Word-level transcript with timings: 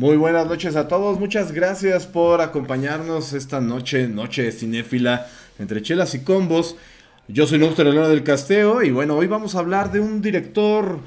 Muy 0.00 0.16
buenas 0.16 0.46
noches 0.46 0.76
a 0.76 0.88
todos, 0.88 1.20
muchas 1.20 1.52
gracias 1.52 2.06
por 2.06 2.40
acompañarnos 2.40 3.34
esta 3.34 3.60
noche, 3.60 4.08
noche 4.08 4.50
cinéfila 4.50 5.26
entre 5.58 5.82
chelas 5.82 6.14
y 6.14 6.20
combos. 6.20 6.76
Yo 7.28 7.46
soy 7.46 7.58
Nuster 7.58 7.86
Elena 7.86 8.08
del 8.08 8.22
Casteo 8.22 8.82
y 8.82 8.92
bueno, 8.92 9.14
hoy 9.14 9.26
vamos 9.26 9.54
a 9.54 9.58
hablar 9.58 9.92
de 9.92 10.00
un 10.00 10.22
director, 10.22 11.00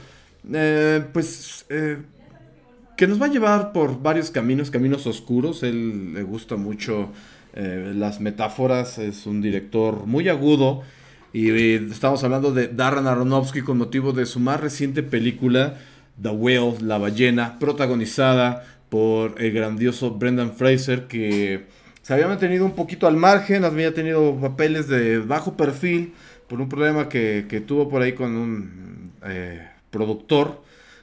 eh, 0.54 1.04
pues, 1.12 1.66
eh, 1.70 2.04
que 2.96 3.08
nos 3.08 3.20
va 3.20 3.26
a 3.26 3.30
llevar 3.30 3.72
por 3.74 4.00
varios 4.00 4.30
caminos, 4.30 4.70
caminos 4.70 5.08
oscuros. 5.08 5.64
Él 5.64 6.14
le 6.14 6.22
gusta 6.22 6.56
mucho 6.56 7.10
eh, 7.56 7.94
las 7.96 8.22
metáforas, 8.22 9.00
es 9.00 9.26
un 9.26 9.42
director 9.42 10.06
muy 10.06 10.30
agudo 10.30 10.84
y 11.34 11.50
estamos 11.90 12.24
hablando 12.24 12.54
de 12.54 12.68
Darren 12.68 13.08
Aronofsky 13.08 13.64
con 13.64 13.80
motivo 13.80 14.14
de 14.14 14.28
su 14.28 14.40
más 14.40 14.62
reciente 14.62 15.02
película, 15.02 15.80
The 16.22 16.30
Whale, 16.30 16.76
La 16.82 17.00
ballena, 17.00 17.58
protagonizada 17.58 18.68
por 18.94 19.42
el 19.42 19.52
grandioso 19.52 20.12
Brendan 20.12 20.54
Fraser, 20.54 21.08
que 21.08 21.66
se 22.04 22.14
había 22.14 22.28
mantenido 22.28 22.64
un 22.64 22.74
poquito 22.74 23.08
al 23.08 23.18
margen, 23.18 23.66
había 23.66 23.92
tenido 23.92 24.40
papeles 24.40 24.88
de 24.88 25.18
bajo 25.18 25.58
perfil 25.58 26.14
por 26.48 26.62
un 26.62 26.70
problema 26.70 27.10
que, 27.10 27.64
tuvo 27.66 27.90
por 27.90 28.04
ahí 28.04 28.14
con 28.14 28.36
un 28.36 29.12
eh, 29.26 29.68
productor 29.90 30.62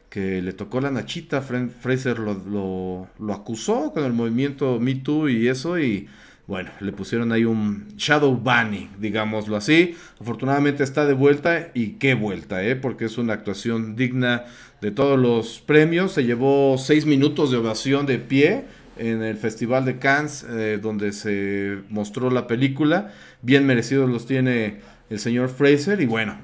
que 0.08 0.40
le 0.40 0.52
tocó 0.52 0.80
la 0.80 0.92
nachita, 0.92 1.42
Fraser 1.42 2.20
lo, 2.20 3.08
lo, 3.18 3.34
acusó 3.34 3.92
con 3.92 4.04
el 4.04 4.12
movimiento 4.12 4.78
Me 4.78 4.94
Too 4.94 5.28
y 5.28 5.48
eso, 5.48 5.76
y 5.76 6.06
bueno, 6.46 6.70
le 6.78 6.92
pusieron 6.92 7.32
ahí 7.32 7.44
un 7.44 7.88
shadow 7.96 8.36
banning, 8.36 8.90
digámoslo 9.00 9.56
así. 9.56 9.96
Afortunadamente 10.20 10.84
está 10.84 11.06
de 11.06 11.14
vuelta 11.14 11.70
y 11.74 11.94
qué 11.94 12.14
vuelta, 12.14 12.64
¿eh? 12.64 12.76
porque 12.76 13.04
es 13.04 13.18
una 13.18 13.34
actuación 13.34 13.96
digna 13.96 14.44
de 14.80 14.90
todos 14.90 15.18
los 15.18 15.60
premios. 15.60 16.12
Se 16.12 16.24
llevó 16.24 16.76
seis 16.78 17.06
minutos 17.06 17.50
de 17.50 17.58
ovación 17.58 18.06
de 18.06 18.18
pie 18.18 18.64
en 18.96 19.22
el 19.22 19.36
Festival 19.36 19.84
de 19.84 19.98
Cannes, 19.98 20.44
eh, 20.48 20.78
donde 20.80 21.12
se 21.12 21.78
mostró 21.88 22.30
la 22.30 22.46
película. 22.46 23.12
Bien 23.42 23.66
merecidos 23.66 24.10
los 24.10 24.26
tiene 24.26 24.80
el 25.08 25.18
señor 25.18 25.48
Fraser. 25.48 26.00
Y 26.00 26.06
bueno, 26.06 26.36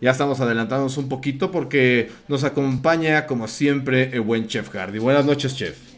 ya 0.00 0.10
estamos 0.10 0.40
adelantándonos 0.40 0.96
un 0.98 1.08
poquito 1.08 1.50
porque 1.50 2.10
nos 2.28 2.44
acompaña, 2.44 3.26
como 3.26 3.48
siempre, 3.48 4.10
el 4.12 4.20
buen 4.22 4.46
Chef 4.46 4.68
Hardy. 4.70 4.98
Buenas 4.98 5.24
noches, 5.24 5.56
Chef. 5.56 5.93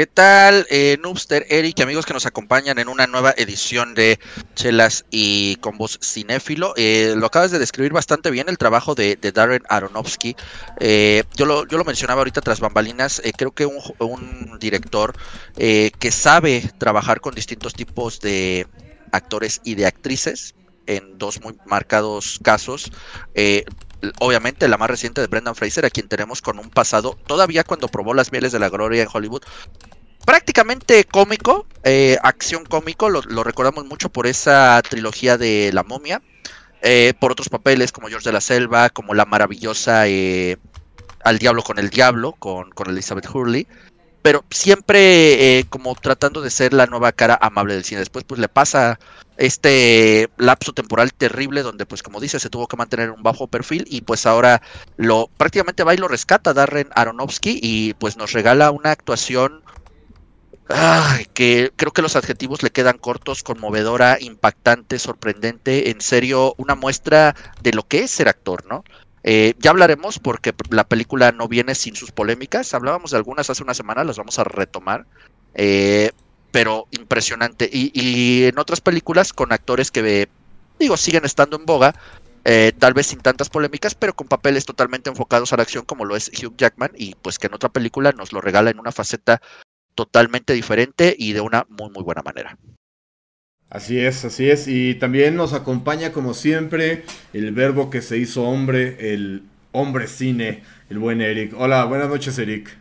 ¿Qué 0.00 0.06
tal, 0.06 0.66
eh, 0.70 0.96
Noobster, 1.02 1.44
Eric 1.50 1.78
amigos 1.80 2.06
que 2.06 2.14
nos 2.14 2.24
acompañan 2.24 2.78
en 2.78 2.88
una 2.88 3.06
nueva 3.06 3.34
edición 3.36 3.92
de 3.92 4.18
Chelas 4.54 5.04
y 5.10 5.56
Combos 5.56 5.98
Cinéfilo? 6.02 6.72
Eh, 6.78 7.12
lo 7.18 7.26
acabas 7.26 7.50
de 7.50 7.58
describir 7.58 7.92
bastante 7.92 8.30
bien 8.30 8.48
el 8.48 8.56
trabajo 8.56 8.94
de, 8.94 9.16
Darren 9.16 9.62
Aronofsky. 9.68 10.36
Eh, 10.78 11.24
yo, 11.36 11.44
lo, 11.44 11.84
mencionaba 11.84 12.22
ahorita 12.22 12.40
tras 12.40 12.60
bambalinas. 12.60 13.20
Eh, 13.26 13.32
creo 13.36 13.52
que 13.52 13.66
un 13.66 14.56
director 14.58 15.12
que 15.58 16.10
sabe 16.10 16.72
trabajar 16.78 17.20
con 17.20 17.34
distintos 17.34 17.74
tipos 17.74 18.20
de 18.20 18.66
actores 19.12 19.60
y 19.64 19.74
de 19.74 19.84
actrices 19.84 20.54
en 20.86 21.18
dos 21.18 21.42
muy 21.42 21.58
marcados 21.66 22.40
casos 22.42 22.90
obviamente 24.18 24.68
la 24.68 24.78
más 24.78 24.90
reciente 24.90 25.20
de 25.20 25.26
Brendan 25.26 25.54
Fraser, 25.54 25.84
a 25.86 25.90
quien 25.90 26.08
tenemos 26.08 26.42
con 26.42 26.58
un 26.58 26.70
pasado, 26.70 27.18
todavía 27.26 27.64
cuando 27.64 27.88
probó 27.88 28.14
las 28.14 28.32
mieles 28.32 28.52
de 28.52 28.58
la 28.58 28.68
gloria 28.68 29.02
en 29.02 29.08
Hollywood, 29.12 29.42
prácticamente 30.24 31.04
cómico, 31.04 31.66
eh, 31.84 32.18
acción 32.22 32.64
cómico, 32.64 33.08
lo, 33.08 33.44
recordamos 33.44 33.84
mucho 33.86 34.08
por 34.10 34.26
esa 34.26 34.80
trilogía 34.88 35.38
de 35.38 35.70
La 35.72 35.82
momia, 35.82 36.22
eh, 36.82 37.14
por 37.20 37.32
otros 37.32 37.48
papeles 37.48 37.92
como 37.92 38.08
George 38.08 38.28
de 38.28 38.32
la 38.32 38.40
Selva, 38.40 38.90
como 38.90 39.14
la 39.14 39.26
maravillosa 39.26 40.08
eh, 40.08 40.56
Al 41.24 41.38
Diablo 41.38 41.62
con 41.62 41.78
el 41.78 41.90
Diablo, 41.90 42.32
con, 42.38 42.70
con 42.70 42.88
Elizabeth 42.88 43.28
Hurley, 43.32 43.66
pero 44.22 44.44
siempre 44.50 45.66
como 45.70 45.94
tratando 45.94 46.42
de 46.42 46.50
ser 46.50 46.74
la 46.74 46.86
nueva 46.86 47.12
cara 47.12 47.38
amable 47.40 47.74
del 47.74 47.84
cine. 47.84 48.00
Después 48.00 48.24
pues 48.24 48.38
le 48.38 48.48
pasa 48.48 48.98
este 49.40 50.28
lapso 50.36 50.74
temporal 50.74 51.14
terrible 51.14 51.62
donde 51.62 51.86
pues 51.86 52.02
como 52.02 52.20
dice 52.20 52.38
se 52.38 52.50
tuvo 52.50 52.68
que 52.68 52.76
mantener 52.76 53.10
un 53.10 53.22
bajo 53.22 53.46
perfil 53.46 53.86
y 53.88 54.02
pues 54.02 54.26
ahora 54.26 54.60
lo 54.98 55.30
prácticamente 55.38 55.82
va 55.82 55.94
y 55.94 55.96
lo 55.96 56.08
rescata 56.08 56.52
Darren 56.52 56.88
Aronofsky 56.94 57.58
y 57.62 57.94
pues 57.94 58.18
nos 58.18 58.32
regala 58.32 58.70
una 58.70 58.90
actuación 58.90 59.62
que 61.34 61.72
creo 61.74 61.92
que 61.92 62.02
los 62.02 62.16
adjetivos 62.16 62.62
le 62.62 62.70
quedan 62.70 62.98
cortos, 62.98 63.42
conmovedora, 63.42 64.18
impactante, 64.20 64.98
sorprendente, 64.98 65.90
en 65.90 66.00
serio, 66.00 66.54
una 66.58 66.76
muestra 66.76 67.34
de 67.62 67.72
lo 67.72 67.82
que 67.88 68.04
es 68.04 68.10
ser 68.12 68.28
actor, 68.28 68.64
¿no? 68.66 68.84
Eh, 69.24 69.54
ya 69.58 69.70
hablaremos 69.70 70.20
porque 70.20 70.54
la 70.70 70.84
película 70.84 71.32
no 71.32 71.48
viene 71.48 71.74
sin 71.74 71.96
sus 71.96 72.12
polémicas, 72.12 72.72
hablábamos 72.72 73.10
de 73.10 73.16
algunas 73.16 73.50
hace 73.50 73.64
una 73.64 73.74
semana, 73.74 74.04
las 74.04 74.16
vamos 74.16 74.38
a 74.38 74.44
retomar, 74.44 75.06
eh, 75.54 76.12
pero 76.50 76.86
impresionante. 76.90 77.68
Y, 77.72 78.44
en 78.44 78.58
otras 78.58 78.80
películas 78.80 79.32
con 79.32 79.52
actores 79.52 79.90
que, 79.90 80.28
digo, 80.78 80.96
siguen 80.96 81.24
estando 81.24 81.56
en 81.56 81.66
boga, 81.66 81.94
eh, 82.44 82.72
tal 82.78 82.94
vez 82.94 83.08
sin 83.08 83.20
tantas 83.20 83.50
polémicas, 83.50 83.94
pero 83.94 84.14
con 84.14 84.28
papeles 84.28 84.64
totalmente 84.64 85.10
enfocados 85.10 85.52
a 85.52 85.56
la 85.56 85.62
acción 85.62 85.84
como 85.84 86.04
lo 86.04 86.16
es 86.16 86.30
Hugh 86.30 86.56
Jackman 86.56 86.92
y 86.96 87.14
pues 87.16 87.38
que 87.38 87.48
en 87.48 87.54
otra 87.54 87.68
película 87.68 88.12
nos 88.12 88.32
lo 88.32 88.40
regala 88.40 88.70
en 88.70 88.78
una 88.78 88.92
faceta 88.92 89.42
totalmente 89.94 90.54
diferente 90.54 91.14
y 91.18 91.34
de 91.34 91.42
una 91.42 91.66
muy 91.68 91.90
muy 91.90 92.02
buena 92.02 92.22
manera. 92.22 92.56
Así 93.68 94.00
es, 94.00 94.24
así 94.24 94.50
es. 94.50 94.66
Y 94.66 94.94
también 94.94 95.36
nos 95.36 95.52
acompaña 95.52 96.12
como 96.12 96.34
siempre 96.34 97.04
el 97.32 97.52
verbo 97.52 97.90
que 97.90 98.02
se 98.02 98.18
hizo 98.18 98.42
hombre, 98.42 99.12
el 99.12 99.44
hombre 99.72 100.08
cine, 100.08 100.64
el 100.88 100.98
buen 100.98 101.20
Eric. 101.20 101.54
Hola, 101.56 101.84
buenas 101.84 102.08
noches 102.08 102.38
Eric. 102.38 102.76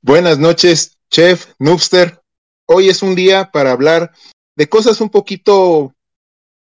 Buenas 0.00 0.38
noches, 0.38 0.98
chef, 1.10 1.46
noobster. 1.58 2.23
Hoy 2.66 2.88
es 2.88 3.02
un 3.02 3.14
día 3.14 3.50
para 3.52 3.72
hablar 3.72 4.12
de 4.56 4.68
cosas 4.68 5.00
un 5.00 5.10
poquito 5.10 5.94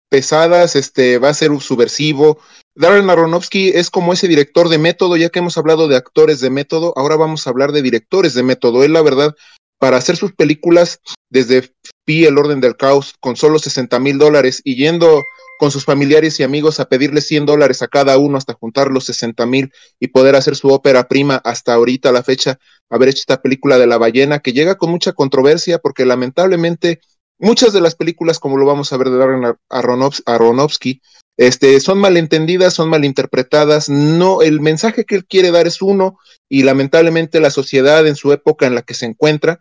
pesadas, 0.09 0.77
este 0.77 1.19
va 1.19 1.31
a 1.31 1.34
ser 1.34 1.51
un 1.51 1.61
subversivo, 1.61 2.39
Darren 2.77 3.09
Aronofsky 3.09 3.71
es 3.71 3.89
como 3.89 4.12
ese 4.12 4.29
director 4.29 4.69
de 4.69 4.77
método, 4.77 5.17
ya 5.17 5.31
que 5.31 5.39
hemos 5.39 5.57
hablado 5.57 5.89
de 5.89 5.97
actores 5.97 6.41
de 6.41 6.51
método, 6.51 6.93
ahora 6.95 7.17
vamos 7.17 7.47
a 7.47 7.51
hablar 7.51 7.73
de 7.73 7.81
directores 7.81 8.34
de 8.34 8.43
método. 8.43 8.84
Él, 8.84 8.93
la 8.93 9.01
verdad, 9.01 9.34
para 9.79 9.97
hacer 9.97 10.19
sus 10.19 10.34
películas 10.34 11.01
desde 11.31 11.73
Pi, 12.05 12.27
El 12.27 12.37
Orden 12.37 12.61
del 12.61 12.77
Caos, 12.77 13.15
con 13.19 13.37
solo 13.37 13.59
60 13.59 13.99
mil 13.99 14.19
dólares 14.19 14.61
y 14.63 14.77
yendo 14.77 15.25
con 15.59 15.71
sus 15.71 15.84
familiares 15.84 16.39
y 16.39 16.43
amigos 16.43 16.81
a 16.81 16.89
pedirle 16.89 17.21
100 17.21 17.47
dólares 17.47 17.83
a 17.83 17.89
cada 17.89 18.19
uno 18.19 18.39
hasta 18.39 18.55
juntar 18.55 18.91
los 18.91 19.05
60 19.06 19.47
mil 19.47 19.72
y 19.99 20.09
poder 20.09 20.37
hacer 20.37 20.56
su 20.56 20.69
ópera 20.69 21.09
prima 21.09 21.37
hasta 21.37 21.75
ahorita 21.75 22.12
la 22.12 22.22
fecha, 22.22 22.59
haber 22.91 23.11
hecho 23.11 23.21
esta 23.21 23.43
película 23.43 23.78
de 23.78 23.87
la 23.87 23.99
ballena 23.99 24.41
que 24.41 24.53
llega 24.53 24.77
con 24.77 24.91
mucha 24.91 25.12
controversia 25.12 25.78
porque 25.78 26.05
lamentablemente 26.05 27.00
muchas 27.39 27.72
de 27.72 27.81
las 27.81 27.95
películas, 27.95 28.39
como 28.39 28.56
lo 28.56 28.66
vamos 28.66 28.93
a 28.93 28.97
ver 28.97 29.11
de 29.11 29.19
Darren 29.19 29.56
Aronofsky, 30.27 31.00
este, 31.37 31.81
son 31.81 31.99
malentendidas, 31.99 32.72
son 32.72 32.89
malinterpretadas, 32.89 33.91
no, 33.91 34.41
el 34.41 34.61
mensaje 34.61 35.05
que 35.05 35.16
él 35.16 35.27
quiere 35.27 35.50
dar 35.50 35.66
es 35.66 35.83
uno 35.83 36.19
y 36.49 36.62
lamentablemente 36.62 37.41
la 37.41 37.50
sociedad 37.50 38.06
en 38.06 38.16
su 38.16 38.33
época 38.33 38.66
en 38.66 38.75
la 38.75 38.83
que 38.83 38.95
se 38.95 39.05
encuentra 39.05 39.61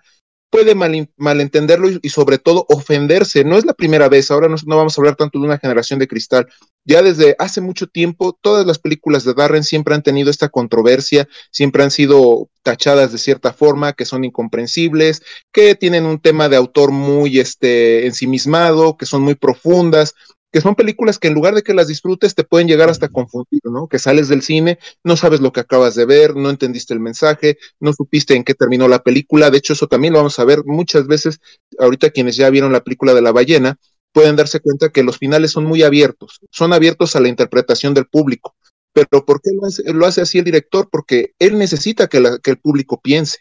puede 0.56 0.74
malentenderlo 1.18 1.90
y, 2.02 2.10
sobre 2.10 2.38
todo 2.38 2.66
ofenderse. 2.70 3.44
No 3.44 3.58
es 3.58 3.66
la 3.66 3.74
primera 3.74 4.08
vez, 4.08 4.32
ahora 4.32 4.48
no, 4.48 4.78
vamos 4.78 4.98
a 4.98 5.02
hablar 5.02 5.18
tanto 5.18 5.38
de 5.38 5.46
una 5.46 5.58
generación 5.58 6.00
de 6.00 6.08
cristal. 6.08 6.48
Ya 6.86 7.02
desde 7.02 7.36
hace 7.40 7.60
mucho 7.60 7.88
tiempo, 7.88 8.38
todas 8.42 8.66
las 8.66 8.80
películas 8.80 9.26
de 9.26 9.34
Darren 9.34 9.66
siempre 9.66 9.96
han 9.96 10.02
tenido 10.02 10.30
esta 10.30 10.48
controversia, 10.48 11.28
siempre 11.52 11.84
han 11.84 11.92
sido 11.92 12.50
tachadas 12.64 13.12
de 13.12 13.18
cierta 13.18 13.52
forma, 13.52 13.92
que 13.92 14.06
son 14.06 14.24
incomprensibles, 14.24 15.24
que 15.52 15.76
tienen 15.76 16.06
un 16.06 16.22
tema 16.22 16.48
de 16.48 16.56
autor 16.56 16.92
muy 16.92 17.38
este, 17.40 18.06
ensimismado, 18.06 18.96
que 18.96 19.06
son 19.06 19.24
muy 19.24 19.36
profundas, 19.36 20.14
que 20.56 20.62
son 20.62 20.76
películas 20.76 21.20
que 21.20 21.28
en 21.28 21.34
lugar 21.34 21.54
de 21.54 21.64
que 21.64 21.74
las 21.74 21.90
disfrutes 21.90 22.34
te 22.34 22.46
pueden 22.46 22.70
llegar 22.70 22.90
hasta 22.90 23.10
confundir, 23.10 23.60
¿no? 23.66 23.90
Que 23.90 24.00
sales 24.00 24.30
del 24.30 24.42
cine, 24.42 24.80
no 25.04 25.18
sabes 25.18 25.42
lo 25.42 25.52
que 25.52 25.60
acabas 25.60 25.96
de 25.96 26.06
ver, 26.06 26.38
no 26.38 26.50
entendiste 26.50 26.94
el 26.94 27.02
mensaje, 27.02 27.58
no 27.82 27.92
supiste 27.92 28.36
en 28.36 28.46
qué 28.46 28.54
terminó 28.54 28.88
la 28.88 29.04
película, 29.04 29.52
de 29.52 29.58
hecho 29.58 29.74
eso 29.74 29.88
también 29.88 30.14
lo 30.14 30.20
vamos 30.20 30.40
a 30.40 30.46
ver 30.46 30.64
muchas 30.64 31.08
veces, 31.08 31.42
ahorita 31.78 32.10
quienes 32.12 32.38
ya 32.38 32.50
vieron 32.50 32.72
la 32.72 32.86
película 32.86 33.14
de 33.14 33.22
la 33.22 33.34
ballena, 33.34 33.78
pueden 34.14 34.38
darse 34.38 34.62
cuenta 34.62 34.88
que 34.88 35.04
los 35.04 35.18
finales 35.18 35.52
son 35.52 35.66
muy 35.66 35.84
abiertos, 35.84 36.40
son 36.52 36.72
abiertos 36.72 37.18
a 37.18 37.20
la 37.20 37.28
interpretación 37.28 37.94
del 37.94 38.06
público. 38.06 38.56
Pero 38.94 39.26
¿por 39.26 39.42
qué 39.42 39.52
lo 39.94 40.06
hace, 40.06 40.22
así 40.22 40.38
el 40.38 40.46
director? 40.46 40.88
Porque 40.90 41.34
él 41.38 41.58
necesita 41.58 42.08
que, 42.08 42.24
que 42.42 42.52
el 42.52 42.60
público 42.60 43.02
piense, 43.02 43.40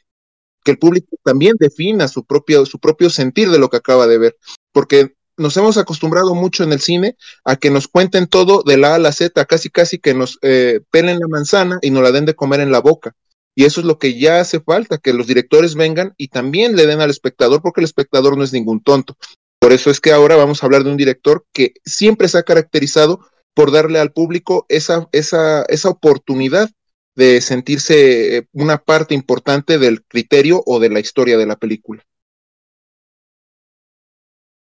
que 0.64 0.72
el 0.72 0.78
público 0.78 1.16
también 1.22 1.54
defina 1.60 2.08
su 2.08 2.24
propio, 2.24 2.66
su 2.66 2.80
propio 2.80 3.08
sentir 3.08 3.50
de 3.50 3.60
lo 3.60 3.68
que 3.68 3.76
acaba 3.76 4.08
de 4.08 4.18
ver. 4.18 4.36
Porque 4.72 5.13
nos 5.36 5.56
hemos 5.56 5.76
acostumbrado 5.76 6.34
mucho 6.34 6.64
en 6.64 6.72
el 6.72 6.80
cine 6.80 7.16
a 7.44 7.56
que 7.56 7.70
nos 7.70 7.88
cuenten 7.88 8.26
todo 8.26 8.62
de 8.62 8.76
la 8.76 8.92
A 8.92 8.94
a 8.96 8.98
la 8.98 9.12
Z, 9.12 9.44
casi 9.46 9.70
casi 9.70 9.98
que 9.98 10.14
nos 10.14 10.38
eh, 10.42 10.80
pelen 10.90 11.18
la 11.18 11.28
manzana 11.28 11.78
y 11.82 11.90
nos 11.90 12.02
la 12.02 12.12
den 12.12 12.24
de 12.24 12.34
comer 12.34 12.60
en 12.60 12.72
la 12.72 12.80
boca. 12.80 13.14
Y 13.54 13.64
eso 13.64 13.80
es 13.80 13.86
lo 13.86 13.98
que 13.98 14.18
ya 14.18 14.40
hace 14.40 14.60
falta, 14.60 14.98
que 14.98 15.12
los 15.12 15.26
directores 15.26 15.74
vengan 15.74 16.14
y 16.16 16.28
también 16.28 16.74
le 16.74 16.86
den 16.86 17.00
al 17.00 17.10
espectador, 17.10 17.62
porque 17.62 17.80
el 17.80 17.84
espectador 17.84 18.36
no 18.36 18.42
es 18.42 18.52
ningún 18.52 18.82
tonto. 18.82 19.16
Por 19.60 19.72
eso 19.72 19.90
es 19.90 20.00
que 20.00 20.12
ahora 20.12 20.36
vamos 20.36 20.62
a 20.62 20.66
hablar 20.66 20.84
de 20.84 20.90
un 20.90 20.96
director 20.96 21.44
que 21.52 21.74
siempre 21.84 22.28
se 22.28 22.38
ha 22.38 22.42
caracterizado 22.42 23.20
por 23.54 23.70
darle 23.70 24.00
al 24.00 24.12
público 24.12 24.66
esa, 24.68 25.08
esa, 25.12 25.62
esa 25.68 25.88
oportunidad 25.88 26.68
de 27.14 27.40
sentirse 27.40 28.38
eh, 28.38 28.48
una 28.52 28.78
parte 28.78 29.14
importante 29.14 29.78
del 29.78 30.02
criterio 30.04 30.62
o 30.66 30.80
de 30.80 30.90
la 30.90 31.00
historia 31.00 31.38
de 31.38 31.46
la 31.46 31.56
película. 31.56 32.04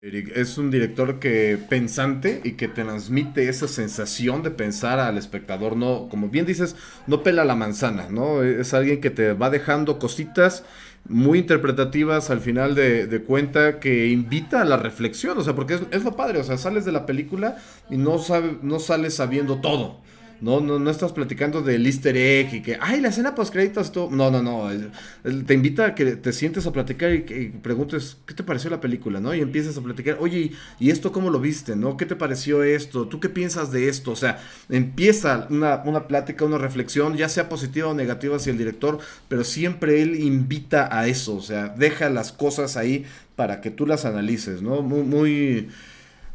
Es 0.06 0.60
un 0.60 0.69
director 0.69 1.18
que 1.18 1.57
pensante 1.68 2.40
y 2.44 2.52
que 2.52 2.68
transmite 2.68 3.50
esa 3.50 3.68
sensación 3.68 4.44
de 4.44 4.52
pensar 4.52 5.00
al 5.00 5.18
espectador, 5.18 5.75
no, 5.75 6.10
como 6.10 6.30
bien 6.30 6.46
dices, 6.46 6.75
no 7.07 7.24
pela 7.24 7.44
la 7.44 7.56
manzana, 7.56 8.07
¿no? 8.12 8.44
Es 8.44 8.75
alguien 8.75 9.02
que 9.02 9.10
te 9.10 9.34
va 9.34 9.50
dejando 9.50 9.98
cositas 9.98 10.63
muy 11.10 11.40
interpretativas 11.40 12.30
al 12.30 12.40
final 12.40 12.75
de, 12.75 13.24
cuenta 13.25 13.80
que 13.80 14.10
invita 14.10 14.62
a 14.62 14.66
la 14.66 14.78
reflexión, 14.78 15.40
o 15.40 15.44
sea, 15.44 15.56
porque 15.56 15.74
es, 15.74 15.81
es, 15.90 16.04
lo 16.04 16.16
padre, 16.16 16.38
o 16.40 16.44
sea, 16.44 16.60
sales 16.60 16.86
de 16.86 16.92
la 16.92 17.08
película 17.08 17.58
y 17.90 17.98
no, 17.98 18.19
sabe, 18.19 18.60
no 18.62 18.78
sales 18.78 19.16
sabiendo 19.16 19.60
todo. 19.60 20.01
No, 20.42 20.60
no, 20.60 20.80
no 20.80 20.90
estás 20.92 21.14
platicando 21.14 21.62
del 21.62 21.86
easter 21.86 22.16
egg 22.18 22.54
y 22.54 22.62
que, 22.62 22.78
ay, 22.82 23.00
la 23.00 23.08
escena 23.08 23.34
post 23.34 23.54
créditos, 23.54 23.92
todo. 23.92 24.10
No, 24.12 24.30
no, 24.30 24.42
no. 24.42 24.70
Te 25.46 25.54
invita 25.54 25.86
a 25.88 25.96
que 25.96 26.18
te 26.18 26.34
sientes 26.34 26.68
a 26.68 26.74
platicar 26.74 27.14
y, 27.14 27.54
preguntes, 27.62 28.18
¿qué 28.26 28.34
te 28.34 28.44
pareció 28.44 28.70
la 28.70 28.82
película? 28.82 29.20
¿No? 29.20 29.34
Y 29.34 29.40
empiezas 29.40 29.78
a 29.78 29.82
platicar, 29.82 30.18
oye, 30.20 30.52
¿y 30.80 30.90
esto 30.90 31.12
cómo 31.12 31.30
lo 31.30 31.40
viste? 31.40 31.76
¿No? 31.76 31.98
¿Qué 31.98 32.06
te 32.06 32.16
pareció 32.16 32.64
esto? 32.64 33.08
¿Tú 33.08 33.20
qué 33.20 33.30
piensas 33.30 33.72
de 33.72 33.88
esto? 33.88 34.12
O 34.12 34.16
sea, 34.16 34.40
empieza 34.70 35.48
una, 35.50 35.82
una 35.86 36.08
plática, 36.08 36.44
una 36.46 36.58
reflexión, 36.58 37.16
ya 37.16 37.30
sea 37.30 37.48
positiva 37.48 37.88
o 37.88 37.94
negativa 37.94 38.36
hacia 38.36 38.52
el 38.52 38.58
director, 38.58 39.00
pero 39.30 39.44
siempre 39.44 40.02
él 40.02 40.22
invita 40.22 40.90
a 40.92 41.08
eso. 41.08 41.36
O 41.36 41.42
sea, 41.42 41.70
deja 41.70 42.10
las 42.10 42.32
cosas 42.32 42.78
ahí 42.78 43.06
para 43.36 43.62
que 43.62 43.72
tú 43.72 43.86
las 43.88 44.06
analices, 44.06 44.62
¿no? 44.62 44.82
Muy, 44.82 45.04
muy, 45.04 45.70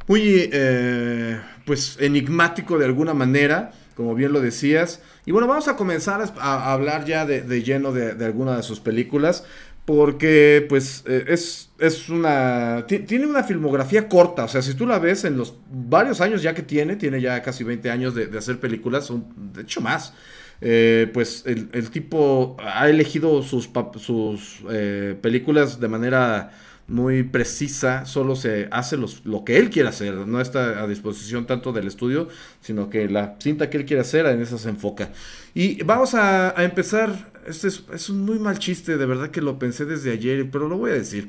muy, 0.07 0.49
eh, 0.53 1.39
pues, 1.65 1.97
enigmático 2.01 2.79
de 2.79 2.87
alguna 2.87 3.15
manera 3.15 3.73
como 4.01 4.15
bien 4.15 4.33
lo 4.33 4.41
decías. 4.41 5.03
Y 5.27 5.31
bueno, 5.31 5.47
vamos 5.47 5.69
a 5.69 5.77
comenzar 5.77 6.23
a, 6.39 6.73
hablar 6.73 7.05
ya 7.05 7.27
de, 7.27 7.63
lleno 7.63 7.93
de, 7.93 8.15
de, 8.15 8.25
alguna 8.25 8.57
de 8.57 8.63
sus 8.63 8.81
películas, 8.81 9.45
porque 9.85 10.65
pues 10.71 11.05
eh, 11.07 11.27
es, 11.29 11.69
es 11.79 12.09
una... 12.09 12.87
Tiene 12.87 13.27
una 13.27 13.45
filmografía 13.45 14.09
corta, 14.09 14.45
o 14.45 14.49
sea, 14.49 14.63
si 14.63 14.73
tú 14.73 14.87
la 14.87 14.99
ves 14.99 15.25
en 15.25 15.37
los 15.37 15.55
varios 15.71 16.23
años 16.23 16.41
ya 16.41 16.55
que 16.55 16.63
tiene, 16.63 16.97
tiene 16.97 17.21
ya 17.21 17.43
casi 17.43 17.63
20 17.63 17.91
años 17.91 18.15
de, 18.15 18.39
hacer 18.39 18.59
películas, 18.59 19.13
de 19.37 19.61
hecho 19.61 19.83
más. 19.83 20.15
Eh, 20.63 21.11
pues 21.13 21.45
el, 21.45 21.91
tipo 21.91 22.57
ha 22.59 22.89
elegido 22.89 23.43
sus, 23.43 23.69
sus 23.99 24.61
eh, 24.71 25.15
películas 25.21 25.79
de 25.79 25.89
manera 25.89 26.53
muy 26.91 27.23
precisa, 27.23 28.05
solo 28.05 28.35
se 28.35 28.69
hace 28.73 28.97
lo 28.97 29.45
que 29.45 29.57
él 29.59 29.71
quiere 29.71 29.89
hacer, 29.89 30.15
no 30.27 30.41
está 30.41 30.83
a 30.83 30.89
disposición 30.89 31.47
tanto 31.47 31.73
del 31.73 31.87
estudio, 31.87 32.29
sino 32.61 32.91
que 32.91 33.09
la 33.09 33.37
cinta 33.39 33.71
que 33.71 33.79
él 33.79 33.85
quiere 33.85 34.01
hacer, 34.01 34.27
en 34.27 34.43
esa 34.43 34.59
se 34.59 34.69
enfoca. 34.69 35.11
Y 35.55 35.83
vamos 35.85 36.15
a, 36.15 36.53
empezar, 36.59 37.31
este 37.47 37.69
es, 37.69 38.11
un 38.11 38.25
muy 38.25 38.41
mal 38.41 38.59
chiste, 38.59 38.99
de 38.99 39.07
verdad 39.07 39.31
que 39.31 39.41
lo 39.41 39.57
pensé 39.59 39.85
desde 39.85 40.11
ayer, 40.11 40.51
pero 40.51 40.69
lo 40.69 40.79
voy 40.79 40.91
a 40.91 40.95
decir. 40.95 41.29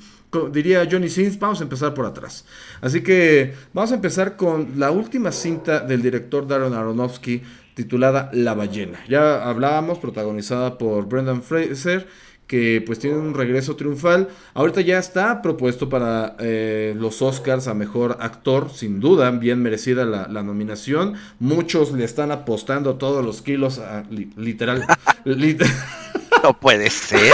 Diría 0.52 0.88
Johnny 0.90 1.10
Sins, 1.10 1.38
vamos 1.38 1.60
a 1.60 1.64
empezar 1.64 1.94
por 1.94 2.08
atrás. 2.08 2.44
Así 2.82 3.02
que 3.02 3.54
vamos 3.72 3.92
a 3.92 3.96
empezar 3.96 4.36
con 4.38 4.80
la 4.80 4.90
última 4.90 5.32
cinta 5.32 5.82
del 5.82 6.02
director 6.02 6.48
Darren 6.48 6.74
Aronofsky, 6.74 7.44
titulada 7.76 8.32
La 8.34 8.56
ballena. 8.56 9.00
Ya 9.08 9.48
hablábamos, 9.48 10.00
protagonizada 10.00 10.80
por 10.80 11.08
Brendan 11.08 11.44
Fraser 11.44 12.08
que 12.52 12.84
pues 12.86 13.00
tiene 13.00 13.16
un 13.16 13.34
regreso 13.34 13.78
triunfal. 13.78 14.28
Ahorita 14.54 14.82
ya 14.82 15.00
está 15.00 15.42
propuesto 15.42 15.88
para 15.88 16.36
eh, 16.40 16.94
los 16.98 17.22
Oscars 17.22 17.70
a 17.70 17.74
Mejor 17.74 18.18
Actor, 18.20 18.70
sin 18.76 19.00
duda, 19.00 19.32
bien 19.32 19.62
merecida 19.62 20.04
la, 20.04 20.28
nominación. 20.44 21.14
Muchos 21.40 21.94
le 21.94 22.04
están 22.04 22.30
apostando 22.30 22.96
todos 22.96 23.24
los 23.24 23.42
kilos, 23.42 23.80
a, 23.80 24.04
literal. 24.36 24.86
no 26.44 26.60
puede 26.60 26.90
ser. 26.90 27.32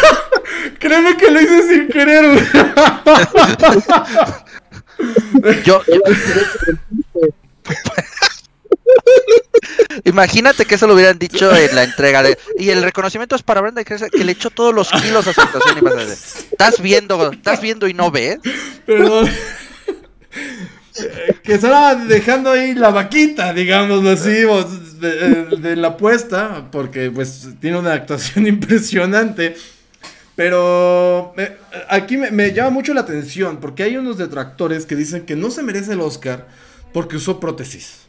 Créeme 0.78 1.14
que 1.18 1.30
lo 1.30 1.38
hice 1.38 1.68
sin 1.68 1.88
querer. 1.88 2.42
yo... 5.66 5.82
yo... 5.86 6.00
Imagínate 10.04 10.64
que 10.64 10.74
eso 10.74 10.86
lo 10.86 10.94
hubieran 10.94 11.18
dicho 11.18 11.54
en 11.54 11.74
la 11.74 11.84
entrega 11.84 12.22
de. 12.22 12.38
Y 12.58 12.70
el 12.70 12.82
reconocimiento 12.82 13.36
es 13.36 13.42
para 13.42 13.60
Brenda 13.60 13.84
que, 13.84 13.96
le 13.96 14.32
echó 14.32 14.50
todos 14.50 14.74
los 14.74 14.90
kilos 14.90 15.26
a 15.26 15.32
su 15.32 15.40
actuación. 15.40 15.78
Y 15.78 16.52
estás 16.52 16.80
viendo, 16.80 17.32
estás 17.32 17.60
viendo 17.60 17.86
y 17.88 17.94
no 17.94 18.10
ves. 18.10 18.38
Perdón. 18.86 19.30
que 21.42 21.54
estaba 21.54 21.94
dejando 21.94 22.50
ahí 22.50 22.74
la 22.74 22.90
vaquita, 22.90 23.52
digamos 23.52 24.04
así, 24.06 24.44
de, 25.00 25.76
la 25.76 25.88
apuesta, 25.88 26.68
porque 26.70 27.10
pues 27.10 27.48
tiene 27.60 27.78
una 27.78 27.92
actuación 27.92 28.46
impresionante. 28.46 29.56
Pero 30.34 31.34
eh, 31.36 31.56
aquí 31.88 32.16
me, 32.16 32.52
llama 32.52 32.70
mucho 32.70 32.94
la 32.94 33.02
atención, 33.02 33.58
porque 33.58 33.82
hay 33.82 33.96
unos 33.96 34.16
detractores 34.16 34.86
que 34.86 34.96
dicen 34.96 35.26
que 35.26 35.36
no 35.36 35.50
se 35.50 35.62
merece 35.62 35.92
el 35.92 36.00
Oscar 36.00 36.48
porque 36.92 37.16
usó 37.16 37.38
prótesis. 37.38 38.01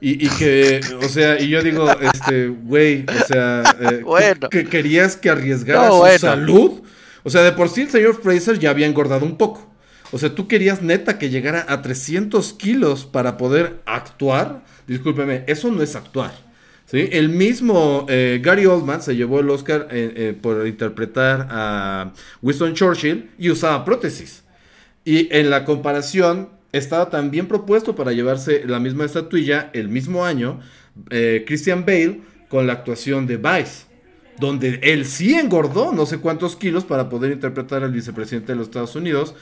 Y, 0.00 0.28
que, 0.28 0.80
o 1.02 1.08
sea, 1.08 1.40
y 1.40 1.48
yo 1.48 1.62
digo, 1.62 1.88
este, 2.00 2.48
güey, 2.48 3.06
o 3.08 3.26
sea, 3.26 3.62
eh, 3.80 4.34
que 4.50 4.66
querías 4.66 5.16
que 5.16 5.30
arriesgara 5.30 5.88
su 5.90 6.18
salud. 6.18 6.82
O 7.22 7.30
sea, 7.30 7.42
de 7.42 7.52
por 7.52 7.70
sí 7.70 7.82
el 7.82 7.90
señor 7.90 8.20
Fraser 8.22 8.58
ya 8.58 8.70
había 8.70 8.86
engordado 8.86 9.24
un 9.24 9.38
poco. 9.38 9.72
O 10.12 10.18
sea, 10.18 10.34
tú 10.34 10.46
querías 10.46 10.82
neta 10.82 11.18
que 11.18 11.30
llegara 11.30 11.64
a 11.68 11.80
300 11.80 12.52
kilos 12.52 13.06
para 13.06 13.36
poder 13.38 13.80
actuar. 13.86 14.62
Discúlpeme, 14.86 15.44
eso 15.46 15.70
no 15.70 15.82
es 15.82 15.96
actuar. 15.96 16.32
¿sí? 16.84 17.08
El 17.10 17.30
mismo 17.30 18.04
eh, 18.08 18.40
Gary 18.42 18.66
Oldman 18.66 19.00
se 19.00 19.16
llevó 19.16 19.40
el 19.40 19.48
Oscar 19.48 19.88
eh, 19.90 20.36
por 20.40 20.66
interpretar 20.66 21.48
a 21.50 22.12
Winston 22.42 22.74
Churchill 22.74 23.30
y 23.38 23.50
usaba 23.50 23.84
prótesis. 23.84 24.44
Y 25.04 25.34
en 25.34 25.50
la 25.50 25.64
comparación, 25.64 26.50
estaba 26.76 27.08
también 27.08 27.46
propuesto 27.46 27.94
para 27.94 28.12
llevarse 28.12 28.64
la 28.66 28.80
misma 28.80 29.04
estatuilla 29.04 29.70
el 29.72 29.88
mismo 29.88 30.24
año 30.24 30.60
eh, 31.10 31.44
Christian 31.46 31.84
Bale 31.86 32.20
con 32.48 32.66
la 32.66 32.74
actuación 32.74 33.26
de 33.26 33.36
Vice, 33.36 33.86
donde 34.38 34.80
él 34.82 35.06
sí 35.06 35.34
engordó 35.34 35.92
no 35.92 36.04
sé 36.04 36.18
cuántos 36.18 36.56
kilos 36.56 36.84
para 36.84 37.08
poder 37.08 37.32
interpretar 37.32 37.84
al 37.84 37.92
vicepresidente 37.92 38.52
de 38.52 38.56
los 38.56 38.66
Estados 38.66 38.96
Unidos. 38.96 39.34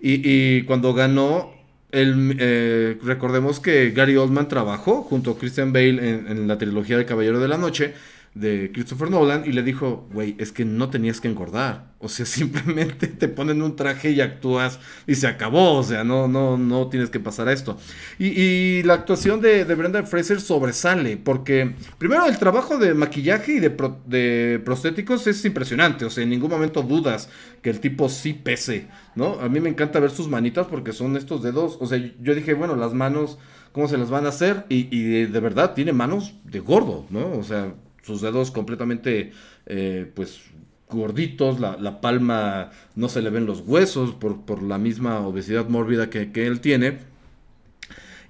Y, 0.00 0.62
cuando 0.62 0.92
ganó, 0.92 1.54
eh, 1.90 2.98
recordemos 3.02 3.58
que 3.58 3.90
Gary 3.92 4.16
Oldman 4.16 4.48
trabajó 4.48 5.02
junto 5.02 5.30
a 5.30 5.38
Christian 5.38 5.72
Bale 5.72 6.10
en, 6.10 6.26
en 6.28 6.46
la 6.46 6.58
trilogía 6.58 6.98
de 6.98 7.06
Caballero 7.06 7.40
de 7.40 7.48
la 7.48 7.56
Noche 7.56 7.94
de 8.34 8.72
Christopher 8.72 9.10
Nolan 9.10 9.44
y 9.46 9.52
le 9.52 9.62
dijo, 9.62 10.08
güey, 10.12 10.34
es 10.38 10.50
que 10.50 10.64
no 10.64 10.90
tenías 10.90 11.20
que 11.20 11.28
engordar. 11.28 11.94
O 12.00 12.08
sea, 12.08 12.26
simplemente 12.26 13.06
te 13.06 13.28
ponen 13.28 13.62
un 13.62 13.76
traje 13.76 14.10
y 14.10 14.20
actúas 14.20 14.80
y 15.06 15.14
se 15.14 15.28
acabó. 15.28 15.78
O 15.78 15.82
sea, 15.84 16.02
no, 16.02 16.26
no, 16.26 16.58
no 16.58 16.88
tienes 16.88 17.10
que 17.10 17.20
pasar 17.20 17.48
a 17.48 17.52
esto. 17.52 17.78
Y, 18.18 18.82
la 18.82 18.94
actuación 18.94 19.40
de, 19.40 19.64
de, 19.64 19.74
Brenda 19.74 20.02
Fraser 20.02 20.40
sobresale 20.40 21.16
porque, 21.16 21.74
primero, 21.98 22.26
el 22.26 22.38
trabajo 22.38 22.76
de 22.76 22.92
maquillaje 22.92 23.54
y 23.54 23.60
de, 23.60 23.72
de 24.06 24.60
prostéticos 24.64 25.26
es 25.28 25.44
impresionante. 25.44 26.04
O 26.04 26.10
sea, 26.10 26.24
en 26.24 26.30
ningún 26.30 26.50
momento 26.50 26.82
dudas 26.82 27.28
que 27.62 27.70
el 27.70 27.78
tipo 27.80 28.08
sí 28.08 28.32
pese, 28.32 28.88
¿no? 29.14 29.38
A 29.40 29.48
mí 29.48 29.60
me 29.60 29.70
encanta 29.70 30.00
ver 30.00 30.10
sus 30.10 30.28
manitas 30.28 30.66
porque 30.66 30.92
son 30.92 31.16
estos 31.16 31.42
dedos. 31.42 31.78
O 31.80 31.86
sea, 31.86 31.98
yo 32.20 32.34
dije, 32.34 32.54
bueno, 32.54 32.74
las 32.74 32.94
manos, 32.94 33.38
¿cómo 33.70 33.86
se 33.86 33.96
las 33.96 34.10
van 34.10 34.26
a 34.26 34.30
hacer? 34.30 34.66
Y, 34.68 34.88
y 34.90 35.24
de 35.26 35.40
verdad 35.40 35.72
tiene 35.74 35.92
manos 35.92 36.34
de 36.44 36.58
gordo, 36.58 37.06
¿no? 37.10 37.30
O 37.38 37.44
sea, 37.44 37.72
sus 38.04 38.20
dedos 38.20 38.50
completamente, 38.50 39.32
eh, 39.66 40.10
pues, 40.14 40.40
gorditos, 40.88 41.58
la, 41.60 42.00
palma 42.00 42.70
no 42.94 43.08
se 43.08 43.22
le 43.22 43.30
ven 43.30 43.46
los 43.46 43.60
huesos 43.60 44.14
por, 44.14 44.62
la 44.62 44.78
misma 44.78 45.20
obesidad 45.20 45.68
mórbida 45.68 46.10
que, 46.10 46.46
él 46.46 46.60
tiene. 46.60 46.98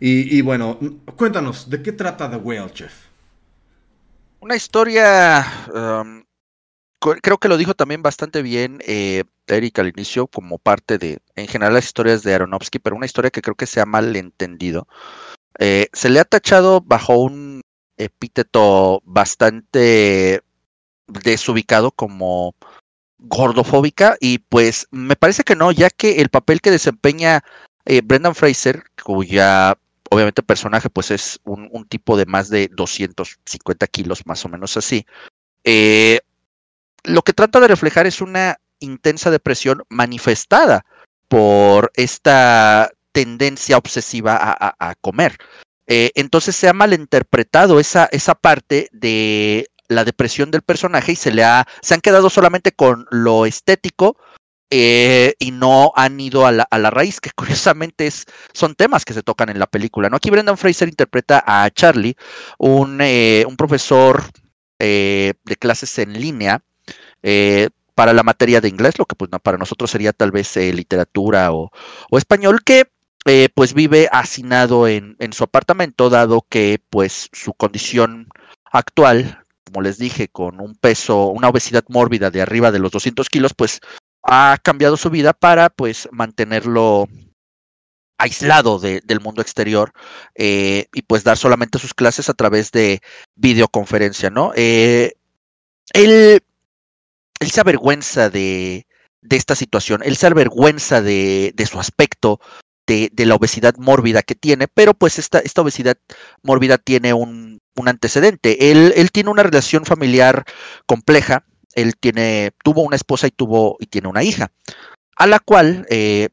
Y, 0.00 0.42
bueno, 0.42 0.78
cuéntanos, 1.16 1.70
¿de 1.70 1.82
qué 1.82 1.92
trata 1.92 2.30
The 2.30 2.36
Whale, 2.36 2.70
Chef? 2.72 2.92
Una 4.40 4.56
historia, 4.56 5.46
um, 5.74 6.22
creo 7.00 7.38
que 7.38 7.48
lo 7.48 7.56
dijo 7.56 7.74
también 7.74 8.02
bastante 8.02 8.42
bien 8.42 8.80
eh, 8.86 9.24
Eric 9.46 9.78
al 9.78 9.88
inicio, 9.88 10.26
como 10.26 10.58
parte 10.58 10.98
de, 10.98 11.18
en 11.36 11.48
general, 11.48 11.74
las 11.74 11.86
historias 11.86 12.22
de 12.22 12.34
Aronofsky, 12.34 12.78
pero 12.78 12.96
una 12.96 13.06
historia 13.06 13.30
que 13.30 13.40
creo 13.40 13.54
que 13.54 13.66
se 13.66 13.80
ha 13.80 13.86
mal 13.86 14.14
entendido. 14.14 14.86
Eh, 15.58 15.88
se 15.92 16.10
le 16.10 16.20
ha 16.20 16.24
tachado 16.24 16.80
bajo 16.80 17.18
un 17.18 17.62
epíteto 18.04 19.02
bastante 19.04 20.42
desubicado 21.06 21.90
como 21.90 22.54
gordofóbica 23.18 24.16
y 24.20 24.38
pues 24.38 24.86
me 24.90 25.16
parece 25.16 25.44
que 25.44 25.56
no, 25.56 25.72
ya 25.72 25.90
que 25.90 26.20
el 26.20 26.28
papel 26.28 26.60
que 26.60 26.70
desempeña 26.70 27.42
eh, 27.84 28.02
Brendan 28.02 28.34
Fraser, 28.34 28.84
cuya 29.02 29.78
obviamente 30.10 30.42
personaje 30.42 30.90
pues 30.90 31.10
es 31.10 31.40
un, 31.44 31.86
tipo 31.88 32.16
de 32.16 32.26
más 32.26 32.48
de 32.48 32.68
250 32.68 33.86
kilos, 33.88 34.26
más 34.26 34.44
o 34.44 34.48
menos 34.48 34.76
así, 34.76 35.06
eh, 35.64 36.20
lo 37.02 37.22
que 37.22 37.32
trata 37.32 37.60
de 37.60 37.68
reflejar 37.68 38.06
es 38.06 38.20
una 38.20 38.58
intensa 38.80 39.30
depresión 39.30 39.82
manifestada 39.88 40.84
por 41.28 41.90
esta 41.94 42.90
tendencia 43.12 43.76
obsesiva 43.76 44.38
a 44.40 44.94
comer. 45.00 45.38
Eh, 45.86 46.12
entonces 46.14 46.56
se 46.56 46.68
ha 46.68 46.72
malinterpretado 46.72 47.78
esa, 47.78 48.08
esa 48.10 48.34
parte 48.34 48.88
de 48.92 49.68
la 49.88 50.04
depresión 50.04 50.50
del 50.50 50.62
personaje 50.62 51.12
y 51.12 51.16
se 51.16 51.32
le 51.32 51.44
ha, 51.44 51.66
se 51.82 51.94
han 51.94 52.00
quedado 52.00 52.30
solamente 52.30 52.72
con 52.72 53.06
lo 53.10 53.46
estético 53.46 54.16
eh, 54.70 55.34
y 55.38 55.50
no 55.50 55.92
han 55.94 56.18
ido 56.18 56.46
a 56.46 56.52
la, 56.52 56.66
a 56.70 56.78
la, 56.78 56.90
raíz, 56.90 57.20
que 57.20 57.30
curiosamente 57.36 58.06
es, 58.06 58.24
son 58.52 58.74
temas 58.74 59.04
que 59.04 59.12
se 59.12 59.22
tocan 59.22 59.48
en 59.48 59.58
la 59.58 59.66
película. 59.66 60.08
¿no? 60.08 60.16
Aquí 60.16 60.30
Brendan 60.30 60.58
Fraser 60.58 60.88
interpreta 60.88 61.42
a 61.46 61.70
Charlie, 61.70 62.16
un, 62.58 63.00
eh, 63.00 63.44
un 63.46 63.56
profesor 63.56 64.24
eh, 64.78 65.34
de 65.44 65.56
clases 65.56 65.98
en 65.98 66.14
línea 66.14 66.62
para 67.94 68.12
la 68.12 68.22
materia 68.22 68.60
de 68.60 68.68
inglés, 68.68 68.98
lo 68.98 69.06
que 69.06 69.14
pues, 69.14 69.30
para 69.42 69.56
nosotros 69.56 69.90
sería 69.90 70.12
tal 70.12 70.30
vez 70.30 70.56
literatura 70.56 71.52
o, 71.52 71.70
o, 72.10 72.18
español, 72.18 72.62
que 72.62 72.84
pues 73.54 73.74
vive 73.74 74.08
hacinado 74.12 74.86
en, 74.86 75.16
en 75.18 75.32
su 75.32 75.44
apartamento, 75.44 76.10
dado 76.10 76.44
que 76.48 76.80
pues 76.90 77.30
su 77.32 77.54
condición 77.54 78.28
actual 78.70 79.44
como 79.74 79.82
les 79.82 79.98
dije, 79.98 80.28
con 80.28 80.60
un 80.60 80.76
peso, 80.76 81.26
una 81.26 81.48
obesidad 81.48 81.82
mórbida 81.88 82.30
de 82.30 82.40
arriba 82.40 82.70
de 82.70 82.78
los 82.78 82.92
200 82.92 83.28
kilos, 83.28 83.54
pues 83.54 83.80
ha 84.22 84.56
cambiado 84.62 84.96
su 84.96 85.10
vida 85.10 85.32
para 85.32 85.68
pues 85.68 86.08
mantenerlo 86.12 87.08
aislado 88.16 88.78
de, 88.78 89.00
del 89.04 89.20
mundo 89.20 89.42
exterior 89.42 89.92
eh, 90.36 90.86
y 90.94 91.02
pues 91.02 91.24
dar 91.24 91.36
solamente 91.36 91.80
sus 91.80 91.92
clases 91.92 92.28
a 92.28 92.34
través 92.34 92.70
de 92.70 93.00
videoconferencia, 93.34 94.30
¿no? 94.30 94.52
Eh, 94.54 95.14
él, 95.92 96.40
él 97.40 97.50
se 97.50 97.60
avergüenza 97.60 98.30
de, 98.30 98.86
de 99.22 99.36
esta 99.36 99.56
situación, 99.56 100.02
él 100.04 100.16
se 100.16 100.28
avergüenza 100.28 101.02
de, 101.02 101.52
de 101.56 101.66
su 101.66 101.80
aspecto, 101.80 102.40
de, 102.86 103.10
la 103.24 103.34
obesidad 103.34 103.74
mórbida 103.76 104.22
que 104.22 104.34
tiene, 104.34 104.68
pero 104.68 104.94
pues 104.94 105.18
esta, 105.18 105.38
esta 105.38 105.62
obesidad 105.62 105.96
mórbida 106.42 106.78
tiene 106.78 107.14
un, 107.14 107.60
un 107.76 107.88
antecedente. 107.88 108.70
Él, 108.70 108.92
él, 108.96 109.10
tiene 109.10 109.30
una 109.30 109.42
relación 109.42 109.84
familiar 109.84 110.44
compleja, 110.86 111.44
él 111.74 111.94
tiene, 111.98 112.52
tuvo 112.62 112.82
una 112.82 112.96
esposa 112.96 113.26
y 113.26 113.30
tuvo 113.30 113.76
y 113.80 113.86
tiene 113.86 114.08
una 114.08 114.22
hija, 114.22 114.52
a 115.16 115.26
la 115.26 115.38
cual 115.38 115.86
eh, 115.90 116.28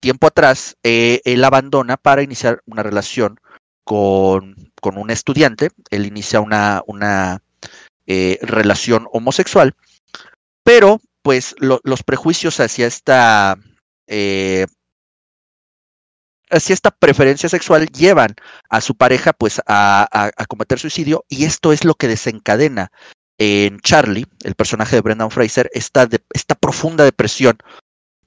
tiempo 0.00 0.26
atrás 0.26 0.76
eh, 0.82 1.20
él 1.24 1.42
abandona 1.44 1.96
para 1.96 2.22
iniciar 2.22 2.62
una 2.66 2.82
relación 2.82 3.40
con, 3.84 4.72
con 4.80 4.98
un 4.98 5.10
estudiante. 5.10 5.70
Él 5.90 6.06
inicia 6.06 6.40
una, 6.40 6.82
una 6.86 7.42
eh, 8.06 8.38
relación 8.42 9.08
homosexual, 9.12 9.74
pero 10.62 11.00
pues 11.22 11.54
lo, 11.58 11.80
los 11.84 12.02
prejuicios 12.02 12.60
hacia 12.60 12.86
esta 12.86 13.58
hacia 16.50 16.74
esta 16.74 16.90
preferencia 16.90 17.48
sexual 17.48 17.88
llevan 17.88 18.34
a 18.68 18.80
su 18.80 18.94
pareja 18.94 19.32
pues 19.32 19.60
a, 19.66 20.06
a, 20.10 20.46
cometer 20.46 20.78
suicidio 20.78 21.24
y 21.28 21.44
esto 21.44 21.72
es 21.72 21.84
lo 21.84 21.94
que 21.94 22.08
desencadena 22.08 22.90
en 23.38 23.80
Charlie, 23.80 24.26
el 24.44 24.54
personaje 24.54 24.96
de 24.96 25.02
Brendan 25.02 25.30
Fraser, 25.30 25.68
esta, 25.72 26.06
de, 26.06 26.20
esta 26.32 26.54
profunda 26.54 27.04
depresión 27.04 27.58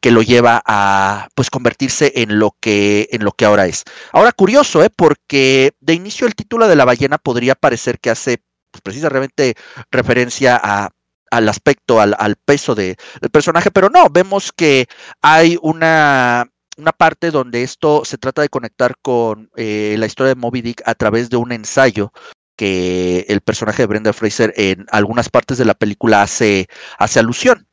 que 0.02 0.12
lo 0.12 0.22
lleva 0.22 0.62
a 0.66 1.28
pues 1.34 1.50
convertirse 1.50 2.12
en 2.16 2.40
lo 2.40 2.56
que 2.60 3.10
en 3.12 3.24
lo 3.24 3.32
que 3.32 3.46
ahora 3.46 3.66
es. 3.66 3.84
Ahora 4.12 4.32
curioso, 4.32 4.84
¿eh? 4.84 4.90
porque 4.96 5.74
de 5.80 5.94
inicio 5.94 6.28
el 6.28 6.36
título 6.36 6.68
de 6.68 6.76
la 6.76 6.86
ballena 6.86 7.18
podría 7.18 7.56
parecer 7.56 8.00
que 8.00 8.12
hace 8.12 8.42
pues, 8.72 8.82
precisamente 8.82 9.56
referencia 9.92 10.60
a 10.62 10.90
al 11.32 11.50
aspecto, 11.50 12.00
al, 12.00 12.36
peso 12.46 12.74
de, 12.74 12.96
del 13.20 13.30
personaje, 13.30 13.72
pero 13.72 13.90
no, 13.90 14.10
vemos 14.10 14.54
que 14.54 14.88
hay 15.22 15.58
una, 15.62 16.50
una 16.78 16.92
parte 16.92 17.32
donde 17.32 17.64
esto 17.64 18.04
se 18.06 18.18
trata 18.18 18.42
de 18.42 18.50
conectar 18.50 18.96
con 19.02 19.50
eh, 19.56 19.96
la 19.98 20.06
historia 20.06 20.30
de 20.30 20.40
Moby 20.40 20.62
Dick 20.62 20.82
a 20.86 20.96
través 20.96 21.30
de 21.30 21.38
un 21.38 21.52
ensayo 21.52 22.12
que 22.56 23.26
el 23.30 23.42
personaje 23.42 23.84
de 23.84 23.88
Brenda 23.88 24.14
Fraser 24.14 24.54
en 24.56 24.86
algunas 24.92 25.30
partes 25.30 25.58
de 25.58 25.66
la 25.66 25.74
película 25.74 26.22
hace, 26.22 26.68
hace 26.98 27.20
alusión. 27.20 27.68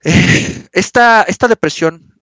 Esta, 0.72 1.22
esta 1.22 1.48
depresión 1.48 2.20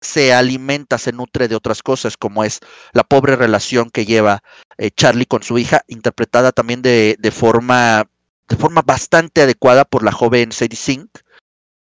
se 0.00 0.34
alimenta, 0.34 0.98
se 0.98 1.12
nutre 1.12 1.48
de 1.48 1.54
otras 1.54 1.82
cosas, 1.82 2.18
como 2.18 2.44
es 2.44 2.60
la 2.92 3.04
pobre 3.04 3.36
relación 3.36 3.88
que 3.90 4.04
lleva 4.04 4.42
eh, 4.76 4.90
Charlie 4.90 5.24
con 5.24 5.42
su 5.42 5.56
hija, 5.56 5.82
interpretada 5.86 6.52
también 6.52 6.82
de, 6.82 7.16
de, 7.18 7.30
forma, 7.30 8.04
de 8.48 8.56
forma 8.56 8.82
bastante 8.82 9.42
adecuada 9.42 9.86
por 9.86 10.04
la 10.04 10.12
joven 10.12 10.52
Sadie 10.52 10.76
Sink. 10.76 11.08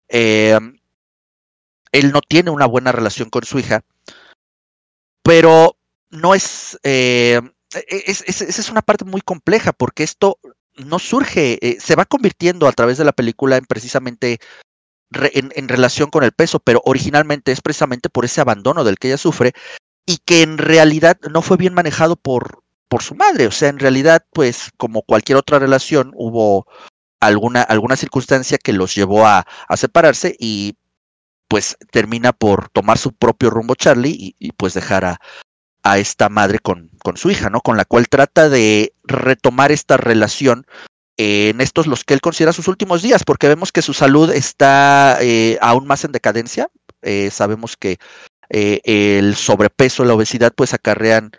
Eh, 0.09 0.57
él 1.93 2.13
no 2.13 2.21
tiene 2.21 2.51
una 2.51 2.67
buena 2.67 2.93
relación 2.93 3.31
con 3.31 3.45
su 3.45 3.59
hija, 3.59 3.83
pero 5.23 5.77
no 6.11 6.35
es, 6.35 6.79
eh, 6.83 7.41
esa 7.87 8.25
es, 8.27 8.59
es, 8.59 8.71
una 8.71 8.83
parte 8.83 9.05
muy 9.05 9.21
compleja 9.21 9.73
porque 9.73 10.03
esto 10.03 10.39
no 10.77 10.99
surge, 10.99 11.59
eh, 11.61 11.79
se 11.81 11.95
va 11.95 12.05
convirtiendo 12.05 12.67
a 12.67 12.73
través 12.73 12.99
de 12.99 13.05
la 13.05 13.13
película 13.13 13.57
en 13.57 13.67
precisamente 13.67 14.39
re, 15.11 15.31
en, 15.35 15.53
en, 15.55 15.69
relación 15.69 16.11
con 16.11 16.25
el 16.25 16.33
peso, 16.33 16.59
pero 16.59 16.83
originalmente 16.85 17.53
es 17.53 17.61
precisamente 17.61 18.09
por 18.09 18.25
ese 18.25 18.41
abandono 18.41 18.85
del 18.85 18.99
que 18.99 19.09
ella 19.09 19.19
sufre 19.19 19.53
y 20.07 20.19
que 20.19 20.43
en 20.43 20.59
realidad 20.59 21.19
no 21.31 21.43
fue 21.43 21.57
bien 21.57 21.75
manejado 21.75 22.17
por, 22.17 22.63
por 22.89 23.03
su 23.03 23.15
madre. 23.15 23.47
O 23.47 23.51
sea, 23.51 23.69
en 23.69 23.79
realidad, 23.79 24.25
pues 24.33 24.71
como 24.77 25.03
cualquier 25.03 25.39
otra 25.39 25.59
relación, 25.59 26.13
hubo 26.15 26.67
alguna, 27.21 27.63
alguna 27.63 27.97
circunstancia 27.97 28.59
que 28.59 28.73
los 28.73 28.95
llevó 28.95 29.27
a, 29.27 29.47
a 29.69 29.77
separarse 29.77 30.37
y 30.39 30.77
pues 31.53 31.77
termina 31.91 32.33
por 32.33 32.71
tomar 32.71 32.97
su 32.97 33.13
propio 33.13 33.51
rumbo 33.51 33.75
Charlie 33.75 34.35
y, 34.39 34.53
pues 34.53 34.73
dejar 34.73 35.05
a, 35.05 35.21
a 35.83 35.99
esta 35.99 36.31
madre 36.31 36.61
con, 36.61 36.89
con, 37.05 37.19
su 37.19 37.31
hija, 37.31 37.51
¿no? 37.51 37.61
Con 37.61 37.77
la 37.77 37.85
cual 37.85 38.09
trata 38.09 38.49
de 38.49 38.95
retomar 39.05 39.71
esta 39.71 39.99
relación 39.99 40.65
en 41.19 41.61
estos 41.61 41.87
los 41.87 42.05
que 42.05 42.15
él 42.15 42.23
considera 42.23 42.55
sus 42.55 42.69
últimos 42.69 43.03
días, 43.03 43.25
porque 43.25 43.49
vemos 43.49 43.71
que 43.71 43.83
su 43.83 43.93
salud 43.93 44.33
está 44.33 45.19
eh, 45.21 45.59
aún 45.61 45.87
más 45.87 46.07
en 46.07 46.13
decadencia. 46.13 46.71
Eh, 47.03 47.29
sabemos 47.31 47.77
que 47.77 47.99
eh, 48.49 48.81
el 48.85 49.37
sobrepeso, 49.37 50.07
la 50.07 50.15
obesidad, 50.15 50.55
pues 50.57 50.73
acarrean 50.73 51.33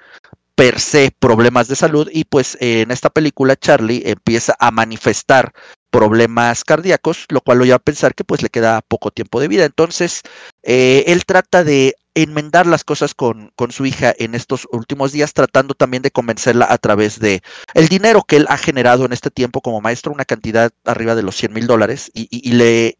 per 0.56 0.80
se 0.80 1.12
problemas 1.18 1.68
de 1.68 1.76
salud 1.76 2.10
y 2.12 2.26
pues 2.26 2.58
en 2.60 2.92
esta 2.92 3.10
película 3.10 3.56
Charlie 3.56 4.04
empieza 4.06 4.56
a 4.60 4.72
manifestar 4.72 5.54
problemas 5.90 6.64
cardíacos, 6.64 7.26
lo 7.30 7.42
cual 7.42 7.60
lo 7.60 7.66
lleva 7.66 7.78
a 7.78 7.80
pensar 7.80 8.16
que 8.16 8.24
pues 8.24 8.42
le 8.42 8.50
queda 8.50 8.82
poco 8.82 9.12
tiempo 9.12 9.40
de 9.40 9.48
vida. 9.48 9.66
Entonces, 9.66 10.22
eh, 10.64 11.04
él 11.08 11.24
trata 11.26 11.64
de 11.64 11.96
enmendar 12.16 12.66
las 12.66 12.84
cosas 12.84 13.14
con, 13.14 13.52
con, 13.56 13.72
su 13.72 13.86
hija 13.86 14.14
en 14.18 14.36
estos 14.36 14.68
últimos 14.72 15.12
días, 15.12 15.34
tratando 15.34 15.76
también 15.76 16.02
de 16.02 16.12
convencerla 16.12 16.68
a 16.70 16.78
través 16.78 17.20
de 17.20 17.42
el 17.76 17.88
dinero 17.90 18.24
que 18.28 18.38
él 18.38 18.48
ha 18.50 18.58
generado 18.58 19.06
en 19.06 19.14
este 19.14 19.30
tiempo 19.30 19.62
como 19.62 19.82
maestro, 19.82 20.12
una 20.12 20.26
cantidad 20.26 20.72
arriba 20.84 21.16
de 21.16 21.24
los 21.24 21.36
100 21.36 21.54
mil 21.54 21.68
dólares, 21.68 22.12
y, 22.14 22.24
y, 22.32 22.50
y, 22.50 22.54
le, 22.54 22.98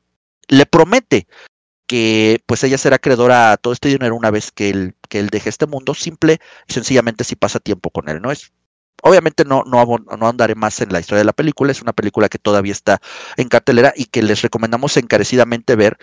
le 0.48 0.66
promete 0.66 1.28
que 1.88 2.42
pues 2.46 2.64
ella 2.64 2.78
será 2.78 2.98
acreedora 2.98 3.52
a 3.52 3.58
todo 3.58 3.74
este 3.74 3.90
dinero 3.90 4.16
una 4.16 4.32
vez 4.32 4.52
que 4.52 4.70
él, 4.70 4.96
que 5.10 5.20
él 5.20 5.30
deje 5.30 5.50
este 5.50 5.68
mundo, 5.68 5.94
simple 5.94 6.40
y 6.68 6.74
sencillamente 6.74 7.24
si 7.24 7.36
pasa 7.36 7.60
tiempo 7.60 7.90
con 7.90 8.10
él, 8.10 8.22
¿no? 8.22 8.32
Es 8.32 8.52
Obviamente 9.06 9.44
no, 9.44 9.64
no, 9.66 10.28
andaré 10.28 10.56
más 10.56 10.80
en 10.80 10.94
la 10.94 11.02
historia 11.02 11.20
de 11.20 11.26
la 11.26 11.34
película, 11.34 11.74
es 11.74 11.82
una 11.82 11.92
película 11.92 12.30
que 12.30 12.38
todavía 12.38 12.72
está 12.72 13.02
en 13.36 13.50
cartelera 13.50 13.94
y 13.98 14.06
que 14.06 14.24
les 14.24 14.42
recomendamos 14.42 14.96
encarecidamente 14.96 15.76
ver. 15.76 15.98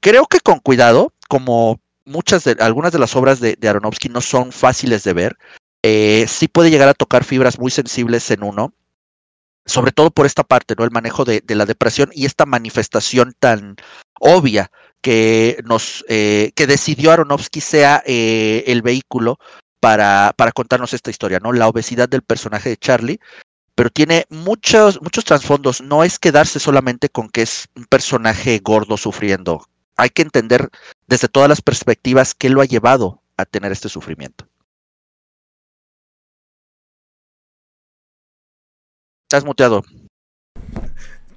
Creo 0.00 0.26
que 0.26 0.40
con 0.40 0.58
cuidado, 0.58 1.12
como 1.28 1.78
muchas 2.06 2.44
de 2.44 2.56
algunas 2.58 2.90
de 2.90 2.98
las 2.98 3.14
obras 3.16 3.38
de, 3.38 3.56
de 3.56 3.68
Aronofsky 3.68 4.08
no 4.08 4.22
son 4.22 4.50
fáciles 4.50 5.04
de 5.04 5.12
ver, 5.12 5.36
eh, 5.82 6.24
sí 6.26 6.48
puede 6.48 6.70
llegar 6.70 6.88
a 6.88 6.94
tocar 6.94 7.22
fibras 7.22 7.58
muy 7.58 7.70
sensibles 7.70 8.30
en 8.30 8.44
uno, 8.44 8.72
sobre 9.66 9.92
todo 9.92 10.10
por 10.10 10.24
esta 10.24 10.42
parte, 10.42 10.74
¿no? 10.78 10.84
El 10.84 10.90
manejo 10.90 11.26
de, 11.26 11.42
de 11.44 11.54
la 11.54 11.66
depresión 11.66 12.08
y 12.14 12.24
esta 12.24 12.46
manifestación 12.46 13.34
tan 13.38 13.76
obvia 14.22 14.70
que 15.00 15.58
nos 15.64 16.04
eh, 16.08 16.52
que 16.54 16.66
decidió 16.66 17.10
Aronofsky 17.10 17.60
sea 17.60 18.02
eh, 18.06 18.64
el 18.68 18.80
vehículo 18.82 19.38
para, 19.80 20.32
para 20.36 20.52
contarnos 20.52 20.94
esta 20.94 21.10
historia, 21.10 21.40
¿no? 21.40 21.52
La 21.52 21.68
obesidad 21.68 22.08
del 22.08 22.22
personaje 22.22 22.68
de 22.70 22.76
Charlie, 22.76 23.20
pero 23.74 23.90
tiene 23.90 24.26
muchos, 24.30 25.02
muchos 25.02 25.24
trasfondos. 25.24 25.80
No 25.80 26.04
es 26.04 26.18
quedarse 26.20 26.60
solamente 26.60 27.08
con 27.08 27.28
que 27.28 27.42
es 27.42 27.66
un 27.74 27.84
personaje 27.86 28.60
gordo 28.62 28.96
sufriendo. 28.96 29.66
Hay 29.96 30.10
que 30.10 30.22
entender 30.22 30.68
desde 31.08 31.28
todas 31.28 31.48
las 31.48 31.62
perspectivas 31.62 32.34
qué 32.34 32.48
lo 32.48 32.60
ha 32.60 32.64
llevado 32.64 33.22
a 33.36 33.44
tener 33.44 33.72
este 33.72 33.88
sufrimiento. 33.88 34.46
Estás 39.24 39.44
muteado. 39.44 39.82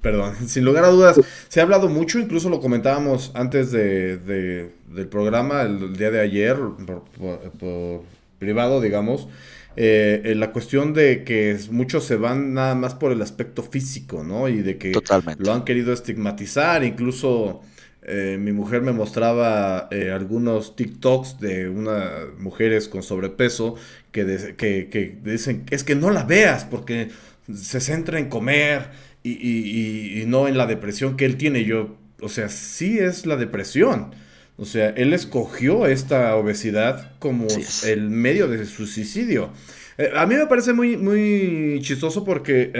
Perdón, 0.06 0.36
sin 0.46 0.64
lugar 0.64 0.84
a 0.84 0.88
dudas, 0.88 1.20
se 1.48 1.58
ha 1.58 1.64
hablado 1.64 1.88
mucho, 1.88 2.20
incluso 2.20 2.48
lo 2.48 2.60
comentábamos 2.60 3.32
antes 3.34 3.72
de, 3.72 4.18
de 4.18 4.70
del 4.94 5.08
programa, 5.08 5.62
el, 5.62 5.82
el, 5.82 5.96
día 5.96 6.12
de 6.12 6.20
ayer, 6.20 6.56
por, 6.86 7.02
por, 7.18 7.50
por 7.58 8.02
privado, 8.38 8.80
digamos, 8.80 9.26
eh, 9.74 10.32
la 10.36 10.52
cuestión 10.52 10.94
de 10.94 11.24
que 11.24 11.58
muchos 11.72 12.04
se 12.04 12.14
van 12.14 12.54
nada 12.54 12.76
más 12.76 12.94
por 12.94 13.10
el 13.10 13.20
aspecto 13.20 13.64
físico, 13.64 14.22
¿no? 14.22 14.48
Y 14.48 14.62
de 14.62 14.78
que 14.78 14.92
Totalmente. 14.92 15.42
lo 15.42 15.52
han 15.52 15.64
querido 15.64 15.92
estigmatizar, 15.92 16.84
incluso 16.84 17.62
eh, 18.02 18.38
mi 18.40 18.52
mujer 18.52 18.82
me 18.82 18.92
mostraba 18.92 19.88
eh, 19.90 20.12
algunos 20.12 20.76
TikToks 20.76 21.40
de 21.40 21.68
unas 21.68 22.12
mujeres 22.38 22.88
con 22.88 23.02
sobrepeso 23.02 23.74
que, 24.12 24.54
que, 24.56 25.18
dicen, 25.24 25.64
es 25.70 25.82
que 25.82 25.96
no 25.96 26.12
la 26.12 26.22
veas 26.22 26.64
porque 26.64 27.08
se 27.52 27.80
centra 27.80 28.18
en 28.20 28.28
comer 28.28 28.90
y, 29.32 30.24
no 30.26 30.48
en 30.48 30.56
la 30.56 30.66
depresión 30.66 31.16
que 31.16 31.24
él 31.24 31.36
tiene. 31.36 31.64
Yo, 31.64 31.96
o 32.20 32.28
sea, 32.28 32.48
sí 32.48 32.98
es 32.98 33.26
la 33.26 33.36
depresión. 33.36 34.14
O 34.58 34.64
sea, 34.64 34.90
él 34.90 35.12
escogió 35.12 35.86
esta 35.86 36.34
obesidad 36.36 37.12
como 37.18 37.46
el 37.84 38.08
medio 38.10 38.48
de 38.48 38.64
su 38.64 38.86
suicidio. 38.86 39.50
Eh, 39.98 40.10
a 40.16 40.26
mí 40.26 40.34
me 40.34 40.46
parece 40.46 40.72
muy, 40.72 40.96
muy 40.96 41.78
chistoso 41.82 42.24
porque 42.24 42.70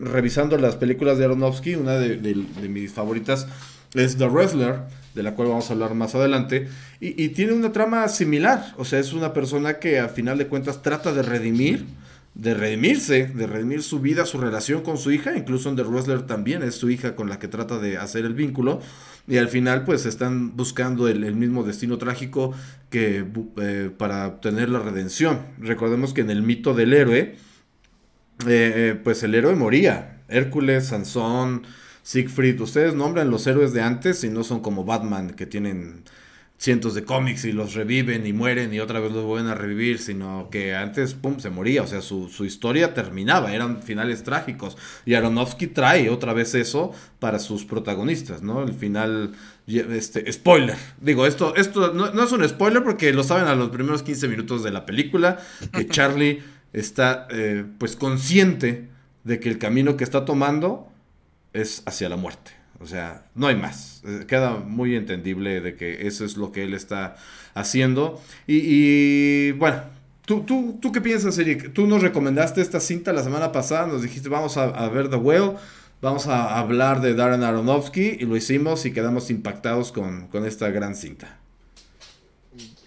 revisando 0.00 0.56
las 0.56 0.76
películas 0.76 1.18
de 1.18 1.26
Aronofsky, 1.26 1.74
una 1.74 1.98
de 1.98 2.68
mis 2.68 2.92
favoritas 2.92 3.46
es 3.94 4.16
The 4.16 4.28
Wrestler, 4.28 4.80
de 5.14 5.22
la 5.22 5.34
cual 5.34 5.48
vamos 5.48 5.68
a 5.70 5.72
hablar 5.72 5.94
más 5.94 6.14
adelante, 6.14 6.68
y, 7.00 7.30
tiene 7.30 7.52
una 7.52 7.72
trama 7.72 8.06
similar, 8.08 8.74
o 8.76 8.84
sea, 8.84 8.98
es 8.98 9.12
una 9.12 9.32
persona 9.32 9.78
que 9.78 9.98
a 9.98 10.08
final 10.08 10.38
de 10.38 10.46
cuentas 10.46 10.82
trata 10.82 11.12
de 11.12 11.22
redimir, 11.22 11.86
de 12.40 12.54
redimirse, 12.54 13.26
de 13.26 13.46
redimir 13.46 13.82
su 13.82 14.00
vida, 14.00 14.24
su 14.24 14.38
relación 14.38 14.80
con 14.80 14.96
su 14.96 15.12
hija, 15.12 15.36
incluso 15.36 15.68
en 15.68 15.76
The 15.76 15.82
Wrestler 15.82 16.22
también 16.22 16.62
es 16.62 16.74
su 16.74 16.88
hija 16.88 17.14
con 17.14 17.28
la 17.28 17.38
que 17.38 17.48
trata 17.48 17.78
de 17.78 17.98
hacer 17.98 18.24
el 18.24 18.32
vínculo, 18.32 18.80
y 19.28 19.36
al 19.36 19.48
final 19.48 19.84
pues 19.84 20.06
están 20.06 20.56
buscando 20.56 21.06
el, 21.06 21.34
mismo 21.34 21.64
destino 21.64 21.98
trágico 21.98 22.54
que 22.88 23.26
eh, 23.58 23.90
para 23.94 24.26
obtener 24.26 24.70
la 24.70 24.78
redención. 24.78 25.40
Recordemos 25.58 26.14
que 26.14 26.22
en 26.22 26.30
el 26.30 26.40
mito 26.40 26.72
del 26.72 26.94
héroe, 26.94 27.18
eh, 27.18 27.36
eh, 28.46 29.00
pues 29.04 29.22
el 29.22 29.34
héroe 29.34 29.54
moría, 29.54 30.22
Hércules, 30.28 30.86
Sansón, 30.86 31.64
Siegfried, 32.02 32.58
ustedes 32.62 32.94
nombran 32.94 33.30
los 33.30 33.46
héroes 33.46 33.74
de 33.74 33.82
antes 33.82 34.24
y 34.24 34.30
no 34.30 34.44
son 34.44 34.60
como 34.60 34.86
Batman 34.86 35.32
que 35.32 35.44
tienen 35.44 36.04
cientos 36.60 36.94
de 36.94 37.04
cómics 37.04 37.46
y 37.46 37.52
los 37.52 37.72
reviven 37.72 38.26
y 38.26 38.34
mueren 38.34 38.74
y 38.74 38.80
otra 38.80 39.00
vez 39.00 39.12
los 39.12 39.24
vuelven 39.24 39.50
a 39.50 39.54
revivir, 39.54 39.98
sino 39.98 40.48
que 40.50 40.74
antes, 40.74 41.14
pum, 41.14 41.38
se 41.40 41.48
moría, 41.48 41.82
o 41.82 41.86
sea, 41.86 42.02
su, 42.02 42.28
historia 42.44 42.92
terminaba, 42.92 43.54
eran 43.54 43.82
finales 43.82 44.22
trágicos. 44.24 44.76
Y 45.06 45.14
Aronofsky 45.14 45.68
trae 45.68 46.10
otra 46.10 46.34
vez 46.34 46.54
eso 46.54 46.92
para 47.18 47.38
sus 47.38 47.64
protagonistas, 47.64 48.42
¿no? 48.42 48.62
El 48.62 48.74
final, 48.74 49.32
este, 49.66 50.30
spoiler, 50.30 50.76
digo, 51.00 51.24
esto, 51.24 51.56
esto 51.56 51.94
no, 51.94 52.22
es 52.22 52.32
un 52.32 52.46
spoiler 52.46 52.84
porque 52.84 53.10
lo 53.14 53.24
saben 53.24 53.46
a 53.46 53.54
los 53.54 53.70
primeros 53.70 54.02
15 54.02 54.28
minutos 54.28 54.62
de 54.62 54.70
la 54.70 54.84
película, 54.84 55.38
que 55.72 55.86
Charlie 55.88 56.42
está, 56.74 57.26
eh, 57.30 57.64
pues, 57.78 57.96
consciente 57.96 58.90
de 59.24 59.40
que 59.40 59.48
el 59.48 59.56
camino 59.56 59.96
que 59.96 60.04
está 60.04 60.26
tomando 60.26 60.92
es 61.54 61.82
hacia 61.86 62.10
la 62.10 62.16
muerte. 62.16 62.59
O 62.80 62.86
sea, 62.86 63.26
no 63.34 63.46
hay 63.46 63.56
más. 63.56 64.00
Eh, 64.06 64.24
queda 64.26 64.56
muy 64.56 64.96
entendible 64.96 65.60
de 65.60 65.76
que 65.76 66.06
eso 66.06 66.24
es 66.24 66.36
lo 66.36 66.50
que 66.50 66.62
él 66.62 66.72
está 66.72 67.16
haciendo. 67.52 68.20
Y, 68.46 69.52
bueno, 69.52 69.82
¿tú, 70.24 70.42
tú, 70.44 70.78
¿tú 70.80 70.90
qué 70.90 71.02
piensas, 71.02 71.36
Eric? 71.38 71.74
Tú 71.74 71.86
nos 71.86 72.00
recomendaste 72.00 72.62
esta 72.62 72.80
cinta 72.80 73.12
la 73.12 73.22
semana 73.22 73.52
pasada, 73.52 73.86
nos 73.86 74.02
dijiste 74.02 74.30
vamos 74.30 74.56
a, 74.56 74.88
ver 74.88 75.10
The 75.10 75.16
Whale, 75.16 75.56
vamos 76.00 76.26
a 76.26 76.58
hablar 76.58 77.02
de 77.02 77.14
Darren 77.14 77.42
Aronofsky 77.42 78.16
y 78.18 78.24
lo 78.24 78.34
hicimos 78.34 78.86
y 78.86 78.92
quedamos 78.92 79.30
impactados 79.30 79.92
con, 79.92 80.28
esta 80.46 80.70
gran 80.70 80.94
cinta. 80.94 81.38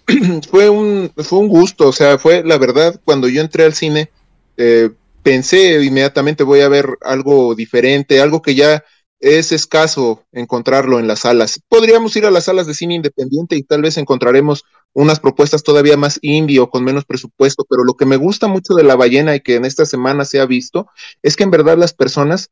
Fue 0.50 0.68
un, 0.68 1.10
fue 1.16 1.38
un 1.38 1.48
gusto, 1.48 1.88
o 1.88 1.92
sea, 1.92 2.18
fue 2.18 2.44
la 2.44 2.58
verdad, 2.58 3.00
cuando 3.04 3.26
yo 3.26 3.40
entré 3.40 3.64
al 3.64 3.72
cine, 3.72 4.10
eh, 4.58 4.90
pensé 5.22 5.82
inmediatamente 5.82 6.44
voy 6.44 6.60
a 6.60 6.68
ver 6.68 6.98
algo 7.00 7.54
diferente, 7.54 8.20
algo 8.20 8.42
que 8.42 8.54
ya 8.54 8.84
es 9.24 9.52
escaso 9.52 10.24
encontrarlo 10.32 10.98
en 10.98 11.08
las 11.08 11.20
salas. 11.20 11.60
Podríamos 11.68 12.14
ir 12.16 12.26
a 12.26 12.30
las 12.30 12.44
salas 12.44 12.66
de 12.66 12.74
cine 12.74 12.94
independiente 12.94 13.56
y 13.56 13.62
tal 13.62 13.82
vez 13.82 13.96
encontraremos 13.96 14.64
unas 14.92 15.18
propuestas 15.18 15.62
todavía 15.62 15.96
más 15.96 16.18
indie 16.22 16.60
o 16.60 16.70
con 16.70 16.84
menos 16.84 17.04
presupuesto, 17.04 17.64
pero 17.68 17.84
lo 17.84 17.94
que 17.94 18.06
me 18.06 18.16
gusta 18.16 18.46
mucho 18.46 18.74
de 18.74 18.84
La 18.84 18.96
Ballena 18.96 19.34
y 19.34 19.40
que 19.40 19.56
en 19.56 19.64
esta 19.64 19.86
semana 19.86 20.24
se 20.24 20.40
ha 20.40 20.46
visto 20.46 20.88
es 21.22 21.36
que 21.36 21.44
en 21.44 21.50
verdad 21.50 21.78
las 21.78 21.94
personas, 21.94 22.50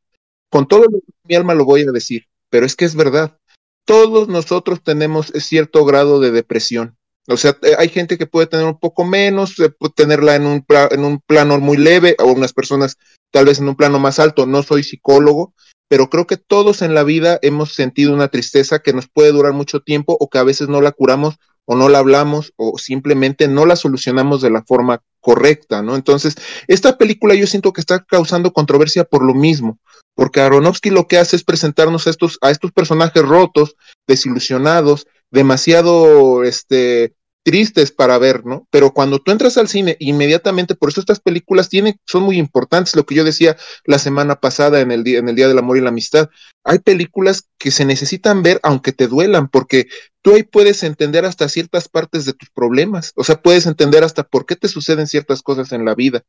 con 0.49 0.67
todo 0.67 0.85
mi 1.23 1.35
alma 1.35 1.53
lo 1.53 1.63
voy 1.63 1.81
a 1.81 1.91
decir, 1.91 2.25
pero 2.49 2.65
es 2.65 2.75
que 2.75 2.85
es 2.85 2.95
verdad, 2.95 3.37
todos 3.85 4.27
nosotros 4.27 4.83
tenemos 4.83 5.27
cierto 5.27 5.85
grado 5.85 6.19
de 6.19 6.31
depresión 6.31 6.97
o 7.27 7.37
sea, 7.37 7.57
eh, 7.61 7.75
hay 7.77 7.87
gente 7.89 8.17
que 8.17 8.25
puede 8.25 8.47
tener 8.47 8.65
un 8.65 8.77
poco 8.77 9.05
menos, 9.05 9.55
puede 9.55 9.93
tenerla 9.95 10.35
en 10.35 10.45
un, 10.45 10.65
en 10.91 11.05
un 11.05 11.21
plano 11.21 11.59
muy 11.59 11.77
leve, 11.77 12.15
o 12.19 12.25
unas 12.25 12.53
personas 12.53 12.97
tal 13.31 13.45
vez 13.45 13.59
en 13.59 13.69
un 13.69 13.75
plano 13.75 13.99
más 13.99 14.19
alto. 14.19 14.45
No 14.45 14.61
soy 14.63 14.83
psicólogo, 14.83 15.53
pero 15.87 16.09
creo 16.09 16.27
que 16.27 16.37
todos 16.37 16.81
en 16.81 16.93
la 16.93 17.03
vida 17.03 17.39
hemos 17.41 17.73
sentido 17.73 18.13
una 18.13 18.29
tristeza 18.29 18.79
que 18.79 18.93
nos 18.93 19.07
puede 19.07 19.31
durar 19.31 19.53
mucho 19.53 19.81
tiempo 19.81 20.17
o 20.19 20.29
que 20.29 20.37
a 20.37 20.43
veces 20.43 20.67
no 20.67 20.81
la 20.81 20.91
curamos 20.91 21.35
o 21.65 21.75
no 21.75 21.89
la 21.89 21.99
hablamos 21.99 22.53
o 22.57 22.77
simplemente 22.77 23.47
no 23.47 23.65
la 23.65 23.75
solucionamos 23.75 24.41
de 24.41 24.49
la 24.49 24.63
forma 24.63 25.01
correcta, 25.21 25.81
¿no? 25.81 25.95
Entonces, 25.95 26.35
esta 26.67 26.97
película 26.97 27.35
yo 27.35 27.47
siento 27.47 27.71
que 27.71 27.81
está 27.81 28.03
causando 28.03 28.51
controversia 28.51 29.05
por 29.05 29.23
lo 29.23 29.33
mismo, 29.33 29.79
porque 30.15 30.41
Aronofsky 30.41 30.89
lo 30.89 31.07
que 31.07 31.17
hace 31.17 31.35
es 31.35 31.43
presentarnos 31.43 32.07
a 32.07 32.09
estos, 32.09 32.37
a 32.41 32.51
estos 32.51 32.71
personajes 32.71 33.23
rotos, 33.23 33.75
desilusionados, 34.05 35.07
demasiado 35.31 36.43
este, 36.43 37.13
tristes 37.43 37.91
para 37.91 38.17
ver, 38.17 38.45
¿no? 38.45 38.67
Pero 38.71 38.93
cuando 38.93 39.19
tú 39.19 39.31
entras 39.31 39.57
al 39.57 39.67
cine, 39.67 39.97
inmediatamente, 39.99 40.75
por 40.75 40.89
eso 40.89 41.01
estas 41.01 41.19
películas 41.19 41.69
tienen, 41.69 41.99
son 42.05 42.23
muy 42.23 42.37
importantes, 42.37 42.95
lo 42.95 43.05
que 43.05 43.15
yo 43.15 43.23
decía 43.23 43.57
la 43.85 43.99
semana 43.99 44.35
pasada 44.35 44.79
en 44.79 44.91
el, 44.91 45.03
día, 45.03 45.19
en 45.19 45.29
el 45.29 45.35
Día 45.35 45.47
del 45.47 45.59
Amor 45.59 45.77
y 45.77 45.81
la 45.81 45.89
Amistad, 45.89 46.29
hay 46.63 46.79
películas 46.79 47.49
que 47.57 47.71
se 47.71 47.85
necesitan 47.85 48.41
ver 48.41 48.59
aunque 48.63 48.93
te 48.93 49.07
duelan, 49.07 49.49
porque 49.49 49.87
tú 50.21 50.35
ahí 50.35 50.43
puedes 50.43 50.83
entender 50.83 51.25
hasta 51.25 51.49
ciertas 51.49 51.89
partes 51.89 52.25
de 52.25 52.33
tus 52.33 52.49
problemas, 52.49 53.11
o 53.15 53.23
sea, 53.23 53.41
puedes 53.41 53.65
entender 53.65 54.03
hasta 54.03 54.23
por 54.23 54.45
qué 54.45 54.55
te 54.55 54.69
suceden 54.69 55.07
ciertas 55.07 55.41
cosas 55.41 55.71
en 55.73 55.85
la 55.85 55.95
vida. 55.95 56.23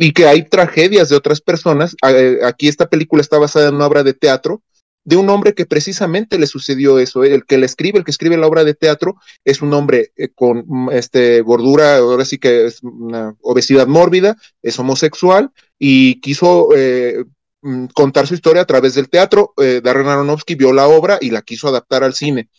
Y 0.00 0.12
que 0.12 0.28
hay 0.28 0.44
tragedias 0.44 1.08
de 1.08 1.16
otras 1.16 1.40
personas. 1.40 1.96
Eh, 2.06 2.38
aquí 2.44 2.68
esta 2.68 2.88
película 2.88 3.20
está 3.20 3.36
basada 3.36 3.68
en 3.68 3.74
una 3.74 3.86
obra 3.86 4.04
de 4.04 4.14
teatro 4.14 4.62
de 5.08 5.16
un 5.16 5.30
hombre 5.30 5.54
que 5.54 5.64
precisamente 5.64 6.38
le 6.38 6.46
sucedió 6.46 6.98
eso. 6.98 7.24
¿eh? 7.24 7.32
El 7.32 7.46
que 7.46 7.56
le 7.56 7.64
escribe, 7.64 7.98
el 7.98 8.04
que 8.04 8.10
escribe 8.10 8.36
la 8.36 8.46
obra 8.46 8.62
de 8.62 8.74
teatro, 8.74 9.16
es 9.42 9.62
un 9.62 9.72
hombre 9.72 10.12
eh, 10.16 10.28
con 10.34 10.64
mm, 10.66 10.90
este, 10.90 11.40
gordura, 11.40 11.96
ahora 11.96 12.26
sí 12.26 12.36
que 12.36 12.66
es 12.66 12.82
una 12.82 13.34
obesidad 13.40 13.86
mórbida, 13.86 14.36
es 14.60 14.78
homosexual 14.78 15.50
y 15.78 16.20
quiso 16.20 16.68
eh, 16.76 17.24
mm, 17.62 17.86
contar 17.94 18.26
su 18.26 18.34
historia 18.34 18.60
a 18.62 18.66
través 18.66 18.94
del 18.94 19.08
teatro. 19.08 19.54
Darren 19.56 20.08
Aronofsky 20.08 20.56
vio 20.56 20.74
la 20.74 20.88
obra 20.88 21.16
y 21.22 21.30
la 21.30 21.40
quiso 21.40 21.68
adaptar 21.68 22.04
al 22.04 22.12
cine. 22.12 22.50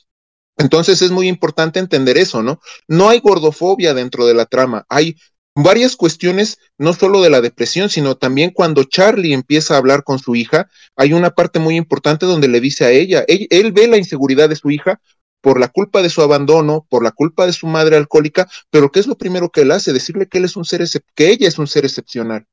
Entonces 0.58 1.04
es 1.04 1.12
muy 1.12 1.28
importante 1.28 1.80
entender 1.80 2.18
eso, 2.18 2.42
¿no? 2.42 2.60
No 2.88 3.10
hay 3.10 3.20
gordofobia 3.20 3.94
dentro 3.94 4.26
de 4.26 4.34
la 4.34 4.48
trama, 4.48 4.86
hay 4.90 5.16
varias 5.64 5.96
cuestiones, 5.96 6.60
no 6.78 6.94
solo 6.94 7.22
de 7.22 7.30
la 7.30 7.42
depresión, 7.42 7.90
sino 7.90 8.16
también 8.16 8.52
cuando 8.52 8.84
Charlie 8.84 9.34
empieza 9.34 9.74
a 9.74 9.78
hablar 9.78 10.04
con 10.04 10.20
su 10.20 10.36
hija, 10.36 10.70
hay 10.96 11.14
una 11.14 11.32
parte 11.32 11.60
muy 11.60 11.76
importante 11.76 12.26
donde 12.26 12.48
le 12.48 12.62
dice 12.62 12.86
a 12.86 12.92
ella, 12.92 13.24
él, 13.28 13.72
ve 13.72 13.88
la 13.88 13.98
inseguridad 13.98 14.50
de 14.50 14.56
su 14.56 14.70
hija 14.72 15.00
por 15.42 15.60
la 15.60 15.70
culpa 15.70 16.02
de 16.02 16.10
su 16.10 16.22
abandono, 16.22 16.86
por 16.90 17.04
la 17.04 17.12
culpa 17.12 17.46
de 17.46 17.54
su 17.54 17.68
madre 17.68 17.96
alcohólica, 17.96 18.48
pero 18.70 18.92
¿qué 18.92 19.00
es 19.00 19.08
lo 19.08 19.18
primero 19.18 19.50
que 19.50 19.62
él 19.62 19.72
hace? 19.72 19.94
Decirle 19.94 20.28
que 20.28 20.38
él 20.38 20.46
es 20.46 20.56
un 20.56 20.66
ser 20.66 20.86
que 21.16 21.30
ella 21.30 21.48
es 21.48 21.58
un 21.58 21.68
ser 21.68 21.86
excepcional. 21.86 22.46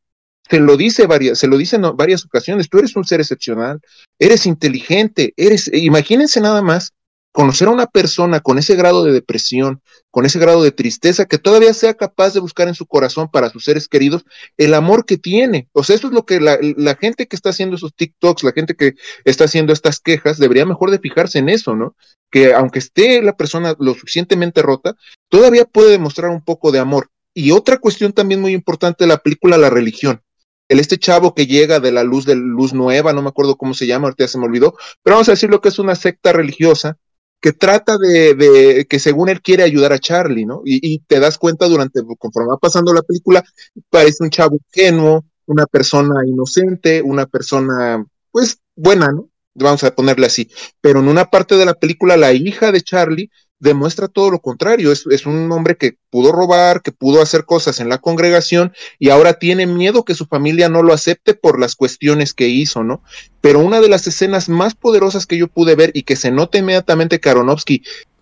Se 0.48 0.60
lo 0.60 0.76
dice 0.76 1.06
varias, 1.06 1.38
se 1.40 1.48
lo 1.48 1.58
dice 1.58 1.76
en 1.76 1.82
varias 1.96 2.24
ocasiones, 2.24 2.68
tú 2.68 2.78
eres 2.78 2.94
un 2.94 3.04
ser 3.04 3.20
excepcional, 3.20 3.80
eres 4.18 4.46
inteligente, 4.46 5.34
eres, 5.36 5.68
imagínense 5.72 6.40
nada 6.40 6.62
más 6.62 6.92
conocer 7.36 7.68
a 7.68 7.72
una 7.72 7.84
persona 7.84 8.40
con 8.40 8.56
ese 8.56 8.76
grado 8.76 9.04
de 9.04 9.12
depresión, 9.12 9.82
con 10.10 10.24
ese 10.24 10.38
grado 10.38 10.62
de 10.62 10.72
tristeza, 10.72 11.26
que 11.26 11.36
todavía 11.36 11.74
sea 11.74 11.92
capaz 11.92 12.32
de 12.32 12.40
buscar 12.40 12.66
en 12.66 12.74
su 12.74 12.86
corazón 12.86 13.30
para 13.30 13.50
sus 13.50 13.62
seres 13.62 13.88
queridos 13.88 14.24
el 14.56 14.72
amor 14.72 15.04
que 15.04 15.18
tiene. 15.18 15.68
O 15.74 15.84
sea, 15.84 15.96
eso 15.96 16.06
es 16.06 16.14
lo 16.14 16.24
que 16.24 16.40
la, 16.40 16.56
gente 16.98 17.26
que 17.26 17.36
está 17.36 17.50
haciendo 17.50 17.76
esos 17.76 17.94
TikToks, 17.94 18.42
la 18.42 18.52
gente 18.52 18.74
que 18.74 18.94
está 19.26 19.44
haciendo 19.44 19.74
estas 19.74 20.00
quejas, 20.00 20.38
debería 20.38 20.64
mejor 20.64 20.90
de 20.90 20.98
fijarse 20.98 21.38
en 21.38 21.50
eso, 21.50 21.76
¿no? 21.76 21.94
Que 22.30 22.54
aunque 22.54 22.78
esté 22.78 23.20
la 23.20 23.36
persona 23.36 23.76
lo 23.78 23.92
suficientemente 23.92 24.62
rota, 24.62 24.96
todavía 25.28 25.66
puede 25.66 25.90
demostrar 25.90 26.30
un 26.30 26.42
poco 26.42 26.72
de 26.72 26.78
amor. 26.78 27.10
Y 27.34 27.50
otra 27.50 27.76
cuestión 27.76 28.14
también 28.14 28.40
muy 28.40 28.54
importante 28.54 29.04
de 29.04 29.08
la 29.08 29.18
película, 29.18 29.58
la 29.58 29.68
religión 29.68 30.22
el 30.68 30.80
este 30.80 30.98
chavo 30.98 31.32
que 31.32 31.46
llega 31.46 31.78
de 31.78 31.92
la 31.92 32.02
luz 32.02 32.24
de 32.24 32.34
luz 32.34 32.72
nueva, 32.72 33.12
no 33.12 33.22
me 33.22 33.28
acuerdo 33.28 33.56
cómo 33.56 33.72
se 33.72 33.86
llama, 33.86 34.06
ahorita 34.06 34.24
ya 34.24 34.28
se 34.28 34.38
me 34.38 34.46
olvidó, 34.46 34.74
pero 35.02 35.14
vamos 35.14 35.28
a 35.28 35.32
decir 35.32 35.48
lo 35.48 35.60
que 35.60 35.68
es 35.68 35.78
una 35.78 35.94
secta 35.94 36.32
religiosa 36.32 36.98
que 37.40 37.52
trata 37.52 37.96
de, 37.98 38.86
que 38.88 38.98
según 38.98 39.28
él 39.28 39.40
quiere 39.42 39.62
ayudar 39.62 39.92
a 39.92 39.98
Charlie, 39.98 40.46
¿no? 40.46 40.62
Y, 40.64 40.98
te 41.00 41.20
das 41.20 41.38
cuenta 41.38 41.68
durante, 41.68 42.00
conforme 42.18 42.50
va 42.50 42.58
pasando 42.58 42.92
la 42.92 43.02
película, 43.02 43.44
parece 43.90 44.24
un 44.24 44.30
chavo 44.30 44.56
ingenuo, 44.56 45.24
una 45.46 45.66
persona 45.66 46.26
inocente, 46.26 47.02
una 47.02 47.26
persona, 47.26 48.04
pues, 48.30 48.58
buena, 48.74 49.08
¿no? 49.08 49.28
Vamos 49.54 49.84
a 49.84 49.94
ponerle 49.94 50.26
así. 50.26 50.50
Pero 50.80 51.00
en 51.00 51.08
una 51.08 51.30
parte 51.30 51.56
de 51.56 51.64
la 51.64 51.74
película, 51.74 52.16
la 52.16 52.32
hija 52.32 52.72
de 52.72 52.82
Charlie 52.82 53.30
demuestra 53.58 54.08
todo 54.08 54.30
lo 54.30 54.40
contrario. 54.40 54.92
Es, 54.92 55.06
es, 55.10 55.26
un 55.26 55.50
hombre 55.52 55.76
que 55.76 55.96
pudo 56.10 56.32
robar, 56.32 56.82
que 56.82 56.92
pudo 56.92 57.22
hacer 57.22 57.44
cosas 57.44 57.80
en 57.80 57.88
la 57.88 57.98
congregación 57.98 58.72
y 58.98 59.10
ahora 59.10 59.34
tiene 59.34 59.66
miedo 59.66 60.04
que 60.04 60.14
su 60.14 60.26
familia 60.26 60.68
no 60.68 60.82
lo 60.82 60.92
acepte 60.92 61.34
por 61.34 61.58
las 61.58 61.76
cuestiones 61.76 62.34
que 62.34 62.48
hizo, 62.48 62.84
¿no? 62.84 63.02
Pero 63.40 63.60
una 63.60 63.80
de 63.80 63.88
las 63.88 64.06
escenas 64.06 64.48
más 64.48 64.74
poderosas 64.74 65.26
que 65.26 65.38
yo 65.38 65.48
pude 65.48 65.74
ver 65.74 65.90
y 65.94 66.02
que 66.02 66.16
se 66.16 66.30
nota 66.30 66.58
inmediatamente 66.58 67.20
que 67.20 67.30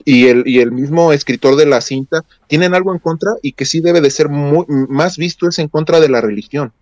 y 0.05 0.27
el, 0.27 0.43
y 0.47 0.61
el 0.61 0.71
mismo 0.71 1.13
escritor 1.13 1.57
de 1.57 1.67
la 1.67 1.81
cinta 1.81 2.25
tienen 2.47 2.75
algo 2.75 2.93
en 2.93 2.99
contra 2.99 3.33
y 3.43 3.53
que 3.53 3.65
sí 3.65 3.81
debe 3.81 4.01
de 4.01 4.11
ser 4.11 4.29
muy, 4.29 4.67
más 4.69 5.17
visto 5.17 5.49
es 5.49 5.59
en 5.59 5.69
contra 5.69 6.01
de 6.01 6.09
la 6.09 6.21
religión 6.21 6.73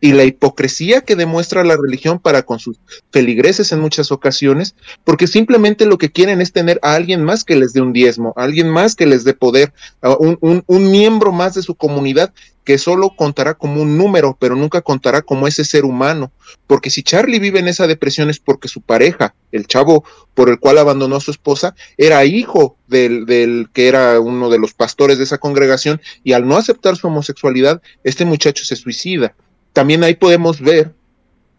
y 0.00 0.12
la 0.12 0.24
hipocresía 0.24 1.02
que 1.02 1.16
demuestra 1.16 1.64
la 1.64 1.76
religión 1.76 2.18
para 2.18 2.42
con 2.42 2.58
sus 2.58 2.78
feligreses 3.12 3.72
en 3.72 3.80
muchas 3.80 4.10
ocasiones, 4.12 4.74
porque 5.04 5.26
simplemente 5.26 5.86
lo 5.86 5.98
que 5.98 6.10
quieren 6.10 6.40
es 6.40 6.52
tener 6.52 6.78
a 6.82 6.94
alguien 6.94 7.24
más 7.24 7.44
que 7.44 7.56
les 7.56 7.72
dé 7.72 7.80
un 7.80 7.92
diezmo, 7.92 8.32
a 8.36 8.44
alguien 8.44 8.68
más 8.68 8.94
que 8.94 9.06
les 9.06 9.24
dé 9.24 9.34
poder, 9.34 9.72
un, 10.18 10.64
un 10.66 10.90
miembro 10.90 11.32
más 11.32 11.54
de 11.54 11.62
su 11.62 11.74
comunidad 11.74 12.32
que 12.64 12.78
solo 12.78 13.10
contará 13.16 13.54
como 13.54 13.82
un 13.82 13.96
número, 13.98 14.36
pero 14.38 14.54
nunca 14.54 14.82
contará 14.82 15.22
como 15.22 15.48
ese 15.48 15.64
ser 15.64 15.84
humano. 15.84 16.30
Porque 16.66 16.90
si 16.90 17.02
Charlie 17.02 17.38
vive 17.38 17.58
en 17.58 17.68
esa 17.68 17.86
depresión 17.86 18.30
es 18.30 18.38
porque 18.38 18.68
su 18.68 18.80
pareja, 18.80 19.34
el 19.50 19.66
chavo 19.66 20.04
por 20.34 20.48
el 20.48 20.60
cual 20.60 20.78
abandonó 20.78 21.16
a 21.16 21.20
su 21.20 21.30
esposa, 21.30 21.74
era 21.96 22.24
hijo 22.24 22.76
del, 22.86 23.26
del, 23.26 23.70
que 23.72 23.88
era 23.88 24.20
uno 24.20 24.50
de 24.50 24.58
los 24.58 24.74
pastores 24.74 25.18
de 25.18 25.24
esa 25.24 25.38
congregación, 25.38 26.00
y 26.22 26.32
al 26.32 26.46
no 26.46 26.56
aceptar 26.56 26.96
su 26.96 27.08
homosexualidad, 27.08 27.82
este 28.04 28.24
muchacho 28.24 28.64
se 28.64 28.76
suicida 28.76 29.34
también 29.72 30.04
ahí 30.04 30.14
podemos 30.14 30.60
ver 30.60 30.94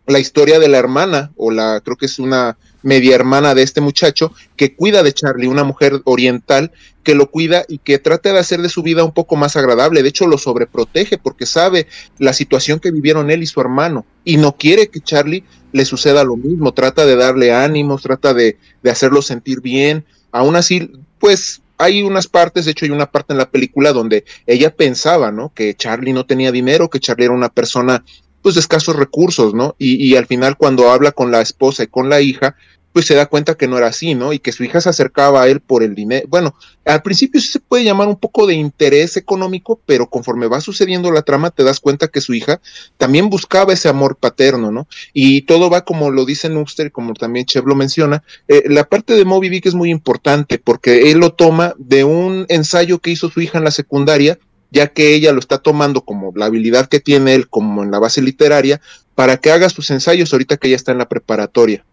la 0.08 0.20
historia 0.20 0.60
de 0.60 0.68
la 0.68 0.78
hermana, 0.78 1.32
o 1.36 1.52
la, 1.52 1.80
creo 1.82 1.98
que 1.98 2.06
es 2.06 2.20
una 2.20 2.58
media 2.84 3.16
hermana 3.16 3.54
de 3.54 3.64
este 3.64 3.82
muchacho, 3.82 4.34
que 4.56 4.76
cuida 4.76 5.04
de 5.04 5.14
Charlie, 5.14 5.48
una 5.48 5.64
mujer 5.64 6.02
oriental 6.06 6.72
que 7.04 7.16
lo 7.16 7.30
cuida 7.30 7.66
y 7.68 7.78
que 7.78 8.00
trata 8.00 8.34
de 8.34 8.40
hacer 8.40 8.62
de 8.62 8.70
su 8.70 8.84
vida 8.84 9.04
un 9.04 9.14
poco 9.14 9.36
más 9.36 9.56
agradable. 9.56 10.04
De 10.04 10.10
hecho, 10.10 10.28
lo 10.28 10.38
sobreprotege 10.38 11.18
porque 11.18 11.46
sabe 11.46 11.88
la 12.18 12.34
situación 12.34 12.80
que 12.80 12.92
vivieron 12.92 13.32
él 13.32 13.44
y 13.44 13.48
su 13.48 13.62
hermano 13.62 14.06
y 14.24 14.38
no 14.38 14.56
quiere 14.58 14.88
que 14.90 15.00
Charlie 15.00 15.44
le 15.72 15.86
suceda 15.86 16.24
lo 16.24 16.38
mismo. 16.38 16.74
Trata 16.74 17.06
de 17.06 17.16
darle 17.16 17.54
ánimos, 17.54 18.02
trata 18.02 18.34
de, 18.34 18.58
de 18.84 18.92
hacerlo 18.92 19.22
sentir 19.22 19.62
bien. 19.62 20.06
Aún 20.32 20.56
así, 20.56 20.92
pues 21.20 21.62
hay 21.82 22.04
unas 22.04 22.28
partes, 22.28 22.66
de 22.66 22.72
hecho 22.72 22.86
hay 22.86 22.92
una 22.92 23.12
parte 23.12 23.34
en 23.34 23.38
la 23.38 23.50
película 23.50 23.92
donde 23.92 24.24
ella 24.46 24.76
pensaba, 24.76 25.32
¿no? 25.32 25.52
Que 25.54 25.74
Charlie 25.74 26.14
no 26.14 26.26
tenía 26.26 26.52
dinero, 26.52 26.90
que 26.90 27.00
Charlie 27.00 27.26
era 27.26 27.34
una 27.34 27.50
persona 27.50 28.04
pues 28.42 28.56
de 28.56 28.62
escasos 28.62 28.96
recursos, 28.96 29.54
¿no? 29.54 29.76
Y, 29.78 29.96
y 30.04 30.16
al 30.16 30.28
final 30.28 30.58
cuando 30.58 30.92
habla 30.92 31.12
con 31.12 31.32
la 31.32 31.42
esposa 31.42 31.84
y 31.84 31.88
con 31.88 32.10
la 32.10 32.22
hija, 32.22 32.56
pues 32.94 33.06
se 33.06 33.16
da 33.16 33.26
cuenta 33.26 33.56
que 33.56 33.68
no 33.68 33.78
era 33.78 33.88
así, 33.88 34.16
¿no? 34.16 34.34
Y 34.34 34.40
que 34.40 34.52
su 34.52 34.64
hija 34.64 34.82
se 34.82 34.90
acercaba 34.90 35.44
a 35.44 35.48
él 35.48 35.62
por 35.62 35.84
el 35.84 35.96
dinero. 35.96 36.28
Bueno, 36.28 36.56
al 36.86 37.02
principio 37.02 37.40
sí 37.40 37.48
se 37.48 37.60
puede 37.60 37.84
llamar 37.84 38.08
un 38.08 38.18
poco 38.18 38.48
de 38.48 38.56
interés 38.56 39.18
económico, 39.18 39.80
pero 39.86 40.10
conforme 40.10 40.48
va 40.48 40.62
sucediendo 40.62 41.12
la 41.12 41.22
trama 41.22 41.52
te 41.52 41.64
das 41.64 41.80
cuenta 41.80 42.08
que 42.08 42.22
su 42.22 42.34
hija 42.34 42.60
también 42.98 43.30
buscaba 43.30 43.74
ese 43.74 43.90
amor 43.90 44.18
paterno, 44.18 44.72
¿no? 44.72 44.88
Y 45.14 45.44
todo 45.44 45.70
va 45.70 45.86
como 45.86 46.12
lo 46.12 46.26
dice 46.26 46.50
Nuxter, 46.50 46.92
como 46.92 47.14
también 47.14 47.46
Chev 47.46 47.66
lo 47.66 47.76
menciona. 47.76 48.24
Eh, 48.48 48.64
la 48.68 48.84
parte 48.84 49.14
de 49.14 49.26
Moby 49.26 49.50
Dick 49.50 49.66
es 49.68 49.76
muy 49.76 49.90
importante 49.90 50.58
porque 50.58 51.12
él 51.12 51.20
lo 51.20 51.34
toma 51.34 51.74
de 51.78 52.04
un 52.04 52.46
ensayo 52.50 53.00
que 53.00 53.12
hizo 53.12 53.30
su 53.30 53.42
hija 53.42 53.58
en 53.58 53.64
la 53.64 53.72
secundaria, 53.72 54.40
ya 54.72 54.88
que 54.88 55.14
ella 55.14 55.34
lo 55.34 55.40
está 55.40 55.58
tomando 55.58 56.02
como 56.02 56.32
la 56.36 56.46
habilidad 56.46 56.88
que 56.88 57.00
tiene 57.00 57.36
él, 57.36 57.50
como 57.50 57.84
en 57.84 57.92
la 57.92 58.00
base 58.00 58.22
literaria, 58.22 58.82
para 59.16 59.38
que 59.38 59.52
haga 59.52 59.70
sus 59.70 59.90
ensayos 59.92 60.32
ahorita 60.34 60.58
que 60.58 60.68
ella 60.68 60.78
está 60.78 60.92
en 60.92 60.98
la 60.98 61.10
preparatoria. 61.10 61.86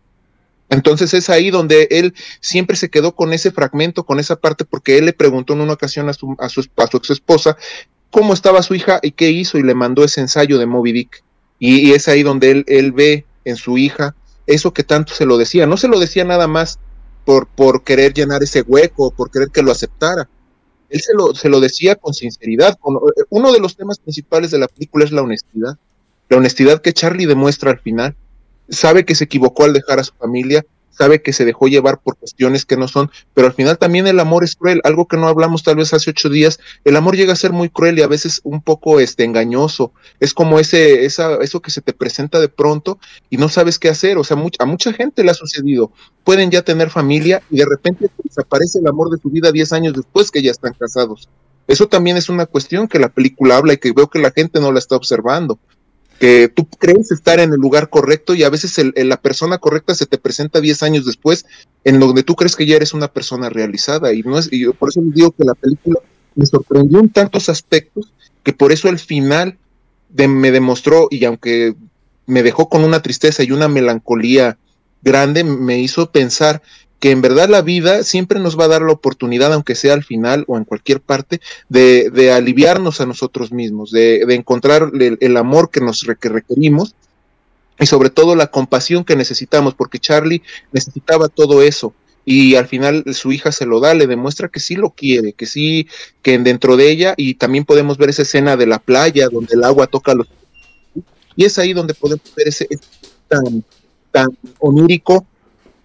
Entonces 0.71 1.15
es 1.15 1.31
ahí 1.31 1.51
donde 1.51 1.89
él 1.91 2.15
siempre 2.41 2.77
se 2.77 2.91
quedó 2.91 3.15
con 3.15 3.33
ese 3.33 3.51
fragmento, 3.51 4.05
con 4.05 4.21
esa 4.21 4.37
parte, 4.37 4.65
porque 4.65 4.99
él 4.99 5.07
le 5.07 5.13
preguntó 5.13 5.55
en 5.55 5.63
una 5.63 5.73
ocasión 5.73 6.09
a 6.09 6.13
su, 6.13 6.37
a 6.39 6.49
su, 6.49 6.67
a 6.77 6.87
su 6.87 6.97
ex 6.99 7.11
esposa 7.11 7.57
cómo 8.11 8.33
estaba 8.33 8.63
su 8.63 8.75
hija 8.75 9.01
y 9.03 9.13
qué 9.13 9.31
hizo 9.31 9.59
y 9.59 9.63
le 9.63 9.75
mandó 9.75 10.05
ese 10.05 10.21
ensayo 10.21 10.59
de 10.59 10.67
Moby 10.67 10.93
Dick. 10.93 11.25
Y, 11.59 11.93
es 11.93 12.07
ahí 12.09 12.23
donde 12.23 12.51
él, 12.51 12.65
él 12.69 12.93
ve 12.93 13.27
en 13.45 13.57
su 13.57 13.79
hija 13.79 14.15
eso 14.47 14.73
que 14.73 14.85
tanto 14.85 15.13
se 15.15 15.27
lo 15.27 15.37
decía. 15.37 15.67
No 15.67 15.77
se 15.77 15.89
lo 15.89 15.99
decía 15.99 16.25
nada 16.25 16.47
más 16.47 16.79
por, 17.25 17.47
por 17.47 17.83
querer 17.83 18.15
llenar 18.15 18.43
ese 18.43 18.63
hueco, 18.63 19.11
por 19.11 19.31
querer 19.31 19.49
que 19.51 19.63
lo 19.63 19.73
aceptara. 19.73 20.29
Él 20.89 21.01
se 21.01 21.13
lo, 21.15 21.35
se 21.35 21.49
lo 21.49 21.61
decía 21.61 21.97
con 21.97 22.15
sinceridad. 22.15 22.79
Con, 22.79 22.99
uno 23.29 23.53
de 23.53 23.61
los 23.61 23.77
temas 23.77 23.99
principales 23.99 24.51
de 24.51 24.59
la 24.59 24.69
película 24.69 25.05
es 25.05 25.13
la 25.13 25.23
honestidad. 25.23 25.77
La 26.29 26.37
honestidad 26.37 26.81
que 26.81 26.93
Charlie 26.93 27.27
demuestra 27.27 27.71
al 27.71 27.81
final 27.81 28.17
sabe 28.69 29.05
que 29.05 29.15
se 29.15 29.25
equivocó 29.25 29.65
al 29.65 29.73
dejar 29.73 29.99
a 29.99 30.05
su 30.05 30.15
familia, 30.15 30.65
sabe 30.99 31.23
que 31.23 31.33
se 31.33 31.45
dejó 31.45 31.69
llevar 31.69 32.01
por 32.01 32.17
cuestiones 32.17 32.67
que 32.67 32.77
no 32.77 32.89
son, 32.89 33.11
pero 33.33 33.47
al 33.47 33.53
final 33.53 33.79
también 33.79 34.09
el 34.09 34.19
amor 34.19 34.43
es 34.43 34.57
cruel, 34.57 34.81
algo 34.83 35.07
que 35.07 35.17
no 35.17 35.29
hablamos 35.29 35.63
tal 35.63 35.77
vez 35.77 35.95
hace 35.95 36.11
ocho 36.11 36.29
días, 36.29 36.59
el 36.85 36.97
amor 36.97 37.17
llega 37.17 37.33
a 37.33 37.37
ser 37.37 37.53
muy 37.53 37.71
cruel 37.71 37.99
y 37.99 38.03
a 38.03 38.09
veces 38.09 38.41
un 38.43 38.61
poco 38.61 38.99
este 38.99 39.23
engañoso, 39.23 39.93
es 40.19 40.35
como 40.35 40.59
ese, 40.59 41.05
esa, 41.05 41.37
eso 41.37 41.61
que 41.61 41.71
se 41.71 41.83
te 41.83 41.93
presenta 41.93 42.41
de 42.41 42.49
pronto 42.49 42.99
y 43.31 43.37
no 43.37 43.49
sabes 43.49 43.79
qué 43.79 43.89
hacer, 43.89 44.19
o 44.19 44.25
sea, 44.25 44.37
a 44.59 44.67
mucha 44.67 44.93
gente 44.93 45.23
le 45.23 45.31
ha 45.31 45.35
sucedido, 45.35 45.93
pueden 46.25 46.51
ya 46.51 46.63
tener 46.63 46.91
familia 46.91 47.43
y 47.49 47.59
de 47.59 47.67
repente 47.67 48.11
desaparece 48.25 48.81
el 48.81 48.89
amor 48.89 49.11
de 49.11 49.23
su 49.23 49.31
vida 49.31 49.53
diez 49.53 49.73
años 49.73 49.95
después 49.95 50.33
que 50.33 50.43
ya 50.43 50.51
están 50.51 50.75
casados. 50.79 51.29
Eso 51.69 51.87
también 51.87 52.17
es 52.17 52.31
una 52.31 52.47
cuestión 52.47 52.89
que 52.89 52.99
la 52.99 53.11
película 53.11 53.59
habla 53.59 53.75
y 53.75 53.77
que 53.77 53.93
veo 53.93 54.09
que 54.09 54.19
la 54.19 54.31
gente 54.31 54.59
no 54.59 54.73
la 54.73 54.79
está 54.79 54.97
observando 54.97 55.59
que 56.19 56.49
tú 56.49 56.67
crees 56.67 57.13
estar 57.13 57.39
en 57.39 57.53
el 57.53 57.61
lugar 57.61 57.91
correcto 57.91 58.35
y 58.35 58.43
a 58.43 58.51
veces 58.51 58.77
el, 58.79 58.93
la 58.97 59.21
persona 59.21 59.59
correcta 59.59 59.95
se 59.95 60.07
te 60.07 60.19
presenta 60.19 60.61
10 60.61 60.83
años 60.83 61.07
después 61.07 61.47
en 61.85 62.01
donde 62.01 62.23
tú 62.23 62.35
crees 62.35 62.57
que 62.57 62.67
ya 62.67 62.77
eres 62.77 62.93
una 62.93 63.09
persona 63.09 63.49
realizada 63.49 64.13
y 64.13 64.23
no 64.23 64.39
es 64.39 64.49
y 64.53 64.67
por 64.67 64.89
eso 64.89 65.01
les 65.01 65.15
digo 65.15 65.31
que 65.31 65.45
la 65.45 65.55
película 65.55 66.01
me 66.35 66.47
sorprendió 66.47 66.99
en 67.01 67.11
tantos 67.11 67.49
aspectos 67.49 68.13
que 68.43 68.53
por 68.53 68.73
eso 68.73 68.89
al 68.89 68.99
final 68.99 69.59
me 70.11 70.51
demostró 70.51 71.09
y 71.11 71.25
aunque 71.25 71.75
me 72.27 72.43
dejó 72.43 72.69
con 72.69 72.85
una 72.85 73.03
tristeza 73.03 73.43
y 73.43 73.53
una 73.53 73.69
melancolía 73.69 74.59
grande 75.03 75.45
me 75.45 75.79
hizo 75.79 76.11
pensar 76.11 76.63
que 77.01 77.11
en 77.11 77.23
verdad 77.23 77.49
la 77.49 77.63
vida 77.63 78.03
siempre 78.03 78.41
nos 78.41 78.59
va 78.59 78.65
a 78.65 78.69
dar 78.69 78.83
la 78.83 78.93
oportunidad, 78.93 79.53
aunque 79.53 79.75
sea 79.75 79.95
al 79.95 80.05
final 80.05 80.45
o 80.49 80.57
en 80.57 80.65
cualquier 80.65 81.01
parte, 81.01 81.41
de, 81.69 82.11
de 82.11 82.33
aliviarnos 82.33 83.01
a 83.01 83.07
nosotros 83.07 83.53
mismos, 83.53 83.91
de, 83.93 84.25
de 84.27 84.35
encontrar 84.35 84.91
el, 84.99 85.37
amor 85.37 85.71
que 85.71 85.81
nos 85.81 86.05
que 86.21 86.29
requerimos 86.29 86.95
y 87.79 87.87
sobre 87.87 88.11
todo 88.11 88.35
la 88.35 88.49
compasión 88.49 89.05
que 89.05 89.15
necesitamos, 89.15 89.75
porque 89.75 90.01
Charlie 90.01 90.43
necesitaba 90.73 91.29
todo 91.29 91.63
eso 91.63 91.95
y 92.25 92.57
al 92.57 92.67
final 92.67 93.05
su 93.15 93.33
hija 93.33 93.53
se 93.53 93.65
lo 93.65 93.81
da, 93.81 93.95
le 93.95 94.07
demuestra 94.07 94.49
que 94.49 94.61
sí 94.61 94.75
lo 94.75 94.91
quiere, 94.91 95.33
que 95.33 95.47
sí, 95.47 95.87
que 96.21 96.39
dentro 96.39 96.77
de 96.77 96.91
ella, 96.91 97.15
y 97.17 97.35
también 97.35 97.65
podemos 97.65 97.97
ver 97.97 98.11
esa 98.11 98.23
escena 98.23 98.57
de 98.57 98.67
la 98.67 98.81
playa 98.81 99.29
donde 99.31 99.55
el 99.55 99.65
agua 99.65 99.87
toca 99.87 100.15
los... 100.15 100.27
Y 101.37 101.45
es 101.45 101.57
ahí 101.59 101.73
donde 101.73 101.95
podemos 101.95 102.35
ver 102.37 102.49
ese, 102.49 102.67
ese 102.69 102.83
tan, 103.29 103.65
tan 104.11 104.37
onírico 104.59 105.25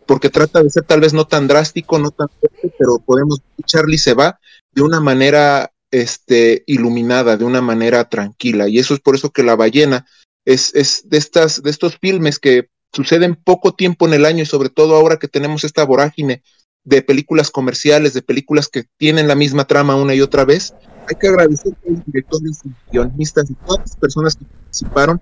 porque 0.05 0.29
trata 0.29 0.61
de 0.61 0.69
ser 0.69 0.83
tal 0.83 1.01
vez 1.01 1.13
no 1.13 1.27
tan 1.27 1.47
drástico, 1.47 1.99
no 1.99 2.11
tan 2.11 2.27
fuerte, 2.39 2.73
pero 2.77 2.99
podemos, 2.99 3.41
Charlie 3.65 3.97
se 3.97 4.13
va 4.13 4.39
de 4.73 4.81
una 4.81 4.99
manera 4.99 5.71
este, 5.91 6.63
iluminada, 6.65 7.37
de 7.37 7.45
una 7.45 7.61
manera 7.61 8.09
tranquila, 8.09 8.67
y 8.67 8.79
eso 8.79 8.93
es 8.93 8.99
por 8.99 9.15
eso 9.15 9.31
que 9.31 9.43
La 9.43 9.55
ballena 9.55 10.05
es, 10.45 10.73
es 10.75 11.09
de, 11.09 11.17
estas, 11.17 11.61
de 11.61 11.69
estos 11.69 11.97
filmes 11.97 12.39
que 12.39 12.69
suceden 12.91 13.35
poco 13.35 13.73
tiempo 13.73 14.07
en 14.07 14.13
el 14.13 14.25
año 14.25 14.43
y 14.43 14.47
sobre 14.47 14.69
todo 14.69 14.95
ahora 14.95 15.17
que 15.17 15.27
tenemos 15.27 15.63
esta 15.63 15.83
vorágine 15.83 16.43
de 16.83 17.01
películas 17.01 17.49
comerciales, 17.49 18.13
de 18.13 18.21
películas 18.21 18.67
que 18.67 18.85
tienen 18.97 19.27
la 19.27 19.35
misma 19.35 19.65
trama 19.65 19.95
una 19.95 20.13
y 20.13 20.21
otra 20.21 20.45
vez, 20.45 20.73
hay 21.07 21.15
que 21.19 21.27
agradecer 21.27 21.73
a 21.73 21.89
los 21.89 22.05
directores 22.05 22.61
guionistas 22.91 23.49
y 23.49 23.53
todas 23.65 23.79
las 23.79 23.95
personas 23.95 24.35
que 24.35 24.45
participaron 24.45 25.21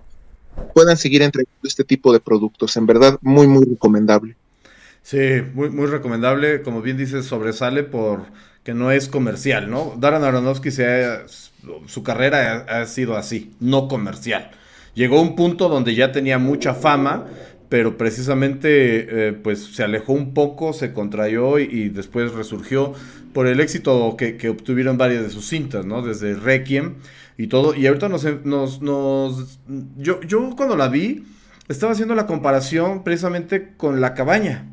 puedan 0.73 0.97
seguir 0.97 1.21
entregando 1.21 1.59
este 1.63 1.83
tipo 1.83 2.11
de 2.11 2.19
productos. 2.19 2.75
En 2.77 2.85
verdad, 2.85 3.17
muy, 3.21 3.47
muy 3.47 3.65
recomendable. 3.65 4.35
Sí, 5.03 5.41
muy, 5.53 5.69
muy 5.69 5.87
recomendable. 5.87 6.61
Como 6.61 6.81
bien 6.81 6.97
dices, 6.97 7.25
sobresale 7.25 7.83
por 7.83 8.25
que 8.63 8.73
no 8.73 8.91
es 8.91 9.07
comercial, 9.07 9.69
¿no? 9.69 9.95
Darren 9.97 10.23
Aronofsky 10.23 10.71
se 10.71 10.85
ha, 10.85 11.23
su 11.87 12.03
carrera 12.03 12.65
ha, 12.69 12.85
sido 12.85 13.17
así, 13.17 13.51
no 13.59 13.87
comercial. 13.87 14.51
Llegó 14.93 15.19
a 15.19 15.21
un 15.21 15.35
punto 15.35 15.69
donde 15.69 15.95
ya 15.95 16.11
tenía 16.11 16.37
mucha 16.37 16.73
fama, 16.73 17.25
pero 17.69 17.97
precisamente 17.97 19.29
eh, 19.29 19.33
pues 19.33 19.75
se 19.75 19.83
alejó 19.83 20.13
un 20.13 20.33
poco, 20.33 20.73
se 20.73 20.93
contrayó 20.93 21.57
y, 21.57 21.63
y 21.63 21.89
después 21.89 22.33
resurgió 22.33 22.93
por 23.33 23.47
el 23.47 23.61
éxito 23.61 24.15
que, 24.17 24.37
que, 24.37 24.49
obtuvieron 24.49 24.97
varias 24.97 25.23
de 25.23 25.29
sus 25.29 25.47
cintas, 25.47 25.85
¿no? 25.85 26.01
Desde 26.01 26.35
Requiem 26.35 26.95
y 27.37 27.47
todo. 27.47 27.73
Y 27.73 27.87
ahorita 27.87 28.09
nos... 28.09 28.25
nos, 28.45 28.81
nos 28.81 29.59
yo, 29.97 30.21
yo 30.21 30.53
cuando 30.55 30.75
la 30.75 30.89
vi, 30.89 31.23
estaba 31.69 31.93
haciendo 31.93 32.13
la 32.13 32.27
comparación 32.27 33.03
precisamente 33.03 33.73
con 33.77 34.01
La 34.01 34.13
Cabaña 34.13 34.70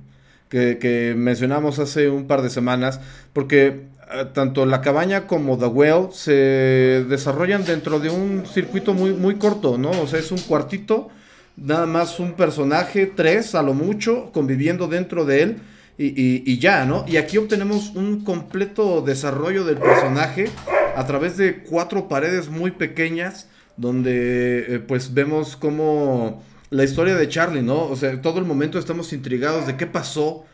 que, 0.49 1.15
mencionamos 1.17 1.79
hace 1.79 2.09
un 2.09 2.27
par 2.27 2.43
de 2.43 2.51
semanas, 2.51 3.01
porque 3.33 3.87
uh, 4.13 4.27
tanto 4.33 4.67
la 4.67 4.81
cabaña 4.81 5.27
como 5.27 5.59
The 5.59 5.67
Well 5.67 6.09
se 6.13 7.05
desarrollan 7.09 7.65
dentro 7.65 8.01
de 8.01 8.11
un 8.11 8.45
circuito 8.47 8.95
muy, 8.95 9.13
muy 9.13 9.37
corto, 9.37 9.79
¿no? 9.79 9.91
O 9.91 10.07
sea, 10.07 10.19
es 10.19 10.33
un 10.33 10.39
cuartito, 10.39 11.09
nada 11.57 11.87
más 11.87 12.21
un 12.21 12.33
personaje, 12.33 13.07
tres 13.07 13.55
a 13.55 13.63
lo 13.63 13.75
mucho, 13.75 14.31
conviviendo 14.33 14.89
dentro 14.89 15.25
de 15.25 15.43
él. 15.43 15.57
y, 16.01 16.59
ya, 16.61 16.85
¿no? 16.85 17.05
Y 17.09 17.17
aquí 17.17 17.39
obtenemos 17.39 17.91
un 17.97 18.23
completo 18.23 19.03
desarrollo 19.03 19.65
del 19.65 19.79
personaje 19.79 20.49
a 20.95 21.07
través 21.07 21.37
de 21.37 21.63
cuatro 21.63 22.09
paredes 22.09 22.49
muy 22.49 22.73
pequeñas, 22.73 23.49
donde 23.77 24.75
eh, 24.75 24.79
pues 24.81 25.15
vemos 25.15 25.57
como 25.57 26.43
la 26.71 26.85
historia 26.85 27.17
de 27.17 27.29
Charlie, 27.29 27.63
¿no? 27.63 27.85
O 27.85 27.97
sea, 27.97 28.21
todo 28.21 28.39
el 28.39 28.45
momento 28.45 28.79
estamos 28.79 29.13
intrigados 29.13 29.67
de 29.67 29.77
qué 29.77 29.87
pasó. 29.87 30.45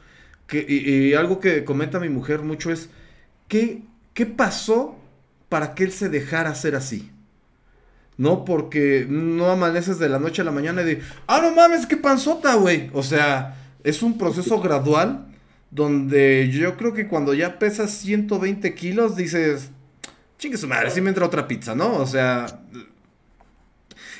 Que, 0.46 0.64
y, 0.68 1.14
algo 1.14 1.40
que 1.40 1.64
comenta 1.64 1.98
mi 1.98 2.08
mujer 2.08 2.42
mucho 2.42 2.70
es, 2.70 2.90
¿qué, 3.48 3.82
¿qué 4.12 4.26
pasó 4.26 4.96
para 5.48 5.74
que 5.74 5.84
él 5.84 5.92
se 5.92 6.08
dejara 6.08 6.54
ser 6.54 6.76
así? 6.76 7.10
No, 8.16 8.44
porque 8.44 9.06
no 9.08 9.50
amaneces 9.50 9.98
de 9.98 10.08
la 10.08 10.18
noche 10.18 10.42
a 10.42 10.44
la 10.44 10.52
mañana 10.52 10.82
y 10.82 10.84
de, 10.84 11.02
ah, 11.26 11.40
no 11.42 11.52
mames, 11.52 11.86
qué 11.86 11.96
panzota, 11.96 12.54
güey. 12.54 12.90
O 12.92 13.02
sea, 13.02 13.56
es 13.82 14.02
un 14.02 14.18
proceso 14.18 14.60
gradual 14.60 15.26
donde 15.70 16.48
yo 16.52 16.76
creo 16.76 16.92
que 16.92 17.08
cuando 17.08 17.34
ya 17.34 17.58
pesas 17.58 17.90
120 17.90 18.74
kilos 18.74 19.16
dices, 19.16 19.70
chingue 20.38 20.56
su 20.56 20.68
madre, 20.68 20.90
si 20.90 21.00
me 21.00 21.08
entra 21.08 21.26
otra 21.26 21.48
pizza, 21.48 21.74
¿no? 21.74 21.96
O 21.96 22.06
sea, 22.06 22.46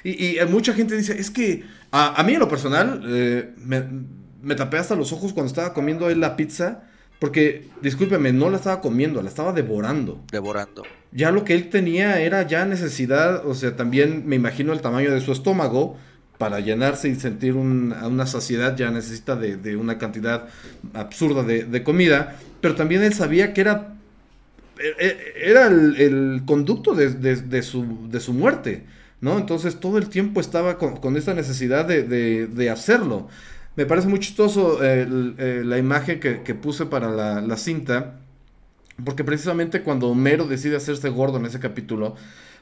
y, 0.04 0.36
mucha 0.48 0.74
gente 0.74 0.96
dice, 0.96 1.18
es 1.18 1.30
que 1.30 1.64
a, 1.96 2.22
mí 2.24 2.34
en 2.34 2.40
lo 2.40 2.48
personal 2.48 3.02
eh, 3.06 3.54
me, 3.56 3.84
me, 4.42 4.54
tapé 4.54 4.78
hasta 4.78 4.96
los 4.96 5.12
ojos 5.12 5.32
cuando 5.32 5.48
estaba 5.48 5.72
comiendo 5.72 6.10
él 6.10 6.20
la 6.20 6.36
pizza, 6.36 6.82
porque, 7.18 7.68
discúlpeme, 7.80 8.32
no 8.32 8.50
la 8.50 8.56
estaba 8.56 8.80
comiendo, 8.80 9.22
la 9.22 9.28
estaba 9.28 9.52
devorando. 9.52 10.22
Devorando. 10.30 10.82
Ya 11.12 11.30
lo 11.30 11.44
que 11.44 11.54
él 11.54 11.70
tenía 11.70 12.20
era 12.20 12.42
ya 12.42 12.64
necesidad, 12.64 13.46
o 13.46 13.54
sea, 13.54 13.76
también 13.76 14.24
me 14.26 14.36
imagino 14.36 14.72
el 14.72 14.80
tamaño 14.80 15.12
de 15.12 15.20
su 15.20 15.32
estómago, 15.32 15.96
para 16.38 16.60
llenarse 16.60 17.08
y 17.08 17.14
sentir 17.14 17.54
una 17.54 18.26
saciedad 18.26 18.76
ya 18.76 18.90
necesita 18.90 19.36
de, 19.36 19.76
una 19.76 19.98
cantidad 19.98 20.48
absurda 20.92 21.42
de, 21.42 21.82
comida, 21.82 22.36
pero 22.60 22.74
también 22.74 23.02
él 23.02 23.14
sabía 23.14 23.54
que 23.54 23.60
era, 23.60 23.94
e, 24.78 25.06
e, 25.06 25.50
era 25.50 25.66
el, 25.68 26.42
conducto 26.44 26.94
de, 26.94 27.62
su, 27.62 28.32
muerte, 28.32 28.84
¿no? 29.24 29.38
Entonces 29.38 29.80
todo 29.80 29.96
el 29.96 30.10
tiempo 30.10 30.38
estaba 30.38 30.76
con, 30.76 31.16
esta 31.16 31.32
necesidad 31.32 31.86
de, 31.86 32.70
hacerlo. 32.70 33.28
Me 33.74 33.86
parece 33.86 34.06
muy 34.06 34.20
chistoso 34.20 34.84
eh, 34.84 35.06
la 35.64 35.78
imagen 35.78 36.20
que, 36.20 36.54
puse 36.54 36.84
para 36.84 37.10
la, 37.10 37.40
la 37.40 37.56
cinta, 37.56 38.16
porque 39.02 39.24
precisamente 39.24 39.80
cuando 39.80 40.10
Homero 40.10 40.46
decide 40.46 40.76
hacerse 40.76 41.08
gordo 41.08 41.38
en 41.38 41.46
ese 41.46 41.58
capítulo, 41.58 42.16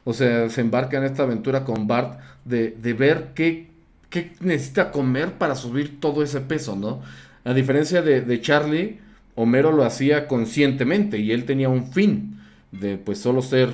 o 0.04 0.12
sea, 0.12 0.48
se 0.50 0.60
embarca 0.60 0.98
en 0.98 1.02
esta 1.04 1.24
aventura 1.24 1.64
con 1.64 1.88
Bart 1.88 2.20
de, 2.44 2.94
ver 2.96 3.32
qué, 3.34 3.66
qué, 4.08 4.30
necesita 4.38 4.92
comer 4.92 5.32
para 5.32 5.56
subir 5.56 5.98
todo 5.98 6.22
ese 6.22 6.40
peso, 6.40 6.76
¿no? 6.76 7.02
A 7.44 7.54
diferencia 7.54 8.02
de, 8.02 8.40
Charlie, 8.40 9.00
Homero 9.34 9.72
lo 9.72 9.84
hacía 9.84 10.28
conscientemente 10.28 11.18
y 11.18 11.32
él 11.32 11.44
tenía 11.44 11.68
un 11.68 11.90
fin 11.90 12.38
de 12.70 12.98
pues 12.98 13.18
solo 13.18 13.42
ser 13.42 13.70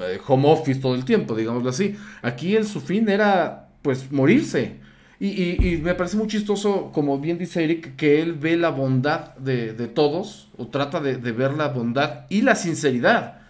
eh, 0.00 0.18
home 0.26 0.48
office 0.48 0.80
todo 0.80 0.94
el 0.94 1.04
tiempo, 1.04 1.34
digámoslo 1.34 1.70
así. 1.70 1.96
Aquí 2.22 2.56
el, 2.56 2.66
su 2.66 2.80
fin 2.80 3.08
era 3.08 3.68
pues 3.82 4.10
morirse. 4.10 4.76
Y, 5.20 5.80
me 5.82 5.96
parece 5.96 6.16
muy 6.16 6.28
chistoso, 6.28 6.92
como 6.92 7.18
bien 7.18 7.38
dice 7.38 7.64
Eric, 7.64 7.96
que 7.96 8.22
él 8.22 8.34
ve 8.34 8.56
la 8.56 8.70
bondad 8.70 9.34
de, 9.36 9.72
todos, 9.88 10.48
o 10.56 10.68
trata 10.68 11.00
de, 11.00 11.16
de, 11.16 11.32
ver 11.32 11.54
la 11.54 11.68
bondad 11.68 12.26
y 12.28 12.42
la 12.42 12.54
sinceridad. 12.54 13.40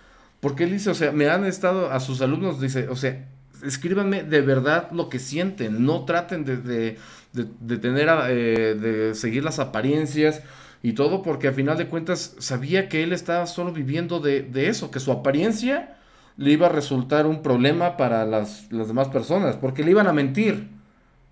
Porque 0.41 0.65
él 0.65 0.71
dice, 0.71 0.89
o 0.89 0.95
sea, 0.95 1.13
me 1.13 1.29
han 1.29 1.45
estado 1.45 1.91
a 1.91 2.01
sus 2.01 2.23
alumnos, 2.23 2.59
dice, 2.59 2.89
o 2.89 2.97
sea, 2.97 3.27
escríbanme 3.63 4.23
de 4.23 4.41
verdad 4.41 4.91
lo 4.93 5.09
que 5.09 5.19
sienten, 5.19 5.85
no 5.85 6.05
traten 6.05 6.45
de, 6.45 6.57
de, 6.57 6.97
de, 7.33 7.77
tener, 7.79 8.09
eh, 8.29 8.75
de 8.75 9.15
seguir 9.15 9.45
las 9.45 9.59
apariencias 9.59 10.43
y 10.83 10.93
todo, 10.93 11.23
porque 11.23 11.49
al 11.49 11.55
final 11.55 11.77
de 11.77 11.89
cuentas 11.89 12.35
sabía 12.39 12.89
que 12.89 13.03
él 13.03 13.13
estaba 13.13 13.47
solo 13.47 13.73
viviendo 13.73 14.21
de, 14.21 14.43
de 14.43 14.69
eso, 14.69 14.91
que 14.91 15.01
su 15.01 15.13
apariencia 15.13 15.98
le 16.38 16.53
iba 16.53 16.66
a 16.66 16.70
resultar 16.70 17.27
un 17.27 17.42
problema 17.42 17.98
para 17.98 18.24
las, 18.24 18.72
las 18.72 18.88
demás 18.88 19.09
personas, 19.09 19.57
porque 19.57 19.85
le 19.85 19.90
iban 19.90 20.07
a 20.07 20.14
mentir. 20.14 20.68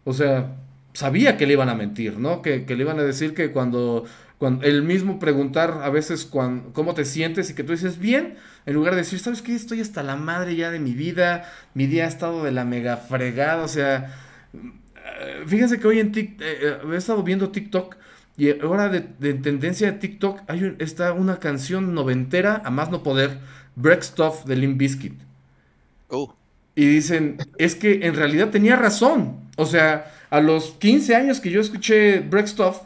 O 0.04 0.12
sea, 0.12 0.56
sabía 0.92 1.38
que 1.38 1.46
le 1.46 1.54
iban 1.54 1.70
a 1.70 1.74
mentir, 1.74 2.18
¿no? 2.18 2.42
Que, 2.42 2.66
que 2.66 2.76
le 2.76 2.82
iban 2.82 2.98
a 2.98 3.02
decir 3.02 3.32
que 3.32 3.52
cuando 3.52 4.04
cuando, 4.38 4.66
el 4.66 4.82
mismo 4.82 5.18
preguntar 5.18 5.80
a 5.82 5.88
veces 5.88 6.26
cómo 6.26 6.94
te 6.94 7.04
sientes 7.04 7.48
y 7.48 7.54
que 7.54 7.64
tú 7.64 7.72
dices 7.72 7.98
bien, 7.98 8.34
en 8.66 8.74
lugar 8.74 8.94
de 8.94 8.98
decir, 8.98 9.18
¿sabes 9.18 9.40
qué? 9.40 9.54
Estoy 9.54 9.80
hasta 9.80 10.02
la 10.02 10.16
madre 10.16 10.56
ya 10.56 10.70
de 10.70 10.78
mi 10.78 10.92
vida, 10.92 11.50
mi 11.72 11.86
día 11.86 12.04
ha 12.04 12.08
estado 12.08 12.44
de 12.44 12.52
la 12.52 12.64
mega 12.64 12.98
fregada, 12.98 13.64
o 13.64 13.68
sea, 13.68 14.14
eh, 14.52 15.42
fíjense 15.46 15.80
que 15.80 15.86
hoy 15.86 16.00
en 16.00 16.12
TikTok, 16.12 16.46
eh, 16.46 16.58
eh, 16.60 16.78
he 16.92 16.96
estado 16.96 17.22
viendo 17.22 17.50
TikTok 17.50 17.96
y 18.36 18.60
ahora 18.60 18.90
de, 18.90 19.00
tendencia 19.34 19.90
de 19.90 19.98
TikTok 19.98 20.40
hay 20.48 20.76
está 20.80 21.14
una 21.14 21.38
canción 21.38 21.94
noventera 21.94 22.60
a 22.62 22.70
más 22.70 22.90
no 22.90 23.02
poder, 23.02 23.38
Break 23.76 24.02
Stuff 24.02 24.44
de 24.44 24.56
Limp 24.56 24.78
Bizkit. 24.78 25.14
Oh. 26.08 26.34
Y 26.74 26.86
dicen, 26.86 27.38
es 27.58 27.74
que 27.74 28.06
en 28.06 28.14
realidad 28.14 28.50
tenía 28.50 28.76
razón. 28.76 29.36
O 29.56 29.64
sea, 29.64 30.12
a 30.30 30.40
los 30.40 30.72
15 30.72 31.14
años 31.14 31.40
que 31.40 31.50
yo 31.50 31.60
escuché 31.60 32.20
Break 32.20 32.48
Stuff, 32.48 32.78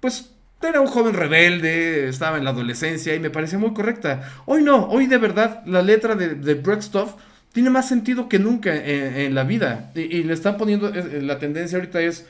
pues 0.00 0.30
era 0.62 0.80
un 0.80 0.86
joven 0.86 1.14
rebelde, 1.14 2.08
estaba 2.08 2.38
en 2.38 2.44
la 2.44 2.50
adolescencia 2.50 3.14
y 3.14 3.20
me 3.20 3.30
parecía 3.30 3.58
muy 3.58 3.72
correcta. 3.72 4.42
Hoy 4.46 4.62
no, 4.62 4.86
hoy 4.88 5.06
de 5.06 5.18
verdad 5.18 5.62
la 5.66 5.82
letra 5.82 6.14
de, 6.14 6.34
de 6.34 6.82
Stuff 6.82 7.14
tiene 7.52 7.70
más 7.70 7.88
sentido 7.88 8.28
que 8.28 8.38
nunca 8.38 8.74
en, 8.74 9.34
la 9.34 9.44
vida. 9.44 9.90
Y, 9.94 10.22
le 10.24 10.34
están 10.34 10.56
poniendo, 10.56 10.90
la 10.90 11.38
tendencia 11.38 11.78
ahorita 11.78 12.00
es, 12.00 12.26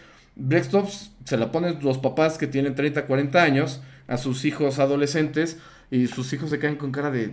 Stuff 0.53 1.09
se 1.25 1.37
la 1.37 1.51
ponen 1.51 1.79
los 1.83 1.99
papás 1.99 2.39
que 2.39 2.47
tienen 2.47 2.75
30, 2.75 3.07
40 3.07 3.43
años 3.43 3.81
a 4.07 4.19
sus 4.19 4.45
hijos 4.45 4.79
adolescentes 4.79 5.59
y 5.91 6.07
sus 6.07 6.33
hijos 6.33 6.51
se 6.51 6.59
caen 6.59 6.77
con 6.77 6.93
cara 6.93 7.11
de, 7.11 7.33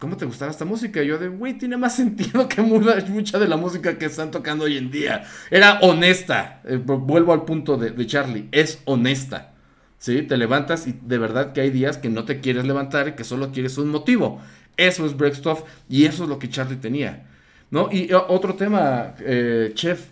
¿cómo 0.00 0.16
te 0.16 0.24
gustaba 0.24 0.50
esta 0.50 0.64
música? 0.64 1.02
Y 1.02 1.06
yo 1.06 1.18
de, 1.18 1.28
güey, 1.28 1.56
tiene 1.56 1.76
más 1.76 1.94
sentido 2.02 2.48
que 2.48 2.60
mucha 2.62 3.38
de 3.38 3.46
la 3.46 3.56
música 3.56 3.96
que 3.98 4.06
están 4.06 4.32
tocando 4.32 4.64
hoy 4.64 4.76
en 4.76 4.90
día. 4.90 5.24
Era 5.52 5.78
honesta. 5.82 6.60
Eh, 6.64 6.76
vuelvo 6.76 7.32
al 7.32 7.44
punto 7.44 7.76
de, 7.76 8.06
Charlie, 8.06 8.48
es 8.50 8.80
honesta. 8.86 9.52
¿sí? 9.98 10.22
Te 10.22 10.36
levantas 10.36 10.88
y 10.88 10.98
de 11.00 11.18
verdad 11.18 11.52
que 11.52 11.60
hay 11.60 11.70
días 11.70 11.98
que 11.98 12.08
no 12.08 12.24
te 12.24 12.40
quieres 12.40 12.64
levantar 12.64 13.08
y 13.08 13.12
que 13.12 13.22
solo 13.22 13.52
quieres 13.52 13.78
un 13.78 13.90
motivo. 13.90 14.40
Eso 14.76 15.04
es 15.04 15.16
Break 15.16 15.34
Stuff 15.34 15.60
y 15.88 16.06
eso 16.06 16.24
es 16.24 16.30
lo 16.30 16.38
que 16.38 16.48
Charlie 16.48 16.76
tenía, 16.76 17.26
¿no? 17.70 17.90
Y 17.92 18.10
otro 18.12 18.54
tema, 18.54 19.14
eh, 19.20 19.72
Chef. 19.74 20.06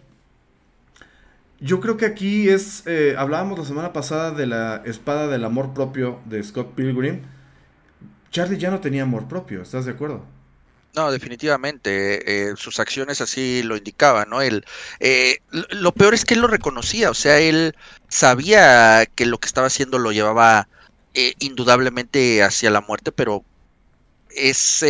Yo 1.61 1.81
creo 1.81 1.97
que 1.97 2.05
aquí 2.05 2.51
es, 2.51 2.87
eh, 2.87 3.15
hablábamos 3.17 3.59
la 3.59 3.65
semana 3.65 3.93
pasada 3.95 4.31
de 4.33 4.47
la 4.47 4.83
espada 4.85 5.27
del 5.27 5.45
amor 5.45 5.73
propio 5.73 6.21
de 6.27 6.43
Scott 6.43 6.75
Pilgrim. 6.75 7.23
Charlie 8.31 8.59
ya 8.59 8.71
no 8.71 8.81
tenía 8.81 9.03
amor 9.03 9.29
propio, 9.29 9.63
¿estás 9.63 9.85
de 9.85 9.93
acuerdo? 9.93 10.25
No, 10.95 11.13
definitivamente. 11.13 12.51
Eh, 12.51 12.57
sus 12.57 12.81
acciones 12.81 13.21
así 13.21 13.63
lo 13.63 13.77
indicaban, 13.77 14.31
¿no? 14.31 14.43
Él, 14.43 14.65
eh, 15.01 15.39
lo 15.71 15.93
peor 15.93 16.15
es 16.15 16.25
que 16.25 16.35
él 16.35 16.41
lo 16.41 16.49
reconocía, 16.49 17.11
o 17.11 17.15
sea, 17.15 17.39
él 17.39 17.77
sabía 18.09 19.07
que 19.15 19.27
lo 19.27 19.39
que 19.39 19.47
estaba 19.47 19.69
haciendo 19.69 19.99
lo 19.99 20.13
llevaba 20.13 20.69
eh, 21.15 21.35
indudablemente 21.39 22.43
hacia 22.43 22.71
la 22.71 22.81
muerte, 22.81 23.13
pero 23.13 23.45
es 24.35 24.85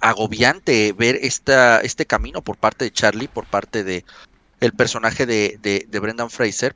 agobiante 0.00 0.92
ver 0.92 1.18
esta, 1.22 1.80
este 1.80 2.04
camino 2.06 2.42
por 2.42 2.56
parte 2.56 2.84
de 2.84 2.90
Charlie, 2.90 3.28
por 3.28 3.46
parte 3.46 3.84
de 3.84 4.04
el 4.60 4.72
personaje 4.72 5.26
de, 5.26 5.58
de, 5.60 5.98
Brendan 6.00 6.30
Fraser. 6.30 6.74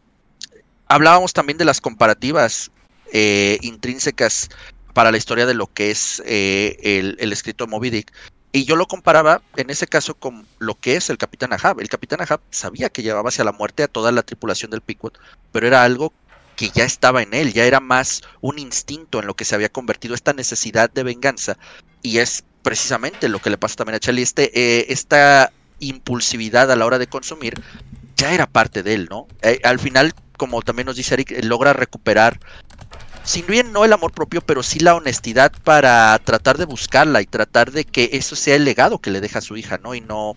Hablábamos 0.87 1.33
también 1.33 1.59
de 1.59 1.65
las 1.65 1.81
comparativas 1.81 2.71
intrínsecas 3.13 4.51
para 4.93 5.11
la 5.11 5.17
historia 5.17 5.47
de 5.47 5.55
lo 5.55 5.67
que 5.67 5.91
es 5.91 6.23
el, 6.27 7.17
el, 7.19 7.33
escrito 7.33 7.67
Moby 7.67 7.91
Dick. 7.91 8.13
Y 8.53 8.65
yo 8.65 8.75
lo 8.75 8.87
comparaba 8.87 9.43
en 9.57 9.71
ese 9.71 9.87
caso 9.87 10.15
con 10.15 10.47
lo 10.59 10.75
que 10.75 10.97
es 10.97 11.09
el 11.09 11.19
Capitán 11.19 11.53
Ahab. 11.53 11.81
El 11.81 11.89
Capitán 11.89 12.21
Ahab 12.21 12.41
sabía 12.51 12.89
que 12.89 13.03
llevaba 13.03 13.29
hacia 13.29 13.45
la 13.45 13.53
muerte 13.53 13.85
a 13.85 13.89
toda 13.89 14.11
la 14.11 14.23
tripulación 14.23 14.71
del 14.73 14.81
Pickwood, 14.81 15.13
pero 15.53 15.67
era 15.69 15.85
algo 15.85 16.13
que 16.57 16.71
ya 16.71 16.85
estaba 16.85 17.23
en 17.23 17.33
él, 17.33 17.53
ya 17.53 17.65
era 17.65 17.81
más 17.81 18.23
un 18.41 18.59
instinto 18.59 19.21
en 19.21 19.27
lo 19.27 19.35
que 19.35 19.45
se 19.45 19.55
había 19.55 19.71
convertido 19.71 20.15
esta 20.15 20.33
necesidad 20.33 20.91
de 20.91 21.05
venganza. 21.05 21.57
Y 22.03 22.19
es 22.19 22.45
precisamente 22.63 23.29
lo 23.29 23.39
que 23.39 23.51
le 23.51 23.57
pasa 23.57 23.77
también 23.77 23.97
a 23.97 24.01
Charlie, 24.01 24.23
este, 24.23 24.51
eh, 24.55 24.87
esta 24.91 25.53
impulsividad 25.79 26.71
a 26.71 26.77
la 26.77 26.85
hora 26.85 26.99
de 26.99 27.07
consumir 27.07 27.55
ya 28.17 28.35
era 28.35 28.47
parte 28.47 28.83
de 28.83 28.95
él, 28.95 29.09
¿no? 29.09 29.27
Eh, 29.41 29.61
al 29.65 29.79
final, 29.79 30.13
como 30.37 30.61
también 30.61 30.87
nos 30.87 30.97
dice 30.97 31.15
Eric, 31.15 31.43
logra 31.45 31.73
recuperar 31.73 32.39
sin 33.31 33.47
bien 33.47 33.73
no 33.73 33.85
el 33.85 33.93
amor 33.93 34.11
propio, 34.11 34.41
pero 34.41 34.65
sí 34.65 34.81
la 34.81 34.97
honestidad 34.97 35.53
para 35.63 36.19
tratar 36.19 36.59
de 36.59 36.65
buscarla 36.65 37.23
y 37.23 37.27
tratar 37.27 37.71
de 37.71 37.85
que 37.85 38.11
eso 38.13 38.35
sea 38.35 38.57
el 38.57 38.65
legado 38.65 38.99
que 38.99 39.13
le 39.13 39.21
deja 39.21 39.39
a 39.39 39.43
su 39.43 39.57
hija, 39.57 39.79
¿no? 39.79 39.95
Y 39.95 40.01
no, 40.01 40.35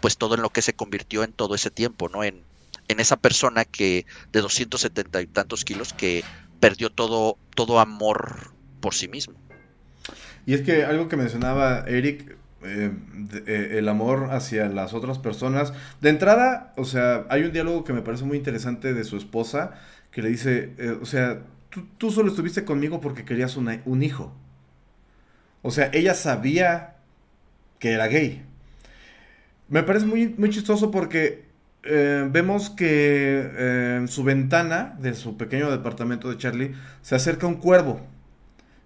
pues 0.00 0.16
todo 0.16 0.36
en 0.36 0.42
lo 0.42 0.50
que 0.50 0.62
se 0.62 0.72
convirtió 0.72 1.24
en 1.24 1.32
todo 1.32 1.56
ese 1.56 1.72
tiempo, 1.72 2.08
¿no? 2.08 2.22
En, 2.22 2.42
en 2.86 3.00
esa 3.00 3.16
persona 3.16 3.64
que 3.64 4.06
de 4.32 4.40
270 4.40 5.22
y 5.22 5.26
tantos 5.26 5.64
kilos 5.64 5.92
que 5.92 6.22
perdió 6.60 6.90
todo, 6.90 7.36
todo 7.56 7.80
amor 7.80 8.52
por 8.80 8.94
sí 8.94 9.08
mismo. 9.08 9.34
Y 10.46 10.54
es 10.54 10.62
que 10.62 10.84
algo 10.84 11.08
que 11.08 11.16
mencionaba 11.16 11.80
Eric, 11.88 12.36
eh, 12.62 12.92
eh, 13.46 13.74
el 13.78 13.88
amor 13.88 14.28
hacia 14.30 14.68
las 14.68 14.94
otras 14.94 15.18
personas. 15.18 15.72
De 16.00 16.10
entrada, 16.10 16.72
o 16.76 16.84
sea, 16.84 17.26
hay 17.28 17.42
un 17.42 17.52
diálogo 17.52 17.82
que 17.82 17.92
me 17.92 18.02
parece 18.02 18.24
muy 18.24 18.38
interesante 18.38 18.94
de 18.94 19.02
su 19.02 19.16
esposa, 19.16 19.74
que 20.12 20.22
le 20.22 20.28
dice, 20.28 20.74
eh, 20.78 20.96
o 21.02 21.06
sea, 21.06 21.40
tú, 21.98 22.10
solo 22.10 22.30
estuviste 22.30 22.64
conmigo 22.64 23.00
porque 23.00 23.24
querías 23.24 23.56
un 23.56 24.02
hijo. 24.02 24.32
O 25.62 25.70
sea, 25.70 25.90
ella 25.92 26.14
sabía 26.14 26.96
que 27.78 27.92
era 27.92 28.06
gay. 28.06 28.42
Me 29.68 29.82
parece 29.82 30.06
muy, 30.06 30.28
muy 30.38 30.50
chistoso 30.50 30.90
porque 30.90 31.46
eh, 31.82 32.26
vemos 32.30 32.70
que 32.70 33.50
eh, 33.52 33.96
en 33.98 34.08
su 34.08 34.22
ventana 34.22 34.96
de 35.00 35.14
su 35.14 35.36
pequeño 35.36 35.70
departamento 35.70 36.28
de 36.30 36.36
Charlie 36.36 36.74
se 37.02 37.14
acerca 37.14 37.46
un 37.46 37.56
cuervo. 37.56 38.00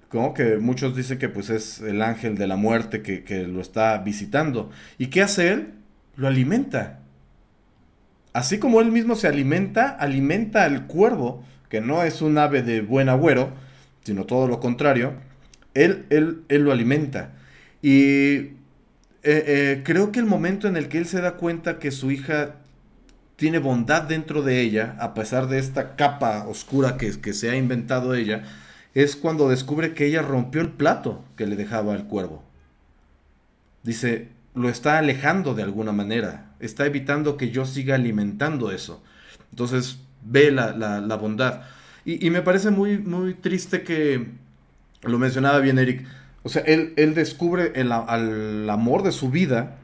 Como 0.09 0.35
que 0.35 0.57
muchos 0.57 0.96
dicen 0.96 1.18
que 1.18 1.29
pues 1.29 1.50
es 1.50 1.81
el 1.81 2.03
ángel 2.03 2.37
de 2.37 2.46
la 2.46 2.57
muerte 2.57 3.03
que, 3.03 3.24
que 3.24 3.46
lo 3.46 3.61
está 3.61 3.98
visitando. 3.98 4.70
¿Y 4.98 5.09
qué 5.09 5.22
hace 5.22 5.53
él? 5.53 5.74
Lo 6.16 6.29
alimenta. 6.29 7.00
Así 8.33 8.59
como 8.59 8.81
él 8.81 8.90
mismo 8.90 9.16
se 9.16 9.29
alimenta, 9.29 9.88
alimenta 9.88 10.64
al 10.64 10.87
cuervo, 10.87 11.44
que 11.70 11.80
no 11.80 12.02
es 12.02 12.20
un 12.20 12.37
ave 12.37 12.62
de 12.62 12.83
buen 12.83 13.09
agüero, 13.09 13.50
sino 14.04 14.26
todo 14.26 14.46
lo 14.46 14.61
contrario. 14.61 15.14
Él, 15.72 16.04
él, 16.11 16.42
él 16.48 16.62
lo 16.64 16.72
alimenta. 16.72 17.30
Y 17.80 18.35
eh, 18.35 18.52
eh, 19.22 19.83
creo 19.85 20.12
que 20.12 20.18
el 20.18 20.26
momento 20.26 20.68
en 20.68 20.76
el 20.76 20.88
que 20.88 20.98
él 20.98 21.06
se 21.06 21.20
da 21.20 21.37
cuenta 21.37 21.78
que 21.78 21.92
su 21.92 22.11
hija 22.11 22.56
tiene 23.37 23.59
bondad 23.59 24.02
dentro 24.02 24.42
de 24.42 24.61
ella, 24.61 24.96
a 24.98 25.14
pesar 25.14 25.46
de 25.46 25.59
esta 25.59 25.96
capa 25.96 26.46
oscura 26.46 26.98
que, 26.98 27.20
que 27.20 27.33
se 27.33 27.50
ha 27.50 27.56
inventado 27.56 28.14
ella, 28.14 28.42
es 28.92 29.14
cuando 29.16 29.48
descubre 29.48 29.94
que 29.94 30.06
ella 30.06 30.22
rompió 30.22 30.61
el 30.61 30.70
plato 30.70 31.24
que 31.37 31.46
le 31.46 31.56
dejaba 31.56 31.94
el 31.94 32.04
cuervo. 32.04 32.42
Dice, 33.85 34.28
lo 34.54 34.68
está 34.68 34.98
alejando 34.98 35.54
de 35.54 35.62
alguna 35.62 35.92
manera, 35.92 36.50
está 36.59 36.85
evitando 36.85 37.37
que 37.37 37.50
yo 37.50 37.64
siga 37.64 37.94
alimentando 37.94 38.72
eso. 38.72 39.02
Entonces 39.50 40.00
ve 40.22 40.50
la, 40.50 41.16
bondad. 41.16 41.62
Y, 42.04 42.26
y, 42.26 42.30
me 42.30 42.42
parece 42.42 42.70
muy, 42.70 42.98
muy 42.98 43.35
triste 43.35 43.83
que, 43.83 44.28
lo 45.02 45.18
mencionaba 45.18 45.59
bien 45.61 45.78
Eric, 45.78 46.06
o 46.42 46.48
sea, 46.48 46.62
él, 46.62 46.94
él 46.96 47.14
descubre 47.14 47.72
el, 47.74 47.92
amor 48.70 49.02
de 49.02 49.12
su 49.12 49.30
vida 49.30 49.76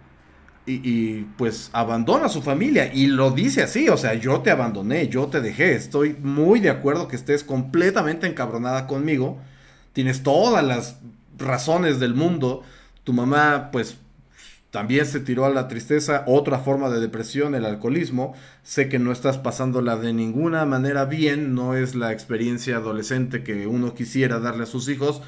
y, 0.69 1.21
pues 1.37 1.71
abandona 1.73 2.27
a 2.27 2.29
su 2.29 2.43
familia 2.43 2.93
y 2.93 3.07
lo 3.07 3.31
dice 3.31 3.63
así, 3.63 3.89
o 3.89 3.97
sea, 3.97 4.15
yo 4.15 4.41
te 4.41 4.51
abandoné, 4.51 5.09
yo 5.09 5.27
te 5.29 5.41
dejé, 5.41 5.75
estoy 5.75 6.17
muy 6.21 6.59
de 6.59 6.71
acuerdo 6.71 7.07
que 7.07 7.15
estés 7.15 7.45
completamente 7.45 8.27
encabronada 8.27 8.87
conmigo, 8.89 9.39
tienes 9.93 10.23
todas 10.25 10.65
las 10.65 10.99
razones 11.39 12.01
del 12.01 12.15
mundo, 12.15 12.63
tu 13.05 13.13
mamá 13.13 13.71
pues 13.71 13.99
también 14.77 15.07
se 15.07 15.21
tiró 15.21 15.47
a 15.47 15.49
la 15.49 15.69
tristeza, 15.69 16.23
otra 16.27 16.59
forma 16.59 16.91
de 16.91 17.01
depresión, 17.01 17.55
el 17.55 17.65
alcoholismo. 17.65 18.35
Sé 18.63 18.91
que 18.91 18.99
no 18.99 19.11
estás 19.11 19.39
pasándola 19.39 19.97
de 19.97 20.13
ninguna 20.13 20.67
manera 20.67 21.07
bien, 21.07 21.55
no 21.55 21.75
es 21.75 21.95
la 21.95 22.13
experiencia 22.13 22.77
adolescente 22.77 23.43
que 23.43 23.67
uno 23.67 23.95
quisiera 23.95 24.39
darle 24.39 24.65
a 24.65 24.67
sus 24.67 24.91
hijos, 24.91 25.23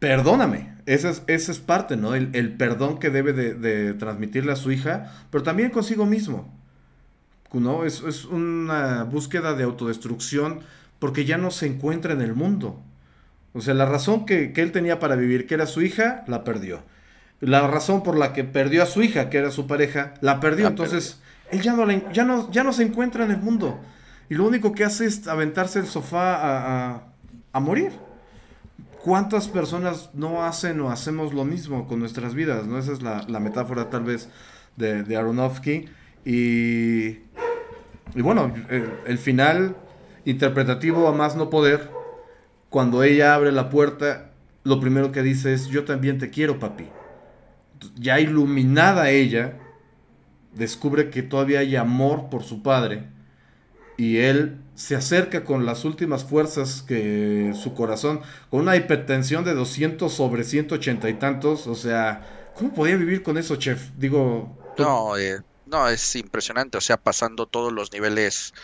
perdóname. 0.00 0.74
Esa 0.84 1.08
es, 1.08 1.48
es 1.48 1.60
parte, 1.60 1.96
¿no? 1.96 2.14
El, 2.14 2.52
perdón 2.58 2.98
que 2.98 3.08
debe 3.08 3.32
de, 3.32 3.94
transmitirle 3.94 4.52
a 4.52 4.56
su 4.56 4.70
hija, 4.70 5.14
pero 5.30 5.42
también 5.42 5.70
consigo 5.70 6.04
mismo. 6.04 6.54
¿No? 7.54 7.86
Es, 7.86 8.02
es, 8.02 8.26
una 8.26 9.04
búsqueda 9.04 9.54
de 9.54 9.64
autodestrucción 9.64 10.60
porque 10.98 11.24
ya 11.24 11.38
no 11.38 11.50
se 11.50 11.68
encuentra 11.68 12.12
en 12.12 12.20
el 12.20 12.34
mundo. 12.34 12.82
O 13.54 13.62
sea, 13.62 13.72
la 13.72 13.86
razón 13.86 14.26
que, 14.26 14.52
él 14.54 14.72
tenía 14.72 14.98
para 14.98 15.16
vivir, 15.16 15.46
que 15.46 15.54
era 15.54 15.64
su 15.64 15.80
hija, 15.80 16.22
la 16.26 16.44
perdió. 16.44 16.82
La 17.40 17.66
razón 17.68 18.02
por 18.02 18.18
la 18.18 18.32
que 18.32 18.44
perdió 18.44 18.82
a 18.82 18.86
su 18.86 19.02
hija, 19.02 19.30
que 19.30 19.38
era 19.38 19.50
su 19.50 19.66
pareja, 19.66 20.14
la 20.20 20.40
perdió. 20.40 20.66
Entonces, 20.66 21.20
él 21.50 21.62
ya 21.62 21.72
no, 21.74 21.86
ya, 22.12 22.24
no, 22.24 22.50
ya 22.50 22.64
no 22.64 22.72
se 22.72 22.82
encuentra 22.82 23.24
en 23.24 23.30
el 23.30 23.38
mundo. 23.38 23.78
Y 24.28 24.34
lo 24.34 24.46
único 24.46 24.72
que 24.72 24.84
hace 24.84 25.06
es 25.06 25.26
aventarse 25.28 25.78
el 25.78 25.86
sofá 25.86 26.94
a, 26.94 27.02
a 27.52 27.60
morir. 27.60 27.92
¿Cuántas 29.02 29.48
personas 29.48 30.10
no 30.12 30.44
hacen 30.44 30.80
o 30.80 30.90
hacemos 30.90 31.32
lo 31.32 31.44
mismo 31.44 31.86
con 31.86 32.00
nuestras 32.00 32.34
vidas? 32.34 32.66
¿no? 32.66 32.78
Esa 32.78 32.92
es 32.92 33.02
la, 33.02 33.40
metáfora 33.40 33.90
tal 33.90 34.04
vez 34.04 34.28
de, 34.76 35.02
de 35.02 35.16
Aronofsky. 35.16 35.88
Y, 36.24 37.20
y 38.14 38.22
bueno, 38.22 38.52
el, 39.06 39.18
final 39.18 39.76
interpretativo 40.24 41.08
a 41.08 41.12
más 41.12 41.36
no 41.36 41.48
poder, 41.48 41.90
cuando 42.70 43.02
ella 43.02 43.34
abre 43.34 43.52
la 43.52 43.70
puerta, 43.70 44.32
lo 44.64 44.80
primero 44.80 45.12
que 45.12 45.22
dice 45.22 45.54
es, 45.54 45.68
yo 45.68 45.84
también 45.84 46.18
te 46.18 46.28
quiero, 46.28 46.58
papi. 46.58 46.84
Ya 47.96 48.20
iluminada 48.20 49.10
ella, 49.10 49.58
descubre 50.54 51.10
que 51.10 51.22
todavía 51.22 51.60
hay 51.60 51.76
amor 51.76 52.28
por 52.30 52.42
su 52.42 52.62
padre 52.62 53.04
y 53.98 54.18
él 54.18 54.60
se 54.76 54.94
acerca 54.94 55.44
con 55.44 55.66
las 55.66 55.84
últimas 55.84 56.24
fuerzas 56.24 56.82
que 56.82 57.52
su 57.60 57.74
corazón, 57.74 58.20
con 58.48 58.60
una 58.60 58.76
hipertensión 58.76 59.44
de 59.44 59.54
200 59.54 60.10
sobre 60.12 60.44
180 60.44 61.10
y 61.10 61.14
tantos, 61.14 61.66
o 61.66 61.74
sea, 61.74 62.52
¿cómo 62.54 62.72
podía 62.72 62.96
vivir 62.96 63.24
con 63.24 63.36
eso, 63.38 63.56
chef? 63.56 63.90
Digo... 63.96 64.56
No, 64.78 65.18
eh, 65.18 65.40
no, 65.66 65.88
es 65.88 66.14
impresionante, 66.14 66.78
o 66.78 66.80
sea, 66.80 66.96
pasando 66.96 67.46
todos 67.46 67.72
los 67.72 67.92
niveles 67.92 68.54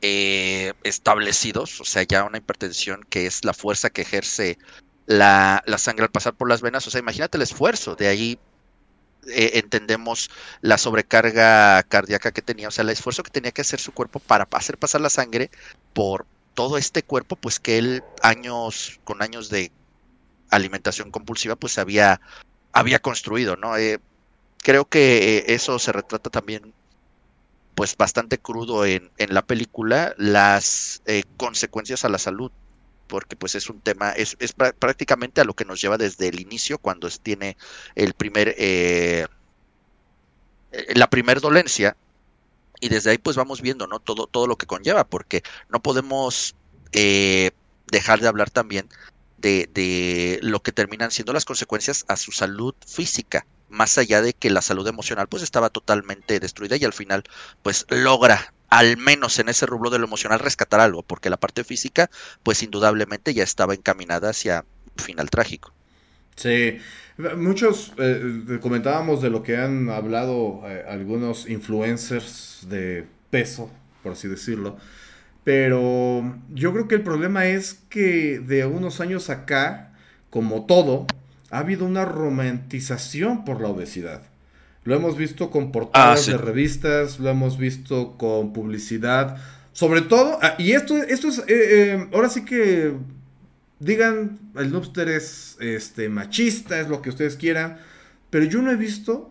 eh, 0.00 0.72
establecidos, 0.82 1.78
o 1.82 1.84
sea, 1.84 2.04
ya 2.04 2.24
una 2.24 2.38
hipertensión 2.38 3.02
que 3.10 3.26
es 3.26 3.44
la 3.44 3.52
fuerza 3.52 3.90
que 3.90 4.00
ejerce 4.00 4.56
la, 5.04 5.62
la 5.66 5.76
sangre 5.76 6.04
al 6.04 6.10
pasar 6.10 6.34
por 6.34 6.48
las 6.48 6.62
venas, 6.62 6.86
o 6.86 6.90
sea, 6.90 7.00
imagínate 7.00 7.36
el 7.36 7.42
esfuerzo, 7.42 7.96
de 7.96 8.08
ahí 8.08 8.38
eh, 9.28 9.52
entendemos 9.54 10.30
la 10.60 10.78
sobrecarga 10.78 11.82
cardíaca 11.84 12.32
que 12.32 12.42
tenía, 12.42 12.68
o 12.68 12.70
sea, 12.70 12.82
el 12.82 12.90
esfuerzo 12.90 13.22
que 13.22 13.30
tenía 13.30 13.52
que 13.52 13.62
hacer 13.62 13.80
su 13.80 13.92
cuerpo 13.92 14.18
para 14.18 14.48
hacer 14.52 14.78
pasar 14.78 15.00
la 15.00 15.10
sangre 15.10 15.50
por 15.92 16.26
todo 16.54 16.78
este 16.78 17.02
cuerpo, 17.02 17.36
pues 17.36 17.60
que 17.60 17.78
él 17.78 18.02
años, 18.22 19.00
con 19.04 19.22
años 19.22 19.50
de 19.50 19.72
alimentación 20.50 21.10
compulsiva, 21.10 21.56
pues 21.56 21.78
había, 21.78 22.20
había 22.72 22.98
construido, 23.00 23.56
¿no? 23.56 23.76
Eh, 23.76 24.00
creo 24.58 24.84
que 24.86 25.38
eh, 25.38 25.44
eso 25.48 25.78
se 25.78 25.92
retrata 25.92 26.30
también 26.30 26.72
pues 27.74 27.96
bastante 27.96 28.38
crudo 28.38 28.84
en, 28.84 29.10
en 29.16 29.32
la 29.32 29.42
película, 29.42 30.14
las 30.18 31.02
consecuencias 31.38 32.04
a 32.04 32.10
la 32.10 32.18
salud 32.18 32.50
porque 33.10 33.36
pues 33.36 33.56
es 33.56 33.68
un 33.68 33.80
tema, 33.80 34.12
es, 34.12 34.36
es 34.38 34.52
prácticamente 34.52 35.40
a 35.40 35.44
lo 35.44 35.54
que 35.54 35.64
nos 35.64 35.80
lleva 35.80 35.98
desde 35.98 36.28
el 36.28 36.40
inicio, 36.40 36.78
cuando 36.78 37.10
tiene 37.10 37.56
el 37.96 38.14
primer, 38.14 38.54
eh, 38.56 39.26
eh, 40.72 40.94
la 40.94 41.10
primer 41.10 41.40
dolencia, 41.40 41.96
y 42.80 42.88
desde 42.88 43.10
ahí 43.10 43.18
pues 43.18 43.36
vamos 43.36 43.60
viendo, 43.60 43.86
¿no? 43.88 43.98
Todo, 43.98 44.28
todo 44.28 44.46
lo 44.46 44.56
que 44.56 44.66
conlleva, 44.66 45.04
porque 45.04 45.42
no 45.68 45.82
podemos 45.82 46.54
eh, 46.92 47.50
dejar 47.90 48.20
de 48.20 48.28
hablar 48.28 48.48
también 48.48 48.88
de, 49.38 49.68
de, 49.74 50.38
lo 50.42 50.62
que 50.62 50.72
terminan 50.72 51.10
siendo 51.10 51.32
las 51.32 51.44
consecuencias 51.44 52.04
a 52.06 52.16
su 52.16 52.30
salud 52.30 52.74
física, 52.86 53.44
más 53.68 53.98
allá 53.98 54.22
de 54.22 54.34
que 54.34 54.50
la 54.50 54.62
salud 54.62 54.86
emocional 54.86 55.28
pues 55.28 55.42
estaba 55.42 55.70
totalmente 55.70 56.38
destruida 56.38 56.76
y 56.76 56.84
al 56.84 56.92
final 56.92 57.24
pues 57.62 57.86
logra 57.88 58.54
al 58.70 58.96
menos 58.96 59.38
en 59.38 59.48
ese 59.48 59.66
rubro 59.66 59.90
de 59.90 59.98
lo 59.98 60.06
emocional 60.06 60.38
rescatar 60.38 60.80
algo, 60.80 61.02
porque 61.02 61.28
la 61.28 61.36
parte 61.36 61.64
física, 61.64 62.08
pues 62.42 62.62
indudablemente 62.62 63.34
ya 63.34 63.42
estaba 63.42 63.74
encaminada 63.74 64.30
hacia 64.30 64.64
final 64.96 65.28
trágico. 65.28 65.74
Sí, 66.36 66.78
muchos 67.36 67.92
eh, 67.98 68.58
comentábamos 68.62 69.20
de 69.20 69.30
lo 69.30 69.42
que 69.42 69.56
han 69.56 69.90
hablado 69.90 70.62
eh, 70.64 70.84
algunos 70.88 71.48
influencers 71.48 72.66
de 72.68 73.06
peso, 73.30 73.70
por 74.02 74.12
así 74.12 74.28
decirlo, 74.28 74.78
pero 75.44 76.38
yo 76.50 76.72
creo 76.72 76.86
que 76.86 76.94
el 76.94 77.02
problema 77.02 77.46
es 77.46 77.74
que 77.88 78.38
de 78.38 78.64
unos 78.66 79.00
años 79.00 79.30
acá, 79.30 79.92
como 80.30 80.66
todo, 80.66 81.06
ha 81.50 81.58
habido 81.58 81.84
una 81.84 82.04
romantización 82.04 83.44
por 83.44 83.60
la 83.60 83.68
obesidad. 83.68 84.29
Lo 84.84 84.94
hemos 84.94 85.16
visto 85.16 85.50
con 85.50 85.72
portadas 85.72 86.28
ah, 86.28 86.32
de 86.32 86.38
revistas, 86.38 87.18
lo 87.18 87.28
hemos 87.28 87.58
visto 87.58 88.16
con 88.16 88.52
publicidad. 88.52 89.36
Sobre 89.72 90.00
todo, 90.00 90.38
ah, 90.42 90.54
y 90.58 90.72
esto, 90.72 90.96
esto 90.96 91.28
es, 91.28 91.38
eh, 91.40 91.44
eh, 91.48 92.08
ahora 92.12 92.28
sí 92.28 92.44
que 92.44 92.94
digan, 93.78 94.38
el 94.56 94.72
Noobster 94.72 95.08
es 95.08 95.56
este, 95.60 96.08
machista, 96.08 96.80
es 96.80 96.88
lo 96.88 97.02
que 97.02 97.10
ustedes 97.10 97.36
quieran, 97.36 97.78
pero 98.30 98.44
yo 98.44 98.62
no 98.62 98.70
he 98.70 98.76
visto 98.76 99.30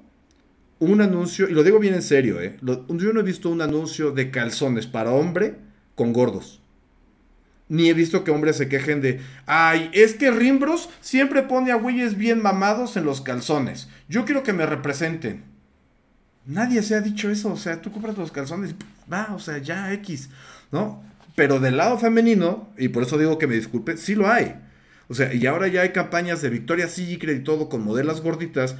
un 0.80 1.02
anuncio, 1.02 1.50
y 1.50 1.54
lo 1.54 1.64
digo 1.64 1.80
bien 1.80 1.94
en 1.94 2.02
serio, 2.02 2.40
eh, 2.42 2.58
yo 2.62 3.14
no 3.14 3.20
he 3.20 3.24
visto 3.24 3.50
un 3.50 3.62
anuncio 3.62 4.12
de 4.12 4.32
calzones 4.32 4.88
para 4.88 5.12
hombre 5.12 5.56
con 5.96 6.14
gordos. 6.14 6.62
Ni 7.70 7.88
he 7.88 7.94
visto 7.94 8.24
que 8.24 8.32
hombres 8.32 8.58
se 8.58 8.68
quejen 8.68 9.00
de, 9.00 9.22
ay, 9.46 9.92
es 9.94 10.16
que 10.16 10.32
Rimbros 10.32 10.90
siempre 11.02 11.44
pone 11.44 11.72
a 11.72 11.76
güeyes 11.76 12.18
bien 12.18 12.42
mamados 12.42 12.98
en 12.98 13.06
los 13.06 13.22
calzones. 13.22 13.88
Yo 14.10 14.26
quiero 14.26 14.42
que 14.42 14.54
me 14.54 14.66
representen. 14.66 15.44
Nadie 16.48 16.82
se 16.82 16.96
ha 16.96 17.02
dicho 17.02 17.30
eso, 17.30 17.54
o 17.54 17.58
sea, 17.58 17.80
tú 17.80 17.92
compras 17.92 18.18
los 18.18 18.32
calzones, 18.32 18.74
va, 19.12 19.36
o 19.36 19.40
sea, 19.40 19.60
ya 19.60 19.94
X, 19.94 20.30
¿no? 20.72 21.04
Pero 21.36 21.60
del 21.60 21.78
lado 21.78 22.00
femenino, 22.00 22.70
y 22.76 22.88
por 22.88 23.04
eso 23.04 23.20
digo 23.20 23.38
que 23.38 23.46
me 23.46 23.56
disculpe, 23.56 23.98
sí 23.98 24.16
lo 24.16 24.28
hay. 24.28 24.56
O 25.08 25.14
sea, 25.14 25.32
y 25.34 25.46
ahora 25.46 25.68
ya 25.68 25.82
hay 25.82 25.90
campañas 25.90 26.42
de 26.42 26.50
Victoria 26.50 26.88
Secret 26.88 27.40
y 27.40 27.44
todo 27.44 27.70
con 27.70 27.84
modelos 27.84 28.22
gorditas. 28.22 28.76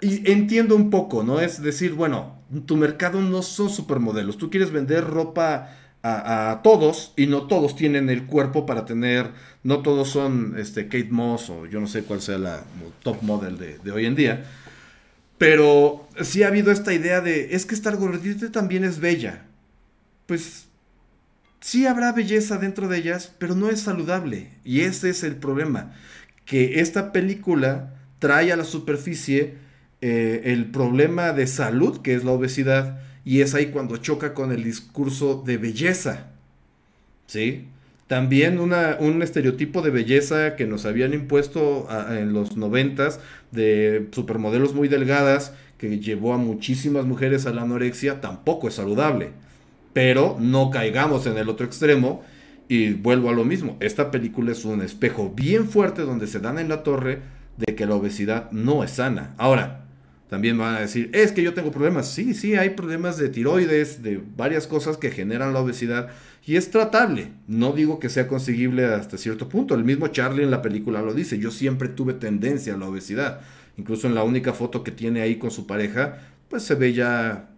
Y 0.00 0.30
entiendo 0.30 0.76
un 0.76 0.90
poco, 0.90 1.22
¿no? 1.22 1.40
Es 1.40 1.62
decir, 1.62 1.94
bueno, 1.94 2.40
tu 2.66 2.76
mercado 2.76 3.20
no 3.20 3.42
son 3.42 3.70
supermodelos. 3.70 4.36
Tú 4.36 4.50
quieres 4.50 4.70
vender 4.70 5.04
ropa 5.04 5.70
a, 6.08 6.60
todos 6.62 7.12
y 7.16 7.26
no 7.26 7.46
todos 7.46 7.74
tienen 7.74 8.08
el 8.10 8.26
cuerpo 8.26 8.66
para 8.66 8.84
tener, 8.84 9.30
no 9.62 9.80
todos 9.80 10.08
son 10.08 10.54
este, 10.58 10.84
Kate 10.84 11.08
Moss 11.10 11.50
o 11.50 11.66
yo 11.66 11.80
no 11.80 11.88
sé 11.88 12.02
cuál 12.02 12.20
sea 12.20 12.38
la 12.38 12.64
top 13.02 13.22
model 13.22 13.58
de, 13.58 13.90
hoy 13.90 14.06
en 14.06 14.14
día. 14.14 14.44
Pero 15.38 16.08
sí 16.22 16.42
ha 16.42 16.48
habido 16.48 16.72
esta 16.72 16.94
idea 16.94 17.20
de, 17.20 17.54
es 17.54 17.66
que 17.66 17.74
estar 17.74 17.96
gordita 17.96 18.50
también 18.52 18.84
es 18.84 19.00
bella. 19.00 19.44
Pues 20.26 20.66
sí 21.60 21.86
habrá 21.86 22.12
belleza 22.12 22.56
dentro 22.56 22.88
de 22.88 22.98
ellas, 22.98 23.34
pero 23.38 23.54
no 23.54 23.68
es 23.68 23.80
saludable. 23.80 24.50
Y 24.64 24.80
ese 24.82 25.10
es 25.10 25.24
el 25.24 25.36
problema. 25.36 25.92
Que 26.46 26.80
esta 26.80 27.12
película 27.12 27.94
trae 28.18 28.52
a 28.52 28.56
la 28.56 28.64
superficie 28.64 29.58
eh, 30.00 30.42
el 30.44 30.70
problema 30.70 31.32
de 31.32 31.46
salud, 31.46 32.00
que 32.00 32.14
es 32.14 32.24
la 32.24 32.32
obesidad, 32.32 33.00
y 33.26 33.40
es 33.40 33.54
ahí 33.54 33.66
cuando 33.66 33.96
choca 33.96 34.32
con 34.32 34.52
el 34.52 34.62
discurso 34.62 35.42
de 35.44 35.58
belleza. 35.58 36.28
¿Sí? 37.26 37.66
También 38.06 38.60
un 38.60 39.22
estereotipo 39.22 39.82
de 39.82 39.90
belleza 39.90 40.54
que 40.54 40.64
nos 40.64 40.86
habían 40.86 41.12
impuesto 41.12 41.88
en 42.08 42.32
los 42.32 42.56
noventas 42.56 43.18
de 43.50 44.06
supermodelos 44.12 44.74
muy 44.74 44.86
delgadas 44.86 45.52
que 45.76 45.98
llevó 45.98 46.34
a 46.34 46.38
muchísimas 46.38 47.04
mujeres 47.04 47.46
a 47.46 47.52
la 47.52 47.62
anorexia 47.62 48.20
tampoco 48.20 48.68
es 48.68 48.74
saludable. 48.74 49.30
Pero 49.92 50.36
no 50.38 50.70
caigamos 50.70 51.26
en 51.26 51.36
el 51.36 51.48
otro 51.48 51.66
extremo 51.66 52.22
y 52.68 52.92
vuelvo 52.92 53.28
a 53.28 53.32
lo 53.32 53.44
mismo. 53.44 53.76
Esta 53.80 54.12
película 54.12 54.52
es 54.52 54.64
un 54.64 54.82
espejo 54.82 55.32
bien 55.34 55.68
fuerte 55.68 56.02
donde 56.02 56.28
se 56.28 56.38
dan 56.38 56.60
en 56.60 56.68
la 56.68 56.84
torre 56.84 57.22
de 57.56 57.74
que 57.74 57.86
la 57.86 57.96
obesidad 57.96 58.52
no 58.52 58.84
es 58.84 58.92
sana. 58.92 59.34
Ahora, 59.36 59.85
también 60.28 60.58
van 60.58 60.74
a 60.74 60.80
decir, 60.80 61.10
es 61.12 61.32
que 61.32 61.42
yo 61.42 61.54
tengo 61.54 61.70
problemas. 61.70 62.10
Sí, 62.10 62.34
sí, 62.34 62.56
hay 62.56 62.70
problemas 62.70 63.16
de 63.16 63.28
tiroides, 63.28 64.02
de 64.02 64.20
varias 64.36 64.66
cosas 64.66 64.96
que 64.96 65.10
generan 65.10 65.52
la 65.52 65.60
obesidad 65.60 66.10
y 66.44 66.56
es 66.56 66.70
tratable. 66.70 67.32
No 67.46 67.72
digo 67.72 67.98
que 68.00 68.08
sea 68.08 68.28
conseguible 68.28 68.84
hasta 68.86 69.18
cierto 69.18 69.48
punto. 69.48 69.74
El 69.74 69.84
mismo 69.84 70.08
Charlie 70.08 70.42
en 70.42 70.50
la 70.50 70.62
película 70.62 71.02
lo 71.02 71.14
dice. 71.14 71.38
Yo 71.38 71.50
siempre 71.50 71.88
tuve 71.88 72.14
tendencia 72.14 72.74
a 72.74 72.76
la 72.76 72.86
obesidad. 72.86 73.40
Incluso 73.76 74.06
en 74.06 74.14
la 74.14 74.24
única 74.24 74.52
foto 74.52 74.82
que 74.82 74.90
tiene 74.90 75.20
ahí 75.20 75.36
con 75.36 75.50
su 75.50 75.66
pareja, 75.66 76.20
pues 76.48 76.62
se 76.62 76.74
ve 76.74 76.92
ya 76.92 77.50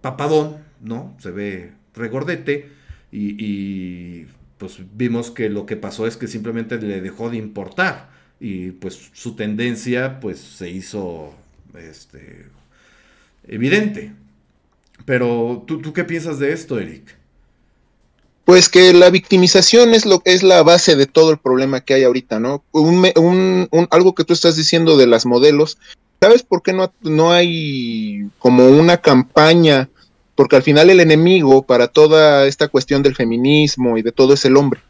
papadón, 0.00 0.58
¿no? 0.80 1.16
Se 1.20 1.30
ve 1.30 1.72
regordete 1.94 2.70
y, 3.12 4.26
pues 4.58 4.78
vimos 4.94 5.30
que 5.30 5.48
lo 5.48 5.66
que 5.66 5.76
pasó 5.76 6.06
es 6.06 6.16
que 6.16 6.26
simplemente 6.26 6.78
le 6.78 7.00
dejó 7.00 7.30
de 7.30 7.38
importar 7.38 8.10
y 8.38 8.72
pues 8.72 9.10
su 9.12 9.34
tendencia 9.34 10.20
pues 10.20 10.38
se 10.38 10.70
hizo 10.70 11.34
este, 11.78 12.46
evidente. 13.46 14.12
Pero, 15.04 15.64
¿tú, 15.66 15.80
¿tú 15.80 15.92
qué 15.92 16.04
piensas 16.04 16.38
de 16.38 16.52
esto, 16.52 16.78
Eric? 16.78 17.20
Pues 18.44 18.68
que 18.68 18.92
la 18.92 19.10
victimización 19.10 19.94
es 19.94 20.06
lo 20.06 20.22
es 20.24 20.42
la 20.42 20.62
base 20.62 20.96
de 20.96 21.06
todo 21.06 21.30
el 21.30 21.38
problema 21.38 21.82
que 21.82 21.94
hay 21.94 22.02
ahorita, 22.02 22.40
¿no? 22.40 22.64
Un, 22.72 23.68
algo 23.90 24.14
que 24.14 24.24
tú 24.24 24.32
estás 24.32 24.56
diciendo 24.56 24.96
de 24.96 25.06
las 25.06 25.24
modelos, 25.24 25.78
¿sabes 26.20 26.42
por 26.42 26.62
qué 26.62 26.72
no, 26.72 26.92
no 27.02 27.30
hay 27.30 28.28
como 28.40 28.66
una 28.66 28.96
campaña? 28.96 29.88
Porque 30.34 30.56
al 30.56 30.64
final 30.64 30.90
el 30.90 30.98
enemigo 30.98 31.62
para 31.62 31.86
toda 31.86 32.46
esta 32.46 32.66
cuestión 32.66 33.04
del 33.04 33.14
feminismo 33.14 33.96
y 33.96 34.02
de 34.02 34.10
todo 34.10 34.34
es 34.34 34.44
el 34.44 34.56
hombre. 34.56 34.80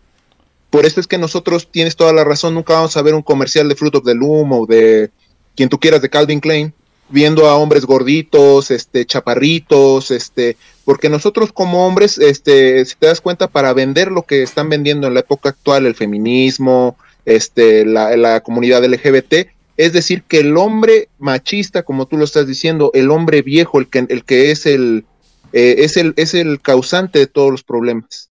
Por 0.70 0.86
eso 0.86 0.98
es 1.00 1.06
que 1.06 1.18
nosotros, 1.18 1.68
tienes 1.70 1.96
toda 1.96 2.14
la 2.14 2.24
razón, 2.24 2.54
nunca 2.54 2.72
vamos 2.74 2.96
a 2.96 3.02
ver 3.02 3.14
un 3.14 3.22
comercial 3.22 3.68
de 3.68 3.74
Fruit 3.74 3.94
of 3.96 4.04
the 4.04 4.14
Loom 4.14 4.52
o 4.52 4.66
de 4.66 5.10
quien 5.56 5.68
tú 5.68 5.78
quieras 5.78 6.02
de 6.02 6.10
Calvin 6.10 6.40
Klein, 6.40 6.72
viendo 7.08 7.48
a 7.48 7.56
hombres 7.56 7.84
gorditos, 7.84 8.70
este, 8.70 9.04
chaparritos, 9.04 10.10
este, 10.10 10.56
porque 10.84 11.08
nosotros 11.08 11.52
como 11.52 11.86
hombres, 11.86 12.18
este, 12.18 12.84
si 12.84 12.94
te 12.96 13.06
das 13.06 13.20
cuenta, 13.20 13.48
para 13.48 13.72
vender 13.72 14.10
lo 14.10 14.22
que 14.22 14.42
están 14.42 14.68
vendiendo 14.68 15.06
en 15.06 15.14
la 15.14 15.20
época 15.20 15.50
actual, 15.50 15.86
el 15.86 15.94
feminismo, 15.94 16.96
este, 17.24 17.84
la, 17.84 18.16
la 18.16 18.40
comunidad 18.40 18.84
LGBT, 18.84 19.48
es 19.76 19.92
decir, 19.92 20.22
que 20.24 20.40
el 20.40 20.56
hombre 20.56 21.08
machista, 21.18 21.82
como 21.82 22.06
tú 22.06 22.16
lo 22.16 22.24
estás 22.24 22.46
diciendo, 22.46 22.90
el 22.94 23.10
hombre 23.10 23.42
viejo, 23.42 23.78
el 23.78 23.88
que, 23.88 24.06
el 24.08 24.24
que 24.24 24.50
es 24.50 24.66
el, 24.66 25.04
eh, 25.52 25.76
es 25.78 25.96
el, 25.96 26.12
es 26.16 26.34
el 26.34 26.60
causante 26.60 27.18
de 27.18 27.26
todos 27.26 27.50
los 27.50 27.62
problemas. 27.62 28.29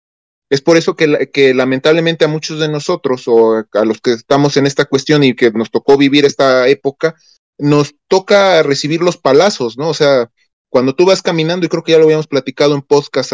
Es 0.53 0.61
por 0.61 0.77
eso 0.77 0.95
que, 0.95 1.31
que, 1.33 1.55
lamentablemente 1.55 2.25
a 2.25 2.27
muchos 2.27 2.59
de 2.59 2.69
nosotros 2.69 3.23
o 3.25 3.65
a 3.71 3.85
los 3.85 3.99
que 4.01 4.11
estamos 4.11 4.55
en 4.55 4.67
esta 4.67 4.85
cuestión 4.85 5.23
y 5.23 5.33
que 5.33 5.49
nos 5.49 5.71
tocó 5.71 5.97
vivir 5.97 6.25
esta 6.25 6.67
época, 6.67 7.15
nos 7.57 7.95
toca 8.07 8.61
recibir 8.61 9.01
los 9.01 9.17
palazos, 9.17 9.79
¿no? 9.79 9.89
O 9.89 9.95
sea, 9.95 10.29
cuando 10.69 10.93
tú 10.93 11.07
vas 11.07 11.23
caminando, 11.23 11.65
y 11.65 11.69
creo 11.69 11.83
que 11.83 11.93
ya 11.93 11.97
lo 11.97 12.03
habíamos 12.03 12.27
platicado 12.27 12.75
en 12.75 12.83
podcast, 12.83 13.33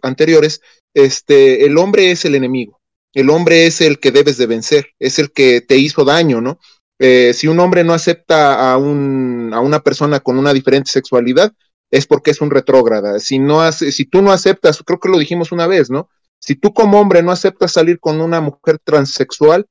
anteriores, 0.00 0.62
este, 0.94 1.66
el 1.66 1.76
hombre 1.76 2.10
es 2.10 2.24
el 2.24 2.36
enemigo, 2.36 2.80
el 3.12 3.28
hombre 3.28 3.66
es 3.66 3.82
el 3.82 4.00
que 4.00 4.10
debes 4.10 4.38
de 4.38 4.46
vencer, 4.46 4.86
es 4.98 5.18
el 5.18 5.30
que 5.30 5.60
te 5.60 5.76
hizo 5.76 6.06
daño, 6.06 6.40
¿no? 6.40 6.58
Eh, 7.00 7.34
si 7.34 7.48
un 7.48 7.60
hombre 7.60 7.84
no 7.84 7.92
acepta 7.92 8.72
a, 8.72 8.78
un, 8.78 9.50
a 9.52 9.60
una 9.60 9.80
persona 9.80 10.20
con 10.20 10.38
una 10.38 10.54
diferente 10.54 10.90
sexualidad, 10.90 11.52
es 11.94 12.06
porque 12.06 12.32
es 12.32 12.40
un 12.40 12.50
retrógrada. 12.50 13.20
Si, 13.20 13.38
no 13.38 13.70
si 13.70 14.04
tú 14.04 14.20
no 14.20 14.32
aceptas, 14.32 14.82
creo 14.84 14.98
que 14.98 15.08
lo 15.08 15.16
dijimos 15.16 15.52
una 15.52 15.68
vez, 15.68 15.90
¿no? 15.90 16.10
Si 16.40 16.56
tú 16.56 16.74
como 16.74 17.00
hombre 17.00 17.22
no 17.22 17.30
aceptas 17.30 17.70
salir 17.70 18.00
con 18.00 18.20
una 18.20 18.40
mujer 18.40 18.80
transexual, 18.82 19.66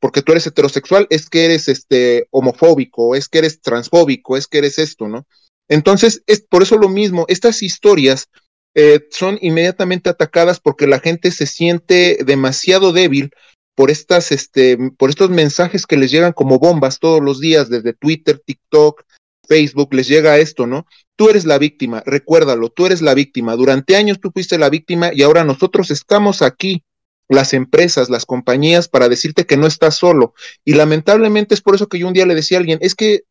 porque 0.00 0.22
tú 0.22 0.32
eres 0.32 0.46
heterosexual, 0.46 1.06
es 1.10 1.28
que 1.28 1.44
eres 1.44 1.68
este 1.68 2.26
homofóbico, 2.30 3.14
es 3.14 3.28
que 3.28 3.38
eres 3.38 3.60
transfóbico, 3.60 4.38
es 4.38 4.46
que 4.46 4.58
eres 4.58 4.78
esto, 4.78 5.08
¿no? 5.08 5.26
Entonces, 5.68 6.22
es 6.26 6.40
por 6.40 6.62
eso 6.62 6.78
lo 6.78 6.88
mismo, 6.88 7.26
estas 7.28 7.62
historias 7.62 8.28
eh, 8.74 9.06
son 9.10 9.38
inmediatamente 9.42 10.08
atacadas 10.08 10.58
porque 10.58 10.86
la 10.86 11.00
gente 11.00 11.30
se 11.30 11.46
siente 11.46 12.18
demasiado 12.24 12.94
débil 12.94 13.30
por 13.74 13.90
estas, 13.90 14.32
este, 14.32 14.78
por 14.96 15.10
estos 15.10 15.28
mensajes 15.28 15.86
que 15.86 15.98
les 15.98 16.10
llegan 16.10 16.32
como 16.32 16.58
bombas 16.58 16.98
todos 16.98 17.20
los 17.20 17.40
días 17.40 17.68
desde 17.68 17.92
Twitter, 17.92 18.40
TikTok, 18.44 19.02
Facebook, 19.46 19.94
les 19.94 20.08
llega 20.08 20.38
esto, 20.38 20.66
¿no? 20.66 20.86
Tú 21.16 21.28
eres 21.28 21.44
la 21.44 21.58
víctima, 21.58 22.02
recuérdalo, 22.04 22.68
tú 22.68 22.86
eres 22.86 23.02
la 23.02 23.14
víctima. 23.14 23.56
Durante 23.56 23.96
años 23.96 24.20
tú 24.20 24.30
fuiste 24.32 24.58
la 24.58 24.68
víctima 24.68 25.10
y 25.12 25.22
ahora 25.22 25.44
nosotros 25.44 25.90
estamos 25.90 26.42
aquí 26.42 26.84
las 27.28 27.54
empresas, 27.54 28.10
las 28.10 28.26
compañías, 28.26 28.88
para 28.88 29.08
decirte 29.08 29.46
que 29.46 29.56
no 29.56 29.66
estás 29.66 29.96
solo. 29.96 30.34
Y 30.64 30.74
lamentablemente 30.74 31.54
es 31.54 31.60
por 31.60 31.74
eso 31.74 31.88
que 31.88 31.98
yo 31.98 32.06
un 32.06 32.12
día 32.12 32.26
le 32.26 32.34
decía 32.34 32.58
a 32.58 32.60
alguien, 32.60 32.78
es 32.82 32.94
que 32.94 33.22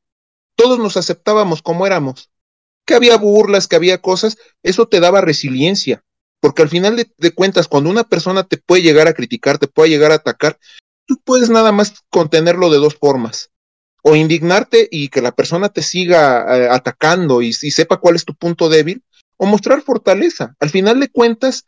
todos 0.55 0.79
nos 0.79 0.97
aceptábamos 0.97 1.61
como 1.61 1.85
éramos, 1.85 2.29
que 2.85 2.95
había 2.95 3.17
burlas, 3.17 3.67
que 3.67 3.75
había 3.75 4.01
cosas, 4.01 4.37
eso 4.63 4.87
te 4.87 4.99
daba 4.99 5.21
resiliencia, 5.21 6.03
porque 6.39 6.61
al 6.61 6.69
final 6.69 6.95
de, 6.95 7.31
cuentas, 7.33 7.67
cuando 7.67 7.89
una 7.89 8.03
persona 8.03 8.43
te 8.43 8.57
puede 8.57 8.83
llegar 8.83 9.07
a 9.07 9.13
criticar, 9.13 9.57
te 9.57 9.67
puede 9.67 9.89
llegar 9.89 10.11
a 10.11 10.15
atacar, 10.15 10.59
tú 11.05 11.19
puedes 11.23 11.49
nada 11.49 11.71
más 11.71 12.03
contenerlo 12.09 12.69
de 12.69 12.77
dos 12.77 12.95
formas. 12.95 13.51
O 14.07 14.15
indignarte 14.15 14.87
y 14.91 15.09
que 15.09 15.21
la 15.21 15.31
persona 15.31 15.69
te 15.69 15.81
siga 15.81 16.45
eh, 16.55 16.67
atacando 16.69 17.41
y, 17.41 17.53
sepa 17.53 17.97
cuál 17.97 18.15
es 18.15 18.23
tu 18.23 18.35
punto 18.35 18.69
débil, 18.69 19.01
o 19.37 19.47
mostrar 19.47 19.81
fortaleza. 19.81 20.55
Al 20.59 20.69
final 20.69 20.99
de 20.99 21.09
cuentas, 21.09 21.65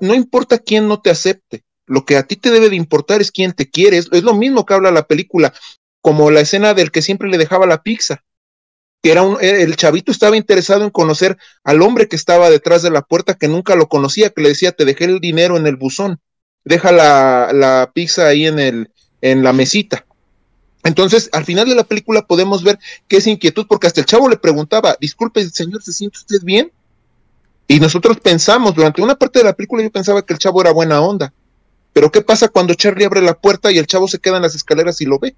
no 0.00 0.14
importa 0.14 0.58
quién 0.58 0.88
no 0.88 1.02
te 1.02 1.10
acepte, 1.10 1.64
lo 1.86 2.04
que 2.04 2.16
a 2.16 2.22
ti 2.22 2.36
te 2.36 2.50
debe 2.50 2.70
de 2.70 2.76
importar 2.76 3.20
es 3.20 3.30
quién 3.30 3.52
te 3.52 3.68
quiere. 3.68 3.98
Es, 3.98 4.08
lo 4.10 4.34
mismo 4.34 4.64
que 4.64 4.74
habla 4.74 4.90
la 4.90 5.06
película, 5.06 5.52
como 6.00 6.30
la 6.30 6.40
escena 6.40 6.74
del 6.74 6.90
que 6.90 7.02
siempre 7.02 7.28
le 7.28 7.38
dejaba 7.38 7.66
la 7.66 7.82
pizza. 7.82 8.24
Que 9.02 9.12
era 9.12 9.22
un, 9.22 9.36
eh, 9.40 9.62
el 9.62 9.76
chavito 9.76 10.10
estaba 10.10 10.36
interesado 10.36 10.84
en 10.84 10.90
conocer 10.90 11.36
al 11.64 11.82
hombre 11.82 12.08
que 12.08 12.16
estaba 12.16 12.50
detrás 12.50 12.82
de 12.82 12.90
la 12.90 13.02
puerta, 13.02 13.34
que 13.34 13.48
nunca 13.48 13.74
lo 13.74 13.88
conocía, 13.88 14.30
que 14.30 14.42
le 14.42 14.50
decía, 14.50 14.72
te 14.72 14.84
dejé 14.84 15.04
el 15.04 15.20
dinero 15.20 15.56
en 15.56 15.66
el 15.66 15.76
buzón, 15.76 16.20
deja 16.64 16.92
la, 16.92 17.50
la 17.52 17.92
pizza 17.94 18.26
ahí 18.26 18.46
en, 18.46 18.58
el, 18.58 18.90
en 19.20 19.42
la 19.42 19.52
mesita. 19.52 20.04
Entonces, 20.88 21.28
al 21.32 21.44
final 21.44 21.68
de 21.68 21.74
la 21.74 21.84
película 21.84 22.26
podemos 22.26 22.64
ver 22.64 22.78
que 23.08 23.18
es 23.18 23.26
inquietud, 23.26 23.66
porque 23.68 23.86
hasta 23.86 24.00
el 24.00 24.06
chavo 24.06 24.26
le 24.26 24.38
preguntaba, 24.38 24.96
disculpe, 24.98 25.46
señor, 25.50 25.82
¿se 25.82 25.92
siente 25.92 26.16
usted 26.16 26.38
bien? 26.42 26.72
Y 27.66 27.78
nosotros 27.78 28.18
pensamos, 28.20 28.74
durante 28.74 29.02
una 29.02 29.14
parte 29.14 29.40
de 29.40 29.44
la 29.44 29.52
película 29.52 29.82
yo 29.82 29.92
pensaba 29.92 30.24
que 30.24 30.32
el 30.32 30.38
chavo 30.38 30.62
era 30.62 30.72
buena 30.72 31.02
onda. 31.02 31.34
Pero 31.92 32.10
¿qué 32.10 32.22
pasa 32.22 32.48
cuando 32.48 32.72
Charlie 32.72 33.04
abre 33.04 33.20
la 33.20 33.34
puerta 33.34 33.70
y 33.70 33.76
el 33.76 33.86
chavo 33.86 34.08
se 34.08 34.18
queda 34.18 34.36
en 34.36 34.42
las 34.42 34.54
escaleras 34.54 34.98
y 35.02 35.04
lo 35.04 35.18
ve? 35.18 35.36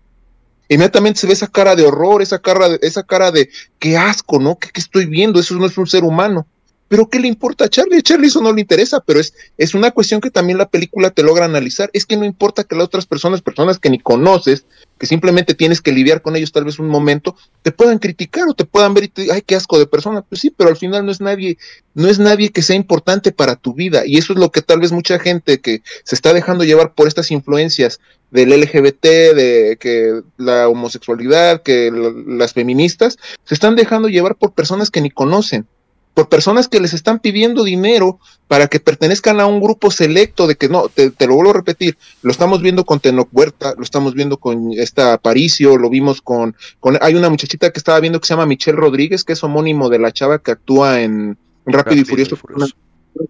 Inmediatamente 0.69 1.19
se 1.19 1.27
ve 1.27 1.33
esa 1.33 1.49
cara 1.49 1.75
de 1.75 1.85
horror, 1.85 2.23
esa 2.23 2.39
cara 2.39 2.69
de, 2.69 2.79
esa 2.83 3.03
cara 3.03 3.33
de 3.33 3.51
qué 3.81 3.97
asco, 3.97 4.39
¿no? 4.39 4.57
¿Qué, 4.57 4.69
¿Qué, 4.73 4.81
estoy 4.81 5.07
viendo? 5.07 5.41
Eso 5.41 5.57
no 5.57 5.67
es 5.67 5.77
un 5.77 5.89
ser 5.89 6.05
humano. 6.05 6.47
Pero 6.91 7.09
¿qué 7.09 7.21
le 7.21 7.29
importa 7.29 7.67
a 7.67 7.69
Charlie? 7.69 7.99
A 7.99 8.03
Charlie 8.03 8.27
eso 8.27 8.41
no 8.41 8.53
le 8.53 8.63
interesa, 8.63 8.99
pero 8.99 9.21
es, 9.21 9.33
es 9.57 9.77
una 9.77 9.93
cuestión 9.93 10.21
que 10.21 10.33
también 10.33 10.59
la 10.59 10.69
película 10.69 11.11
te 11.11 11.23
logra 11.23 11.45
analizar. 11.45 11.89
Es 11.93 12.05
que 12.05 12.17
no 12.17 12.25
importa 12.25 12.65
que 12.65 12.75
las 12.75 12.87
otras 12.87 13.07
personas, 13.07 13.43
personas 13.43 13.79
que 13.79 13.91
ni 13.91 14.01
conoces, 14.01 14.67
que 14.99 15.07
simplemente 15.07 15.55
tienes 15.55 15.81
que 15.81 15.93
lidiar 15.93 16.21
con 16.21 16.35
ellos 16.35 16.51
tal 16.51 16.65
vez 16.65 16.81
un 16.81 16.89
momento, 16.89 17.37
te 17.63 17.71
puedan 17.71 18.01
criticar 18.01 18.49
o 18.49 18.55
te 18.55 18.65
puedan 18.65 18.93
ver 18.93 19.05
y 19.05 19.09
te 19.09 19.23
digan, 19.23 19.37
ay, 19.37 19.43
qué 19.47 19.55
asco 19.55 19.79
de 19.79 19.87
persona. 19.87 20.23
Pues 20.23 20.41
sí, 20.41 20.51
pero 20.51 20.69
al 20.69 20.77
final 20.77 21.07
no 21.07 21.13
es 21.13 21.21
nadie, 21.21 21.59
no 21.95 22.09
es 22.09 22.19
nadie 22.19 22.51
que 22.51 22.61
sea 22.61 22.75
importante 22.75 23.31
para 23.31 23.55
tu 23.55 23.73
vida. 23.73 24.03
Y 24.05 24.19
eso 24.19 24.33
es 24.33 24.41
lo 24.41 24.51
que 24.51 24.61
tal 24.61 24.81
vez 24.81 24.91
mucha 24.91 25.21
gente 25.21 25.61
que 25.61 25.83
se 26.03 26.17
está 26.17 26.33
dejando 26.33 26.65
llevar 26.65 26.95
por 26.95 27.07
estas 27.07 27.31
influencias 27.31 28.01
del 28.33 28.51
LGBT, 28.51 29.05
de 29.37 29.77
que 29.79 30.23
la 30.39 30.69
homosexualidad, 30.69 31.63
que 31.63 31.93
las 32.27 32.53
feministas, 32.53 33.17
se 33.45 33.55
están 33.55 33.77
dejando 33.77 34.09
llevar 34.09 34.35
por 34.35 34.55
personas 34.55 34.91
que 34.91 35.01
ni 35.01 35.11
conocen 35.11 35.69
por 36.15 36.29
personas 36.29 36.69
que 36.69 36.81
les 36.81 36.93
están 36.93 37.21
pidiendo 37.21 37.65
dinero 37.65 38.19
para 38.49 38.67
que 38.67 38.81
pertenezcan 38.81 39.41
a 39.41 39.47
un 39.47 39.61
grupo 39.61 39.91
selecto 39.91 40.47
de 40.47 40.57
que 40.57 40.69
no, 40.69 40.89
te, 40.89 41.13
lo 41.27 41.35
vuelvo 41.35 41.51
a 41.51 41.55
repetir, 41.55 41.97
lo 42.23 42.33
estamos 42.33 42.63
viendo 42.63 42.85
con 42.85 43.01
Tenoch 43.01 43.29
Huerta, 43.33 43.75
lo 43.77 43.83
estamos 43.83 44.15
viendo 44.15 44.37
con 44.37 44.73
esta 44.73 45.13
Aparicio, 45.13 45.77
lo 45.77 45.89
vimos 45.89 46.21
con, 46.21 46.57
con, 46.81 46.99
hay 47.01 47.15
una 47.15 47.31
muchachita 47.31 47.71
que 47.71 47.79
estaba 47.79 48.01
viendo 48.01 48.21
que 48.21 48.27
se 48.27 48.35
llama 48.35 48.47
Michelle 48.47 48.77
Rodríguez, 48.77 49.25
que 49.25 49.35
es 49.35 49.45
homónimo 49.45 49.89
de 49.89 49.99
la 49.99 50.13
chava 50.13 50.41
que 50.41 50.51
actúa 50.51 51.01
en 51.01 51.39
Rápido, 51.65 52.03
y 52.03 52.05
Furioso, 52.05 52.39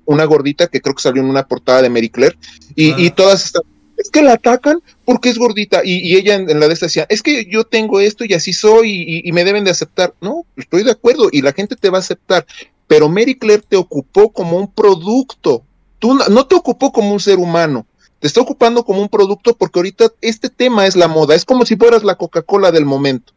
Una, 0.06 0.24
gordita 0.24 0.68
que 0.68 0.80
creo 0.80 0.94
que 0.94 1.02
salió 1.02 1.22
en 1.22 1.28
una 1.28 1.46
portada 1.46 1.82
de 1.82 1.90
Mary 1.90 2.08
Claire, 2.08 2.38
y, 2.74 3.04
y 3.04 3.10
todas 3.10 3.44
están 3.44 3.62
es 4.00 4.10
que 4.10 4.22
la 4.22 4.32
atacan 4.32 4.80
porque 5.04 5.28
es 5.28 5.38
gordita. 5.38 5.82
Y, 5.84 6.16
ella 6.16 6.34
en, 6.34 6.58
la 6.58 6.66
de 6.66 6.72
esta 6.72 6.86
decía, 6.86 7.06
es 7.08 7.22
que 7.22 7.44
yo 7.44 7.64
tengo 7.64 8.00
esto 8.00 8.24
y 8.24 8.32
así 8.32 8.52
soy 8.52 9.22
y, 9.24 9.32
me 9.32 9.44
deben 9.44 9.64
de 9.64 9.70
aceptar. 9.70 10.14
No, 10.20 10.46
estoy 10.56 10.82
de 10.82 10.92
acuerdo 10.92 11.28
y 11.30 11.42
la 11.42 11.52
gente 11.52 11.76
te 11.76 11.90
va 11.90 11.98
a 11.98 12.00
aceptar. 12.00 12.46
Pero 12.86 13.08
Mary 13.08 13.36
Claire 13.36 13.62
te 13.68 13.76
ocupó 13.76 14.30
como 14.32 14.56
un 14.56 14.72
producto. 14.72 15.62
Tú 15.98 16.14
no, 16.14 16.46
te 16.46 16.54
ocupó 16.54 16.92
como 16.92 17.12
un 17.12 17.20
ser 17.20 17.38
humano. 17.38 17.86
Te 18.18 18.26
está 18.26 18.40
ocupando 18.40 18.84
como 18.84 19.00
un 19.00 19.08
producto 19.08 19.54
porque 19.54 19.78
ahorita 19.78 20.12
este 20.20 20.48
tema 20.48 20.86
es 20.86 20.96
la 20.96 21.08
moda. 21.08 21.34
Es 21.34 21.44
como 21.44 21.66
si 21.66 21.76
fueras 21.76 22.02
la 22.02 22.16
Coca-Cola 22.16 22.72
del 22.72 22.86
momento. 22.86 23.32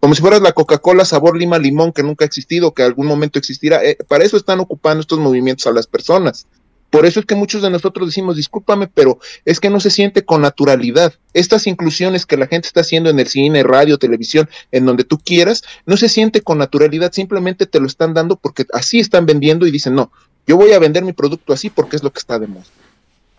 Como 0.00 0.14
si 0.14 0.22
fueras 0.22 0.40
la 0.40 0.52
Coca-Cola 0.52 1.04
sabor 1.04 1.36
lima 1.36 1.58
limón 1.58 1.92
que 1.92 2.02
nunca 2.02 2.24
ha 2.24 2.26
existido, 2.26 2.72
que 2.72 2.82
algún 2.82 3.06
momento 3.06 3.38
existirá. 3.38 3.84
Eh, 3.84 3.98
para 4.08 4.24
eso 4.24 4.36
están 4.36 4.60
ocupando 4.60 5.00
estos 5.00 5.18
movimientos 5.18 5.66
a 5.66 5.72
las 5.72 5.86
personas. 5.86 6.46
Por 6.90 7.04
eso 7.04 7.20
es 7.20 7.26
que 7.26 7.34
muchos 7.34 7.62
de 7.62 7.70
nosotros 7.70 8.08
decimos, 8.08 8.36
discúlpame, 8.36 8.88
pero 8.88 9.18
es 9.44 9.60
que 9.60 9.70
no 9.70 9.80
se 9.80 9.90
siente 9.90 10.24
con 10.24 10.40
naturalidad. 10.40 11.14
Estas 11.34 11.66
inclusiones 11.66 12.26
que 12.26 12.36
la 12.36 12.46
gente 12.46 12.68
está 12.68 12.80
haciendo 12.80 13.10
en 13.10 13.18
el 13.18 13.26
cine, 13.26 13.62
radio, 13.62 13.98
televisión, 13.98 14.48
en 14.70 14.86
donde 14.86 15.04
tú 15.04 15.18
quieras, 15.18 15.62
no 15.84 15.96
se 15.96 16.08
siente 16.08 16.40
con 16.42 16.58
naturalidad, 16.58 17.12
simplemente 17.12 17.66
te 17.66 17.80
lo 17.80 17.86
están 17.86 18.14
dando 18.14 18.36
porque 18.36 18.66
así 18.72 19.00
están 19.00 19.26
vendiendo 19.26 19.66
y 19.66 19.70
dicen, 19.70 19.94
no, 19.94 20.12
yo 20.46 20.56
voy 20.56 20.72
a 20.72 20.78
vender 20.78 21.04
mi 21.04 21.12
producto 21.12 21.52
así 21.52 21.70
porque 21.70 21.96
es 21.96 22.02
lo 22.02 22.12
que 22.12 22.20
está 22.20 22.38
de 22.38 22.46
moda. 22.46 22.64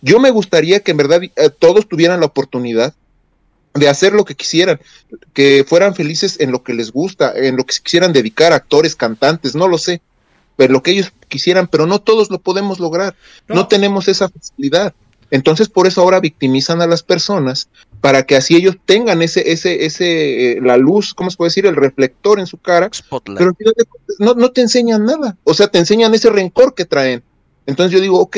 Yo 0.02 0.20
me 0.20 0.30
gustaría 0.30 0.82
que 0.82 0.92
en 0.92 0.98
verdad 0.98 1.24
eh, 1.24 1.50
todos 1.58 1.88
tuvieran 1.88 2.20
la 2.20 2.28
oportunidad 2.28 2.94
de 3.74 3.90
hacer 3.90 4.14
lo 4.14 4.26
que 4.26 4.36
quisieran, 4.36 4.80
que 5.34 5.66
fueran 5.68 5.96
felices 5.96 6.40
en 6.40 6.52
lo 6.52 6.64
que 6.64 6.74
les 6.74 6.92
gusta, 6.92 7.34
en 7.36 7.56
lo 7.56 7.66
que 7.66 7.76
quisieran 7.82 8.14
dedicar, 8.14 8.52
actores, 8.52 8.96
cantantes, 8.96 9.56
no 9.56 9.68
lo 9.68 9.78
sé 9.78 10.02
pero 10.58 10.74
lo 10.74 10.84
que 10.84 10.92
ellos 10.92 11.14
quisieran, 11.30 11.68
pero 11.68 11.88
no 11.88 12.00
todos 12.00 12.30
lo 12.30 12.40
podemos 12.40 12.80
lograr, 12.80 13.16
no, 13.48 13.68
tenemos 13.68 14.10
esa 14.10 14.28
facilidad. 14.28 14.94
Entonces, 15.30 15.70
por 15.70 15.88
eso 15.88 16.02
ahora 16.02 16.20
victimizan 16.20 16.82
a 16.82 16.88
las 16.88 17.04
personas 17.04 17.70
para 18.02 18.24
que 18.24 18.36
así 18.36 18.56
ellos 18.56 18.78
tengan 18.86 19.22
ese, 19.22 19.52
ese, 19.52 19.86
ese, 19.86 20.52
eh, 20.54 20.62
la 20.62 20.78
luz, 20.78 21.14
¿cómo 21.14 21.30
se 21.30 21.38
puede 21.38 21.50
decir? 21.50 21.66
El 21.66 21.76
reflector 21.76 22.40
en 22.40 22.48
su 22.48 22.58
cara, 22.58 22.90
pero 23.38 23.52
no, 24.20 24.34
no 24.34 24.52
te 24.52 24.62
enseñan 24.62 25.06
nada, 25.06 25.38
o 25.44 25.54
sea, 25.54 25.68
te 25.68 25.80
enseñan 25.80 26.14
ese 26.14 26.30
rencor 26.30 26.74
que 26.74 26.86
traen. 26.86 27.24
Entonces 27.68 27.92
yo 27.94 28.02
digo, 28.02 28.20
ok, 28.20 28.38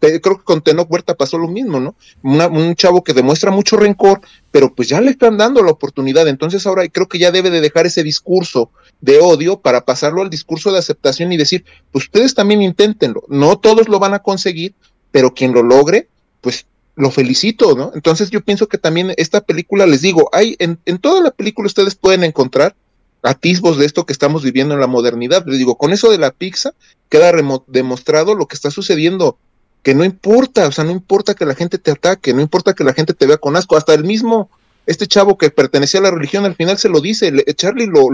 creo 0.00 0.38
que 0.38 0.44
con 0.44 0.62
Tenoch 0.62 0.86
Huerta 0.88 1.14
pasó 1.14 1.38
lo 1.38 1.48
mismo, 1.48 1.80
¿no? 1.80 1.96
un 2.22 2.74
chavo 2.74 3.02
que 3.02 3.14
demuestra 3.14 3.50
mucho 3.50 3.78
rencor, 3.78 4.20
pero 4.50 4.74
pues 4.74 4.86
ya 4.86 5.00
le 5.00 5.10
están 5.10 5.38
dando 5.38 5.62
la 5.62 5.70
oportunidad. 5.70 6.28
Entonces 6.28 6.66
ahora 6.66 6.86
creo 6.88 7.08
que 7.08 7.18
ya 7.18 7.32
debe 7.32 7.48
de 7.48 7.62
dejar 7.62 7.86
ese 7.86 8.02
discurso 8.02 8.70
de 9.00 9.18
odio 9.18 9.60
para 9.60 9.86
pasarlo 9.86 10.20
al 10.20 10.28
discurso 10.28 10.72
de 10.72 10.78
aceptación 10.78 11.32
y 11.32 11.38
decir, 11.38 11.64
pues 11.90 12.04
ustedes 12.04 12.34
también 12.34 12.60
inténtenlo. 12.60 13.24
No 13.28 13.58
todos 13.58 13.88
lo 13.88 13.98
van 13.98 14.12
a 14.12 14.18
conseguir, 14.18 14.74
pero 15.10 15.32
quien 15.32 15.54
lo 15.54 15.62
logre, 15.62 16.08
pues 16.42 16.66
lo 16.96 17.10
felicito, 17.10 17.74
¿no? 17.74 17.92
Entonces 17.94 18.28
yo 18.28 18.42
pienso 18.42 18.68
que 18.68 18.76
también 18.76 19.14
esta 19.16 19.40
película, 19.40 19.86
les 19.86 20.02
digo, 20.02 20.28
hay 20.32 20.56
en, 20.58 20.78
en 20.84 20.98
toda 20.98 21.22
la 21.22 21.30
película 21.30 21.66
ustedes 21.66 21.94
pueden 21.94 22.24
encontrar 22.24 22.76
atisbos 23.22 23.78
de 23.78 23.86
esto 23.86 24.06
que 24.06 24.12
estamos 24.12 24.42
viviendo 24.42 24.74
en 24.74 24.80
la 24.80 24.86
modernidad. 24.86 25.44
Les 25.46 25.58
digo, 25.58 25.76
con 25.76 25.92
eso 25.92 26.10
de 26.10 26.18
la 26.18 26.30
pizza 26.30 26.72
queda 27.08 27.32
demostrado 27.66 28.34
lo 28.34 28.46
que 28.46 28.54
está 28.54 28.70
sucediendo, 28.70 29.38
que 29.82 29.94
no 29.94 30.04
importa, 30.04 30.66
o 30.66 30.72
sea, 30.72 30.84
no 30.84 30.90
importa 30.90 31.34
que 31.34 31.46
la 31.46 31.54
gente 31.54 31.78
te 31.78 31.90
ataque, 31.90 32.32
no 32.34 32.40
importa 32.40 32.74
que 32.74 32.84
la 32.84 32.92
gente 32.92 33.14
te 33.14 33.26
vea 33.26 33.38
con 33.38 33.56
asco, 33.56 33.76
hasta 33.76 33.94
el 33.94 34.04
mismo, 34.04 34.50
este 34.86 35.06
chavo 35.06 35.38
que 35.38 35.50
pertenecía 35.50 36.00
a 36.00 36.04
la 36.04 36.10
religión 36.10 36.44
al 36.44 36.54
final 36.54 36.78
se 36.78 36.88
lo 36.88 37.00
dice, 37.00 37.32
Charlie 37.54 37.86
lo, 37.86 38.10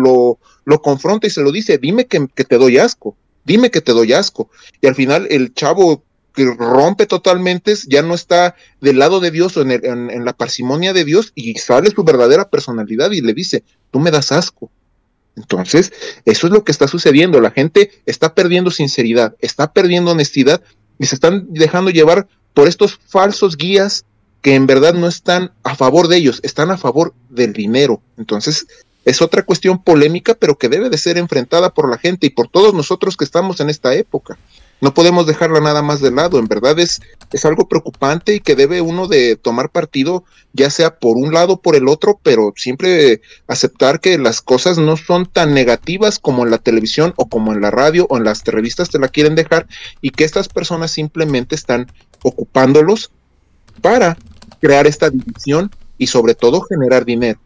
lo, 0.64 0.82
confronta 0.82 1.26
y 1.26 1.30
se 1.30 1.42
lo 1.42 1.52
dice, 1.52 1.78
dime 1.78 2.06
que, 2.06 2.20
te 2.26 2.58
doy 2.58 2.78
asco, 2.78 3.16
dime 3.44 3.70
que 3.70 3.80
te 3.80 3.92
doy 3.92 4.12
asco. 4.12 4.50
Y 4.80 4.86
al 4.86 4.94
final 4.94 5.26
el 5.30 5.54
chavo 5.54 6.02
que 6.34 6.44
rompe 6.44 7.06
totalmente, 7.06 7.74
ya 7.88 8.02
no 8.02 8.14
está 8.14 8.54
del 8.80 8.98
lado 8.98 9.20
de 9.20 9.30
Dios 9.30 9.56
o 9.56 9.62
en, 9.62 9.70
en, 9.72 10.24
la 10.24 10.34
parsimonia 10.34 10.92
de 10.92 11.04
Dios 11.04 11.32
y 11.34 11.54
sale 11.54 11.90
su 11.90 12.04
verdadera 12.04 12.50
personalidad 12.50 13.10
y 13.12 13.22
le 13.22 13.32
dice, 13.32 13.64
tú 13.90 14.00
me 14.00 14.10
das 14.10 14.32
asco, 14.32 14.70
entonces, 15.36 15.92
eso 16.24 16.46
es 16.46 16.52
lo 16.52 16.64
que 16.64 16.72
está 16.72 16.88
sucediendo. 16.88 17.40
La 17.40 17.50
gente 17.50 17.90
está 18.06 18.34
perdiendo 18.34 18.70
sinceridad, 18.70 19.36
está 19.40 19.72
perdiendo 19.72 20.12
honestidad 20.12 20.62
y 20.98 21.06
se 21.06 21.14
están 21.14 21.46
dejando 21.50 21.90
llevar 21.90 22.26
por 22.54 22.68
estos 22.68 22.98
falsos 23.06 23.56
guías 23.56 24.06
que 24.40 24.54
en 24.54 24.66
verdad 24.66 24.94
no 24.94 25.08
están 25.08 25.52
a 25.62 25.74
favor 25.74 26.08
de 26.08 26.16
ellos, 26.16 26.40
están 26.42 26.70
a 26.70 26.78
favor 26.78 27.14
del 27.28 27.52
dinero. 27.52 28.00
Entonces, 28.16 28.66
es 29.04 29.20
otra 29.20 29.44
cuestión 29.44 29.82
polémica, 29.82 30.34
pero 30.34 30.56
que 30.56 30.68
debe 30.68 30.88
de 30.88 30.98
ser 30.98 31.18
enfrentada 31.18 31.74
por 31.74 31.90
la 31.90 31.98
gente 31.98 32.26
y 32.26 32.30
por 32.30 32.48
todos 32.48 32.72
nosotros 32.72 33.16
que 33.16 33.24
estamos 33.24 33.60
en 33.60 33.70
esta 33.70 33.94
época 33.94 34.38
no 34.80 34.92
podemos 34.92 35.26
dejarla 35.26 35.60
nada 35.60 35.82
más 35.82 36.00
de 36.00 36.10
lado. 36.10 36.38
En 36.38 36.46
verdad 36.46 36.78
es, 36.78 37.00
es 37.32 37.44
algo 37.44 37.68
preocupante 37.68 38.34
y 38.34 38.40
que 38.40 38.54
debe 38.54 38.80
uno 38.80 39.08
de 39.08 39.36
tomar 39.36 39.70
partido, 39.70 40.24
ya 40.52 40.70
sea 40.70 40.98
por 40.98 41.16
un 41.16 41.32
lado 41.32 41.54
o 41.54 41.60
por 41.62 41.76
el 41.76 41.88
otro, 41.88 42.20
pero 42.22 42.52
siempre 42.56 43.20
aceptar 43.46 44.00
que 44.00 44.18
las 44.18 44.42
cosas 44.42 44.78
no 44.78 44.96
son 44.96 45.26
tan 45.26 45.54
negativas 45.54 46.18
como 46.18 46.44
en 46.44 46.50
la 46.50 46.58
televisión 46.58 47.14
o 47.16 47.28
como 47.28 47.52
en 47.52 47.60
la 47.60 47.70
radio 47.70 48.06
o 48.10 48.18
en 48.18 48.24
las 48.24 48.44
revistas 48.44 48.90
te 48.90 48.98
la 48.98 49.08
quieren 49.08 49.34
dejar 49.34 49.66
y 50.00 50.10
que 50.10 50.24
estas 50.24 50.48
personas 50.48 50.90
simplemente 50.90 51.54
están 51.54 51.90
ocupándolos 52.22 53.10
para 53.80 54.16
crear 54.60 54.86
esta 54.86 55.10
división 55.10 55.70
y 55.98 56.08
sobre 56.08 56.34
todo 56.34 56.60
generar 56.62 57.04
dinero. 57.04 57.40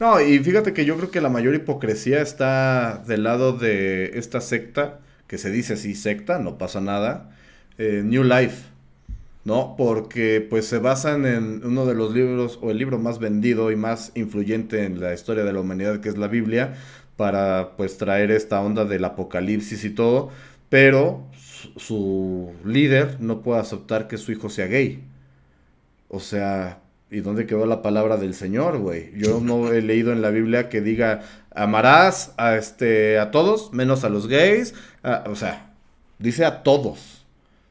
No, 0.00 0.20
y 0.20 0.38
fíjate 0.40 0.72
que 0.72 0.84
yo 0.84 0.96
creo 0.96 1.12
que 1.12 1.20
la 1.20 1.28
mayor 1.28 1.54
hipocresía 1.54 2.22
está 2.22 3.04
del 3.06 3.22
lado 3.22 3.52
de 3.52 4.18
esta 4.18 4.40
secta 4.40 4.98
que 5.32 5.38
se 5.38 5.50
dice 5.50 5.72
así 5.72 5.94
secta, 5.94 6.38
no 6.38 6.58
pasa 6.58 6.82
nada, 6.82 7.30
eh, 7.78 8.02
New 8.04 8.22
Life, 8.22 8.66
¿no? 9.46 9.76
Porque 9.78 10.46
pues 10.46 10.66
se 10.66 10.76
basan 10.76 11.24
en 11.24 11.64
uno 11.64 11.86
de 11.86 11.94
los 11.94 12.12
libros 12.12 12.58
o 12.60 12.70
el 12.70 12.76
libro 12.76 12.98
más 12.98 13.18
vendido 13.18 13.72
y 13.72 13.76
más 13.76 14.12
influyente 14.14 14.84
en 14.84 15.00
la 15.00 15.14
historia 15.14 15.42
de 15.42 15.54
la 15.54 15.60
humanidad 15.60 16.00
que 16.00 16.10
es 16.10 16.18
la 16.18 16.28
Biblia 16.28 16.74
para 17.16 17.78
pues 17.78 17.96
traer 17.96 18.30
esta 18.30 18.60
onda 18.60 18.84
del 18.84 19.06
apocalipsis 19.06 19.84
y 19.84 19.90
todo, 19.94 20.28
pero 20.68 21.24
su, 21.78 22.52
líder 22.66 23.16
no 23.20 23.40
puede 23.40 23.60
aceptar 23.60 24.08
que 24.08 24.18
su 24.18 24.32
hijo 24.32 24.50
sea 24.50 24.66
gay. 24.66 25.02
O 26.08 26.20
sea, 26.20 26.80
¿y 27.10 27.20
dónde 27.20 27.46
quedó 27.46 27.64
la 27.64 27.80
palabra 27.80 28.18
del 28.18 28.34
Señor, 28.34 28.76
güey? 28.80 29.12
Yo 29.16 29.40
no 29.40 29.72
he 29.72 29.80
leído 29.80 30.12
en 30.12 30.20
la 30.20 30.28
Biblia 30.28 30.68
que 30.68 30.82
diga 30.82 31.22
amarás 31.54 32.32
a 32.36 32.56
este 32.56 33.18
a 33.18 33.30
todos 33.30 33.72
menos 33.72 34.04
a 34.04 34.08
los 34.08 34.26
gays, 34.28 34.74
O 35.26 35.34
sea, 35.34 35.72
dice 36.18 36.44
a 36.44 36.62
todos. 36.62 37.24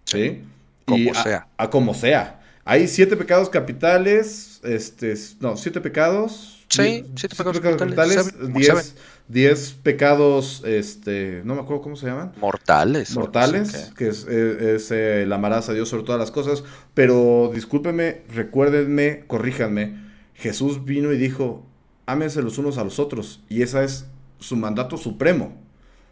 ¿Sí? 0.05 0.43
Como 0.85 1.13
sea. 1.13 1.47
A, 1.57 1.69
como 1.69 1.93
sea. 1.93 2.41
Hay 2.65 2.87
siete 2.87 3.15
pecados 3.15 3.49
capitales, 3.49 4.59
este, 4.63 5.15
no, 5.39 5.57
siete 5.57 5.81
pecados. 5.81 6.57
Sí, 6.69 7.05
siete, 7.15 7.35
pecados, 7.35 7.59
capitales, 7.59 8.33
diez, 8.53 8.95
diez, 9.27 9.73
pecados, 9.83 10.61
este, 10.65 11.41
no 11.43 11.55
me 11.55 11.61
acuerdo 11.61 11.81
cómo 11.81 11.97
se 11.97 12.05
llaman. 12.05 12.31
Mortales. 12.37 13.13
Mortales, 13.13 13.91
que 13.97 14.07
es, 14.07 14.25
e, 14.25 14.75
es, 14.75 14.89
eh, 14.91 15.23
el 15.23 15.33
amarás 15.33 15.67
a 15.67 15.73
Dios 15.73 15.89
sobre 15.89 16.03
todas 16.03 16.19
las 16.19 16.31
cosas. 16.31 16.63
Pero 16.93 17.51
discúlpenme, 17.53 18.21
recuérdenme, 18.33 19.25
corríjanme. 19.27 19.97
Jesús 20.33 20.85
vino 20.85 21.11
y 21.11 21.17
dijo, 21.17 21.65
ámense 22.05 22.41
los 22.41 22.57
unos 22.57 22.77
a 22.77 22.85
los 22.85 22.99
otros. 22.99 23.41
Y 23.49 23.63
ese 23.63 23.83
es 23.83 24.05
su 24.39 24.55
mandato 24.55 24.97
supremo. 24.97 25.60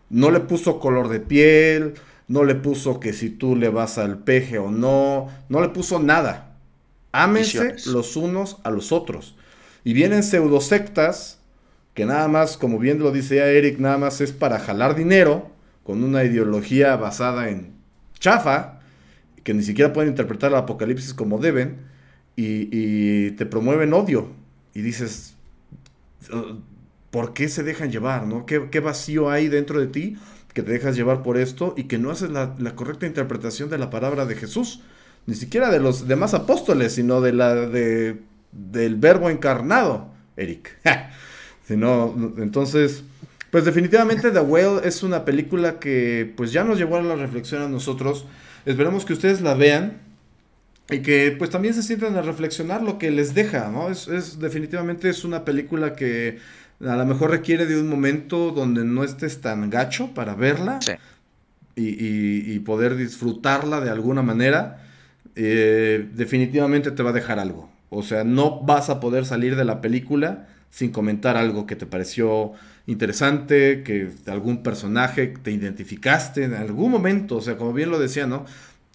No 0.10 0.32
le 0.32 0.40
puso 0.40 0.80
color 0.80 1.10
de 1.10 1.20
piel, 1.20 1.94
no 2.28 2.44
le 2.44 2.56
puso 2.56 3.00
que 3.00 3.14
si 3.14 3.30
tú 3.30 3.56
le 3.56 3.70
vas 3.70 3.98
al 3.98 4.20
peje 4.20 4.60
o 4.60 4.72
no, 4.72 5.28
no 5.50 5.62
le 5.62 5.70
puso 5.70 6.00
nada. 6.00 6.56
Ámense 7.12 7.76
los 7.88 8.16
unos 8.16 8.58
a 8.64 8.70
los 8.70 8.92
otros. 8.92 9.36
Y 9.84 9.94
vienen 9.94 10.24
pseudosectas 10.24 11.40
que 11.94 12.06
nada 12.06 12.28
más, 12.28 12.58
como 12.58 12.80
bien 12.80 13.00
lo 13.00 13.12
dice 13.12 13.38
ya 13.38 13.48
Eric, 13.48 13.80
nada 13.80 13.98
más 13.98 14.22
es 14.22 14.32
para 14.32 14.60
jalar 14.60 14.96
dinero 14.96 15.52
con 15.84 16.04
una 16.04 16.24
ideología 16.24 16.96
basada 16.96 17.50
en 17.50 17.74
chafa, 18.20 18.80
que 19.44 19.54
ni 19.54 19.64
siquiera 19.64 19.92
pueden 19.92 20.12
interpretar 20.12 20.52
el 20.52 20.58
apocalipsis 20.58 21.14
como 21.14 21.40
deben, 21.40 21.78
y, 22.36 22.70
y 22.72 23.32
te 23.32 23.46
promueven 23.46 23.94
odio. 23.94 24.30
Y 24.74 24.82
dices, 24.82 25.36
¿por 27.12 27.34
qué 27.34 27.50
se 27.50 27.64
dejan 27.64 27.92
llevar? 27.92 28.26
¿no? 28.28 28.46
¿Qué, 28.46 28.80
vacío 28.80 29.30
hay 29.30 29.48
dentro 29.48 29.80
de 29.80 29.88
ti 29.88 30.18
que 30.54 30.64
te 30.64 30.72
dejas 30.72 30.96
llevar 30.96 31.24
por 31.24 31.38
esto 31.38 31.74
y 31.78 31.84
que 31.84 31.98
no 31.98 32.12
haces 32.12 32.30
la, 32.32 32.56
correcta 32.76 33.06
interpretación 33.06 33.70
de 33.70 33.78
la 33.78 33.90
palabra 33.90 34.26
de 34.26 34.36
Jesús? 34.36 34.82
Ni 35.26 35.36
siquiera 35.36 35.70
de 35.70 35.80
los 35.80 36.08
demás 36.08 36.34
apóstoles, 36.34 36.94
sino 36.94 37.22
de 37.22 37.34
la 37.34 37.56
de, 37.56 38.20
del 38.52 38.96
verbo 38.96 39.30
encarnado, 39.30 40.10
Eric. 40.38 40.78
sino, 41.68 42.16
entonces, 42.38 43.04
Pues 43.52 43.66
definitivamente 43.66 44.32
The 44.32 44.40
Whale 44.40 44.88
es 44.88 45.04
una 45.04 45.26
película 45.26 45.80
que 45.80 46.34
pues 46.38 46.52
ya 46.52 46.64
nos 46.64 46.78
llevó 46.78 46.98
a 46.98 47.02
la 47.02 47.16
reflexión 47.16 47.62
a 47.62 47.68
nosotros. 47.68 48.26
Esperemos 48.66 49.06
que 49.06 49.14
ustedes 49.14 49.42
la 49.42 49.56
vean 49.56 50.02
y 50.92 51.00
que 51.00 51.36
pues 51.38 51.50
también 51.50 51.74
se 51.74 51.84
sientan 51.84 52.16
a 52.16 52.22
reflexionar 52.22 52.82
lo 52.82 52.98
que 52.98 53.12
les 53.12 53.34
deja, 53.34 53.70
¿no? 53.70 53.90
Es 53.90 54.40
definitivamente 54.40 55.10
es 55.10 55.24
una 55.24 55.46
película 55.46 55.96
que 55.96 56.40
a 56.88 56.96
lo 56.96 57.06
mejor 57.06 57.32
requiere 57.32 57.66
de 57.66 57.80
un 57.80 57.90
momento 57.90 58.52
donde 58.52 58.86
no 58.86 59.04
estés 59.04 59.42
tan 59.42 59.70
gacho 59.70 60.14
para 60.14 60.36
verla 60.36 60.80
y, 61.76 62.54
y, 62.54 62.60
poder 62.60 62.96
disfrutarla 62.96 63.82
de 63.82 63.90
alguna 63.90 64.22
manera. 64.22 64.86
Eh, 65.36 66.10
definitivamente 66.14 66.92
te 66.92 67.04
va 67.04 67.12
a 67.12 67.14
dejar 67.14 67.40
algo. 67.40 67.70
O 67.90 68.04
sea, 68.04 68.24
no 68.24 68.62
vas 68.62 68.90
a 68.90 69.00
poder 69.00 69.26
salir 69.26 69.56
de 69.56 69.66
la 69.66 69.82
película 69.82 70.48
sin 70.70 70.92
comentar 70.92 71.38
algo 71.38 71.66
que 71.66 71.76
te 71.76 71.86
pareció 71.86 72.54
interesante, 72.86 73.84
que 73.84 74.10
algún 74.28 74.64
personaje 74.64 75.28
te 75.28 75.52
identificaste 75.52 76.44
en 76.44 76.54
algún 76.54 76.92
momento, 76.92 77.38
o 77.38 77.42
sea, 77.42 77.58
como 77.58 77.74
bien 77.74 77.90
lo 77.90 78.00
decía, 78.00 78.28
¿no? 78.28 78.46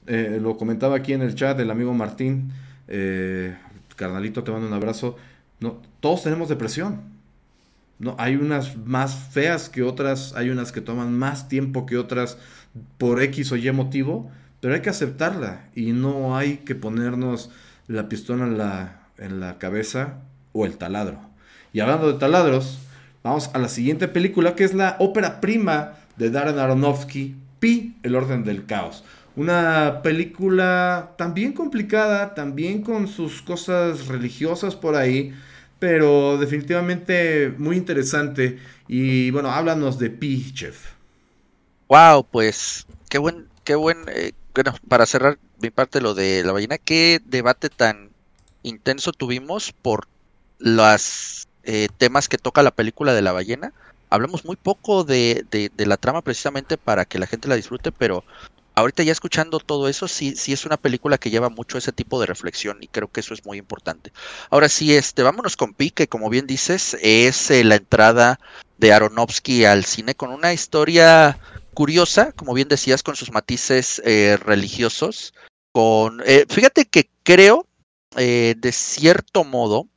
Eh, 0.07 0.39
lo 0.41 0.57
comentaba 0.57 0.97
aquí 0.97 1.13
en 1.13 1.23
el 1.23 1.35
chat 1.35 1.59
el 1.61 1.71
amigo 1.71 1.95
Martín, 1.95 2.53
eh, 2.89 3.57
carnalito, 3.97 4.45
te 4.45 4.53
mando 4.53 4.67
un 4.67 4.75
abrazo. 4.75 5.17
No, 5.61 5.81
todos 6.01 6.25
tenemos 6.25 6.49
depresión. 6.49 7.14
No, 8.05 8.15
hay 8.19 8.37
unas 8.37 8.77
más 8.77 9.15
feas 9.33 9.69
que 9.69 9.83
otras, 9.83 10.35
hay 10.37 10.51
unas 10.51 10.71
que 10.71 10.81
toman 10.81 11.17
más 11.19 11.49
tiempo 11.49 11.87
que 11.87 11.99
otras 11.99 12.39
por 12.99 13.23
X 13.23 13.51
o 13.53 13.57
Y 13.57 13.71
motivo, 13.73 14.31
pero 14.61 14.75
hay 14.75 14.83
que 14.83 14.91
aceptarla 14.91 15.65
y 15.75 15.93
no 15.93 16.37
hay 16.37 16.59
que 16.59 16.75
ponernos 16.75 17.51
la 17.89 18.09
pistola 18.09 18.45
en 18.45 18.59
la, 18.59 19.09
en 19.19 19.41
la 19.41 19.59
cabeza 19.59 20.19
o 20.53 20.67
el 20.67 20.77
taladro. 20.77 21.19
Y 21.73 21.81
hablando 21.81 22.13
de 22.13 22.19
taladros, 22.19 22.79
Vamos 23.25 23.49
a 23.55 23.59
la 23.59 23.69
siguiente 23.69 24.07
película 24.07 24.55
que 24.55 24.65
es 24.65 24.75
la 24.75 24.97
ópera 24.99 25.41
prima 25.41 25.95
de 26.19 26.29
Darren 26.29 26.59
Aronofsky, 26.59 27.35
Pi, 27.59 27.97
El 28.03 28.17
orden 28.17 28.45
del 28.45 28.67
caos. 28.67 29.03
Una 29.35 30.03
película 30.03 31.13
también 31.17 31.55
complicada, 31.55 32.35
también 32.35 32.83
con 32.83 33.09
sus 33.09 33.41
cosas 33.41 34.09
religiosas 34.09 34.77
por 34.77 34.95
ahí, 34.95 35.33
pero 35.85 36.39
definitivamente 36.39 37.53
muy 37.59 37.77
interesante. 37.77 38.59
Y 38.89 39.31
bueno, 39.33 39.51
háblanos 39.51 39.99
de 39.99 40.09
Pi, 40.09 40.51
chef. 40.55 40.93
Wow, 41.89 42.25
pues 42.25 42.87
qué 43.11 43.19
buen, 43.19 43.49
qué 43.65 43.75
buen, 43.75 43.99
eh, 44.09 44.33
bueno, 44.55 44.75
para 44.89 45.05
cerrar 45.05 45.39
mi 45.61 45.69
parte 45.69 46.01
lo 46.01 46.15
de 46.15 46.43
la 46.43 46.53
ballena, 46.53 46.79
qué 46.79 47.21
debate 47.27 47.69
tan 47.69 48.09
intenso 48.63 49.13
tuvimos 49.13 49.73
por 49.73 50.09
las 50.59 51.49
eh, 51.65 51.89
temas 51.99 52.31
que 52.31 52.39
toca 52.39 52.63
la 52.63 52.71
película 52.71 53.13
de 53.13 53.21
la 53.21 53.33
ballena. 53.33 53.75
Hablamos 54.09 54.47
muy 54.47 54.57
poco 54.57 55.05
de, 55.05 55.45
la 55.77 55.99
trama 55.99 56.23
precisamente 56.23 56.79
para 56.79 57.05
que 57.05 57.19
la 57.19 57.27
gente 57.27 57.47
la 57.47 57.57
disfrute, 57.57 57.93
pero 57.93 58.25
ahorita 58.75 59.03
ya 59.03 59.13
escuchando 59.13 59.59
todo 59.61 59.89
eso, 59.89 60.09
sí, 60.09 60.35
sí 60.37 60.53
es 60.53 60.65
una 60.65 60.77
película 60.77 61.19
que 61.19 61.31
lleva 61.31 61.49
mucho 61.49 61.79
ese 61.79 61.93
tipo 61.93 62.21
de 62.21 62.27
reflexión 62.27 62.79
y 62.81 62.89
creo 62.89 63.09
que 63.11 63.21
eso 63.21 63.35
es 63.35 63.45
muy 63.45 63.59
importante. 63.59 64.13
Ahora 64.51 64.69
sí, 64.69 64.95
este, 64.95 65.23
vámonos 65.23 65.57
con 65.57 65.75
Pi, 65.75 65.91
que 65.91 66.09
como 66.09 66.31
bien 66.31 66.47
dices, 66.47 66.97
es 67.03 67.51
eh, 67.51 67.65
la 67.65 67.77
entrada 67.77 68.41
de 68.79 68.93
Aronofsky 68.93 69.65
al 69.65 69.85
cine 69.85 70.15
con 70.15 70.31
una 70.31 70.53
historia 70.53 71.39
curiosa, 71.75 72.33
como 72.33 72.55
bien 72.55 72.69
decías, 72.69 73.03
con 73.03 73.17
sus 73.17 73.33
matices 73.33 74.03
eh, 74.05 74.37
religiosos. 74.37 75.35
Con, 75.73 76.23
fíjate 76.49 76.85
que 76.85 77.11
creo, 77.25 77.67
de 78.15 78.71
cierto 78.73 79.43
modo, 79.43 79.89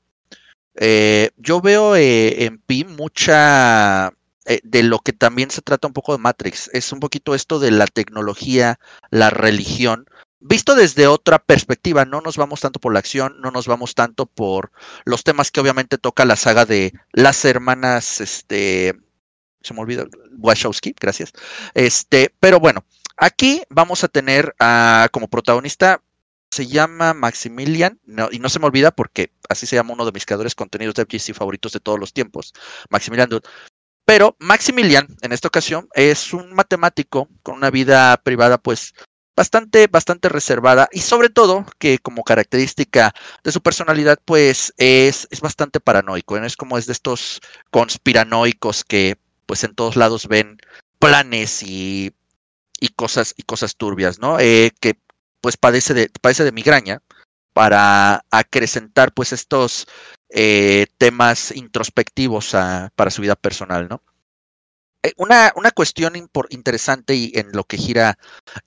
eh, 0.80 1.32
yo 1.38 1.59
veo 1.59 1.95
eh, 1.95 2.45
en 2.45 2.59
Pi 2.59 2.84
mucha 2.84 4.13
eh, 4.49 4.61
de 4.63 4.81
lo 4.81 4.99
que 4.99 5.11
también 5.11 5.51
se 5.51 5.61
trata 5.61 5.87
un 5.87 5.93
poco 5.93 6.13
de 6.13 6.19
Matrix. 6.19 6.69
Es 6.71 6.93
un 6.93 7.01
poquito 7.01 7.35
esto 7.35 7.59
de 7.59 7.69
la 7.69 7.85
tecnología, 7.85 8.79
la 9.11 9.29
religión, 9.29 10.05
visto 10.39 10.73
desde 10.73 11.07
otra 11.07 11.39
perspectiva. 11.39 12.05
No 12.05 12.21
nos 12.21 12.37
vamos 12.37 12.61
tanto 12.61 12.79
por 12.79 12.93
la 12.93 12.99
acción, 12.99 13.41
no 13.41 13.51
nos 13.51 13.67
vamos 13.67 13.93
tanto 13.93 14.25
por 14.25 14.71
los 15.03 15.25
temas 15.25 15.51
que 15.51 15.59
obviamente 15.59 15.97
toca 15.97 16.23
la 16.23 16.37
saga 16.37 16.65
de 16.65 16.93
las 17.11 17.43
hermanas, 17.43 18.21
este, 18.21 18.95
se 19.61 19.73
me 19.73 19.81
olvidó, 19.81 20.07
Wachowski, 20.37 20.95
gracias. 20.97 21.33
Este, 21.73 22.33
pero 22.39 22.61
bueno, 22.61 22.85
aquí 23.17 23.63
vamos 23.69 24.05
a 24.05 24.07
tener 24.07 24.55
como 25.11 25.27
protagonista 25.27 26.01
se 26.49 26.67
llama 26.67 27.13
Maximilian, 27.13 27.99
y 28.31 28.39
no 28.39 28.47
se 28.49 28.59
me 28.59 28.67
olvida 28.67 28.91
porque 28.91 29.33
así 29.49 29.65
se 29.65 29.75
llama 29.75 29.93
uno 29.93 30.05
de 30.05 30.13
mis 30.13 30.25
creadores 30.25 30.55
contenidos 30.55 30.95
de 30.95 31.03
FGC 31.03 31.33
favoritos 31.33 31.73
de 31.73 31.81
todos 31.81 31.99
los 31.99 32.13
tiempos, 32.13 32.53
Maximilian 32.89 33.29
Pero 34.08 34.38
Maximilian, 34.39 35.05
en 35.22 35.34
esta 35.34 35.49
ocasión, 35.49 35.89
es 35.93 36.34
un 36.34 36.53
matemático 36.53 37.28
con 37.43 37.55
una 37.55 37.70
vida 37.70 38.16
privada, 38.24 38.58
pues, 38.58 38.93
bastante, 39.36 39.88
bastante 39.88 40.30
reservada 40.30 40.88
y 40.93 41.01
sobre 41.01 41.30
todo 41.30 41.66
que 41.78 41.99
como 41.99 42.24
característica 42.24 43.14
de 43.43 43.51
su 43.51 43.62
personalidad, 43.62 44.18
pues, 44.24 44.74
es, 44.78 45.28
es 45.30 45.41
bastante 45.41 45.82
paranoico. 45.82 46.38
Es 46.38 46.55
como 46.55 46.78
es 46.78 46.86
de 46.86 46.93
estos 46.93 47.41
conspiranoicos 47.70 48.86
que, 48.86 49.18
pues, 49.45 49.66
en 49.66 49.76
todos 49.76 49.97
lados 49.97 50.30
ven 50.30 50.58
planes 50.99 51.62
y, 51.62 52.14
y 52.80 52.88
cosas, 52.95 53.34
y 53.36 53.43
cosas 53.43 53.76
turbias, 53.76 54.20
¿no? 54.20 54.39
Eh, 54.39 54.72
que 54.80 54.97
pues 55.41 55.58
padece 55.58 55.93
de, 55.93 56.10
padece 56.22 56.45
de 56.45 56.53
migraña 56.53 57.01
para 57.53 58.24
acrecentar 58.32 59.14
pues 59.14 59.34
estos 59.34 59.88
eh, 60.30 60.88
temas 60.97 61.55
introspectivos 61.55 62.51
para 62.95 63.11
su 63.11 63.21
vida 63.21 63.36
personal, 63.36 63.88
¿no? 63.89 64.01
Eh, 65.03 65.13
una, 65.15 65.53
una, 65.55 65.71
cuestión 65.71 66.13
interesante 66.49 67.15
y 67.15 67.32
en 67.36 67.51
lo 67.53 67.63
que 67.63 67.78
gira 67.78 68.17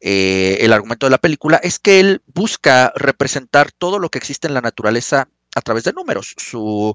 eh, 0.00 0.58
el 0.61 0.72
argumento 0.72 1.04
de 1.04 1.11
la 1.11 1.18
película 1.18 1.58
es 1.58 1.78
que 1.78 2.00
él 2.00 2.22
busca 2.26 2.92
representar 2.96 3.72
todo 3.72 3.98
lo 3.98 4.08
que 4.08 4.18
existe 4.18 4.46
en 4.46 4.54
la 4.54 4.62
naturaleza 4.62 5.28
a 5.54 5.61
través 5.61 5.84
de 5.84 5.92
números. 5.92 6.34
Su, 6.38 6.94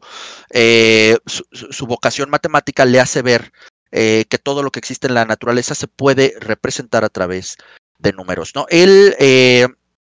su, 0.52 1.86
vocación 1.86 2.30
matemática 2.30 2.86
le 2.86 3.00
hace 3.00 3.22
ver 3.22 3.52
que 3.92 4.40
todo 4.42 4.64
lo 4.64 4.72
que 4.72 4.80
existe 4.80 5.08
en 5.08 5.14
la 5.14 5.26
naturaleza 5.26 5.76
se 5.76 5.88
puede 5.88 6.34
representar 6.40 7.06
a 7.06 7.10
través 7.10 7.58
de 8.00 8.14
números, 8.14 8.54
¿no? 8.56 8.66
Él 8.70 9.16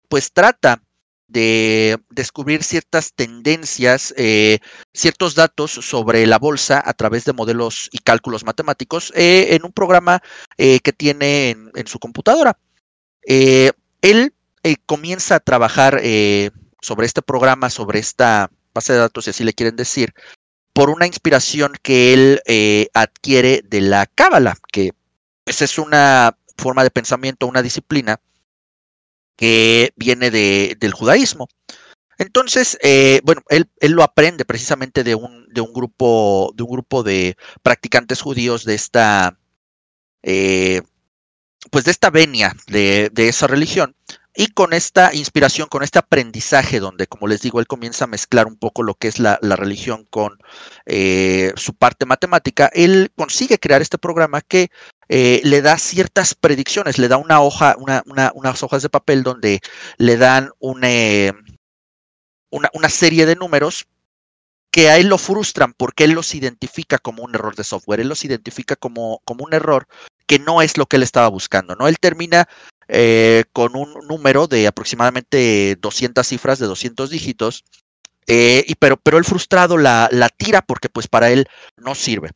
pues 0.08 0.32
trata 0.32 0.82
de 1.34 1.98
descubrir 2.12 2.64
ciertas 2.64 3.14
tendencias, 3.14 4.14
eh, 4.16 4.60
ciertos 4.94 5.36
datos 5.36 5.72
sobre 5.72 6.26
la 6.28 6.38
bolsa 6.38 6.82
a 6.86 6.94
través 6.94 7.26
de 7.26 7.34
modelos 7.34 7.90
y 7.92 7.98
cálculos 7.98 8.46
matemáticos 8.46 9.12
eh, 9.16 9.56
en 9.56 9.66
un 9.66 9.74
programa 9.74 10.22
que 10.58 10.94
tiene 10.96 11.50
en, 11.50 11.88
su 11.88 12.00
computadora. 12.00 12.58
él 13.26 14.34
comienza 14.86 15.36
a 15.36 15.40
trabajar 15.40 16.00
sobre 16.82 17.06
este 17.06 17.22
programa, 17.22 17.70
sobre 17.70 18.00
esta 18.00 18.50
base 18.74 18.94
de 18.94 19.00
datos, 19.00 19.26
si 19.26 19.32
así 19.32 19.44
le 19.44 19.54
quieren 19.54 19.76
decir, 19.76 20.14
por 20.72 20.90
una 20.90 21.08
inspiración 21.08 21.74
que 21.82 22.14
él 22.14 22.90
adquiere 22.94 23.64
de 23.66 23.82
la 23.82 24.06
cábala, 24.06 24.56
que 24.72 24.92
pues, 25.44 25.62
es 25.62 25.78
una 25.78 26.38
forma 26.58 26.84
de 26.84 26.92
pensamiento, 26.92 27.48
una 27.48 27.62
disciplina 27.62 28.22
que 29.36 29.94
viene 29.96 30.32
de, 30.32 30.78
del 30.80 30.94
judaísmo. 30.94 31.48
Entonces, 32.18 32.78
eh, 32.84 33.22
bueno, 33.24 33.42
él, 33.50 33.68
lo 33.82 34.04
aprende 34.04 34.46
precisamente 34.46 35.04
de 35.04 35.16
un, 35.16 35.48
de 35.50 35.62
un 35.62 35.74
grupo, 35.74 36.54
de 36.56 36.64
un 36.64 36.70
grupo 36.70 37.04
de 37.04 37.36
practicantes 37.62 38.22
judíos 38.22 38.66
de 38.66 38.76
esta, 38.76 39.38
eh, 40.22 40.82
pues 41.72 41.86
de 41.86 41.92
esta 41.92 42.10
venia 42.10 42.56
de, 42.68 43.12
esa 43.16 43.48
religión. 43.48 43.96
Y 44.36 44.48
con 44.48 44.74
esta 44.74 45.14
inspiración, 45.14 45.68
con 45.68 45.84
este 45.84 46.00
aprendizaje, 46.00 46.80
donde, 46.80 47.06
como 47.06 47.28
les 47.28 47.42
digo, 47.42 47.60
él 47.60 47.68
comienza 47.68 48.06
a 48.06 48.08
mezclar 48.08 48.48
un 48.48 48.58
poco 48.58 48.82
lo 48.82 48.96
que 48.96 49.08
es 49.08 49.20
la, 49.20 49.38
la 49.42 49.56
religión 49.56 50.08
con 50.10 50.40
eh, 50.86 51.54
su 51.56 51.76
parte 51.76 52.06
matemática, 52.08 52.70
él 52.74 53.12
consigue 53.16 53.60
crear 53.60 53.82
este 53.82 54.00
programa 54.00 54.42
que 54.42 54.72
eh, 55.08 55.42
le 55.44 55.62
da 55.62 55.78
ciertas 55.78 56.34
predicciones, 56.34 56.98
le 56.98 57.08
da 57.08 57.18
una 57.18 57.42
hoja, 57.42 57.76
una, 57.78 58.02
unas 58.34 58.64
hojas 58.64 58.82
de 58.82 58.90
papel 58.90 59.22
donde 59.22 59.60
le 59.98 60.18
dan 60.18 60.50
eh, 60.82 61.32
una, 62.50 62.70
una, 62.74 62.90
serie 62.90 63.28
de 63.28 63.36
números 63.36 63.86
que 64.72 64.90
a 64.90 64.98
él 64.98 65.08
lo 65.08 65.20
frustran 65.20 65.74
porque 65.74 66.06
él 66.06 66.12
los 66.12 66.34
identifica 66.34 66.98
como 66.98 67.22
un 67.22 67.36
error 67.36 67.56
de 67.56 67.64
software, 67.64 68.00
él 68.00 68.10
los 68.10 68.26
identifica 68.26 68.76
como, 68.76 69.22
como 69.26 69.46
un 69.46 69.54
error 69.54 69.88
que 70.26 70.40
no 70.40 70.62
es 70.62 70.78
lo 70.78 70.88
que 70.88 70.96
él 70.96 71.04
estaba 71.04 71.28
buscando, 71.28 71.76
¿no? 71.76 71.88
Él 71.88 72.00
termina 72.00 72.48
eh, 72.88 73.44
con 73.54 73.76
un 73.76 73.94
número 74.08 74.48
de 74.48 74.68
aproximadamente 74.68 75.78
200 75.82 76.26
cifras, 76.28 76.60
de 76.60 76.68
200 76.68 77.10
dígitos, 77.10 77.64
y 78.26 78.76
pero, 78.76 78.98
pero 78.98 79.18
él 79.18 79.26
frustrado 79.26 79.78
la, 79.78 80.08
la 80.12 80.30
tira 80.30 80.62
porque 80.62 80.88
pues 80.88 81.08
para 81.08 81.30
él 81.30 81.46
no 81.78 81.94
sirve. 81.94 82.32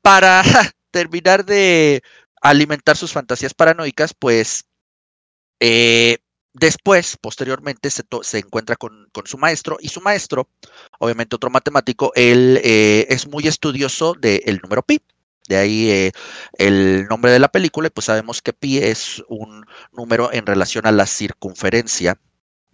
Para 0.00 0.42
terminar 0.90 1.44
de 1.44 2.02
alimentar 2.40 2.96
sus 2.96 3.12
fantasías 3.12 3.54
paranoicas, 3.54 4.14
pues 4.14 4.64
eh, 5.60 6.18
después, 6.52 7.16
posteriormente, 7.20 7.90
se, 7.90 8.02
se 8.22 8.38
encuentra 8.38 8.76
con, 8.76 9.08
con, 9.12 9.26
su 9.26 9.38
maestro 9.38 9.78
y 9.80 9.88
su 9.88 10.00
maestro, 10.00 10.48
obviamente 10.98 11.36
otro 11.36 11.50
matemático, 11.50 12.12
él 12.14 12.60
eh, 12.62 13.06
es 13.08 13.26
muy 13.26 13.46
estudioso 13.46 14.14
del 14.14 14.60
número 14.62 14.82
pi. 14.82 15.00
De 15.48 15.56
ahí 15.56 15.90
eh, 15.90 16.12
el 16.58 17.06
nombre 17.08 17.32
de 17.32 17.38
la 17.38 17.48
película, 17.48 17.88
y 17.88 17.90
pues 17.90 18.04
sabemos 18.04 18.42
que 18.42 18.52
pi 18.52 18.78
es 18.78 19.22
un 19.28 19.64
número 19.92 20.30
en 20.30 20.44
relación 20.44 20.86
a 20.86 20.92
la 20.92 21.06
circunferencia 21.06 22.20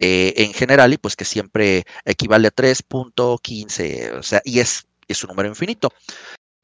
eh, 0.01 0.35
en 0.39 0.53
general, 0.53 0.93
y 0.93 0.99
pues 0.99 1.15
que 1.15 1.25
siempre 1.25 1.85
equivale 2.05 2.49
a 2.49 2.55
3.15, 2.55 4.19
o 4.19 4.23
sea, 4.25 4.43
y 4.45 4.59
es, 4.59 4.89
es 5.07 5.23
un 5.23 5.29
número 5.29 5.49
infinito. 5.49 5.93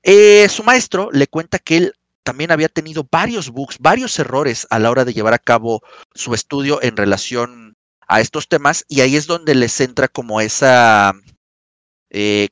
Eh, 0.02 0.48
su 0.48 0.64
maestro 0.64 1.10
le 1.12 1.28
cuenta 1.28 1.60
que 1.60 1.76
él 1.76 1.92
también 2.24 2.50
había 2.50 2.68
tenido 2.68 3.06
varios 3.08 3.50
bugs, 3.50 3.78
varios 3.78 4.18
errores 4.18 4.66
a 4.70 4.80
la 4.80 4.90
hora 4.90 5.04
de 5.04 5.14
llevar 5.14 5.32
a 5.34 5.38
cabo 5.38 5.80
su 6.14 6.34
estudio 6.34 6.82
en 6.82 6.96
relación 6.96 7.76
a 8.08 8.20
estos 8.20 8.48
temas, 8.48 8.84
y 8.88 9.02
ahí 9.02 9.14
es 9.14 9.28
donde 9.28 9.54
les 9.54 9.80
entra 9.80 10.08
como 10.08 10.40
esa, 10.40 11.14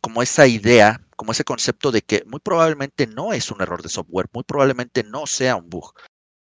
como 0.00 0.22
esa 0.22 0.46
idea 0.46 1.00
como 1.18 1.32
ese 1.32 1.42
concepto 1.44 1.90
de 1.90 2.02
que 2.02 2.22
muy 2.26 2.38
probablemente 2.38 3.08
no 3.08 3.32
es 3.32 3.50
un 3.50 3.60
error 3.60 3.82
de 3.82 3.88
software, 3.88 4.28
muy 4.32 4.44
probablemente 4.44 5.02
no 5.02 5.26
sea 5.26 5.56
un 5.56 5.68
bug. 5.68 5.92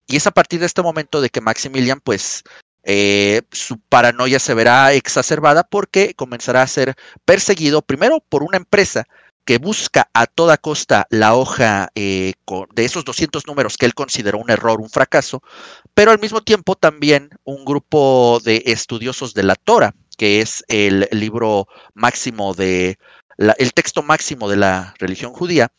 Y 0.06 0.18
es 0.18 0.28
a 0.28 0.32
partir 0.32 0.60
de 0.60 0.66
este 0.66 0.82
momento 0.82 1.22
de 1.22 1.30
que 1.30 1.40
Maximilian, 1.40 2.02
pues, 2.02 2.44
eh, 2.84 3.42
su 3.52 3.80
paranoia 3.80 4.38
se 4.38 4.54
verá 4.54 4.92
exacerbada 4.92 5.64
porque 5.64 6.14
comenzará 6.14 6.62
a 6.62 6.68
ser 6.68 6.94
perseguido 7.24 7.82
primero 7.82 8.20
por 8.28 8.44
una 8.44 8.58
empresa 8.58 9.06
que 9.46 9.60
busca 9.60 10.10
a 10.14 10.26
toda 10.26 10.58
costa 10.58 11.08
la 11.10 11.36
hoja 11.36 11.90
eh, 11.96 12.34
de 12.74 12.86
esos 12.86 13.06
200 13.06 13.48
números 13.48 13.78
que 13.78 13.86
él 13.86 13.94
consideró 13.94 14.40
un 14.40 14.50
error, 14.50 14.82
un 14.82 14.90
fracaso, 14.90 15.42
pero 15.94 16.12
al 16.12 16.20
mismo 16.20 16.42
tiempo 16.42 16.76
también 16.76 17.30
un 17.46 17.64
grupo 17.64 18.42
de 18.44 18.64
estudiosos 18.66 19.34
de 19.34 19.44
la 19.44 19.56
Torah, 19.56 19.96
que 20.18 20.42
es 20.42 20.66
el 20.68 21.08
libro 21.12 21.68
máximo 21.94 22.54
de 22.54 22.98
el 23.38 23.74
texto 23.74 24.04
máximo 24.04 24.50
de 24.50 24.58
la 24.58 24.94
religión 25.00 25.34
judía, 25.34 25.72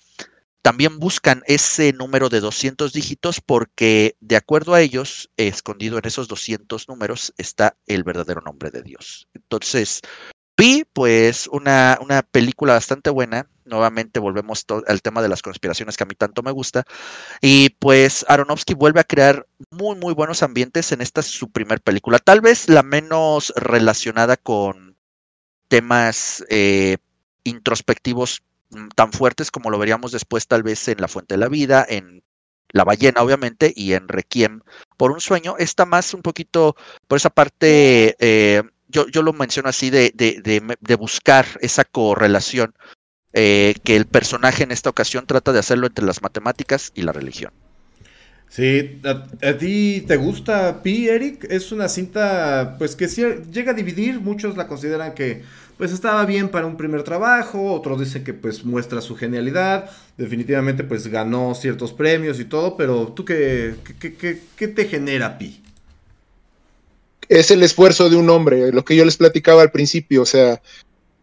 también 0.66 0.98
buscan 0.98 1.44
ese 1.46 1.92
número 1.92 2.28
de 2.28 2.40
200 2.40 2.92
dígitos 2.92 3.40
porque, 3.40 4.16
de 4.18 4.34
acuerdo 4.34 4.74
a 4.74 4.80
ellos, 4.80 5.30
escondido 5.36 5.96
en 5.96 6.06
esos 6.06 6.26
200 6.26 6.88
números 6.88 7.32
está 7.38 7.76
el 7.86 8.02
verdadero 8.02 8.40
nombre 8.40 8.72
de 8.72 8.82
Dios. 8.82 9.28
Entonces, 9.32 10.00
vi 10.56 10.84
pues 10.92 11.46
una, 11.52 11.98
una 12.02 12.22
película 12.22 12.72
bastante 12.72 13.10
buena. 13.10 13.48
Nuevamente 13.64 14.18
volvemos 14.18 14.64
al 14.88 15.02
tema 15.02 15.22
de 15.22 15.28
las 15.28 15.40
conspiraciones 15.40 15.96
que 15.96 16.02
a 16.02 16.06
mí 16.06 16.16
tanto 16.16 16.42
me 16.42 16.50
gusta. 16.50 16.82
Y 17.40 17.70
pues 17.78 18.24
Aronofsky 18.28 18.74
vuelve 18.74 18.98
a 18.98 19.04
crear 19.04 19.46
muy, 19.70 19.94
muy 19.94 20.14
buenos 20.14 20.42
ambientes 20.42 20.90
en 20.90 21.00
esta 21.00 21.22
su 21.22 21.52
primer 21.52 21.80
película. 21.80 22.18
Tal 22.18 22.40
vez 22.40 22.68
la 22.68 22.82
menos 22.82 23.52
relacionada 23.54 24.36
con 24.36 24.96
temas 25.68 26.44
eh, 26.48 26.96
introspectivos 27.46 28.42
mm, 28.70 28.88
tan 28.94 29.12
fuertes 29.12 29.50
como 29.50 29.70
lo 29.70 29.78
veríamos 29.78 30.12
después 30.12 30.46
tal 30.46 30.62
vez 30.62 30.88
en 30.88 31.00
La 31.00 31.08
Fuente 31.08 31.34
de 31.34 31.38
la 31.38 31.48
Vida, 31.48 31.84
en 31.88 32.22
La 32.70 32.84
Ballena 32.84 33.22
obviamente 33.22 33.72
y 33.74 33.92
en 33.92 34.08
Requiem 34.08 34.60
por 34.96 35.10
un 35.10 35.20
sueño, 35.20 35.56
está 35.58 35.86
más 35.86 36.14
un 36.14 36.22
poquito 36.22 36.76
por 37.08 37.16
esa 37.16 37.30
parte, 37.30 38.16
eh, 38.18 38.62
yo, 38.88 39.06
yo, 39.08 39.22
lo 39.22 39.32
menciono 39.32 39.68
así, 39.68 39.90
de, 39.90 40.12
de, 40.14 40.94
buscar 40.94 41.46
esa 41.60 41.84
correlación 41.84 42.74
eh, 43.32 43.74
que 43.84 43.96
el 43.96 44.06
personaje 44.06 44.62
en 44.62 44.72
esta 44.72 44.90
ocasión 44.90 45.26
trata 45.26 45.52
de 45.52 45.58
hacerlo 45.58 45.86
entre 45.86 46.06
las 46.06 46.22
matemáticas 46.22 46.92
y 46.94 47.02
la 47.02 47.12
religión. 47.12 47.52
Sí, 48.48 49.00
¿a, 49.04 49.58
ti 49.58 50.04
te 50.06 50.16
gusta 50.16 50.82
Pi, 50.82 51.08
Eric? 51.08 51.46
Es 51.50 51.72
una 51.72 51.88
cinta, 51.88 52.76
pues 52.78 52.96
que 52.96 53.06
llega 53.06 53.72
a 53.72 53.74
dividir, 53.74 54.20
muchos 54.20 54.56
la 54.56 54.66
consideran 54.66 55.14
que 55.14 55.42
pues 55.76 55.92
estaba 55.92 56.24
bien 56.24 56.48
para 56.48 56.66
un 56.66 56.76
primer 56.76 57.02
trabajo, 57.02 57.72
otros 57.74 58.00
dicen 58.00 58.24
que 58.24 58.32
pues 58.32 58.64
muestra 58.64 59.02
su 59.02 59.14
genialidad, 59.14 59.90
definitivamente 60.16 60.84
pues 60.84 61.06
ganó 61.08 61.54
ciertos 61.54 61.92
premios 61.92 62.40
y 62.40 62.46
todo, 62.46 62.76
pero 62.76 63.08
tú 63.08 63.24
qué, 63.24 63.74
qué, 63.98 64.68
te 64.68 64.86
genera 64.86 65.36
Pi? 65.36 65.62
Es 67.28 67.50
el 67.50 67.62
esfuerzo 67.62 68.08
de 68.08 68.16
un 68.16 68.30
hombre, 68.30 68.72
lo 68.72 68.84
que 68.84 68.96
yo 68.96 69.04
les 69.04 69.18
platicaba 69.18 69.60
al 69.60 69.70
principio, 69.70 70.22
o 70.22 70.26
sea, 70.26 70.62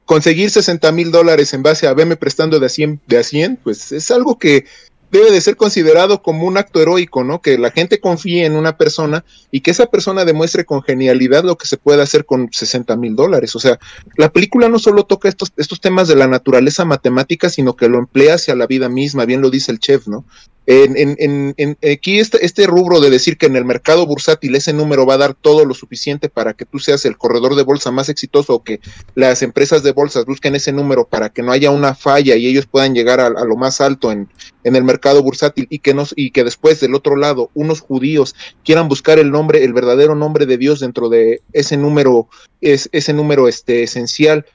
conseguir 0.06 0.52
60 0.52 0.92
mil 0.92 1.12
dólares 1.12 1.54
en 1.54 1.64
base 1.64 1.88
a 1.88 1.94
verme 1.94 2.16
prestando 2.16 2.60
de 2.60 2.66
a 2.68 2.70
100, 2.70 3.02
de 3.08 3.18
a 3.18 3.24
100, 3.24 3.60
pues 3.64 3.92
es 3.92 4.12
algo 4.12 4.38
que 4.38 4.66
debe 5.14 5.32
de 5.32 5.42
ser 5.42 5.56
considerado 5.56 6.24
como 6.24 6.48
un 6.48 6.58
acto 6.58 6.82
heroico, 6.82 7.24
¿no? 7.24 7.40
Que 7.40 7.60
la 7.60 7.70
gente 7.70 8.00
confíe 8.00 8.46
en 8.46 8.56
una 8.56 8.78
persona 8.78 9.24
y 9.52 9.62
que 9.62 9.70
esa 9.70 9.86
persona 9.86 10.26
demuestre 10.26 10.66
con 10.66 10.82
genialidad 10.82 11.44
lo 11.44 11.56
que 11.56 11.68
se 11.68 11.78
puede 11.78 12.02
hacer 12.02 12.26
con 12.26 12.50
60 12.52 12.96
mil 12.98 13.16
dólares. 13.16 13.56
O 13.56 13.60
sea, 13.60 13.78
la 14.18 14.32
película 14.34 14.70
no 14.70 14.80
solo 14.80 15.04
toca 15.04 15.30
estos, 15.30 15.54
estos 15.56 15.80
temas 15.80 16.08
de 16.08 16.16
la 16.16 16.28
naturaleza 16.28 16.84
matemática, 16.84 17.50
sino 17.50 17.76
que 17.76 17.88
lo 17.90 18.00
emplea 18.00 18.36
hacia 18.36 18.56
la 18.56 18.66
vida 18.66 18.90
misma, 18.90 19.26
bien 19.26 19.42
lo 19.42 19.52
dice 19.52 19.72
el 19.72 19.80
chef, 19.80 20.08
¿no? 20.08 20.26
En, 20.66 21.18
en, 21.58 21.78
aquí 21.92 22.20
este, 22.20 22.46
este, 22.46 22.68
rubro 22.68 23.02
de 23.02 23.10
decir 23.10 23.38
que 23.38 23.48
en 23.48 23.58
el 23.58 23.66
mercado 23.66 24.08
bursátil 24.08 24.56
ese 24.56 24.72
número 24.72 25.06
va 25.06 25.16
a 25.16 25.18
dar 25.18 25.34
todo 25.34 25.66
lo 25.66 25.74
suficiente 25.74 26.30
para 26.30 26.54
que 26.54 26.64
tú 26.64 26.80
seas 26.80 27.04
el 27.04 27.18
corredor 27.18 27.56
de 27.56 27.64
bolsa 27.64 27.92
más 27.92 28.08
exitoso 28.08 28.54
o 28.54 28.64
que 28.64 28.80
las 29.14 29.42
empresas 29.42 29.84
de 29.84 29.92
bolsas 29.92 30.24
busquen 30.24 30.56
ese 30.56 30.72
número 30.72 31.06
para 31.06 31.28
que 31.28 31.44
no 31.44 31.52
haya 31.52 31.70
una 31.70 31.96
falla 31.96 32.38
y 32.38 32.48
ellos 32.48 32.66
puedan 32.66 32.96
llegar 32.96 33.20
a, 33.20 33.30
lo 33.30 33.58
más 33.58 33.82
alto 33.82 34.10
en, 34.10 34.30
el 34.64 34.84
mercado 34.84 35.22
bursátil 35.22 35.68
y 35.70 35.80
que, 35.80 35.94
nos, 35.94 36.14
y 36.16 36.32
que 36.32 36.44
después 36.44 36.80
del 36.80 36.96
otro 36.96 37.16
lado 37.16 37.50
unos 37.54 37.82
judíos 37.82 38.36
quieran 38.64 38.88
buscar 38.88 39.20
el 39.20 39.32
nombre, 39.32 39.64
el 39.64 39.74
verdadero 39.74 40.16
nombre 40.16 40.46
de 40.46 40.58
Dios 40.58 40.80
dentro 40.80 41.10
de 41.10 41.42
ese 41.52 41.78
número, 41.78 42.28
es, 42.62 42.90
ese 42.92 43.14
número 43.14 43.48
este, 43.48 43.84
esencial 43.84 44.46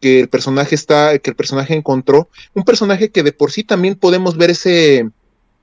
que 0.00 0.20
el 0.20 0.28
personaje 0.28 0.74
está, 0.74 1.18
que 1.18 1.30
el 1.30 1.36
personaje 1.36 1.74
encontró, 1.74 2.28
un 2.54 2.64
personaje 2.64 3.10
que 3.10 3.22
de 3.22 3.32
por 3.32 3.50
sí 3.50 3.64
también 3.64 3.96
podemos 3.96 4.36
ver 4.36 4.50
ese 4.50 5.10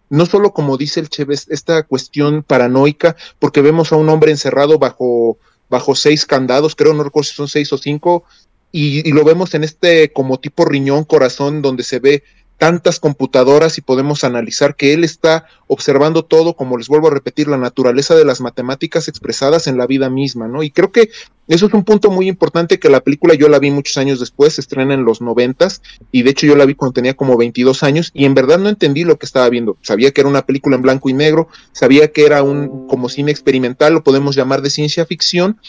no 0.10 0.26
solo 0.26 0.54
como 0.54 0.78
dice 0.78 1.00
el 1.00 1.10
Chévez, 1.10 1.48
esta 1.50 1.84
cuestión 1.84 2.44
paranoica, 2.44 3.16
porque 3.40 3.62
vemos 3.62 3.92
a 3.92 3.96
un 3.96 4.10
hombre 4.10 4.32
encerrado 4.32 4.78
bajo, 4.78 5.38
bajo 5.70 5.96
seis 5.96 6.26
candados, 6.26 6.76
creo, 6.76 6.94
no 6.94 7.04
recuerdo 7.04 7.28
si 7.28 7.36
son 7.36 7.48
seis 7.48 7.74
o 7.74 7.78
cinco, 7.78 8.24
y, 8.72 9.10
lo 9.14 9.24
vemos 9.24 9.54
en 9.54 9.64
este 9.64 10.12
como 10.12 10.38
tipo 10.38 10.66
riñón, 10.66 11.06
corazón, 11.06 11.62
donde 11.62 11.84
se 11.84 12.00
ve 12.00 12.24
tantas 12.58 13.00
computadoras 13.00 13.78
y 13.78 13.82
podemos 13.82 14.24
analizar 14.24 14.76
que 14.76 14.94
él 14.94 15.04
está 15.04 15.46
observando 15.68 16.24
todo, 16.24 16.56
como 16.56 16.78
les 16.78 16.88
vuelvo 16.88 17.08
a 17.08 17.14
repetir, 17.14 17.48
la 17.48 17.58
naturaleza 17.58 18.16
de 18.16 18.26
las 18.26 18.42
matemáticas 18.42 19.08
expresadas 19.08 19.68
en 19.68 19.78
la 19.78 19.88
vida 19.88 20.10
misma, 20.10 20.48
¿no? 20.48 20.64
Y 20.64 20.72
creo 20.72 20.92
que 20.92 21.10
eso 21.48 21.68
es 21.68 21.74
un 21.74 21.84
punto 21.84 22.10
muy 22.10 22.28
importante 22.28 22.80
que 22.80 22.90
la 22.90 23.02
película 23.02 23.36
yo 23.36 23.50
la 23.50 23.60
vi 23.60 23.70
muchos 23.72 23.98
años 23.98 24.20
después, 24.20 24.54
se 24.54 24.62
estrena 24.62 24.94
en 24.94 25.06
los 25.06 25.22
noventas, 25.22 25.82
y 26.12 26.24
de 26.24 26.32
hecho 26.32 26.48
yo 26.48 26.56
la 26.56 26.66
vi 26.66 26.76
cuando 26.76 26.94
tenía 26.94 27.14
como 27.14 27.38
22 27.38 27.84
años, 27.84 28.12
y 28.14 28.26
en 28.26 28.34
verdad 28.34 28.58
no 28.58 28.70
entendí 28.70 29.04
lo 29.04 29.18
que 29.18 29.26
estaba 29.26 29.50
viendo. 29.50 29.78
Sabía 29.82 30.12
que 30.12 30.22
era 30.22 30.30
una 30.30 30.46
película 30.46 30.76
en 30.76 30.82
blanco 30.82 31.10
y 31.10 31.14
negro, 31.14 31.48
sabía 31.72 32.12
que 32.12 32.26
era 32.26 32.42
un 32.42 32.88
como 32.88 33.10
cine 33.10 33.32
experimental, 33.32 33.94
lo 33.94 34.04
podemos 34.04 34.36
llamar 34.36 34.62
de 34.62 34.70
ciencia 34.70 35.06
ficción, 35.06 35.60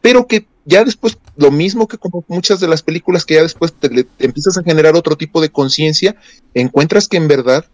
pero 0.00 0.26
que 0.26 0.46
ya 0.64 0.84
después, 0.84 1.16
lo 1.36 1.50
mismo 1.50 1.88
que 1.88 1.96
como 1.96 2.24
muchas 2.28 2.60
de 2.60 2.68
las 2.68 2.82
películas 2.82 3.24
que 3.24 3.34
ya 3.34 3.42
después 3.42 3.72
te, 3.72 4.06
empiezas 4.18 4.58
a 4.58 4.62
generar 4.62 4.96
otro 4.96 5.16
tipo 5.16 5.40
de 5.40 5.48
conciencia, 5.48 6.16
encuentras 6.52 7.08
que 7.08 7.16
en 7.16 7.26
verdad 7.26 7.64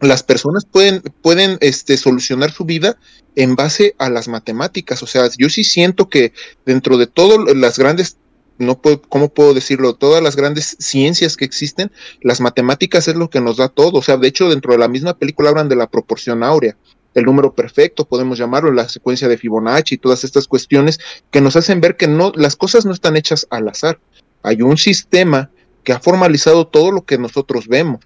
las 0.00 0.22
personas 0.22 0.66
pueden, 0.66 1.00
pueden 1.22 1.56
este, 1.60 1.96
solucionar 1.96 2.52
su 2.52 2.66
vida 2.66 2.98
en 3.36 3.56
base 3.56 3.94
a 3.98 4.10
las 4.10 4.28
matemáticas. 4.28 5.02
O 5.02 5.06
sea, 5.06 5.30
yo 5.38 5.48
sí 5.48 5.64
siento 5.64 6.10
que 6.10 6.34
dentro 6.66 6.98
de 6.98 7.06
todas 7.06 7.56
las 7.56 7.78
grandes, 7.78 8.18
no 8.58 8.82
puedo, 8.82 9.00
¿cómo 9.00 9.30
puedo 9.30 9.54
decirlo? 9.54 9.94
Todas 9.94 10.22
las 10.22 10.36
grandes 10.36 10.76
ciencias 10.78 11.38
que 11.38 11.46
existen, 11.46 11.90
las 12.20 12.42
matemáticas 12.42 13.08
es 13.08 13.16
lo 13.16 13.30
que 13.30 13.40
nos 13.40 13.56
da 13.56 13.70
todo. 13.70 13.98
O 13.98 14.02
sea, 14.02 14.18
de 14.18 14.28
hecho, 14.28 14.50
dentro 14.50 14.72
de 14.72 14.78
la 14.78 14.88
misma 14.88 15.16
película 15.16 15.48
hablan 15.48 15.70
de 15.70 15.76
la 15.76 15.88
proporción 15.88 16.42
áurea 16.42 16.76
el 17.14 17.24
número 17.24 17.54
perfecto, 17.54 18.04
podemos 18.04 18.38
llamarlo, 18.38 18.72
la 18.72 18.88
secuencia 18.88 19.28
de 19.28 19.38
Fibonacci 19.38 19.96
y 19.96 19.98
todas 19.98 20.24
estas 20.24 20.46
cuestiones 20.46 21.00
que 21.30 21.40
nos 21.40 21.56
hacen 21.56 21.80
ver 21.80 21.96
que 21.96 22.06
no, 22.06 22.32
las 22.36 22.56
cosas 22.56 22.86
no 22.86 22.92
están 22.92 23.16
hechas 23.16 23.46
al 23.50 23.68
azar. 23.68 23.98
Hay 24.42 24.62
un 24.62 24.76
sistema 24.76 25.50
que 25.82 25.92
ha 25.92 26.00
formalizado 26.00 26.66
todo 26.66 26.92
lo 26.92 27.02
que 27.02 27.18
nosotros 27.18 27.68
vemos. 27.68 28.00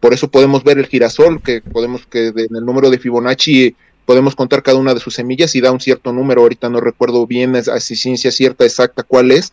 Por 0.00 0.14
eso 0.14 0.30
podemos 0.30 0.64
ver 0.64 0.78
el 0.78 0.86
girasol, 0.86 1.42
que 1.42 1.60
podemos 1.60 2.06
que 2.06 2.28
en 2.28 2.56
el 2.56 2.64
número 2.64 2.90
de 2.90 2.98
Fibonacci 2.98 3.74
podemos 4.04 4.36
contar 4.36 4.62
cada 4.62 4.78
una 4.78 4.94
de 4.94 5.00
sus 5.00 5.14
semillas 5.14 5.54
y 5.54 5.60
da 5.60 5.72
un 5.72 5.80
cierto 5.80 6.12
número, 6.12 6.42
ahorita 6.42 6.68
no 6.68 6.80
recuerdo 6.80 7.26
bien 7.26 7.56
a 7.56 7.80
ciencia 7.80 8.30
cierta 8.30 8.64
exacta 8.64 9.02
cuál 9.02 9.32
es, 9.32 9.52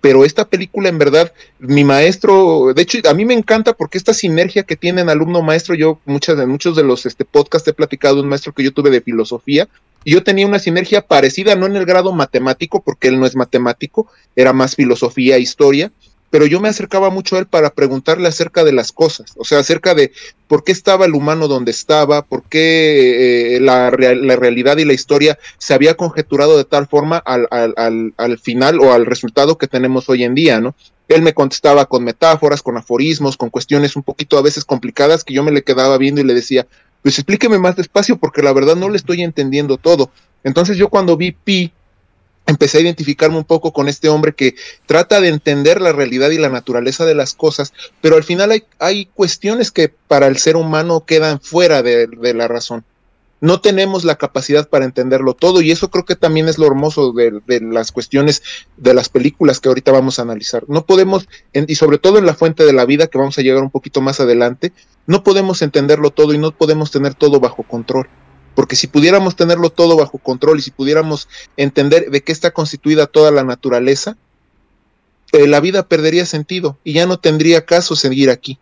pero 0.00 0.24
esta 0.24 0.48
película 0.48 0.88
en 0.88 0.98
verdad, 0.98 1.32
mi 1.58 1.84
maestro, 1.84 2.72
de 2.74 2.82
hecho, 2.82 2.98
a 3.08 3.14
mí 3.14 3.24
me 3.24 3.34
encanta 3.34 3.74
porque 3.74 3.98
esta 3.98 4.14
sinergia 4.14 4.62
que 4.62 4.76
tienen 4.76 5.08
alumno-maestro, 5.08 5.74
yo 5.74 6.00
muchas 6.06 6.36
muchos 6.46 6.76
de 6.76 6.82
los 6.82 7.06
este, 7.06 7.24
podcasts 7.24 7.68
he 7.68 7.72
platicado 7.72 8.16
de 8.16 8.22
un 8.22 8.28
maestro 8.28 8.52
que 8.52 8.64
yo 8.64 8.72
tuve 8.72 8.90
de 8.90 9.00
filosofía, 9.00 9.68
y 10.02 10.12
yo 10.12 10.22
tenía 10.22 10.46
una 10.46 10.58
sinergia 10.58 11.02
parecida, 11.02 11.54
no 11.56 11.66
en 11.66 11.76
el 11.76 11.84
grado 11.84 12.12
matemático, 12.12 12.82
porque 12.82 13.08
él 13.08 13.20
no 13.20 13.26
es 13.26 13.36
matemático, 13.36 14.10
era 14.34 14.54
más 14.54 14.74
filosofía, 14.74 15.38
historia, 15.38 15.92
pero 16.30 16.46
yo 16.46 16.60
me 16.60 16.68
acercaba 16.68 17.10
mucho 17.10 17.36
a 17.36 17.40
él 17.40 17.46
para 17.46 17.70
preguntarle 17.70 18.28
acerca 18.28 18.64
de 18.64 18.72
las 18.72 18.92
cosas, 18.92 19.32
o 19.36 19.44
sea, 19.44 19.58
acerca 19.58 19.94
de 19.94 20.12
por 20.46 20.64
qué 20.64 20.72
estaba 20.72 21.04
el 21.04 21.14
humano 21.14 21.48
donde 21.48 21.72
estaba, 21.72 22.22
por 22.22 22.44
qué 22.44 23.56
eh, 23.56 23.60
la, 23.60 23.90
la, 23.90 24.36
realidad 24.36 24.78
y 24.78 24.84
la 24.84 24.92
historia 24.92 25.38
se 25.58 25.74
había 25.74 25.94
conjeturado 25.94 26.56
de 26.56 26.64
tal 26.64 26.86
forma 26.86 27.18
al, 27.18 27.48
al, 27.50 28.14
al, 28.16 28.38
final 28.38 28.80
o 28.80 28.92
al 28.92 29.06
resultado 29.06 29.58
que 29.58 29.66
tenemos 29.66 30.08
hoy 30.08 30.24
en 30.24 30.34
día, 30.34 30.60
¿no? 30.60 30.74
Él 31.08 31.22
me 31.22 31.34
contestaba 31.34 31.86
con 31.86 32.04
metáforas, 32.04 32.62
con 32.62 32.76
aforismos, 32.76 33.36
con 33.36 33.50
cuestiones 33.50 33.96
un 33.96 34.04
poquito 34.04 34.38
a 34.38 34.42
veces 34.42 34.64
complicadas 34.64 35.24
que 35.24 35.34
yo 35.34 35.42
me 35.42 35.50
le 35.50 35.64
quedaba 35.64 35.98
viendo 35.98 36.20
y 36.20 36.24
le 36.24 36.34
decía, 36.34 36.68
pues 37.02 37.18
explíqueme 37.18 37.58
más 37.58 37.74
despacio 37.74 38.16
porque 38.16 38.42
la 38.42 38.52
verdad 38.52 38.76
no 38.76 38.88
le 38.88 38.96
estoy 38.96 39.22
entendiendo 39.22 39.76
todo. 39.76 40.10
Entonces 40.44 40.76
yo 40.76 40.88
cuando 40.88 41.16
vi 41.16 41.32
Pi, 41.32 41.72
empecé 42.46 42.78
a 42.78 42.82
identificarme 42.82 43.36
un 43.36 43.44
poco 43.44 43.72
con 43.72 43.88
este 43.88 44.08
hombre 44.08 44.34
que 44.34 44.54
trata 44.86 45.20
de 45.20 45.28
entender 45.28 45.80
la 45.80 45.92
realidad 45.92 46.30
y 46.30 46.38
la 46.38 46.48
naturaleza 46.48 47.04
de 47.04 47.14
las 47.14 47.34
cosas, 47.34 47.72
pero 48.00 48.16
al 48.16 48.24
final 48.24 48.50
hay, 48.50 48.64
hay 48.78 49.06
cuestiones 49.06 49.70
que 49.70 49.88
para 49.88 50.26
el 50.26 50.38
ser 50.38 50.56
humano 50.56 51.04
quedan 51.06 51.40
fuera 51.40 51.82
de, 51.82 52.06
de 52.06 52.34
la 52.34 52.48
razón 52.48 52.84
no 53.40 53.60
tenemos 53.60 54.04
la 54.04 54.16
capacidad 54.16 54.68
para 54.68 54.84
entenderlo 54.84 55.34
todo 55.34 55.60
y 55.60 55.70
eso 55.70 55.90
creo 55.90 56.04
que 56.04 56.16
también 56.16 56.48
es 56.48 56.58
lo 56.58 56.66
hermoso 56.66 57.12
de, 57.12 57.40
las 57.60 57.90
cuestiones 57.92 58.42
de 58.76 58.94
las 58.94 59.08
películas 59.08 59.60
que 59.60 59.68
ahorita 59.68 59.92
vamos 59.92 60.18
a 60.18 60.22
analizar. 60.22 60.64
No 60.68 60.84
podemos, 60.84 61.28
y 61.52 61.74
sobre 61.74 61.98
todo 61.98 62.18
en 62.18 62.26
la 62.26 62.34
fuente 62.34 62.64
de 62.64 62.72
la 62.72 62.84
vida 62.84 63.06
que 63.06 63.18
vamos 63.18 63.38
a 63.38 63.42
llegar 63.42 63.62
un 63.62 63.70
poquito 63.70 64.00
más 64.00 64.20
adelante, 64.20 64.72
no 65.06 65.22
podemos 65.24 65.62
entenderlo 65.62 66.10
todo 66.10 66.34
y 66.34 66.38
no 66.38 66.52
podemos 66.52 66.90
tener 66.90 67.14
todo 67.14 67.40
bajo 67.40 67.62
control. 67.62 68.08
Porque 68.60 68.76
si 68.76 68.88
pudiéramos 68.88 69.36
tenerlo 69.36 69.70
todo 69.70 69.96
bajo 69.96 70.18
control 70.18 70.58
y 70.58 70.60
si 70.60 70.70
pudiéramos 70.70 71.30
entender 71.56 72.10
de 72.10 72.20
qué 72.20 72.30
está 72.30 72.50
constituida 72.50 73.06
toda 73.06 73.30
la 73.30 73.42
naturaleza, 73.42 74.18
eh, 75.32 75.46
la 75.46 75.60
vida 75.60 75.88
perdería 75.88 76.26
sentido 76.26 76.76
y 76.84 76.92
ya 76.92 77.06
no 77.06 77.18
tendría 77.18 77.64
caso 77.64 77.96
seguir 77.96 78.28
aquí 78.28 78.58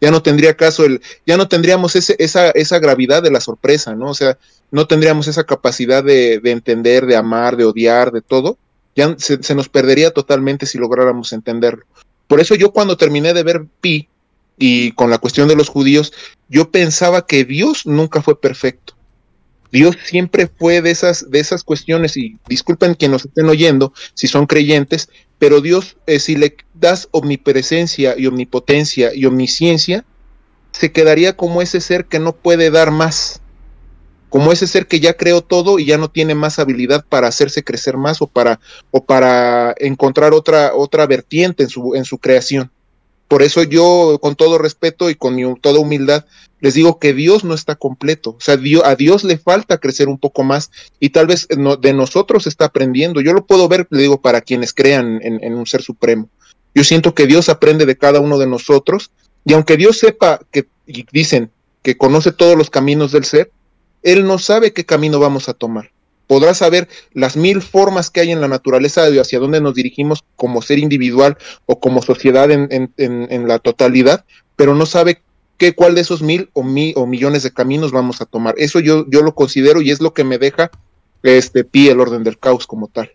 ya 0.00 0.12
no 0.12 0.22
tendría 0.22 0.56
caso 0.56 0.84
el, 0.84 1.02
ya 1.26 1.36
no 1.36 1.48
tendríamos 1.48 1.96
ese, 1.96 2.14
esa, 2.20 2.50
esa 2.50 2.78
gravedad 2.78 3.24
de 3.24 3.32
la 3.32 3.40
sorpresa, 3.40 3.96
¿no? 3.96 4.10
O 4.10 4.14
sea, 4.14 4.38
no 4.70 4.86
tendríamos 4.86 5.26
esa 5.26 5.42
capacidad 5.42 6.04
de, 6.04 6.38
de 6.38 6.52
entender, 6.52 7.06
de 7.06 7.16
amar, 7.16 7.56
de 7.56 7.64
odiar, 7.64 8.12
de 8.12 8.22
todo. 8.22 8.56
Ya 8.94 9.16
se, 9.18 9.42
se, 9.42 9.56
nos 9.56 9.68
perdería 9.68 10.12
totalmente 10.12 10.64
si 10.64 10.78
lográramos 10.78 11.32
entenderlo. 11.32 11.86
Por 12.28 12.38
eso 12.38 12.54
yo 12.54 12.70
cuando 12.70 12.96
terminé 12.96 13.34
de 13.34 13.42
ver 13.42 13.64
Pi 13.80 14.08
y 14.58 14.92
con 14.92 15.10
la 15.10 15.18
cuestión 15.18 15.48
de 15.48 15.56
los 15.56 15.68
judíos, 15.68 16.12
yo 16.48 16.70
pensaba 16.70 17.26
que 17.26 17.44
Dios 17.44 17.84
nunca 17.84 18.22
fue 18.22 18.40
perfecto. 18.40 18.94
Dios 19.72 19.96
siempre 20.04 20.48
fue 20.48 20.82
de 20.82 20.90
esas, 20.90 21.30
de 21.30 21.40
esas 21.40 21.64
cuestiones, 21.64 22.16
y 22.16 22.38
disculpen 22.48 22.94
quien 22.94 23.12
nos 23.12 23.24
estén 23.24 23.48
oyendo, 23.48 23.92
si 24.14 24.26
son 24.26 24.46
creyentes, 24.46 25.08
pero 25.38 25.60
Dios, 25.60 25.96
eh, 26.06 26.18
si 26.18 26.36
le 26.36 26.56
das 26.74 27.08
omnipresencia 27.12 28.14
y 28.18 28.26
omnipotencia 28.26 29.14
y 29.14 29.24
omnisciencia, 29.26 30.04
se 30.72 30.92
quedaría 30.92 31.36
como 31.36 31.62
ese 31.62 31.80
ser 31.80 32.04
que 32.06 32.18
no 32.18 32.34
puede 32.34 32.70
dar 32.70 32.90
más, 32.90 33.40
como 34.28 34.52
ese 34.52 34.66
ser 34.66 34.86
que 34.86 35.00
ya 35.00 35.16
creó 35.16 35.40
todo 35.40 35.78
y 35.78 35.86
ya 35.86 35.98
no 35.98 36.10
tiene 36.10 36.34
más 36.34 36.58
habilidad 36.58 37.04
para 37.08 37.28
hacerse 37.28 37.64
crecer 37.64 37.96
más 37.96 38.22
o 38.22 38.26
para, 38.26 38.60
o 38.90 39.04
para 39.04 39.74
encontrar 39.78 40.32
otra, 40.32 40.74
otra 40.74 41.06
vertiente 41.06 41.64
en 41.64 41.68
su, 41.68 41.94
en 41.94 42.04
su 42.04 42.18
creación. 42.18 42.70
Por 43.30 43.44
eso 43.44 43.62
yo, 43.62 44.18
con 44.20 44.34
todo 44.34 44.58
respeto 44.58 45.08
y 45.08 45.14
con 45.14 45.56
toda 45.60 45.78
humildad, 45.78 46.24
les 46.58 46.74
digo 46.74 46.98
que 46.98 47.14
Dios 47.14 47.44
no 47.44 47.54
está 47.54 47.76
completo. 47.76 48.30
O 48.30 48.40
sea, 48.40 48.58
a 48.84 48.96
Dios 48.96 49.22
le 49.22 49.38
falta 49.38 49.78
crecer 49.78 50.08
un 50.08 50.18
poco 50.18 50.42
más 50.42 50.72
y 50.98 51.10
tal 51.10 51.28
vez 51.28 51.46
de 51.46 51.92
nosotros 51.92 52.48
está 52.48 52.64
aprendiendo. 52.64 53.20
Yo 53.20 53.32
lo 53.32 53.46
puedo 53.46 53.68
ver, 53.68 53.86
le 53.90 54.02
digo, 54.02 54.20
para 54.20 54.40
quienes 54.40 54.74
crean 54.74 55.20
en, 55.22 55.54
un 55.54 55.64
ser 55.64 55.80
supremo. 55.80 56.28
Yo 56.74 56.82
siento 56.82 57.14
que 57.14 57.28
Dios 57.28 57.48
aprende 57.48 57.86
de 57.86 57.96
cada 57.96 58.18
uno 58.18 58.36
de 58.36 58.48
nosotros 58.48 59.12
y 59.44 59.52
aunque 59.52 59.76
Dios 59.76 60.00
sepa 60.00 60.40
que, 60.50 60.66
dicen 61.12 61.52
que 61.82 61.96
conoce 61.96 62.32
todos 62.32 62.58
los 62.58 62.68
caminos 62.68 63.12
del 63.12 63.24
ser, 63.24 63.52
Él 64.02 64.26
no 64.26 64.40
sabe 64.40 64.72
qué 64.72 64.84
camino 64.84 65.20
vamos 65.20 65.48
a 65.48 65.54
tomar 65.54 65.92
podrá 66.30 66.54
saber 66.54 66.86
las 67.12 67.36
mil 67.36 67.60
formas 67.60 68.08
que 68.08 68.20
hay 68.20 68.30
en 68.30 68.40
la 68.40 68.46
naturaleza 68.46 69.10
y 69.10 69.18
hacia 69.18 69.40
dónde 69.40 69.60
nos 69.60 69.74
dirigimos 69.74 70.22
como 70.36 70.62
ser 70.62 70.78
individual 70.78 71.36
o 71.66 71.80
como 71.80 72.02
sociedad 72.02 72.52
en, 72.52 73.48
la 73.48 73.58
totalidad, 73.58 74.24
pero 74.54 74.76
no 74.76 74.86
sabe 74.86 75.22
qué, 75.58 75.74
cuál 75.74 75.96
de 75.96 76.02
esos 76.02 76.22
mil 76.22 76.48
o, 76.52 76.60
o 76.60 77.06
millones 77.08 77.42
de 77.42 77.50
caminos 77.50 77.90
vamos 77.90 78.20
a 78.20 78.26
tomar. 78.26 78.54
Eso 78.58 78.78
yo, 78.78 79.06
yo 79.10 79.22
lo 79.22 79.34
considero 79.34 79.82
y 79.82 79.90
es 79.90 80.00
lo 80.00 80.14
que 80.14 80.22
me 80.22 80.38
deja 80.38 80.70
este 81.24 81.64
pie 81.64 81.90
el 81.90 81.98
orden 81.98 82.22
del 82.22 82.38
caos 82.38 82.68
como 82.68 82.86
tal. 82.86 83.10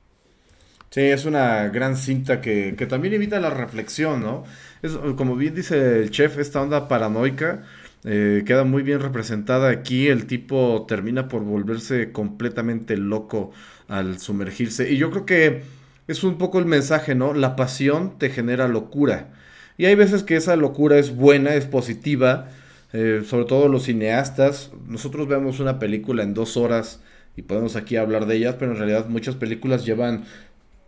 Sí, 0.90 1.00
es 1.00 1.24
una 1.24 1.70
gran 1.70 1.96
cinta 1.96 2.42
que, 2.42 2.76
que 2.78 2.86
también 2.86 3.14
invita 3.14 3.38
a 3.38 3.40
la 3.40 3.50
reflexión, 3.50 4.22
¿no? 4.22 4.44
Es, 4.82 4.92
como 5.16 5.38
bien 5.38 5.56
dice 5.56 6.02
el 6.02 6.12
chef, 6.12 6.38
esta 6.38 6.62
onda 6.62 6.90
paranoica 6.90 7.64
eh, 8.06 8.44
queda 8.46 8.64
muy 8.64 8.84
bien 8.84 9.00
representada 9.00 9.70
aquí. 9.70 10.08
El 10.08 10.26
tipo 10.28 10.86
termina 10.88 11.28
por 11.28 11.44
volverse 11.44 12.12
completamente 12.12 12.98
loco 12.98 13.52
al 13.88 14.20
sumergirse. 14.20 14.92
Y 14.92 14.98
yo 14.98 15.12
creo 15.12 15.26
que 15.26 15.64
es 16.08 16.24
un 16.24 16.38
poco 16.38 16.60
el 16.60 16.66
mensaje, 16.66 17.16
¿no? 17.16 17.34
La 17.34 17.56
pasión 17.56 18.18
te 18.20 18.30
genera 18.30 18.68
locura. 18.68 19.34
Y 19.78 19.86
hay 19.86 19.96
veces 19.96 20.24
que 20.24 20.36
esa 20.36 20.56
locura 20.56 20.98
es 20.98 21.16
buena, 21.16 21.56
es 21.56 21.66
positiva. 21.66 22.50
Eh, 22.98 23.24
sobre 23.28 23.44
todo 23.44 23.68
los 23.68 23.84
cineastas. 23.84 24.72
Nosotros 24.88 25.28
vemos 25.28 25.60
una 25.60 25.80
película 25.80 26.24
en 26.24 26.34
dos 26.34 26.56
horas 26.56 27.02
y 27.36 27.42
podemos 27.42 27.76
aquí 27.76 27.98
hablar 27.98 28.26
de 28.26 28.38
ellas, 28.38 28.56
pero 28.58 28.72
en 28.72 28.78
realidad 28.78 29.08
muchas 29.10 29.36
películas 29.36 29.86
llevan 29.86 30.24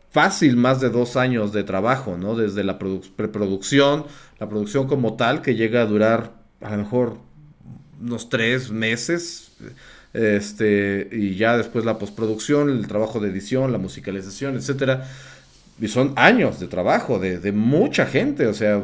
fácil 0.09 0.55
más 0.55 0.80
de 0.80 0.89
dos 0.89 1.18
años 1.18 1.51
de 1.51 1.65
trabajo, 1.65 2.18
¿no? 2.18 2.36
Desde 2.36 2.63
la 2.63 2.80
preproducción, 2.80 4.05
la 4.39 4.47
producción 4.47 4.88
como 4.88 5.18
tal, 5.18 5.41
que 5.41 5.55
llega 5.55 5.82
a 5.82 5.86
durar 5.86 6.37
a 6.62 6.72
lo 6.72 6.78
mejor 6.78 7.18
unos 8.01 8.30
tres 8.30 8.72
meses. 8.72 9.51
Este, 10.14 11.08
y 11.12 11.36
ya 11.36 11.58
después 11.58 11.86
la 11.86 11.99
postproducción, 11.99 12.70
el 12.70 12.88
trabajo 12.88 13.20
de 13.20 13.30
edición, 13.30 13.72
la 13.72 13.78
musicalización, 13.78 14.55
etcétera. 14.55 15.08
Y 15.80 15.89
son 15.89 16.14
años 16.16 16.60
de 16.60 16.68
trabajo 16.68 17.20
de, 17.20 17.39
de, 17.39 17.51
mucha 17.51 18.08
gente. 18.08 18.47
O 18.47 18.53
sea, 18.53 18.82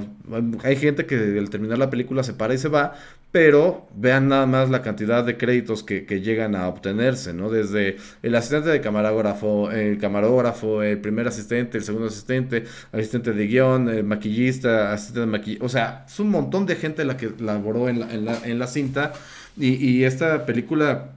hay 0.64 0.76
gente 0.76 1.06
que 1.06 1.16
al 1.40 1.50
terminar 1.50 1.80
la 1.80 1.90
película 1.90 2.24
se 2.24 2.34
para 2.34 2.54
y 2.54 2.60
se 2.60 2.68
va, 2.68 2.94
pero 3.34 3.88
vean 3.96 4.28
nada 4.28 4.46
más 4.46 4.70
la 4.70 4.84
cantidad 4.84 5.24
de 5.24 5.38
créditos 5.38 5.82
que, 5.82 6.06
llegan 6.22 6.56
a 6.56 6.68
obtenerse, 6.68 7.34
¿no? 7.34 7.50
Desde 7.50 7.98
el 8.22 8.36
asistente 8.36 8.70
de 8.70 8.80
camarógrafo, 8.80 9.72
el 9.72 9.98
camarógrafo, 9.98 10.84
el 10.84 11.00
primer 11.00 11.28
asistente, 11.28 11.80
el 11.80 11.84
segundo 11.84 12.10
asistente, 12.10 12.66
asistente 12.92 13.34
de 13.34 13.48
guion, 13.48 13.90
el 13.90 14.04
maquillista, 14.04 14.94
asistente 14.94 15.22
de 15.22 15.26
maquillaje. 15.26 15.66
O 15.66 15.70
sea, 15.70 16.06
es 16.08 16.20
un 16.20 16.30
montón 16.30 16.68
de 16.68 16.76
gente 16.76 17.04
la 17.06 17.18
que 17.18 17.32
laboró 17.40 17.90
en 17.90 18.02
la, 18.02 18.14
en 18.14 18.24
la, 18.24 18.38
en 18.46 18.60
la 18.60 18.68
cinta. 18.68 19.14
Y, 19.58 19.84
y 19.84 20.04
esta 20.04 20.46
película 20.46 21.14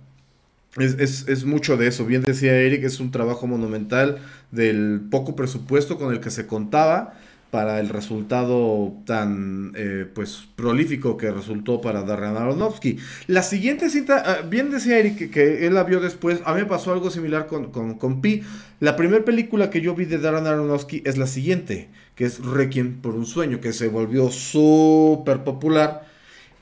es, 0.78 1.28
es, 1.28 1.44
mucho 1.44 1.76
de 1.76 1.86
eso. 1.86 2.06
Bien 2.06 2.22
decía 2.22 2.54
Eric, 2.54 2.84
es 2.84 2.98
un 2.98 3.10
trabajo 3.10 3.46
monumental 3.46 4.20
del 4.50 5.02
poco 5.10 5.36
presupuesto 5.36 5.98
con 5.98 6.14
el 6.14 6.20
que 6.20 6.30
se 6.30 6.46
contaba 6.46 7.12
para 7.57 7.80
el 7.80 7.88
resultado 7.88 8.92
tan 9.07 9.72
eh, 9.76 10.04
pues 10.14 10.44
prolífico 10.57 11.16
que 11.16 11.30
resultó 11.30 11.80
para 11.80 12.02
Darren 12.02 12.36
Aronofsky. 12.36 12.98
La 13.28 13.42
siguiente 13.42 13.88
cinta, 13.88 14.22
ah, 14.26 14.42
bien 14.42 14.70
decía 14.70 14.98
Eric 14.98 15.30
que, 15.30 15.66
él 15.66 15.72
la 15.72 15.84
vio 15.84 16.00
después, 16.00 16.42
a 16.44 16.52
mí 16.52 16.61
me 16.61 16.66
pasó 16.66 16.92
algo 16.92 17.11
similar 17.11 17.46
con, 17.46 17.70
con, 17.70 18.20
Pi. 18.20 18.42
La 18.78 18.94
primera 18.94 19.24
película 19.24 19.70
que 19.70 19.80
yo 19.80 19.94
vi 19.94 20.04
de 20.04 20.18
Darren 20.18 20.46
Aronofsky 20.46 21.00
es 21.07 21.16
la 21.16 21.26
siguiente, 21.26 21.88
que 22.14 22.26
es 22.26 22.44
Requiem 22.44 23.00
por 23.00 23.14
un 23.14 23.24
sueño, 23.24 23.59
que 23.59 23.72
se 23.72 23.88
volvió 23.88 24.30
súper 24.30 25.42
popular 25.42 26.04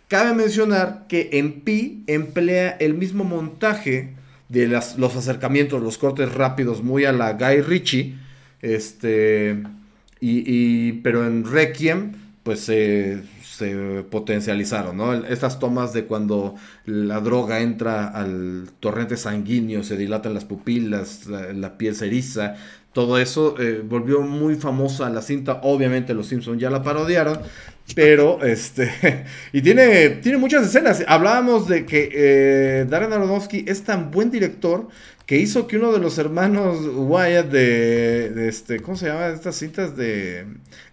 Cabe 0.06 0.32
mencionar 0.32 1.06
que 1.08 1.30
en 1.32 1.62
Pi 1.62 2.04
emplea 2.06 2.70
el 2.78 2.94
mismo 2.94 3.24
montaje 3.24 4.10
de 4.48 4.68
los 4.68 5.16
acercamientos, 5.16 5.82
los 5.82 5.98
cortes 5.98 6.32
rápidos, 6.32 6.84
muy 6.84 7.04
a 7.04 7.10
la 7.10 7.32
Guy 7.32 7.62
Ritchie. 7.62 8.14
Este, 8.62 9.60
y, 10.26 10.92
pero 11.02 11.26
en 11.26 11.44
Requiem, 11.44 12.12
pues 12.42 12.60
se 12.60 13.22
potencializaron, 14.10 14.96
¿no? 14.96 15.14
Estas 15.14 15.58
tomas 15.58 15.92
de 15.92 16.04
cuando 16.04 16.54
la 16.86 17.20
droga 17.20 17.60
entra 17.60 18.08
al 18.08 18.68
torrente 18.80 19.16
sanguíneo, 19.16 19.82
se 19.82 19.96
dilatan 19.96 20.34
las 20.34 20.44
pupilas, 20.44 21.26
la, 21.26 21.78
piel 21.78 21.94
se 21.94 22.06
eriza, 22.06 22.56
todo 22.92 23.18
eso 23.18 23.56
eh, 23.58 23.82
volvió 23.84 24.22
muy 24.22 24.54
famosa 24.54 25.10
la 25.10 25.20
cinta. 25.20 25.60
Obviamente 25.62 26.14
los 26.14 26.28
Simpsons 26.28 26.60
ya 26.60 26.70
la 26.70 26.82
parodiaron, 26.82 27.40
pero, 27.94 28.42
este, 28.44 29.24
y 29.52 29.62
tiene, 29.62 30.10
tiene 30.10 30.38
muchas 30.38 30.66
escenas. 30.66 31.04
Hablábamos 31.06 31.68
de 31.68 31.84
que 31.86 32.10
eh, 32.12 32.86
Darren 32.88 33.12
Aronofsky 33.12 33.64
es 33.66 33.82
tan 33.82 34.10
buen 34.10 34.30
director 34.30 34.88
que 35.26 35.38
hizo 35.38 35.66
que 35.66 35.76
uno 35.76 35.92
de 35.92 35.98
los 35.98 36.18
hermanos 36.18 36.78
Wyatt 36.84 37.46
de, 37.46 38.48
este, 38.48 38.80
¿cómo 38.80 38.96
se 38.96 39.06
llama? 39.06 39.28
Estas 39.28 39.56
cintas 39.56 39.96
de 39.96 40.46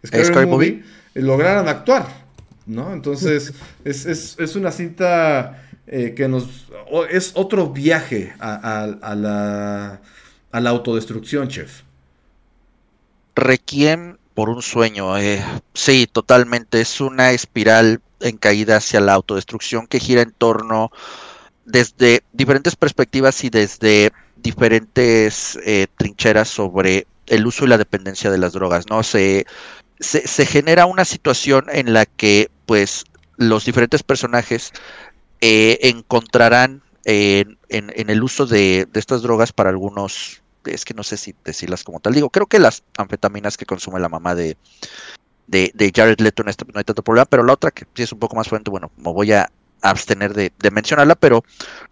Scary, 0.05 0.45
Movie, 0.45 0.83
lograran 1.15 1.67
actuar, 1.67 2.07
¿no? 2.65 2.93
Entonces, 2.93 3.53
es, 3.83 4.55
una 4.55 4.71
cinta 4.71 5.67
eh, 5.87 6.13
que 6.15 6.27
nos, 6.27 6.67
es 7.09 7.31
otro 7.35 7.69
viaje 7.69 8.33
a, 8.39 8.83
a, 8.83 9.15
la, 9.15 10.01
a 10.51 10.59
la 10.59 10.69
autodestrucción, 10.69 11.49
chef. 11.49 11.81
Requiem 13.35 14.17
por 14.33 14.49
un 14.49 14.61
sueño. 14.61 15.17
Eh, 15.17 15.43
sí, 15.73 16.07
totalmente. 16.11 16.81
Es 16.81 17.01
una 17.01 17.31
espiral 17.31 18.01
en 18.21 18.37
caída 18.37 18.77
hacia 18.77 19.01
la 19.01 19.13
autodestrucción 19.13 19.87
que 19.87 19.99
gira 19.99 20.21
en 20.21 20.31
torno 20.31 20.91
desde 21.65 22.23
diferentes 22.33 22.75
perspectivas 22.75 23.43
y 23.43 23.49
desde 23.49 24.11
diferentes 24.37 25.57
eh, 25.65 25.87
trincheras 25.97 26.49
sobre 26.49 27.07
el 27.27 27.45
uso 27.45 27.65
y 27.65 27.67
la 27.67 27.77
dependencia 27.77 28.31
de 28.31 28.37
las 28.37 28.53
drogas. 28.53 28.89
No 28.89 29.03
se 29.03 29.45
se, 30.01 30.45
genera 30.45 30.85
una 30.85 31.05
situación 31.05 31.65
en 31.71 31.93
la 31.93 32.05
que 32.05 32.49
pues 32.65 33.05
los 33.37 33.65
diferentes 33.65 34.03
personajes 34.03 34.71
eh, 35.41 35.79
encontrarán 35.83 36.81
en, 37.05 37.57
el 37.69 38.23
uso 38.23 38.45
de, 38.45 38.87
estas 38.93 39.21
drogas 39.21 39.51
para 39.53 39.69
algunos, 39.69 40.41
es 40.65 40.85
que 40.85 40.93
no 40.93 41.03
sé 41.03 41.17
si 41.17 41.35
decirlas 41.43 41.83
como 41.83 41.99
tal, 41.99 42.13
digo, 42.13 42.29
creo 42.29 42.47
que 42.47 42.59
las 42.59 42.83
anfetaminas 42.97 43.57
que 43.57 43.65
consume 43.65 43.99
la 43.99 44.09
mamá 44.09 44.35
de, 44.35 44.57
de, 45.47 45.91
Jared 45.95 46.19
Leto 46.19 46.43
en 46.43 46.49
este 46.49 46.65
no 46.65 46.77
hay 46.77 46.83
tanto 46.83 47.03
problema, 47.03 47.25
pero 47.25 47.43
la 47.43 47.53
otra 47.53 47.71
que 47.71 47.85
sí 47.95 48.03
es 48.03 48.11
un 48.11 48.19
poco 48.19 48.35
más 48.35 48.47
fuerte, 48.47 48.69
bueno, 48.71 48.91
me 48.97 49.11
voy 49.11 49.31
a 49.31 49.51
abstener 49.81 50.33
de, 50.33 50.51
mencionarla, 50.71 51.15
pero 51.15 51.43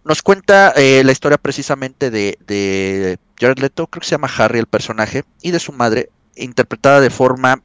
nos 0.04 0.22
cuenta 0.22 0.72
eh, 0.76 1.02
la 1.04 1.12
historia 1.12 1.38
precisamente 1.38 2.10
de, 2.10 2.38
de 2.46 3.18
Jared 3.38 3.58
Leto, 3.58 3.86
creo 3.86 4.00
que 4.00 4.06
se 4.06 4.12
llama 4.12 4.30
Harry 4.36 4.58
el 4.58 4.66
personaje, 4.66 5.24
y 5.42 5.50
de 5.50 5.60
su 5.60 5.72
madre, 5.72 6.10
interpretada 6.36 7.00
de 7.00 7.10
forma 7.10 7.62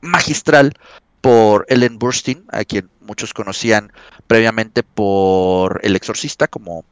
magistral 0.00 0.74
por 1.20 1.66
Ellen 1.68 1.98
Burstyn, 1.98 2.44
a 2.52 2.64
quien 2.64 2.88
muchos 3.00 3.34
conocían 3.34 3.92
previamente 4.26 4.82
por 4.82 5.80
El 5.82 5.96
Exorcista, 5.96 6.46
como 6.46 6.84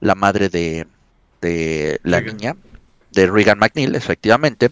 la 0.00 0.14
madre 0.14 0.48
de, 0.48 0.86
la 2.02 2.20
niña, 2.20 2.56
de 3.12 3.26
Regan 3.26 3.58
McNeil, 3.58 3.94
efectivamente. 3.94 4.70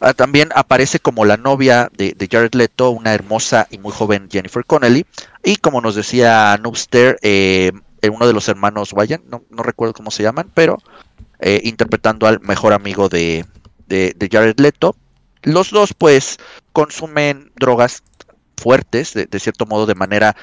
Ah, 0.00 0.12
también 0.12 0.50
aparece 0.54 0.98
como 0.98 1.24
la 1.24 1.36
novia 1.36 1.90
de, 1.96 2.28
Jared 2.30 2.54
Leto, 2.54 2.90
una 2.90 3.14
hermosa 3.14 3.66
y 3.70 3.78
muy 3.78 3.92
joven 3.92 4.28
Jennifer 4.30 4.64
Connelly. 4.64 5.06
Y 5.42 5.56
como 5.56 5.80
nos 5.80 5.94
decía 5.94 6.58
Noobster, 6.62 7.18
eh, 7.22 7.72
uno 8.10 8.26
de 8.26 8.32
los 8.32 8.48
hermanos 8.48 8.94
no, 9.28 9.62
recuerdo 9.62 9.94
cómo 9.94 10.10
se 10.10 10.22
llaman, 10.22 10.50
pero 10.52 10.78
eh, 11.40 11.60
interpretando 11.64 12.26
al 12.26 12.40
mejor 12.40 12.72
amigo 12.72 13.08
de, 13.08 13.46
de, 13.86 14.14
de 14.16 14.28
Jared 14.30 14.58
Leto. 14.60 14.96
Los 15.42 15.70
dos 15.70 15.94
pues 15.94 16.38
consumen 16.72 17.52
drogas 17.56 18.02
fuertes, 18.56 19.12
de, 19.14 19.40
cierto 19.40 19.66
modo 19.66 19.86
de 19.86 19.94
manera 19.94 20.36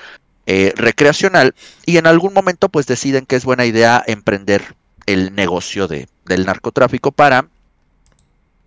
eh, 0.45 0.73
recreacional, 0.75 1.55
y 1.85 1.97
en 1.97 2.07
algún 2.07 2.33
momento 2.33 2.69
pues 2.69 2.85
deciden 2.85 3.25
que 3.25 3.35
es 3.35 3.45
buena 3.45 3.65
idea 3.65 4.03
emprender 4.05 4.75
el 5.13 5.35
negocio 5.35 5.87
de, 5.87 6.07
del 6.25 6.45
narcotráfico 6.45 7.11
para 7.11 7.47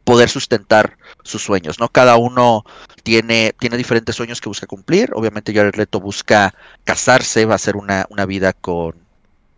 poder 0.05 0.29
sustentar 0.29 0.99
sus 1.23 1.43
sueños, 1.43 1.81
¿no? 1.81 1.89
Cada 1.89 2.17
uno 2.17 2.65
tiene, 3.03 3.55
tiene 3.59 3.77
diferentes 3.79 4.15
sueños 4.15 4.41
que 4.41 4.51
busca 4.51 4.67
cumplir. 4.67 5.11
Obviamente 5.15 5.55
Jared 5.55 5.77
Leto 5.77 5.99
busca 5.99 6.55
casarse, 6.85 7.47
va 7.47 7.55
a 7.55 7.57
hacer 7.57 7.77
una, 7.77 8.05
una 8.11 8.27
vida 8.27 8.53
con, 8.53 8.95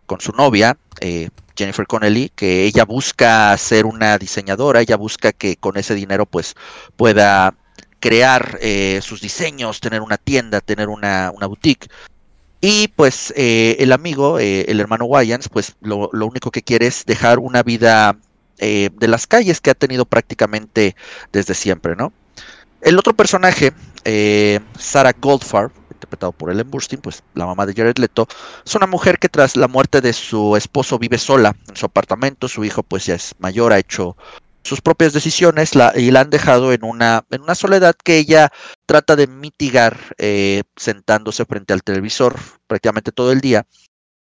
con 0.05 0.21
su 0.21 0.31
novia, 0.31 0.77
eh, 1.01 1.29
Jennifer 1.55 1.85
Connelly, 1.85 2.29
que 2.29 2.63
ella 2.63 2.85
busca 2.85 3.55
ser 3.57 3.85
una 3.85 4.17
diseñadora, 4.17 4.81
ella 4.81 4.95
busca 4.95 5.33
que 5.33 5.57
con 5.57 5.75
ese 5.77 5.95
dinero 5.95 6.25
pues 6.25 6.55
pueda 6.95 7.53
crear 7.99 8.57
eh, 8.61 8.99
sus 9.01 9.21
diseños, 9.21 9.79
tener 9.79 10.01
una 10.01 10.17
tienda, 10.17 10.61
tener 10.61 10.87
una, 10.87 11.31
boutique. 11.31 11.89
Y 12.59 12.87
pues 12.89 13.33
eh, 13.35 13.77
el 13.79 13.91
amigo, 13.91 14.39
el 14.39 14.79
hermano 14.79 15.05
Wyans, 15.05 15.49
pues 15.49 15.75
lo, 15.81 16.09
lo, 16.11 16.25
único 16.25 16.49
que 16.49 16.63
quiere 16.63 16.87
es 16.87 17.05
dejar 17.05 17.39
una 17.39 17.63
vida 17.63 18.17
de 18.59 19.07
las 19.07 19.27
calles 19.27 19.61
que 19.61 19.69
ha 19.69 19.75
tenido 19.75 20.05
prácticamente 20.05 20.95
desde 21.31 21.53
siempre, 21.53 21.95
¿no? 21.95 22.11
El 22.81 22.97
otro 22.97 23.13
personaje, 23.13 23.71
Sarah 24.79 25.13
Goldfarb, 25.21 25.71
interpretado 25.97 26.31
por 26.31 26.51
Ellen 26.51 26.69
Burstyn, 26.69 26.99
pues 26.99 27.23
la 27.33 27.45
mamá 27.45 27.65
de 27.65 27.73
Jared 27.73 27.97
Leto, 27.97 28.27
es 28.65 28.75
una 28.75 28.87
mujer 28.87 29.19
que 29.19 29.29
tras 29.29 29.55
la 29.55 29.67
muerte 29.67 30.01
de 30.01 30.13
su 30.13 30.55
esposo 30.55 30.97
vive 30.99 31.17
sola 31.17 31.55
en 31.67 31.75
su 31.75 31.85
apartamento, 31.85 32.47
su 32.47 32.63
hijo 32.63 32.83
pues 32.83 33.05
ya 33.05 33.15
es 33.15 33.35
mayor, 33.39 33.73
ha 33.73 33.79
hecho 33.79 34.15
sus 34.67 34.81
propias 34.81 35.13
decisiones 35.13 35.71
y 35.95 36.11
la 36.11 36.19
han 36.21 36.29
dejado 36.29 36.73
en 36.73 36.83
una, 36.83 37.25
en 37.31 37.41
una 37.41 37.55
soledad 37.55 37.95
que 38.03 38.17
ella 38.17 38.51
trata 38.85 39.15
de 39.15 39.27
mitigar 39.27 39.97
eh, 40.17 40.63
sentándose 40.75 41.45
frente 41.45 41.73
al 41.73 41.83
televisor 41.83 42.35
prácticamente 42.67 43.11
todo 43.11 43.31
el 43.31 43.41
día, 43.41 43.65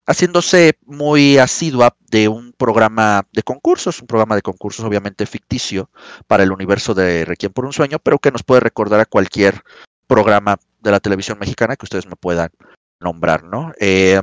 haciéndose 0.07 0.79
muy 0.85 1.39
asidua 1.39 1.97
de 2.11 2.29
un 2.29 2.53
programa 2.53 3.27
de 3.33 3.43
concursos, 3.43 4.01
un 4.01 4.07
programa 4.07 4.37
de 4.37 4.43
concursos 4.43 4.85
obviamente 4.85 5.27
ficticio 5.27 5.91
para 6.27 6.45
el 6.45 6.53
universo 6.53 6.95
de 6.95 7.25
Requiem 7.25 7.53
por 7.53 7.65
un 7.65 7.73
sueño, 7.73 7.99
pero 7.99 8.19
que 8.19 8.31
nos 8.31 8.43
puede 8.43 8.61
recordar 8.61 9.01
a 9.01 9.07
cualquier 9.07 9.63
programa 10.07 10.59
de 10.81 10.91
la 10.91 11.01
televisión 11.01 11.39
mexicana 11.39 11.77
que 11.77 11.87
ustedes 11.87 12.07
me 12.07 12.17
puedan 12.17 12.51
nombrar, 13.01 13.43
¿no? 13.43 13.73
Eh, 13.81 14.21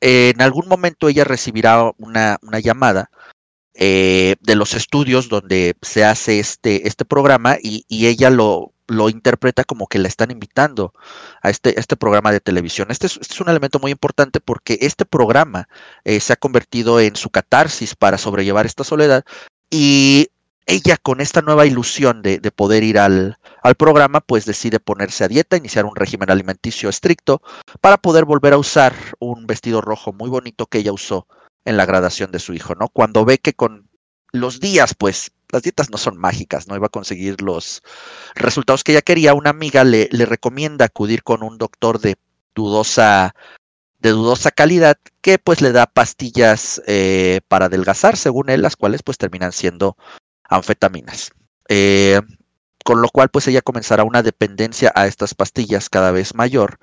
en 0.00 0.40
algún 0.42 0.68
momento 0.68 1.08
ella 1.08 1.24
recibirá 1.24 1.90
una, 1.98 2.38
llamada 2.62 3.10
eh, 3.80 4.34
de 4.40 4.56
los 4.56 4.74
estudios 4.74 5.28
donde 5.28 5.76
se 5.82 6.04
hace 6.04 6.40
este, 6.40 6.88
este 6.88 7.04
programa 7.04 7.58
y, 7.62 7.84
ella 7.88 8.28
lo, 8.28 8.72
lo, 8.88 9.08
interpreta 9.08 9.62
como 9.62 9.86
que 9.86 10.00
la 10.00 10.08
están 10.08 10.32
invitando 10.32 10.92
a 11.42 11.50
este, 11.50 11.78
este 11.78 11.96
programa 11.96 12.32
de 12.32 12.40
televisión. 12.40 12.88
Este 12.90 13.06
es, 13.06 13.18
este 13.20 13.40
un 13.40 13.48
elemento 13.48 13.78
muy 13.78 13.92
importante 13.92 14.40
porque 14.40 14.78
este 14.80 15.04
programa 15.04 15.68
eh, 16.02 16.18
se 16.18 16.32
ha 16.32 16.36
convertido 16.36 16.98
en 16.98 17.14
su 17.14 17.30
catarsis 17.30 17.94
para 17.94 18.18
sobrellevar 18.18 18.66
esta 18.66 18.82
soledad 18.82 19.24
y 19.70 20.28
ella 20.66 20.96
con 20.96 21.20
esta 21.20 21.40
nueva 21.40 21.64
ilusión 21.64 22.20
de, 22.20 22.40
poder 22.50 22.82
ir 22.82 22.98
al, 22.98 23.38
programa, 23.78 24.20
pues 24.20 24.44
decide 24.44 24.80
ponerse 24.80 25.22
a 25.22 25.28
dieta, 25.28 25.56
iniciar 25.56 25.84
un 25.84 25.94
régimen 25.94 26.32
alimenticio 26.32 26.88
estricto 26.88 27.42
para 27.80 27.96
poder 27.96 28.24
volver 28.24 28.54
a 28.54 28.58
usar 28.58 28.92
un 29.20 29.46
vestido 29.46 29.80
rojo 29.80 30.12
muy 30.12 30.28
bonito 30.28 30.66
que 30.66 30.78
ella 30.78 30.92
usó 30.92 31.28
en 31.64 31.76
la 31.76 31.86
graduación 31.86 32.30
de 32.30 32.38
su 32.38 32.54
hijo, 32.54 32.74
¿no? 32.74 32.88
Cuando 32.88 33.24
ve 33.24 33.38
que 33.38 33.52
con 33.52 33.88
los 34.32 34.60
días, 34.60 34.94
pues 34.94 35.32
las 35.50 35.62
dietas 35.62 35.90
no 35.90 35.98
son 35.98 36.16
mágicas, 36.16 36.68
no 36.68 36.76
iba 36.76 36.86
a 36.86 36.90
conseguir 36.90 37.40
los 37.40 37.82
resultados 38.34 38.84
que 38.84 38.92
ella 38.92 39.02
quería, 39.02 39.34
una 39.34 39.50
amiga 39.50 39.84
le, 39.84 40.08
recomienda 40.10 40.86
acudir 40.86 41.22
con 41.22 41.42
un 41.42 41.58
doctor 41.58 42.00
de 42.00 42.16
dudosa 42.54 43.34
de 44.00 44.10
dudosa 44.10 44.52
calidad 44.52 44.96
que 45.22 45.38
pues 45.38 45.60
le 45.60 45.72
da 45.72 45.86
pastillas 45.86 46.80
eh, 46.86 47.40
para 47.48 47.66
adelgazar 47.66 48.16
según 48.16 48.48
él 48.48 48.62
las 48.62 48.76
cuales 48.76 49.02
pues 49.02 49.18
terminan 49.18 49.50
siendo 49.50 49.96
anfetaminas. 50.44 51.30
Eh, 51.68 52.20
con 52.88 53.02
lo 53.02 53.10
cual, 53.10 53.28
pues 53.28 53.46
ella 53.46 53.60
comenzará 53.60 54.02
una 54.02 54.22
dependencia 54.22 54.90
a 54.94 55.06
estas 55.06 55.34
pastillas 55.34 55.90
cada 55.90 56.10
vez 56.10 56.34
mayor, 56.34 56.78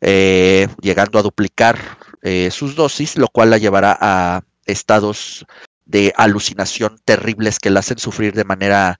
eh, 0.00 0.66
llegando 0.80 1.16
a 1.16 1.22
duplicar 1.22 1.78
eh, 2.24 2.50
sus 2.50 2.74
dosis, 2.74 3.16
lo 3.16 3.28
cual 3.28 3.50
la 3.50 3.58
llevará 3.58 3.96
a 4.00 4.42
estados 4.66 5.46
de 5.84 6.12
alucinación 6.16 6.98
terribles 7.04 7.60
que 7.60 7.70
la 7.70 7.80
hacen 7.80 7.98
sufrir 7.98 8.32
de 8.34 8.44
manera, 8.44 8.98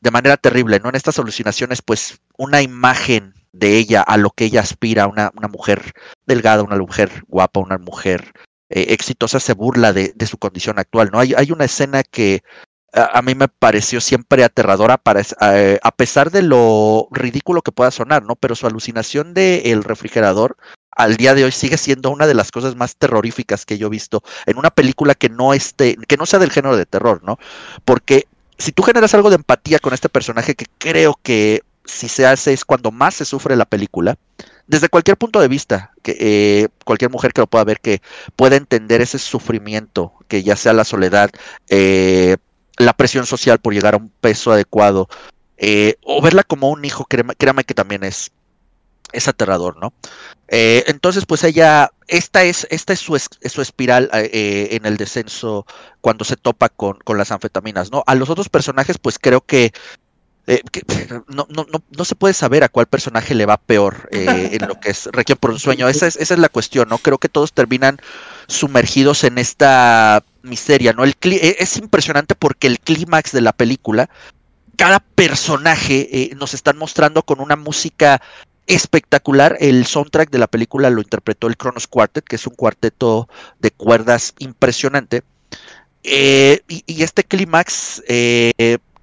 de 0.00 0.10
manera 0.10 0.36
terrible, 0.36 0.80
¿no? 0.80 0.90
En 0.90 0.96
estas 0.96 1.18
alucinaciones, 1.18 1.80
pues, 1.80 2.20
una 2.36 2.60
imagen 2.60 3.32
de 3.52 3.78
ella 3.78 4.02
a 4.02 4.18
lo 4.18 4.30
que 4.30 4.44
ella 4.44 4.60
aspira, 4.60 5.06
una, 5.06 5.30
una 5.36 5.48
mujer 5.48 5.92
delgada, 6.26 6.62
una 6.62 6.76
mujer 6.76 7.22
guapa, 7.28 7.60
una 7.60 7.78
mujer 7.78 8.32
exitosa, 8.68 9.38
se 9.38 9.52
burla 9.52 9.92
de, 9.92 10.12
de, 10.16 10.26
su 10.26 10.36
condición 10.36 10.78
actual, 10.78 11.10
¿no? 11.12 11.20
Hay, 11.20 11.32
hay 11.34 11.52
una 11.52 11.64
escena 11.64 12.02
que 12.02 12.42
a, 12.94 13.22
mí 13.22 13.34
me 13.34 13.48
pareció 13.48 14.00
siempre 14.00 14.44
aterradora 14.44 14.96
para, 14.98 15.22
eh, 15.52 15.78
a 15.82 15.90
pesar 15.90 16.30
de 16.30 16.42
lo 16.42 17.08
ridículo 17.10 17.62
que 17.62 17.72
pueda 17.72 17.90
sonar, 17.90 18.22
¿no? 18.22 18.36
Pero 18.36 18.54
su 18.54 18.66
alucinación 18.66 19.34
del 19.34 19.82
refrigerador 19.82 20.56
al 20.96 21.16
día 21.16 21.34
de 21.34 21.44
hoy 21.44 21.52
sigue 21.52 21.76
siendo 21.76 22.10
una 22.10 22.26
de 22.26 22.34
las 22.34 22.50
cosas 22.50 22.76
más 22.76 22.96
terroríficas 22.96 23.66
que 23.66 23.78
yo 23.78 23.88
he 23.88 23.90
visto 23.90 24.22
en 24.46 24.58
una 24.58 24.70
película 24.70 25.14
que 25.14 25.28
no 25.28 25.54
esté, 25.54 25.96
que 26.08 26.16
no 26.16 26.26
sea 26.26 26.38
del 26.38 26.50
género 26.50 26.76
de 26.76 26.86
terror, 26.86 27.22
¿no? 27.24 27.38
Porque 27.84 28.26
si 28.58 28.72
tú 28.72 28.82
generas 28.82 29.14
algo 29.14 29.30
de 29.30 29.36
empatía 29.36 29.78
con 29.78 29.94
este 29.94 30.08
personaje, 30.08 30.54
que 30.54 30.66
creo 30.78 31.18
que 31.22 31.62
si 31.84 32.08
se 32.08 32.26
hace 32.26 32.52
es 32.52 32.64
cuando 32.64 32.90
más 32.90 33.14
se 33.14 33.24
sufre 33.24 33.56
la 33.56 33.64
película, 33.64 34.16
desde 34.66 34.88
cualquier 34.88 35.16
punto 35.16 35.40
de 35.40 35.48
vista, 35.48 35.92
que 36.02 36.16
eh, 36.18 36.68
cualquier 36.84 37.10
mujer 37.10 37.32
que 37.32 37.42
lo 37.42 37.46
pueda 37.46 37.64
ver, 37.64 37.80
que 37.80 38.00
pueda 38.36 38.56
entender 38.56 39.02
ese 39.02 39.18
sufrimiento, 39.18 40.12
que 40.28 40.42
ya 40.42 40.56
sea 40.56 40.72
la 40.72 40.84
soledad, 40.84 41.30
eh, 41.68 42.36
la 42.78 42.94
presión 42.94 43.26
social 43.26 43.58
por 43.58 43.74
llegar 43.74 43.94
a 43.94 43.98
un 43.98 44.10
peso 44.20 44.52
adecuado, 44.52 45.08
eh, 45.58 45.96
o 46.02 46.20
verla 46.22 46.42
como 46.42 46.70
un 46.70 46.84
hijo, 46.84 47.04
créame, 47.04 47.64
que 47.64 47.74
también 47.74 48.04
es, 48.04 48.32
es 49.14 49.28
aterrador, 49.28 49.76
¿no? 49.78 49.92
Eh, 50.48 50.84
entonces, 50.86 51.24
pues 51.26 51.42
ella, 51.44 51.90
esta 52.06 52.44
es, 52.44 52.66
esta 52.70 52.92
es 52.92 53.00
su, 53.00 53.18
su 53.18 53.62
espiral 53.62 54.10
eh, 54.12 54.68
en 54.72 54.84
el 54.84 54.96
descenso 54.96 55.66
cuando 56.00 56.24
se 56.24 56.36
topa 56.36 56.68
con, 56.68 56.98
con, 56.98 57.16
las 57.16 57.32
anfetaminas, 57.32 57.90
¿no? 57.90 58.04
A 58.06 58.14
los 58.14 58.28
otros 58.30 58.48
personajes, 58.48 58.98
pues 58.98 59.18
creo 59.18 59.40
que 59.40 59.72
eh, 60.46 60.60
no, 61.28 61.46
no, 61.48 61.66
no, 61.70 61.82
no, 61.96 62.04
se 62.04 62.14
puede 62.14 62.34
saber 62.34 62.64
a 62.64 62.68
cuál 62.68 62.86
personaje 62.86 63.34
le 63.34 63.46
va 63.46 63.56
peor 63.56 64.08
eh, 64.12 64.50
en 64.52 64.68
lo 64.68 64.78
que 64.78 64.90
es 64.90 65.06
Requiem 65.06 65.38
por 65.38 65.50
un 65.50 65.58
sueño. 65.58 65.88
Esa 65.88 66.06
es, 66.06 66.16
esa 66.16 66.34
es 66.34 66.40
la 66.40 66.48
cuestión, 66.48 66.88
¿no? 66.88 66.98
Creo 66.98 67.18
que 67.18 67.28
todos 67.28 67.52
terminan 67.52 67.98
sumergidos 68.46 69.24
en 69.24 69.38
esta 69.38 70.22
miseria, 70.42 70.92
¿no? 70.92 71.04
El 71.04 71.14
es 71.22 71.76
impresionante 71.78 72.34
porque 72.34 72.66
el 72.66 72.78
clímax 72.78 73.32
de 73.32 73.40
la 73.40 73.52
película, 73.52 74.10
cada 74.76 75.00
personaje 75.00 76.08
eh, 76.12 76.34
nos 76.36 76.52
están 76.52 76.76
mostrando 76.76 77.22
con 77.22 77.40
una 77.40 77.56
música 77.56 78.20
espectacular. 78.66 79.56
El 79.60 79.86
soundtrack 79.86 80.30
de 80.30 80.38
la 80.38 80.46
película 80.46 80.90
lo 80.90 81.00
interpretó 81.00 81.46
el 81.46 81.56
Kronos 81.56 81.86
Quartet, 81.86 82.24
que 82.24 82.36
es 82.36 82.46
un 82.46 82.54
cuarteto 82.54 83.28
de 83.60 83.70
cuerdas 83.70 84.34
impresionante. 84.38 85.22
y, 86.02 86.82
y, 86.86 87.02
este 87.02 87.24
clímax 87.24 88.02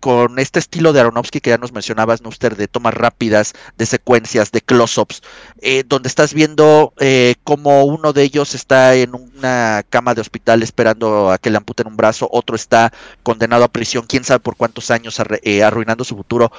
con 0.01 0.39
este 0.39 0.59
estilo 0.59 0.91
de 0.91 0.99
Aronofsky 0.99 1.39
que 1.39 1.51
ya 1.51 1.57
nos 1.57 1.71
mencionabas, 1.71 2.21
Nuster, 2.23 2.57
de 2.57 2.67
tomas 2.67 2.93
rápidas, 2.93 3.53
de 3.77 3.85
secuencias, 3.85 4.51
de 4.51 4.61
close-ups, 4.61 5.21
eh, 5.61 5.83
donde 5.87 6.09
estás 6.09 6.33
viendo 6.33 6.93
eh, 6.99 7.35
como 7.43 7.85
uno 7.85 8.11
de 8.11 8.23
ellos 8.23 8.55
está 8.55 8.95
en 8.95 9.13
una 9.13 9.85
cama 9.89 10.15
de 10.15 10.21
hospital 10.21 10.63
esperando 10.63 11.31
a 11.31 11.37
que 11.37 11.51
le 11.51 11.57
amputen 11.57 11.87
un 11.87 11.95
brazo, 11.95 12.27
otro 12.31 12.55
está 12.55 12.91
condenado 13.21 13.63
a 13.63 13.67
prisión, 13.67 14.05
quién 14.07 14.23
sabe 14.23 14.39
por 14.39 14.57
cuántos 14.57 14.89
años, 14.89 15.21
eh, 15.43 15.63
arruinando 15.63 16.03
su 16.03 16.17
futuro. 16.17 16.51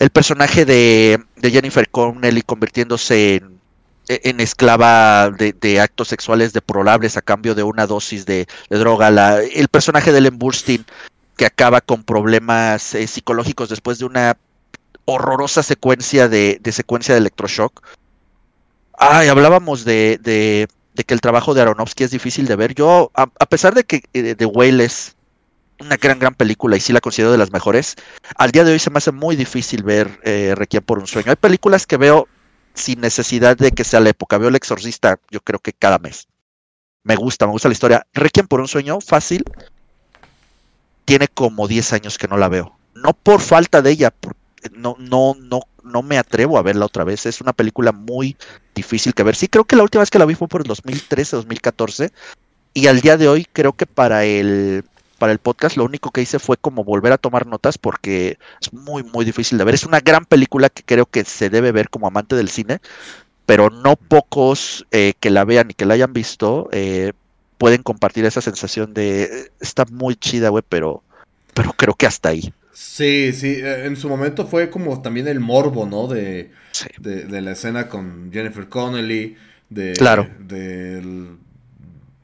El 0.00 0.10
personaje 0.10 0.64
de, 0.64 1.22
de 1.36 1.50
Jennifer 1.50 1.88
Connelly 1.88 2.42
convirtiéndose 2.42 3.42
en 4.08 4.40
esclava 4.40 5.30
de, 5.30 5.80
actos 5.80 6.08
sexuales 6.08 6.52
deplorables 6.52 7.16
a 7.16 7.22
cambio 7.22 7.54
de 7.54 7.62
una 7.62 7.86
dosis 7.86 8.26
de, 8.26 8.48
droga. 8.70 9.10
La, 9.10 9.40
el 9.42 9.68
personaje 9.68 10.10
de 10.10 10.18
Ellen 10.18 10.38
Burstyn 10.38 10.84
que 11.36 11.46
acaba 11.46 11.80
con 11.80 12.02
problemas 12.02 12.94
eh, 12.94 13.06
psicológicos 13.06 13.68
después 13.68 13.98
de 13.98 14.06
una 14.06 14.36
horrorosa 15.04 15.62
secuencia 15.62 16.28
de, 16.28 16.60
secuencia 16.72 17.14
de 17.14 17.20
electroshock. 17.20 17.82
Ay, 18.98 19.28
hablábamos 19.28 19.84
de, 19.84 20.18
de, 20.22 20.68
que 21.04 21.14
el 21.14 21.20
trabajo 21.20 21.54
de 21.54 21.62
Aronofsky 21.62 22.04
es 22.04 22.10
difícil 22.10 22.46
de 22.46 22.56
ver. 22.56 22.74
Yo, 22.74 23.10
a, 23.14 23.26
pesar 23.26 23.74
de 23.74 23.84
que 23.84 24.02
eh, 24.12 24.34
The 24.34 24.46
Whale 24.46 24.84
es 24.84 25.14
una 25.80 25.96
gran, 25.96 26.18
gran 26.18 26.34
película 26.34 26.76
y 26.76 26.80
sí 26.80 26.92
la 26.92 27.00
considero 27.00 27.32
de 27.32 27.38
las 27.38 27.52
mejores, 27.52 27.96
al 28.36 28.50
día 28.50 28.64
de 28.64 28.72
hoy 28.72 28.78
se 28.78 28.90
me 28.90 28.98
hace 28.98 29.12
muy 29.12 29.36
difícil 29.36 29.82
ver 29.82 30.20
eh, 30.24 30.54
Requiem 30.56 30.84
por 30.84 30.98
un 30.98 31.06
sueño. 31.06 31.30
Hay 31.30 31.36
películas 31.36 31.86
que 31.86 31.96
veo 31.96 32.28
sin 32.74 33.00
necesidad 33.00 33.56
de 33.56 33.72
que 33.72 33.84
sea 33.84 34.00
la 34.00 34.10
época. 34.10 34.38
Veo 34.38 34.48
El 34.48 34.56
Exorcista, 34.56 35.18
yo 35.30 35.40
creo 35.40 35.58
que 35.58 35.72
cada 35.72 35.98
mes. 35.98 36.28
Me 37.02 37.16
gusta, 37.16 37.46
me 37.46 37.52
gusta 37.52 37.68
la 37.68 37.72
historia. 37.72 38.06
Requiem 38.12 38.46
por 38.46 38.60
un 38.60 38.68
sueño, 38.68 39.00
fácil. 39.00 39.42
Tiene 41.04 41.28
como 41.28 41.66
10 41.66 41.92
años 41.94 42.18
que 42.18 42.28
no 42.28 42.36
la 42.36 42.48
veo. 42.48 42.76
No 42.94 43.14
por 43.14 43.40
falta 43.40 43.82
de 43.82 43.90
ella, 43.90 44.12
no, 44.72 44.96
no, 44.98 45.34
no, 45.38 45.60
no 45.82 46.02
me 46.02 46.18
atrevo 46.18 46.58
a 46.58 46.62
verla 46.62 46.84
otra 46.84 47.04
vez. 47.04 47.26
Es 47.26 47.40
una 47.40 47.52
película 47.52 47.92
muy 47.92 48.36
difícil 48.74 49.14
que 49.14 49.22
ver. 49.22 49.34
Sí, 49.34 49.48
creo 49.48 49.64
que 49.64 49.76
la 49.76 49.82
última 49.82 50.02
vez 50.02 50.10
que 50.10 50.18
la 50.18 50.26
vi 50.26 50.34
fue 50.34 50.48
por 50.48 50.60
el 50.60 50.66
2013, 50.66 51.36
2014. 51.36 52.12
Y 52.74 52.86
al 52.86 53.00
día 53.00 53.16
de 53.16 53.28
hoy 53.28 53.46
creo 53.52 53.72
que 53.72 53.86
para 53.86 54.24
el 54.24 54.84
para 55.20 55.32
el 55.32 55.38
podcast, 55.38 55.76
lo 55.76 55.84
único 55.84 56.10
que 56.10 56.22
hice 56.22 56.38
fue 56.38 56.56
como 56.56 56.82
volver 56.82 57.12
a 57.12 57.18
tomar 57.18 57.46
notas 57.46 57.76
porque 57.76 58.38
es 58.60 58.72
muy, 58.72 59.04
muy 59.04 59.26
difícil 59.26 59.58
de 59.58 59.64
ver. 59.64 59.74
Es 59.74 59.84
una 59.84 60.00
gran 60.00 60.24
película 60.24 60.70
que 60.70 60.82
creo 60.82 61.04
que 61.04 61.24
se 61.24 61.50
debe 61.50 61.72
ver 61.72 61.90
como 61.90 62.08
amante 62.08 62.34
del 62.34 62.48
cine, 62.48 62.80
pero 63.44 63.68
no 63.68 63.96
pocos 63.96 64.86
eh, 64.90 65.12
que 65.20 65.28
la 65.28 65.44
vean 65.44 65.70
y 65.70 65.74
que 65.74 65.84
la 65.84 65.94
hayan 65.94 66.14
visto 66.14 66.70
eh, 66.72 67.12
pueden 67.58 67.82
compartir 67.82 68.24
esa 68.24 68.40
sensación 68.40 68.94
de 68.94 69.52
está 69.60 69.84
muy 69.84 70.16
chida, 70.16 70.48
güey, 70.48 70.64
pero, 70.66 71.02
pero 71.52 71.74
creo 71.74 71.94
que 71.94 72.06
hasta 72.06 72.30
ahí. 72.30 72.52
Sí, 72.72 73.34
sí, 73.34 73.56
eh, 73.58 73.84
en 73.84 73.96
su 73.96 74.08
momento 74.08 74.46
fue 74.46 74.70
como 74.70 75.02
también 75.02 75.28
el 75.28 75.38
morbo, 75.38 75.84
¿no? 75.84 76.06
De, 76.06 76.50
de, 76.98 77.40
la 77.42 77.52
escena 77.52 77.88
con 77.88 78.30
Jennifer 78.32 78.70
Connelly, 78.70 79.36
de, 79.68 79.92
claro. 79.92 80.26
del 80.38 81.36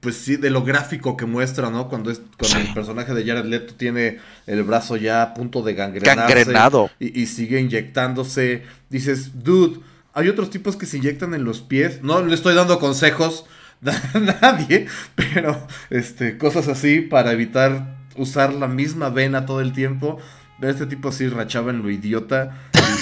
pues 0.06 0.18
sí, 0.18 0.36
de 0.36 0.50
lo 0.50 0.62
gráfico 0.62 1.16
que 1.16 1.26
muestra, 1.26 1.68
¿no? 1.68 1.88
Cuando 1.88 2.12
es 2.12 2.22
cuando 2.38 2.58
el 2.58 2.72
personaje 2.74 3.12
de 3.12 3.26
Jared 3.26 3.46
Leto 3.46 3.74
tiene 3.74 4.20
el 4.46 4.62
brazo 4.62 4.96
ya 4.96 5.20
a 5.20 5.34
punto 5.34 5.62
de 5.62 5.74
gangrenarse 5.74 6.32
Gangrenado. 6.32 6.88
Y, 7.00 7.26
sigue 7.26 7.58
inyectándose. 7.58 8.62
Dices, 8.88 9.42
dude, 9.42 9.80
hay 10.12 10.28
otros 10.28 10.50
tipos 10.50 10.76
que 10.76 10.86
se 10.86 10.98
inyectan 10.98 11.34
en 11.34 11.42
los 11.42 11.60
pies. 11.60 12.04
No 12.04 12.22
le 12.24 12.36
estoy 12.36 12.54
dando 12.54 12.78
consejos 12.78 13.46
a 14.14 14.18
nadie, 14.20 14.86
pero 15.16 15.66
este, 15.90 16.38
cosas 16.38 16.68
así 16.68 17.00
para 17.00 17.32
evitar 17.32 17.96
usar 18.14 18.54
la 18.54 18.68
misma 18.68 19.08
vena 19.08 19.44
todo 19.44 19.60
el 19.60 19.72
tiempo. 19.72 20.20
Este 20.62 20.86
tipo 20.86 21.08
así 21.08 21.26
rachaba 21.26 21.72
en 21.72 21.82
lo 21.82 21.90
idiota 21.90 22.56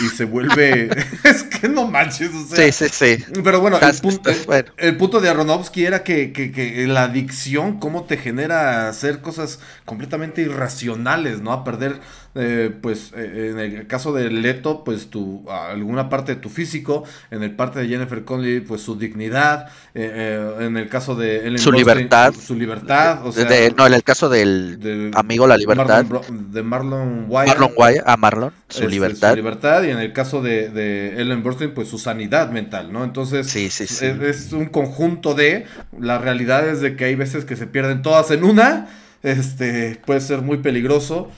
y, 0.04 0.08
se 0.08 0.24
vuelve. 0.24 0.90
es 1.24 1.42
que 1.44 1.68
no 1.68 1.86
manches, 1.86 2.30
o 2.34 2.46
sea. 2.46 2.70
Sí, 2.70 2.72
sí, 2.72 3.16
sí. 3.16 3.24
Pero 3.42 3.60
bueno, 3.60 3.78
el, 3.80 4.00
punto, 4.00 4.30
el, 4.76 4.96
punto 4.96 5.20
de 5.20 5.28
Aronofsky 5.28 5.84
era 5.84 6.02
que, 6.02 6.32
que, 6.32 6.52
que, 6.52 6.86
la 6.86 7.04
adicción, 7.04 7.78
cómo 7.78 8.04
te 8.04 8.16
genera 8.16 8.88
hacer 8.88 9.20
cosas 9.20 9.60
completamente 9.84 10.42
irracionales, 10.42 11.40
¿no? 11.40 11.52
A 11.52 11.64
perder 11.64 12.00
eh, 12.36 12.74
pues 12.80 13.12
eh, 13.16 13.50
en 13.52 13.58
el 13.60 13.86
caso 13.86 14.12
de 14.12 14.28
Leto, 14.28 14.82
pues 14.82 15.08
tu, 15.08 15.48
alguna 15.48 16.08
parte 16.08 16.34
de 16.34 16.40
tu 16.40 16.48
físico, 16.48 17.04
en 17.30 17.44
el 17.44 17.54
parte 17.54 17.78
de 17.78 17.86
Jennifer 17.86 18.24
Connelly, 18.24 18.60
pues 18.60 18.82
su 18.82 18.96
dignidad, 18.96 19.68
eh, 19.94 20.56
en 20.58 20.76
el 20.76 20.88
caso 20.88 21.14
de 21.14 21.46
Ellen 21.46 21.60
su 21.60 21.70
libertad, 21.70 22.34
su, 22.34 22.56
libertad, 22.56 23.24
o 23.24 23.30
sea, 23.30 23.48
no, 23.76 23.86
en 23.86 23.94
el 23.94 24.02
caso 24.02 24.28
del 24.28 25.12
amigo 25.14 25.46
la 25.46 25.56
libertad 25.56 26.04
de 26.04 26.62
Marlon 26.64 27.26
Wyatt, 27.28 27.48
Marlon 27.48 27.72
Wyatt 27.76 28.02
a 28.04 28.16
Marlon, 28.16 28.52
su 28.68 28.78
este, 28.78 28.90
libertad, 28.90 29.30
su 29.30 29.36
libertad 29.36 29.73
y 29.82 29.90
en 29.90 29.98
el 29.98 30.12
caso 30.12 30.42
de, 30.42 30.68
de 30.68 31.20
Ellen 31.20 31.42
Burstyn, 31.42 31.72
pues 31.72 31.88
su 31.88 31.98
sanidad 31.98 32.50
mental, 32.50 32.92
¿no? 32.92 33.02
Entonces 33.02 33.46
sí, 33.48 33.70
sí, 33.70 33.86
sí. 33.86 34.04
Es, 34.04 34.20
es 34.20 34.52
un 34.52 34.66
conjunto 34.66 35.34
de 35.34 35.64
la 35.98 36.18
realidad 36.18 36.68
es 36.68 36.82
de 36.82 36.96
que 36.96 37.06
hay 37.06 37.14
veces 37.14 37.46
que 37.46 37.56
se 37.56 37.66
pierden 37.66 38.02
todas 38.02 38.30
en 38.30 38.44
una, 38.44 38.88
este 39.22 39.98
puede 40.04 40.20
ser 40.20 40.42
muy 40.42 40.58
peligroso. 40.58 41.30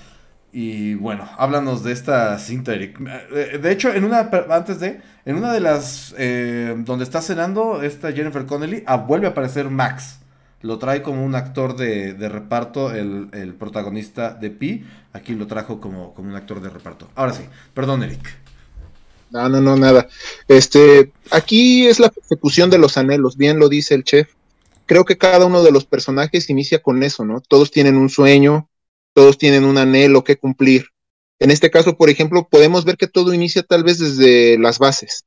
Y 0.59 0.95
bueno, 0.95 1.29
háblanos 1.37 1.85
de 1.85 1.93
esta 1.93 2.39
cinta, 2.39 2.73
Eric. 2.73 2.99
Eh, 3.35 3.59
de 3.59 3.73
hecho, 3.73 3.93
en 3.93 4.05
una, 4.05 4.31
antes 4.49 4.81
de, 4.81 5.03
en 5.27 5.37
una 5.37 5.53
de 5.53 5.61
las, 5.61 6.15
eh, 6.17 6.75
donde 6.79 7.05
está 7.05 7.21
cenando 7.21 7.83
esta 7.83 8.11
Jennifer 8.11 8.47
Connelly, 8.47 8.83
ah, 8.87 8.97
vuelve 8.97 9.27
a 9.27 9.31
aparecer 9.31 9.69
Max. 9.69 10.21
Lo 10.67 10.79
trae 10.79 11.01
como 11.01 11.25
un 11.25 11.37
actor 11.37 11.77
de, 11.77 12.29
reparto, 12.29 12.93
el, 12.93 13.55
protagonista 13.57 14.35
de 14.35 14.51
Pi. 14.51 14.85
Aquí 15.13 15.33
lo 15.35 15.47
trajo 15.47 15.81
como, 15.81 16.13
como 16.13 16.31
un 16.31 16.35
actor 16.35 16.61
de 16.61 16.71
reparto. 16.71 17.09
Ahora 17.15 17.33
sí, 17.33 17.45
perdón, 17.73 18.03
Eric. 18.03 18.37
No, 19.31 19.49
no, 19.49 19.61
no, 19.61 19.77
nada. 19.77 20.09
Este, 20.49 21.13
aquí 21.31 21.87
es 21.87 22.01
la 22.01 22.09
persecución 22.09 22.69
de 22.69 22.79
los 22.79 22.97
anhelos, 22.97 23.37
bien 23.37 23.61
lo 23.61 23.69
dice 23.69 23.95
el 23.95 24.03
chef. 24.03 24.31
Creo 24.87 25.05
que 25.05 25.17
cada 25.17 25.47
uno 25.47 25.63
de 25.63 25.71
los 25.71 25.85
personajes 25.85 26.51
inicia 26.51 26.83
con 26.83 27.05
eso, 27.05 27.25
¿no? 27.25 27.41
Todos 27.41 27.71
tienen 27.71 27.97
un 27.97 28.09
sueño, 28.09 28.69
todos 29.15 29.39
tienen 29.39 29.65
un 29.65 29.79
anhelo 29.79 30.25
que 30.25 30.37
cumplir. 30.37 30.87
En 31.39 31.53
este 31.53 31.71
caso, 31.71 31.97
por 31.97 32.11
ejemplo, 32.11 32.49
podemos 32.51 32.85
ver 32.85 32.97
que 32.97 33.07
todo 33.07 33.33
inicia 33.33 33.63
tal 33.63 33.85
vez 33.85 34.01
desde 34.01 34.59
las 34.59 34.81
bases. 34.81 35.27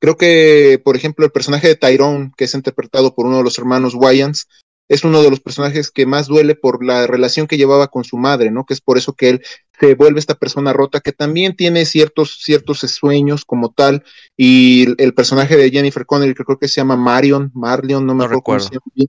Creo 0.00 0.16
que, 0.16 0.80
por 0.82 0.96
ejemplo, 0.96 1.26
el 1.26 1.30
personaje 1.30 1.68
de 1.68 1.76
Tyrone, 1.76 2.32
que 2.36 2.44
es 2.44 2.54
interpretado 2.54 3.14
por 3.14 3.26
uno 3.26 3.36
de 3.36 3.42
los 3.44 3.58
hermanos 3.58 3.94
Wyans, 3.94 4.48
es 4.90 5.04
uno 5.04 5.22
de 5.22 5.30
los 5.30 5.38
personajes 5.38 5.92
que 5.92 6.04
más 6.04 6.26
duele 6.26 6.56
por 6.56 6.84
la 6.84 7.06
relación 7.06 7.46
que 7.46 7.56
llevaba 7.56 7.86
con 7.86 8.02
su 8.02 8.16
madre, 8.16 8.50
¿no? 8.50 8.66
Que 8.66 8.74
es 8.74 8.80
por 8.80 8.98
eso 8.98 9.14
que 9.14 9.28
él 9.28 9.42
se 9.78 9.94
vuelve 9.94 10.18
esta 10.18 10.34
persona 10.34 10.72
rota 10.72 10.98
que 10.98 11.12
también 11.12 11.54
tiene 11.54 11.86
ciertos, 11.86 12.40
ciertos 12.42 12.80
sueños 12.80 13.44
como 13.44 13.72
tal. 13.72 14.02
Y 14.36 14.88
el 15.00 15.14
personaje 15.14 15.56
de 15.56 15.70
Jennifer 15.70 16.04
Connelly, 16.04 16.34
que 16.34 16.44
creo 16.44 16.58
que 16.58 16.66
se 16.66 16.80
llama 16.80 16.96
Marion, 16.96 17.52
Marlion, 17.54 18.04
no 18.04 18.16
me 18.16 18.24
acuerdo 18.24 18.42
cómo 18.42 18.58
se 18.58 18.70
llama, 18.70 19.06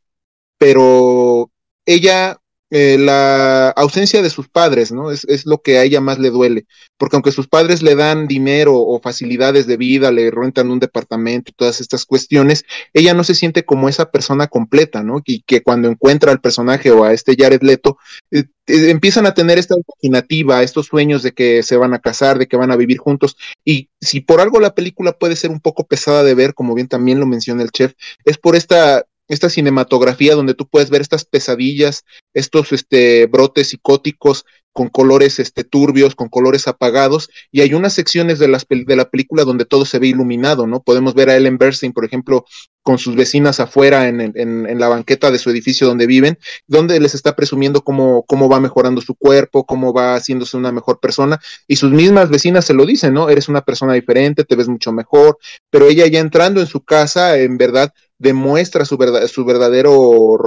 pero 0.59 1.51
ella 1.83 2.39
eh, 2.73 2.97
la 2.97 3.69
ausencia 3.71 4.21
de 4.21 4.29
sus 4.29 4.47
padres, 4.47 4.93
¿no? 4.93 5.11
Es, 5.11 5.25
es, 5.25 5.45
lo 5.45 5.61
que 5.61 5.77
a 5.77 5.83
ella 5.83 5.99
más 5.99 6.19
le 6.19 6.29
duele, 6.29 6.65
porque 6.97 7.17
aunque 7.17 7.33
sus 7.33 7.49
padres 7.49 7.81
le 7.81 7.95
dan 7.95 8.27
dinero 8.27 8.75
o 8.75 9.01
facilidades 9.01 9.67
de 9.67 9.75
vida, 9.75 10.09
le 10.09 10.31
rentan 10.31 10.71
un 10.71 10.79
departamento 10.79 11.51
todas 11.53 11.81
estas 11.81 12.05
cuestiones, 12.05 12.63
ella 12.93 13.13
no 13.13 13.25
se 13.25 13.35
siente 13.35 13.65
como 13.65 13.89
esa 13.89 14.09
persona 14.09 14.47
completa, 14.47 15.03
¿no? 15.03 15.21
Y 15.25 15.41
que 15.41 15.61
cuando 15.61 15.89
encuentra 15.89 16.31
al 16.31 16.39
personaje 16.39 16.91
o 16.91 17.03
a 17.03 17.11
este 17.11 17.35
Jared 17.37 17.61
Leto, 17.61 17.97
eh, 18.31 18.45
eh, 18.67 18.89
empiezan 18.89 19.25
a 19.25 19.33
tener 19.33 19.59
esta 19.59 19.75
imaginativa, 19.75 20.63
estos 20.63 20.87
sueños 20.87 21.23
de 21.23 21.33
que 21.33 21.63
se 21.63 21.75
van 21.75 21.93
a 21.93 21.99
casar, 21.99 22.39
de 22.39 22.47
que 22.47 22.55
van 22.55 22.71
a 22.71 22.77
vivir 22.77 22.99
juntos, 22.99 23.35
y 23.65 23.89
si 23.99 24.21
por 24.21 24.39
algo 24.39 24.61
la 24.61 24.75
película 24.75 25.11
puede 25.11 25.35
ser 25.35 25.51
un 25.51 25.59
poco 25.59 25.85
pesada 25.87 26.23
de 26.23 26.35
ver, 26.35 26.53
como 26.53 26.73
bien 26.73 26.87
también 26.87 27.19
lo 27.19 27.25
menciona 27.25 27.63
el 27.63 27.71
chef, 27.71 27.93
es 28.23 28.37
por 28.37 28.55
esta 28.55 29.05
esta 29.31 29.49
cinematografía 29.49 30.35
donde 30.35 30.53
tú 30.53 30.67
puedes 30.67 30.89
ver 30.89 31.01
estas 31.01 31.23
pesadillas, 31.23 32.03
estos 32.33 32.73
este, 32.73 33.27
brotes 33.27 33.69
psicóticos 33.69 34.45
con 34.73 34.89
colores 34.89 35.39
este, 35.39 35.63
turbios, 35.63 36.15
con 36.15 36.29
colores 36.29 36.67
apagados, 36.67 37.29
y 37.51 37.61
hay 37.61 37.73
unas 37.73 37.93
secciones 37.93 38.39
de, 38.39 38.47
las, 38.47 38.65
de 38.69 38.95
la 38.95 39.09
película 39.09 39.43
donde 39.43 39.65
todo 39.65 39.85
se 39.85 39.99
ve 39.99 40.07
iluminado, 40.07 40.67
¿no? 40.67 40.81
Podemos 40.81 41.13
ver 41.13 41.29
a 41.29 41.35
Ellen 41.35 41.57
Burstyn, 41.57 41.93
por 41.93 42.05
ejemplo, 42.05 42.45
con 42.81 42.97
sus 42.97 43.15
vecinas 43.15 43.59
afuera 43.59 44.07
en, 44.07 44.21
en, 44.21 44.33
en, 44.35 44.79
la 44.79 44.87
banqueta 44.87 45.29
de 45.29 45.39
su 45.39 45.49
edificio 45.49 45.87
donde 45.87 46.07
viven, 46.07 46.39
donde 46.67 46.99
les 46.99 47.13
está 47.15 47.35
presumiendo 47.35 47.81
cómo, 47.81 48.23
cómo 48.23 48.49
va 48.49 48.59
mejorando 48.59 49.01
su 49.01 49.15
cuerpo, 49.15 49.65
cómo 49.65 49.93
va 49.93 50.15
haciéndose 50.15 50.57
una 50.57 50.71
mejor 50.71 50.99
persona, 50.99 51.39
y 51.67 51.75
sus 51.75 51.91
mismas 51.91 52.29
vecinas 52.29 52.65
se 52.65 52.73
lo 52.73 52.85
dicen, 52.85 53.13
¿no? 53.13 53.29
Eres 53.29 53.49
una 53.49 53.61
persona 53.61 53.93
diferente, 53.93 54.45
te 54.45 54.55
ves 54.55 54.67
mucho 54.67 54.91
mejor, 54.91 55.37
pero 55.69 55.87
ella 55.87 56.07
ya 56.07 56.19
entrando 56.19 56.61
en 56.61 56.67
su 56.67 56.81
casa, 56.81 57.37
en 57.37 57.57
verdad, 57.57 57.93
demuestra 58.21 58.85
su, 58.85 58.97
verdad, 58.97 59.27
verdadero 59.45 60.37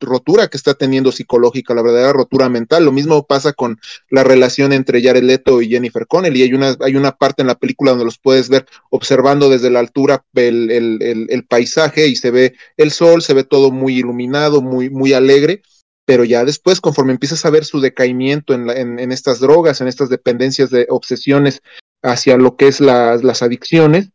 rotura 0.00 0.48
que 0.48 0.56
está 0.56 0.72
teniendo 0.72 1.12
psicológica, 1.12 1.74
la 1.74 1.82
verdadera 1.82 2.14
rotura 2.14 2.48
mental. 2.48 2.86
Lo 2.86 2.92
mismo 2.92 3.26
pasa 3.26 3.52
con 3.52 3.78
la 4.08 4.24
relación 4.24 4.72
entre 4.72 5.02
Jared 5.02 5.22
Leto 5.22 5.60
y 5.60 5.68
Jennifer 5.68 6.06
Connelly. 6.06 6.42
Hay 6.42 6.54
una, 6.54 6.76
hay 6.80 6.96
una 6.96 7.12
parte 7.12 7.42
en 7.42 7.48
la 7.48 7.58
película 7.58 7.90
donde 7.90 8.06
los 8.06 8.18
puedes 8.18 8.48
ver 8.48 8.64
observando 8.88 9.50
desde 9.50 9.68
la 9.68 9.80
altura 9.80 10.24
el, 10.34 11.46
paisaje 11.46 12.06
y 12.06 12.16
se 12.16 12.30
ve 12.30 12.54
el 12.78 12.90
sol, 12.90 13.20
se 13.20 13.34
ve 13.34 13.44
todo 13.44 13.70
muy 13.70 13.98
iluminado, 13.98 14.62
muy, 14.62 14.88
muy 14.88 15.12
alegre 15.12 15.62
pero 16.06 16.24
ya 16.24 16.44
después, 16.44 16.80
conforme 16.80 17.12
empiezas 17.12 17.44
a 17.44 17.50
ver 17.50 17.64
su 17.64 17.80
decaimiento 17.80 18.52
en, 18.52 18.68
en, 18.68 19.12
estas 19.12 19.38
drogas, 19.38 19.80
en 19.80 19.86
estas 19.86 20.08
dependencias 20.08 20.70
de 20.70 20.86
obsesiones 20.88 21.62
hacia 22.02 22.36
lo 22.36 22.56
que 22.56 22.66
es 22.66 22.80
las 22.80 23.42
adicciones, 23.42 24.10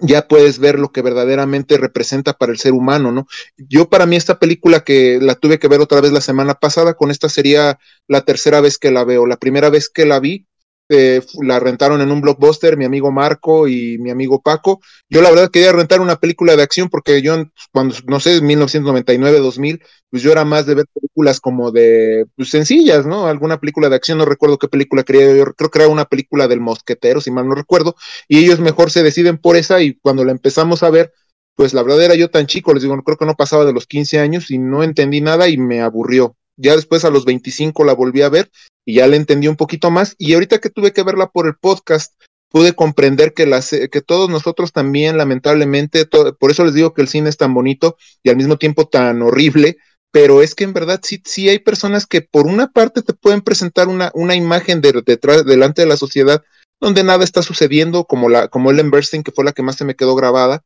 ya 0.00 0.26
puedes 0.26 0.58
ver 0.58 0.78
lo 0.78 0.90
que 0.90 1.02
verdaderamente 1.02 1.78
representa 1.78 2.32
para 2.32 2.52
el 2.52 2.58
ser 2.58 2.72
humano, 2.72 3.12
¿no? 3.12 3.26
Yo 3.56 3.88
para 3.88 4.06
mí 4.06 4.16
esta 4.16 4.38
película 4.38 4.80
que 4.80 5.18
la 5.20 5.36
tuve 5.36 5.58
que 5.58 5.68
ver 5.68 5.80
otra 5.80 6.00
vez 6.00 6.12
la 6.12 6.20
semana 6.20 6.54
pasada, 6.54 6.94
con 6.94 7.10
esta 7.10 7.28
sería 7.28 7.78
la 8.06 8.22
tercera 8.22 8.60
vez 8.60 8.78
que 8.78 8.90
la 8.90 9.04
veo. 9.04 9.26
La 9.26 9.36
primera 9.36 9.70
vez 9.70 9.88
que 9.88 10.06
la 10.06 10.18
vi, 10.18 10.47
eh, 10.88 11.20
la 11.42 11.60
rentaron 11.60 12.00
en 12.00 12.10
un 12.10 12.20
blockbuster, 12.20 12.76
mi 12.76 12.84
amigo 12.84 13.12
Marco 13.12 13.68
y 13.68 13.98
mi 13.98 14.10
amigo 14.10 14.40
Paco. 14.42 14.80
Yo 15.08 15.22
la 15.22 15.30
verdad 15.30 15.50
quería 15.50 15.72
rentar 15.72 16.00
una 16.00 16.16
película 16.16 16.56
de 16.56 16.62
acción 16.62 16.88
porque 16.88 17.20
yo 17.22 17.44
cuando, 17.72 17.94
no 18.06 18.20
sé, 18.20 18.40
1999, 18.40 19.38
2000, 19.40 19.82
pues 20.10 20.22
yo 20.22 20.32
era 20.32 20.44
más 20.44 20.66
de 20.66 20.74
ver 20.74 20.86
películas 20.92 21.40
como 21.40 21.70
de 21.70 22.26
pues, 22.36 22.50
sencillas, 22.50 23.06
¿no? 23.06 23.26
Alguna 23.26 23.60
película 23.60 23.88
de 23.88 23.96
acción, 23.96 24.18
no 24.18 24.24
recuerdo 24.24 24.58
qué 24.58 24.68
película 24.68 25.02
quería, 25.02 25.36
yo 25.36 25.44
creo 25.54 25.70
que 25.70 25.78
era 25.80 25.88
una 25.88 26.06
película 26.06 26.48
del 26.48 26.60
mosquetero, 26.60 27.20
si 27.20 27.30
mal 27.30 27.46
no 27.48 27.54
recuerdo, 27.54 27.94
y 28.28 28.38
ellos 28.38 28.60
mejor 28.60 28.90
se 28.90 29.02
deciden 29.02 29.38
por 29.38 29.56
esa 29.56 29.82
y 29.82 29.94
cuando 30.00 30.24
la 30.24 30.32
empezamos 30.32 30.82
a 30.82 30.90
ver, 30.90 31.12
pues 31.54 31.74
la 31.74 31.82
verdad 31.82 32.02
era 32.04 32.14
yo 32.14 32.30
tan 32.30 32.46
chico, 32.46 32.72
les 32.72 32.82
digo, 32.82 32.96
creo 33.02 33.18
que 33.18 33.26
no 33.26 33.34
pasaba 33.34 33.64
de 33.66 33.72
los 33.72 33.86
15 33.86 34.20
años 34.20 34.50
y 34.50 34.58
no 34.58 34.82
entendí 34.82 35.20
nada 35.20 35.48
y 35.48 35.58
me 35.58 35.82
aburrió. 35.82 36.37
Ya 36.58 36.76
después 36.76 37.04
a 37.04 37.10
los 37.10 37.24
25 37.24 37.84
la 37.84 37.94
volví 37.94 38.22
a 38.22 38.28
ver 38.28 38.50
y 38.84 38.94
ya 38.94 39.06
la 39.06 39.16
entendí 39.16 39.48
un 39.48 39.56
poquito 39.56 39.90
más. 39.90 40.14
Y 40.18 40.34
ahorita 40.34 40.58
que 40.58 40.70
tuve 40.70 40.92
que 40.92 41.02
verla 41.02 41.28
por 41.28 41.46
el 41.46 41.54
podcast, 41.54 42.12
pude 42.50 42.74
comprender 42.74 43.34
que, 43.34 43.46
las, 43.46 43.70
que 43.70 44.00
todos 44.00 44.28
nosotros 44.28 44.72
también, 44.72 45.16
lamentablemente, 45.16 46.06
por 46.06 46.50
eso 46.50 46.64
les 46.64 46.74
digo 46.74 46.94
que 46.94 47.02
el 47.02 47.08
cine 47.08 47.28
es 47.28 47.36
tan 47.36 47.54
bonito 47.54 47.96
y 48.22 48.30
al 48.30 48.36
mismo 48.36 48.56
tiempo 48.56 48.88
tan 48.88 49.22
horrible, 49.22 49.76
pero 50.10 50.42
es 50.42 50.54
que 50.54 50.64
en 50.64 50.72
verdad 50.72 51.00
sí, 51.02 51.22
sí 51.24 51.48
hay 51.48 51.58
personas 51.58 52.06
que 52.06 52.22
por 52.22 52.46
una 52.46 52.68
parte 52.68 53.02
te 53.02 53.12
pueden 53.12 53.42
presentar 53.42 53.88
una, 53.88 54.10
una 54.14 54.34
imagen 54.34 54.80
de, 54.80 55.02
detrás, 55.04 55.44
delante 55.44 55.82
de 55.82 55.88
la 55.88 55.96
sociedad 55.96 56.42
donde 56.80 57.04
nada 57.04 57.24
está 57.24 57.42
sucediendo, 57.42 58.04
como, 58.04 58.28
la, 58.28 58.48
como 58.48 58.70
Ellen 58.70 58.90
Bernstein, 58.90 59.22
que 59.22 59.32
fue 59.32 59.44
la 59.44 59.52
que 59.52 59.62
más 59.62 59.76
se 59.76 59.84
me 59.84 59.96
quedó 59.96 60.14
grabada, 60.14 60.64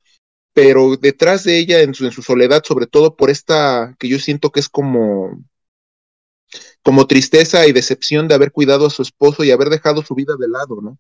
pero 0.52 0.97
detrás 0.97 1.43
de 1.44 1.59
ella, 1.59 1.81
en 1.81 1.94
su, 1.94 2.05
en 2.05 2.12
su 2.12 2.23
soledad, 2.23 2.62
sobre 2.64 2.86
todo 2.86 3.16
por 3.16 3.31
esta 3.31 3.97
que 3.98 4.09
yo 4.09 4.19
siento 4.19 4.51
que 4.51 4.60
es 4.60 4.69
como 4.69 5.43
como 6.82 7.06
tristeza 7.06 7.66
y 7.66 7.72
decepción 7.72 8.28
de 8.28 8.34
haber 8.34 8.52
cuidado 8.52 8.86
a 8.86 8.90
su 8.90 9.02
esposo 9.02 9.44
y 9.44 9.50
haber 9.50 9.70
dejado 9.70 10.02
su 10.02 10.14
vida 10.14 10.34
de 10.38 10.48
lado, 10.48 10.80
¿no? 10.82 10.98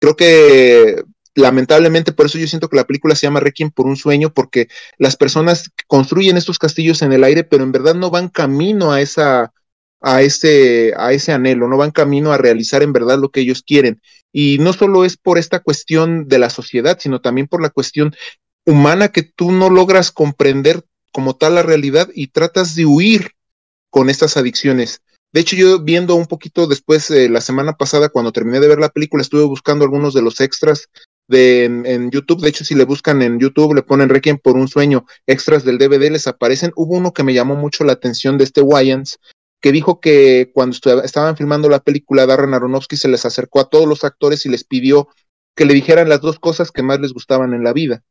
Creo 0.00 0.16
que 0.16 1.02
lamentablemente 1.34 2.12
por 2.12 2.26
eso 2.26 2.38
yo 2.38 2.46
siento 2.46 2.68
que 2.68 2.76
la 2.76 2.86
película 2.86 3.16
se 3.16 3.26
llama 3.26 3.40
Requiem 3.40 3.70
por 3.70 3.86
un 3.86 3.96
sueño, 3.96 4.32
porque 4.32 4.68
las 4.98 5.16
personas 5.16 5.70
construyen 5.86 6.36
estos 6.36 6.58
castillos 6.58 7.02
en 7.02 7.12
el 7.12 7.24
aire, 7.24 7.44
pero 7.44 7.64
en 7.64 7.72
verdad 7.72 7.94
no 7.94 8.10
van 8.10 8.28
camino 8.28 8.92
a 8.92 9.00
esa 9.00 9.52
a 10.06 10.20
ese, 10.20 10.92
a 10.98 11.14
ese 11.14 11.32
anhelo, 11.32 11.66
no 11.66 11.78
van 11.78 11.90
camino 11.90 12.30
a 12.30 12.36
realizar 12.36 12.82
en 12.82 12.92
verdad 12.92 13.18
lo 13.18 13.30
que 13.30 13.40
ellos 13.40 13.62
quieren. 13.66 14.02
Y 14.32 14.58
no 14.58 14.74
solo 14.74 15.06
es 15.06 15.16
por 15.16 15.38
esta 15.38 15.60
cuestión 15.60 16.28
de 16.28 16.38
la 16.38 16.50
sociedad, 16.50 16.98
sino 17.00 17.22
también 17.22 17.48
por 17.48 17.62
la 17.62 17.70
cuestión 17.70 18.14
humana 18.66 19.08
que 19.08 19.22
tú 19.22 19.50
no 19.50 19.70
logras 19.70 20.12
comprender 20.12 20.84
como 21.10 21.36
tal 21.36 21.54
la 21.54 21.62
realidad 21.62 22.10
y 22.14 22.26
tratas 22.26 22.74
de 22.74 22.84
huir 22.84 23.30
con 23.88 24.10
estas 24.10 24.36
adicciones. 24.36 25.00
De 25.34 25.40
hecho, 25.40 25.56
yo 25.56 25.80
viendo 25.80 26.14
un 26.14 26.26
poquito 26.26 26.68
después, 26.68 27.10
eh, 27.10 27.28
la 27.28 27.40
semana 27.40 27.72
pasada, 27.72 28.08
cuando 28.08 28.30
terminé 28.30 28.60
de 28.60 28.68
ver 28.68 28.78
la 28.78 28.90
película, 28.90 29.20
estuve 29.20 29.42
buscando 29.42 29.84
algunos 29.84 30.14
de 30.14 30.22
los 30.22 30.40
extras 30.40 30.90
de, 31.26 31.64
en, 31.64 32.12
YouTube. 32.12 32.40
De 32.40 32.48
hecho, 32.48 32.64
si 32.64 32.76
le 32.76 32.84
buscan 32.84 33.20
en 33.20 33.40
YouTube, 33.40 33.74
le 33.74 33.82
ponen 33.82 34.10
Requiem 34.10 34.38
por 34.38 34.56
un 34.56 34.68
sueño, 34.68 35.06
extras 35.26 35.64
del 35.64 35.78
DVD, 35.78 36.08
les 36.08 36.28
aparecen. 36.28 36.70
Hubo 36.76 36.94
uno 36.94 37.12
que 37.12 37.24
me 37.24 37.34
llamó 37.34 37.56
mucho 37.56 37.82
la 37.82 37.94
atención 37.94 38.38
de 38.38 38.44
este 38.44 38.60
Wayans, 38.60 39.18
que 39.60 39.72
dijo 39.72 39.98
que 39.98 40.52
cuando 40.54 40.76
estaban 41.02 41.36
filmando 41.36 41.68
la 41.68 41.80
película, 41.80 42.26
Darren 42.26 42.54
Aronofsky 42.54 42.96
se 42.96 43.08
les 43.08 43.24
acercó 43.24 43.58
a 43.58 43.68
todos 43.68 43.88
los 43.88 44.04
actores 44.04 44.46
y 44.46 44.50
les 44.50 44.62
pidió 44.62 45.08
que 45.56 45.64
le 45.64 45.74
dijeran 45.74 46.08
las 46.08 46.20
dos 46.20 46.38
cosas 46.38 46.70
que 46.70 46.84
más 46.84 47.00
les 47.00 47.12
gustaban 47.12 47.54
en 47.54 47.64
la 47.64 47.72
vida. 47.72 48.04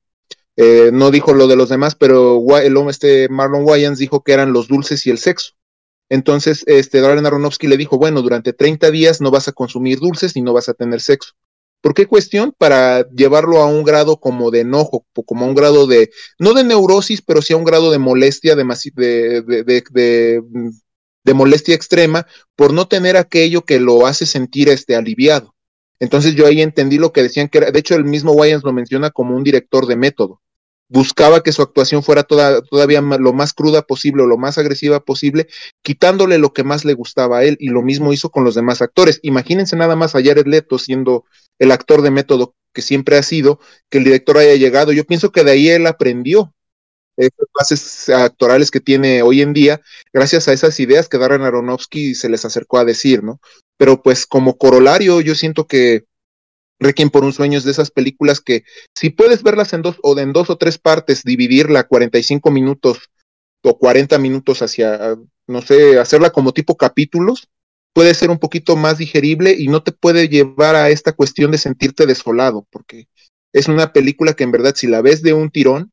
Eh, 0.58 0.90
no 0.92 1.10
dijo 1.10 1.34
lo 1.34 1.48
de 1.48 1.56
los 1.56 1.70
demás, 1.70 1.96
pero 1.96 2.44
el 2.58 2.76
hombre, 2.76 2.92
este 2.92 3.30
Marlon 3.30 3.64
Wayans 3.64 3.98
dijo 3.98 4.26
que 4.26 4.34
eran 4.34 4.52
los 4.52 4.68
dulces 4.68 5.08
y 5.08 5.10
el 5.10 5.20
sexo. 5.20 5.54
Entonces, 6.10 6.64
este, 6.68 7.02
Darren 7.02 7.26
Aronofsky 7.26 7.68
le 7.68 7.78
dijo, 7.78 7.98
bueno, 7.98 8.22
durante 8.22 8.54
30 8.54 8.92
días 8.92 9.22
no 9.22 9.32
vas 9.32 9.48
a 9.48 9.52
consumir 9.54 10.00
dulces 10.00 10.36
ni 10.36 10.42
no 10.42 10.54
vas 10.54 10.70
a 10.70 10.74
tener 10.74 11.02
sexo. 11.02 11.34
¿Por 11.82 11.94
qué 11.94 12.06
cuestión? 12.06 12.54
Para 12.58 13.10
llevarlo 13.10 13.58
a 13.58 13.66
un 13.66 13.84
grado 13.84 14.18
como 14.18 14.52
de 14.52 14.62
enojo, 14.62 15.06
como 15.26 15.44
a 15.44 15.48
un 15.50 15.56
grado 15.56 15.86
de, 15.86 16.12
no 16.40 16.54
de 16.54 16.64
neurosis, 16.64 17.22
pero 17.22 17.42
sí 17.42 17.54
a 17.54 17.58
un 17.58 17.66
grado 17.66 17.92
de 17.92 17.98
molestia, 17.98 18.56
de, 18.56 18.64
molestia 21.34 21.76
extrema, 21.76 22.26
por 22.56 22.72
no 22.72 22.88
tener 22.88 23.18
aquello 23.18 23.66
que 23.66 23.82
lo 23.82 24.06
hace 24.08 24.26
sentir 24.26 24.70
este, 24.70 24.96
aliviado. 24.96 25.56
Entonces 26.00 26.36
yo 26.36 26.48
ahí 26.48 26.62
entendí 26.62 26.98
lo 26.98 27.12
que 27.12 27.24
decían 27.24 27.50
que 27.50 27.58
era, 27.58 27.72
de 27.72 27.80
hecho 27.80 27.96
el 27.96 28.06
mismo 28.06 28.32
Wayans 28.32 28.64
lo 28.64 28.72
menciona 28.72 29.10
como 29.10 29.36
un 29.36 29.44
director 29.44 29.86
de 29.86 29.96
método 29.96 30.42
buscaba 30.94 31.42
que 31.42 31.52
su 31.52 31.64
actuación 31.64 32.04
fuera 32.04 32.22
toda, 32.22 32.62
todavía 32.62 33.02
lo 33.02 33.34
más 33.34 33.54
cruda 33.54 33.82
posible 33.82 34.22
o 34.22 34.28
lo 34.28 34.38
más 34.38 34.60
agresiva 34.60 35.00
posible, 35.00 35.48
quitándole 35.82 36.38
lo 36.38 36.54
que 36.54 36.64
más 36.64 36.86
le 36.86 36.94
gustaba 36.94 37.40
a 37.40 37.44
él, 37.44 37.58
y 37.60 37.70
lo 37.70 37.82
mismo 37.82 38.14
hizo 38.14 38.30
con 38.30 38.44
los 38.44 38.54
demás 38.54 38.84
actores. 38.84 39.20
Imagínense 39.24 39.76
nada 39.76 39.96
más 39.96 40.14
a 40.14 40.24
Jared 40.24 40.46
Leto 40.46 40.78
siendo 40.78 41.26
el 41.58 41.72
actor 41.72 42.04
de 42.04 42.12
método 42.12 42.54
que 42.74 42.84
siempre 42.84 43.18
ha 43.18 43.24
sido, 43.24 43.60
que 43.90 43.98
el 43.98 44.04
director 44.04 44.38
haya 44.38 44.54
llegado. 44.54 44.92
Yo 44.92 45.04
pienso 45.04 45.32
que 45.32 45.44
de 45.44 45.52
ahí 45.52 45.68
él 45.70 45.88
aprendió 45.88 46.54
esas 47.18 47.48
bases 47.60 48.10
actorales 48.10 48.70
que 48.70 48.80
tiene 48.80 49.24
hoy 49.24 49.42
en 49.42 49.54
día, 49.54 49.82
gracias 50.14 50.48
a 50.48 50.54
esas 50.54 50.80
ideas 50.80 51.10
que 51.10 51.18
Darren 51.18 51.42
Aronofsky 51.42 52.14
se 52.14 52.30
les 52.30 52.46
acercó 52.46 52.78
a 52.78 52.86
decir, 52.86 53.24
¿no? 53.24 53.40
Pero 53.78 54.04
pues 54.04 54.28
como 54.28 54.60
corolario, 54.60 55.22
yo 55.22 55.34
siento 55.34 55.66
que 55.66 56.06
Requiem 56.84 57.10
por 57.10 57.24
un 57.24 57.34
sueño 57.34 57.58
es 57.58 57.64
de 57.64 57.72
esas 57.72 57.92
películas 57.92 58.42
que 58.42 58.64
si 58.96 59.10
puedes 59.10 59.44
verlas 59.44 59.74
en 59.74 59.82
dos 59.82 59.98
o 60.04 60.18
en 60.20 60.34
dos 60.34 60.50
o 60.50 60.58
tres 60.58 60.78
partes, 60.78 61.24
dividirla 61.24 61.88
45 61.88 62.52
minutos 62.52 63.10
o 63.64 63.78
40 63.78 64.18
minutos 64.18 64.62
hacia, 64.62 65.18
no 65.48 65.62
sé, 65.62 65.98
hacerla 66.00 66.32
como 66.32 66.54
tipo 66.54 66.76
capítulos, 66.76 67.48
puede 67.94 68.14
ser 68.14 68.30
un 68.30 68.40
poquito 68.40 68.76
más 68.76 68.98
digerible 68.98 69.56
y 69.58 69.68
no 69.68 69.84
te 69.84 69.92
puede 69.92 70.28
llevar 70.28 70.76
a 70.76 70.90
esta 70.90 71.14
cuestión 71.14 71.52
de 71.52 71.58
sentirte 71.58 72.06
desolado, 72.06 72.68
porque 72.70 73.08
es 73.54 73.68
una 73.68 73.94
película 73.94 74.34
que 74.34 74.44
en 74.44 74.52
verdad 74.52 74.74
si 74.76 74.88
la 74.88 75.02
ves 75.02 75.22
de 75.22 75.34
un 75.34 75.50
tirón, 75.50 75.93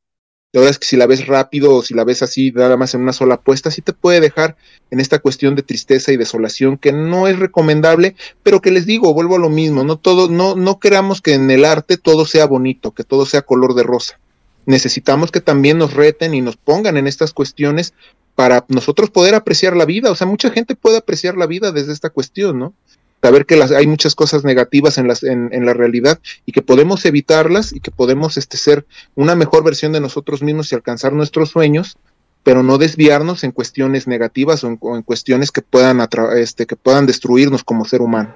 la 0.53 0.61
verdad 0.61 0.73
es 0.73 0.79
que 0.81 0.87
si 0.87 0.97
la 0.97 1.07
ves 1.07 1.29
rápido 1.29 1.77
o 1.77 1.83
si 1.83 1.95
la 1.95 2.03
ves 2.03 2.23
así, 2.23 2.51
nada 2.51 2.77
más 2.77 2.95
en 2.95 3.03
una 3.03 3.13
sola 3.13 3.35
apuesta, 3.37 3.71
sí 3.71 3.83
te 3.83 3.93
puede 3.93 4.21
dejar 4.21 4.57
en 4.91 4.99
esta 4.99 5.21
cuestión 5.21 5.55
de 5.55 5.63
tristeza 5.63 6.11
y 6.11 6.17
desolación 6.17 6.77
que 6.77 6.91
no 6.93 7.29
es 7.29 7.39
recomendable, 7.39 8.17
pero 8.43 8.61
que 8.61 8.73
les 8.73 8.85
digo, 8.85 9.15
vuelvo 9.15 9.37
a 9.37 9.39
lo 9.41 9.49
mismo, 9.49 9.85
no 9.85 9.97
todo, 9.97 10.29
no, 10.29 10.57
no 10.57 10.81
queramos 10.81 11.21
que 11.21 11.35
en 11.35 11.51
el 11.53 11.65
arte 11.65 11.99
todo 11.99 12.27
sea 12.27 12.47
bonito, 12.47 12.91
que 12.91 13.05
todo 13.05 13.27
sea 13.27 13.43
color 13.43 13.75
de 13.75 13.85
rosa. 13.85 14.19
Necesitamos 14.67 15.31
que 15.31 15.41
también 15.41 15.79
nos 15.79 15.95
reten 15.95 16.35
y 16.35 16.41
nos 16.41 16.57
pongan 16.57 16.97
en 16.97 17.07
estas 17.07 17.33
cuestiones 17.33 17.95
para 18.35 18.65
nosotros 18.69 19.11
poder 19.11 19.37
apreciar 19.37 19.77
la 19.77 19.85
vida. 19.85 20.11
O 20.11 20.17
sea, 20.17 20.27
mucha 20.27 20.51
gente 20.51 20.75
puede 20.75 20.97
apreciar 20.97 21.37
la 21.37 21.47
vida 21.47 21.71
desde 21.71 21.93
esta 21.93 22.11
cuestión, 22.11 22.59
¿no? 22.59 22.75
Saber 23.23 23.47
que 23.47 23.57
las, 23.57 23.71
hay 23.71 23.87
muchas 23.87 24.15
cosas 24.15 24.45
negativas 24.45 24.99
en, 24.99 25.09
las, 25.09 25.23
en, 25.23 25.67
la 25.67 25.75
realidad 25.75 26.21
y 26.47 26.53
que 26.53 26.63
podemos 26.63 27.05
evitarlas 27.05 27.73
y 27.73 27.81
que 27.81 27.91
podemos 27.91 28.37
este, 28.37 28.57
ser 28.57 28.87
una 29.15 29.35
mejor 29.35 29.63
versión 29.65 29.93
de 29.93 30.01
nosotros 30.01 30.43
mismos 30.43 30.73
y 30.73 30.75
alcanzar 30.75 31.13
nuestros 31.13 31.51
sueños, 31.51 31.97
pero 32.43 32.63
no 32.63 32.79
desviarnos 32.79 33.45
en 33.45 33.53
cuestiones 33.53 34.07
negativas 34.07 34.65
o 34.65 34.69
en, 34.69 34.79
o 34.81 34.97
en 34.97 35.03
cuestiones 35.03 35.53
que 35.53 35.63
puedan, 35.63 36.01
este, 36.37 36.67
que 36.67 36.77
puedan 36.77 37.07
destruirnos 37.07 37.65
como 37.65 37.85
ser 37.85 38.01
humano. 38.01 38.35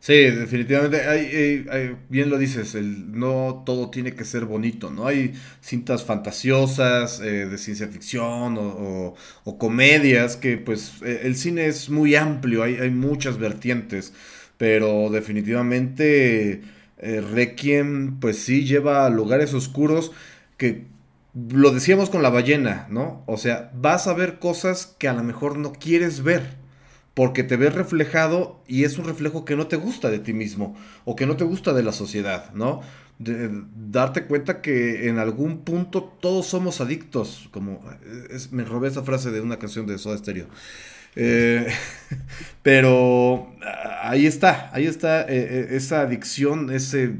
Sí, 0.00 0.14
definitivamente, 0.14 1.00
hay, 1.08 1.96
bien 2.08 2.30
lo 2.30 2.38
dices, 2.38 2.76
el, 2.76 3.18
no 3.18 3.64
todo 3.66 3.90
tiene 3.90 4.14
que 4.14 4.24
ser 4.24 4.44
bonito, 4.44 4.90
¿no? 4.90 5.08
Hay 5.08 5.34
cintas 5.60 6.04
fantasiosas 6.04 7.20
eh, 7.20 7.46
de 7.46 7.58
ciencia 7.58 7.88
ficción 7.88 8.56
o, 8.58 9.14
comedias 9.58 10.36
que 10.36 10.56
pues 10.56 11.02
e, 11.02 11.26
el 11.26 11.34
cine 11.36 11.66
es 11.66 11.90
muy 11.90 12.14
amplio, 12.14 12.62
hay, 12.62 12.76
hay 12.76 12.90
muchas 12.90 13.38
vertientes, 13.38 14.12
pero 14.56 15.10
definitivamente 15.10 16.62
eh, 16.98 17.20
Requiem 17.20 18.20
pues 18.20 18.38
sí 18.38 18.64
lleva 18.64 19.04
a 19.04 19.10
lugares 19.10 19.52
oscuros 19.52 20.12
que 20.56 20.86
lo 21.50 21.72
decíamos 21.72 22.08
con 22.10 22.22
la 22.22 22.30
ballena, 22.30 22.86
¿no? 22.90 23.24
O 23.26 23.36
sea, 23.36 23.70
vas 23.74 24.06
a 24.06 24.14
ver 24.14 24.38
cosas 24.38 24.94
que 24.98 25.08
a 25.08 25.12
lo 25.12 25.24
mejor 25.24 25.58
no 25.58 25.72
quieres 25.72 26.22
ver 26.22 26.57
porque 27.18 27.42
te 27.42 27.56
ves 27.56 27.74
reflejado 27.74 28.62
y 28.68 28.84
es 28.84 28.96
un 28.96 29.04
reflejo 29.04 29.44
que 29.44 29.56
no 29.56 29.66
te 29.66 29.74
gusta 29.74 30.08
de 30.08 30.20
ti 30.20 30.32
mismo 30.32 30.76
o 31.04 31.16
que 31.16 31.26
no 31.26 31.36
te 31.36 31.42
gusta 31.42 31.72
de 31.72 31.82
la 31.82 31.90
sociedad, 31.90 32.54
¿no? 32.54 32.80
Darte 33.18 34.26
cuenta 34.26 34.62
que 34.62 35.08
en 35.08 35.18
algún 35.18 35.64
punto 35.64 36.04
todos 36.20 36.46
somos 36.46 36.80
adictos, 36.80 37.48
como 37.50 37.80
me 38.52 38.62
robé 38.62 38.86
esa 38.86 39.02
frase 39.02 39.32
de 39.32 39.40
una 39.40 39.58
canción 39.58 39.84
de 39.88 39.98
Soda 39.98 40.16
Stereo. 40.16 40.46
Eh, 41.16 41.66
pero 42.62 43.52
ahí 44.00 44.24
está, 44.24 44.70
ahí 44.72 44.86
está 44.86 45.22
eh, 45.22 45.26
eh, 45.28 45.68
esa 45.72 46.02
adicción, 46.02 46.70
ese 46.70 47.16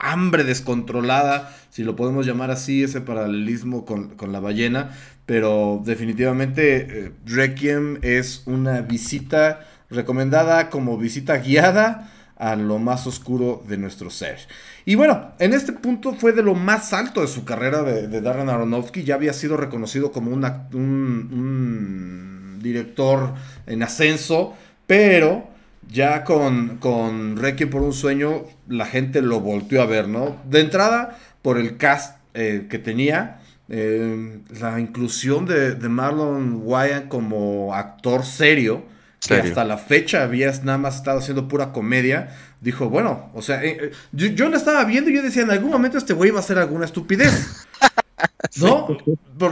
hambre 0.00 0.44
descontrolada 0.44 1.54
si 1.76 1.84
lo 1.84 1.94
podemos 1.94 2.24
llamar 2.24 2.50
así, 2.50 2.82
ese 2.82 3.02
paralelismo 3.02 3.84
con, 3.84 4.16
la 4.32 4.40
ballena, 4.40 4.96
pero 5.26 5.82
definitivamente 5.84 6.76
eh, 6.76 7.12
Requiem 7.26 7.98
es 8.02 8.42
una 8.46 8.80
visita 8.80 9.66
recomendada 9.90 10.70
como 10.70 10.96
visita 10.96 11.38
guiada 11.38 12.10
a 12.36 12.54
lo 12.54 12.78
más 12.78 13.06
oscuro 13.06 13.64
de 13.66 13.78
nuestro 13.78 14.10
ser. 14.10 14.38
Y 14.84 14.94
bueno, 14.94 15.32
en 15.38 15.52
este 15.52 15.72
punto 15.72 16.14
fue 16.14 16.32
de 16.32 16.42
lo 16.42 16.54
más 16.54 16.92
alto 16.92 17.22
de 17.22 17.28
su 17.28 17.44
carrera 17.44 17.82
de, 17.82 18.20
Darren 18.20 18.50
Aronofsky, 18.50 19.04
ya 19.04 19.14
había 19.14 19.32
sido 19.32 19.56
reconocido 19.56 20.12
como 20.12 20.30
un, 20.30 20.44
un 20.44 22.58
director 22.62 23.34
en 23.66 23.82
ascenso, 23.82 24.54
pero 24.86 25.48
ya 25.90 26.24
con, 26.24 26.78
con 26.78 27.36
Requiem 27.36 27.70
por 27.70 27.82
un 27.82 27.92
sueño, 27.92 28.44
la 28.68 28.86
gente 28.86 29.22
lo 29.22 29.40
volteó 29.40 29.82
a 29.82 29.86
ver, 29.86 30.08
¿no? 30.08 30.36
De 30.48 30.60
entrada, 30.60 31.18
por 31.42 31.58
el 31.58 31.76
cast 31.76 32.18
eh, 32.34 32.66
que 32.68 32.78
tenía, 32.78 33.40
eh, 33.68 34.40
la 34.60 34.80
inclusión 34.80 35.46
de, 35.46 35.76
Marlon 35.88 36.60
Wayans 36.62 37.06
como 37.08 37.74
actor 37.74 38.24
serio, 38.24 38.84
que 39.26 39.34
hasta 39.34 39.64
la 39.64 39.76
fecha 39.76 40.22
había 40.22 40.52
nada 40.62 40.78
más 40.78 40.96
estado 40.96 41.18
haciendo 41.18 41.48
pura 41.48 41.72
comedia, 41.72 42.36
dijo, 42.60 42.88
bueno, 42.88 43.30
o 43.34 43.42
sea, 43.42 43.64
eh, 43.64 43.90
yo, 44.12 44.28
yo, 44.28 44.48
lo 44.48 44.56
estaba 44.56 44.84
viendo 44.84 45.10
y 45.10 45.14
yo 45.14 45.22
decía, 45.22 45.42
en 45.42 45.50
algún 45.50 45.70
momento 45.70 45.98
este 45.98 46.12
güey 46.12 46.30
va 46.30 46.38
a 46.38 46.40
hacer 46.40 46.58
alguna 46.58 46.84
estupidez. 46.84 47.66
¿No? 48.56 48.96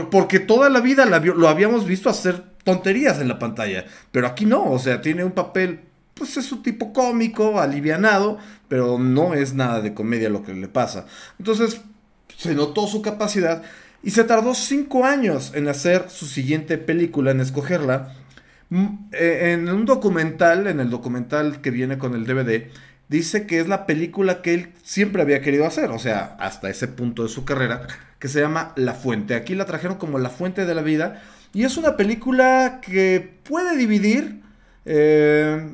porque 0.09 0.39
toda 0.39 0.69
la 0.69 0.79
vida 0.79 1.05
lo 1.05 1.47
habíamos 1.47 1.85
visto 1.85 2.09
hacer 2.09 2.41
tonterías 2.63 3.19
en 3.19 3.27
la 3.27 3.37
pantalla, 3.37 3.85
pero 4.11 4.25
aquí 4.25 4.47
no, 4.47 4.71
o 4.71 4.79
sea, 4.79 5.01
tiene 5.01 5.23
un 5.23 5.33
papel 5.33 5.81
pues 6.15 6.37
es 6.37 6.51
un 6.51 6.63
tipo 6.63 6.93
cómico, 6.93 7.59
alivianado, 7.59 8.39
pero 8.67 8.97
no 8.97 9.33
es 9.33 9.53
nada 9.53 9.81
de 9.81 9.93
comedia 9.93 10.29
lo 10.29 10.43
que 10.43 10.53
le 10.53 10.67
pasa. 10.67 11.05
Entonces, 11.37 11.81
se 12.37 12.55
notó 12.55 12.87
su 12.87 13.01
capacidad 13.01 13.61
y 14.05 14.11
se 14.11 14.23
tardó 14.23 14.53
cinco 14.53 15.03
años 15.03 15.51
en 15.55 15.67
hacer 15.67 16.11
su 16.11 16.27
siguiente 16.27 16.77
película, 16.77 17.31
en 17.31 17.41
escogerla. 17.41 18.13
Mm, 18.69 18.85
eh, 19.11 19.53
en 19.53 19.67
un 19.67 19.85
documental, 19.85 20.67
en 20.67 20.79
el 20.79 20.91
documental 20.91 21.59
que 21.59 21.71
viene 21.71 21.97
con 21.97 22.13
el 22.13 22.25
DVD, 22.25 22.69
dice 23.09 23.47
que 23.47 23.59
es 23.59 23.67
la 23.67 23.87
película 23.87 24.43
que 24.43 24.53
él 24.53 24.73
siempre 24.83 25.23
había 25.23 25.41
querido 25.41 25.65
hacer, 25.65 25.89
o 25.89 25.97
sea, 25.97 26.37
hasta 26.39 26.69
ese 26.69 26.87
punto 26.87 27.23
de 27.23 27.29
su 27.29 27.45
carrera, 27.45 27.87
que 28.19 28.27
se 28.27 28.41
llama 28.41 28.73
La 28.75 28.93
Fuente. 28.93 29.33
Aquí 29.33 29.55
la 29.55 29.65
trajeron 29.65 29.97
como 29.97 30.19
La 30.19 30.29
Fuente 30.29 30.67
de 30.67 30.75
la 30.75 30.83
Vida 30.83 31.23
y 31.51 31.63
es 31.63 31.75
una 31.75 31.97
película 31.97 32.79
que 32.83 33.39
puede 33.43 33.75
dividir. 33.75 34.43
Eh, 34.85 35.67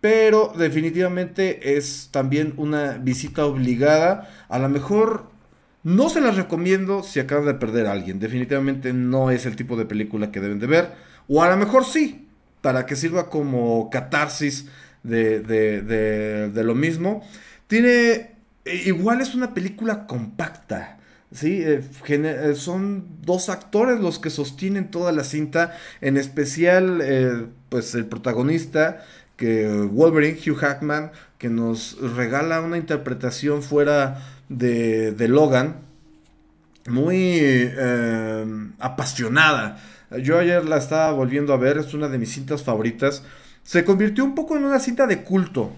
pero 0.00 0.52
definitivamente 0.56 1.76
es 1.76 2.10
también 2.12 2.52
una 2.56 2.98
visita 2.98 3.46
obligada. 3.46 4.30
A 4.48 4.58
lo 4.58 4.68
mejor 4.68 5.37
no 5.82 6.08
se 6.08 6.20
las 6.20 6.36
recomiendo 6.36 7.02
si 7.02 7.20
acaban 7.20 7.46
de 7.46 7.54
perder 7.54 7.86
a 7.86 7.92
alguien. 7.92 8.18
Definitivamente 8.18 8.92
no 8.92 9.30
es 9.30 9.46
el 9.46 9.56
tipo 9.56 9.76
de 9.76 9.86
película 9.86 10.30
que 10.30 10.40
deben 10.40 10.58
de 10.58 10.66
ver. 10.66 10.92
O 11.28 11.42
a 11.42 11.48
lo 11.48 11.56
mejor 11.56 11.84
sí, 11.84 12.28
para 12.60 12.86
que 12.86 12.96
sirva 12.96 13.30
como 13.30 13.90
catarsis 13.90 14.66
de, 15.02 15.40
de, 15.40 16.64
lo 16.64 16.74
mismo. 16.74 17.24
Tiene, 17.66 18.32
e, 18.64 18.76
igual 18.86 19.20
es 19.20 19.34
una 19.34 19.54
película 19.54 20.06
compacta. 20.06 20.98
Sí, 21.30 21.62
eh, 21.62 21.82
eh, 22.08 22.54
son 22.54 23.04
dos 23.22 23.50
actores 23.50 24.00
los 24.00 24.18
que 24.18 24.30
sostienen 24.30 24.90
toda 24.90 25.12
la 25.12 25.24
cinta, 25.24 25.76
en 26.00 26.16
especial 26.16 27.00
eh, 27.02 27.46
pues 27.68 27.94
el 27.94 28.06
protagonista 28.06 29.04
que 29.36 29.68
Wolverine, 29.68 30.38
Hugh 30.38 30.56
Hackman, 30.56 31.12
que 31.36 31.48
nos 31.48 31.98
regala 32.16 32.60
una 32.62 32.78
interpretación 32.78 33.62
fuera 33.62 34.37
de, 34.48 35.28
Logan, 35.28 35.80
muy 36.86 37.38
eh, 37.40 38.46
apasionada. 38.78 39.78
Yo 40.22 40.38
ayer 40.38 40.64
la 40.64 40.78
estaba 40.78 41.12
volviendo 41.12 41.52
a 41.52 41.58
ver, 41.58 41.78
es 41.78 41.92
una 41.94 42.08
de 42.08 42.18
mis 42.18 42.32
cintas 42.32 42.62
favoritas. 42.62 43.22
Se 43.62 43.84
convirtió 43.84 44.24
un 44.24 44.34
poco 44.34 44.56
en 44.56 44.64
una 44.64 44.80
cinta 44.80 45.06
de 45.06 45.22
culto, 45.22 45.72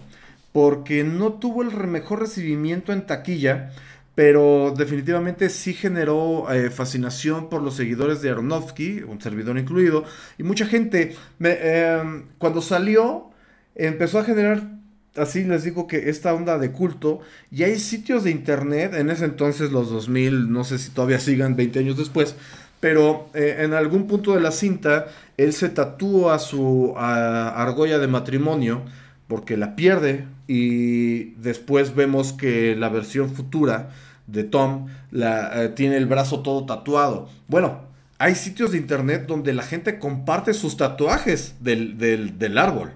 porque 0.53 1.03
no 1.03 1.33
tuvo 1.33 1.63
el 1.63 1.71
mejor 1.87 2.21
recibimiento 2.21 2.93
en 2.93 3.05
taquilla, 3.05 3.71
pero 4.15 4.73
definitivamente 4.77 5.49
sí 5.49 5.73
generó 5.73 6.51
eh, 6.51 6.69
fascinación 6.69 7.49
por 7.49 7.61
los 7.61 7.75
seguidores 7.75 8.21
de 8.21 8.29
Aronofsky, 8.29 9.03
un 9.03 9.21
servidor 9.21 9.57
incluido, 9.57 10.03
y 10.37 10.43
mucha 10.43 10.65
gente, 10.65 11.15
eh, 11.41 12.23
cuando 12.37 12.61
salió, 12.61 13.29
empezó 13.75 14.19
a 14.19 14.23
generar, 14.23 14.80
así 15.15 15.43
les 15.43 15.63
digo 15.63 15.87
que 15.87 16.09
esta 16.09 16.33
onda 16.33 16.57
de 16.57 16.71
culto, 16.71 17.19
y 17.51 17.63
hay 17.63 17.79
sitios 17.79 18.23
de 18.23 18.31
internet, 18.31 18.93
en 18.93 19.09
ese 19.09 19.25
entonces 19.25 19.71
los 19.71 19.89
2000, 19.89 20.51
no 20.51 20.63
sé 20.63 20.77
si 20.79 20.91
todavía 20.91 21.19
sigan 21.19 21.55
20 21.55 21.79
años 21.79 21.97
después, 21.97 22.35
pero 22.79 23.29
eh, 23.33 23.57
en 23.59 23.73
algún 23.73 24.07
punto 24.07 24.33
de 24.33 24.41
la 24.41 24.51
cinta, 24.51 25.07
él 25.37 25.53
se 25.53 25.69
tatúa 25.69 26.39
su 26.39 26.93
argolla 26.97 27.99
de 27.99 28.07
matrimonio 28.07 28.83
porque 29.27 29.55
la 29.55 29.75
pierde 29.75 30.25
y 30.47 31.31
después 31.35 31.95
vemos 31.95 32.33
que 32.33 32.75
la 32.75 32.89
versión 32.89 33.29
futura 33.29 33.91
de 34.27 34.43
Tom 34.43 34.87
la, 35.11 35.63
eh, 35.63 35.69
tiene 35.69 35.97
el 35.97 36.07
brazo 36.07 36.41
todo 36.41 36.65
tatuado. 36.65 37.29
Bueno, 37.47 37.81
hay 38.17 38.35
sitios 38.35 38.71
de 38.71 38.77
internet 38.77 39.25
donde 39.27 39.53
la 39.53 39.63
gente 39.63 39.99
comparte 39.99 40.53
sus 40.53 40.75
tatuajes 40.75 41.55
del, 41.59 41.97
del 41.97 42.57
árbol. 42.57 42.91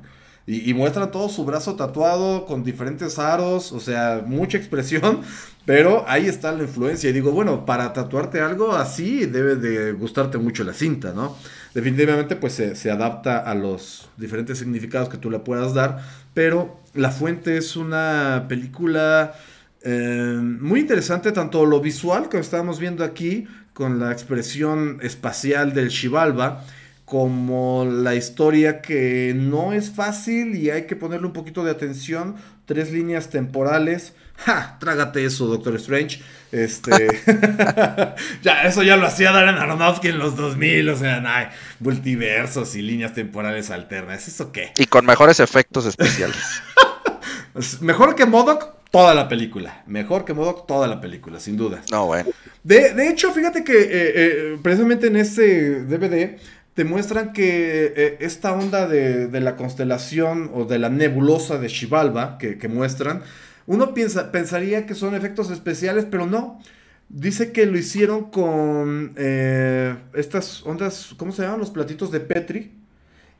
Y, 0.47 0.75
muestra 0.75 1.09
todo 1.09 1.27
su 1.27 1.43
brazo 1.43 1.75
tatuado 1.75 2.45
con 2.45 2.63
diferentes 2.63 3.17
aros, 3.17 3.71
o 3.71 3.79
sea, 3.79 4.23
mucha 4.27 4.59
expresión, 4.59 5.21
pero 5.65 6.05
ahí 6.07 6.27
está 6.27 6.51
la 6.51 6.63
influencia. 6.63 7.09
Y 7.09 7.13
digo, 7.13 7.31
bueno, 7.31 7.65
para 7.65 7.93
tatuarte 7.93 8.41
algo 8.41 8.73
así 8.73 9.25
debe 9.25 9.55
de 9.55 9.93
gustarte 9.93 10.37
mucho 10.37 10.63
la 10.63 10.73
cinta, 10.73 11.13
¿no? 11.13 11.35
Definitivamente 11.73 12.35
pues 12.35 12.53
se, 12.53 12.91
adapta 12.91 13.39
a 13.39 13.55
los 13.55 14.07
diferentes 14.17 14.59
significados 14.59 15.09
que 15.09 15.17
tú 15.17 15.31
le 15.31 15.39
puedas 15.39 15.73
dar, 15.73 16.03
pero 16.35 16.79
La 16.93 17.09
Fuente 17.09 17.57
es 17.57 17.75
una 17.75 18.45
película 18.47 19.33
eh, 19.81 20.39
muy 20.39 20.81
interesante, 20.81 21.31
tanto 21.31 21.65
lo 21.65 21.81
visual 21.81 22.29
que 22.29 22.37
estábamos 22.37 22.79
viendo 22.79 23.03
aquí, 23.03 23.47
con 23.73 23.99
la 23.99 24.11
expresión 24.11 24.99
espacial 25.01 25.73
del 25.73 25.91
Xibalba, 25.91 26.63
como 27.05 27.85
la 27.85 28.15
historia 28.15 28.81
que 28.81 29.33
no 29.35 29.73
es 29.73 29.91
fácil 29.91 30.55
y 30.55 30.71
hay 30.71 30.87
que 30.87 30.95
ponerle 30.95 31.27
un 31.27 31.33
poquito 31.33 31.63
de 31.63 31.71
atención. 31.71 32.35
Tres 32.65 32.91
líneas 32.91 33.29
temporales. 33.29 34.13
¡Ja! 34.37 34.77
Trágate 34.79 35.23
eso, 35.23 35.45
Doctor 35.45 35.75
Strange. 35.75 36.21
Este. 36.51 36.91
ya, 38.41 38.63
eso 38.63 38.81
ya 38.81 38.97
lo 38.97 39.05
hacía 39.05 39.31
Darren 39.31 39.55
Aronofsky 39.55 40.07
en 40.07 40.17
los 40.17 40.35
2000. 40.35 40.89
O 40.89 40.97
sea, 40.97 41.21
nah, 41.21 41.49
multiversos 41.79 42.75
y 42.75 42.81
líneas 42.81 43.13
temporales 43.13 43.69
alternas. 43.69 44.27
¿Eso 44.27 44.51
qué? 44.51 44.71
Y 44.77 44.87
con 44.87 45.05
mejores 45.05 45.39
efectos 45.39 45.85
especiales. 45.85 46.37
Mejor 47.81 48.15
que 48.15 48.25
Modoc, 48.25 48.75
toda 48.91 49.13
la 49.13 49.29
película. 49.29 49.83
Mejor 49.85 50.25
que 50.25 50.33
Modoc, 50.33 50.67
toda 50.67 50.87
la 50.87 50.99
película, 50.99 51.39
sin 51.39 51.55
duda. 51.55 51.81
No, 51.91 52.07
bueno. 52.07 52.29
De, 52.63 53.09
hecho, 53.09 53.31
fíjate 53.31 53.63
que 53.63 53.73
eh, 53.73 53.87
eh, 53.91 54.59
precisamente 54.61 55.07
en 55.07 55.15
este 55.15 55.83
DVD 55.83 56.37
te 56.75 56.83
muestran 56.83 57.31
que 57.31 57.93
eh, 57.95 58.17
esta 58.19 58.53
onda 58.53 58.87
de, 58.87 59.29
la 59.39 59.55
constelación 59.55 60.51
o 60.53 60.65
de 60.65 60.77
la 60.77 60.89
nebulosa 60.89 61.57
de 61.57 61.69
Xibalba 61.69 62.37
que, 62.37 62.67
muestran, 62.67 63.23
uno 63.65 63.93
piensa, 63.93 64.31
pensaría 64.31 64.85
que 64.85 64.93
son 64.93 65.15
efectos 65.15 65.49
especiales, 65.49 66.05
pero 66.05 66.27
no. 66.27 66.61
Dice 67.07 67.53
que 67.53 67.65
lo 67.65 67.77
hicieron 67.77 68.29
con 68.29 69.13
eh, 69.15 69.95
estas 70.13 70.63
ondas, 70.65 71.15
¿cómo 71.17 71.31
se 71.31 71.43
llaman? 71.43 71.59
Los 71.59 71.69
platitos 71.71 72.11
de 72.11 72.19
Petri. 72.19 72.73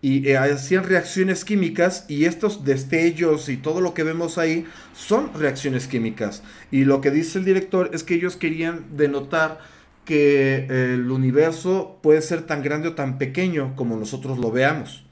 Y 0.01 0.29
eh, 0.29 0.37
hacían 0.37 0.83
reacciones 0.83 1.43
químicas 1.43 2.05
y 2.07 2.25
estos 2.25 2.63
destellos 2.63 3.49
y 3.49 3.57
todo 3.57 3.81
lo 3.81 3.93
que 3.93 4.03
vemos 4.03 4.37
ahí 4.37 4.65
son 4.95 5.33
reacciones 5.33 5.87
químicas. 5.87 6.41
Y 6.71 6.85
lo 6.85 7.01
que 7.01 7.11
dice 7.11 7.39
el 7.39 7.45
director 7.45 7.89
es 7.91 8.03
que 8.03 8.13
ellos 8.13 8.35
querían 8.35 8.85
denotar 8.95 9.59
que 10.05 10.93
el 10.93 11.11
universo 11.11 11.99
puede 12.01 12.21
ser 12.21 12.43
tan 12.43 12.63
grande 12.63 12.89
o 12.89 12.93
tan 12.95 13.17
pequeño 13.17 13.75
como 13.75 13.97
nosotros 13.97 14.37
lo 14.37 14.51
veamos. 14.51 15.05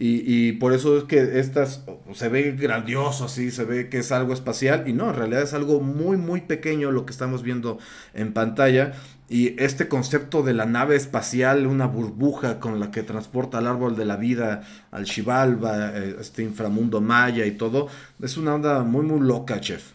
Y, 0.00 0.52
por 0.52 0.72
eso 0.74 0.96
es 0.96 1.04
que 1.04 1.40
estas 1.40 1.82
se 2.14 2.28
ve 2.28 2.52
grandioso 2.52 3.24
así, 3.24 3.50
se 3.50 3.64
ve 3.64 3.88
que 3.88 3.98
es 3.98 4.12
algo 4.12 4.32
espacial 4.32 4.84
y 4.86 4.92
no, 4.92 5.10
en 5.10 5.16
realidad 5.16 5.42
es 5.42 5.54
algo 5.54 5.80
muy 5.80 6.16
muy 6.16 6.42
pequeño 6.42 6.92
lo 6.92 7.04
que 7.04 7.10
estamos 7.10 7.42
viendo 7.42 7.78
en 8.14 8.32
pantalla 8.32 8.92
y 9.28 9.60
este 9.60 9.88
concepto 9.88 10.44
de 10.44 10.54
la 10.54 10.66
nave 10.66 10.94
espacial, 10.94 11.66
una 11.66 11.86
burbuja 11.86 12.60
con 12.60 12.78
la 12.78 12.92
que 12.92 13.02
transporta 13.02 13.58
al 13.58 13.66
árbol 13.66 13.96
de 13.96 14.04
la 14.04 14.16
vida, 14.16 14.62
al 14.92 15.04
Xibalba, 15.04 15.90
eh, 15.98 16.16
este 16.20 16.44
inframundo 16.44 17.00
maya 17.00 17.44
y 17.44 17.50
todo, 17.50 17.88
es 18.22 18.36
una 18.36 18.54
onda 18.54 18.84
muy 18.84 19.04
muy 19.04 19.26
loca, 19.26 19.60
chef. 19.60 19.94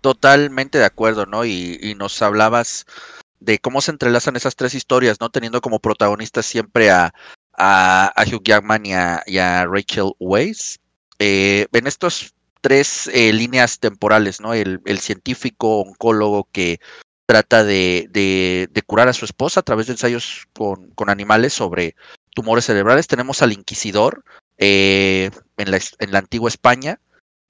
Totalmente 0.00 0.78
de 0.78 0.86
acuerdo, 0.86 1.26
¿no? 1.26 1.44
Y 1.44 1.94
nos 1.98 2.22
hablabas 2.22 2.86
de 3.46 3.60
cómo 3.60 3.80
se 3.80 3.92
entrelazan 3.92 4.36
esas 4.36 4.56
tres 4.56 4.74
historias, 4.74 5.18
¿no? 5.20 5.30
Teniendo 5.30 5.60
como 5.60 5.78
protagonistas 5.78 6.44
siempre 6.46 6.90
a, 6.90 7.14
a, 7.56 8.12
Hugh 8.26 8.42
Jackman 8.42 8.84
y 8.84 8.92
a, 8.92 9.66
Rachel 9.66 10.12
Weisz. 10.18 10.78
Eh, 11.20 11.66
en 11.72 11.86
estos 11.86 12.34
tres 12.60 13.08
eh, 13.14 13.32
líneas 13.32 13.78
temporales, 13.78 14.40
¿no? 14.40 14.52
El, 14.52 14.80
científico 14.98 15.78
oncólogo 15.80 16.48
que 16.50 16.80
trata 17.24 17.62
de, 17.62 18.08
de, 18.10 18.82
curar 18.82 19.08
a 19.08 19.12
su 19.12 19.24
esposa 19.24 19.60
a 19.60 19.62
través 19.62 19.86
de 19.86 19.92
ensayos 19.92 20.48
con, 20.52 20.90
con 20.90 21.08
animales 21.08 21.52
sobre 21.52 21.94
tumores 22.34 22.64
cerebrales. 22.64 23.06
Tenemos 23.06 23.42
al 23.42 23.52
inquisidor 23.52 24.24
eh, 24.58 25.30
en, 25.56 25.70
la, 25.70 25.78
en, 26.00 26.10
la, 26.10 26.18
antigua 26.18 26.48
España. 26.48 26.98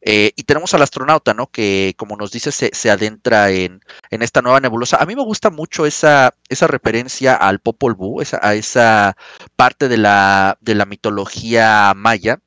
Eh, 0.03 0.33
y 0.37 0.45
tenemos 0.45 0.73
al 0.75 0.83
astronauta, 0.83 1.35
¿no? 1.35 1.49
Que, 1.49 1.95
como 1.97 2.17
nos 2.17 2.31
dice, 2.31 2.53
se, 2.53 2.71
se 2.73 2.91
adentra 2.91 3.51
en, 3.51 3.81
en, 4.11 4.23
esta 4.23 4.43
nueva 4.43 4.61
nebulosa. 4.61 4.99
A 4.99 5.07
mí 5.07 5.17
me 5.17 5.25
gusta 5.25 5.51
mucho 5.51 5.87
esa, 5.87 6.35
esa 6.49 6.67
referencia 6.67 7.35
al 7.35 7.61
Popol 7.61 7.95
Vuh, 7.95 8.21
esa, 8.21 8.39
a 8.43 8.55
esa 8.55 9.17
parte 9.57 9.89
de 9.89 9.97
la, 9.97 10.59
de 10.61 10.75
la 10.75 10.87
mitología 10.87 11.93
maya, 11.97 12.41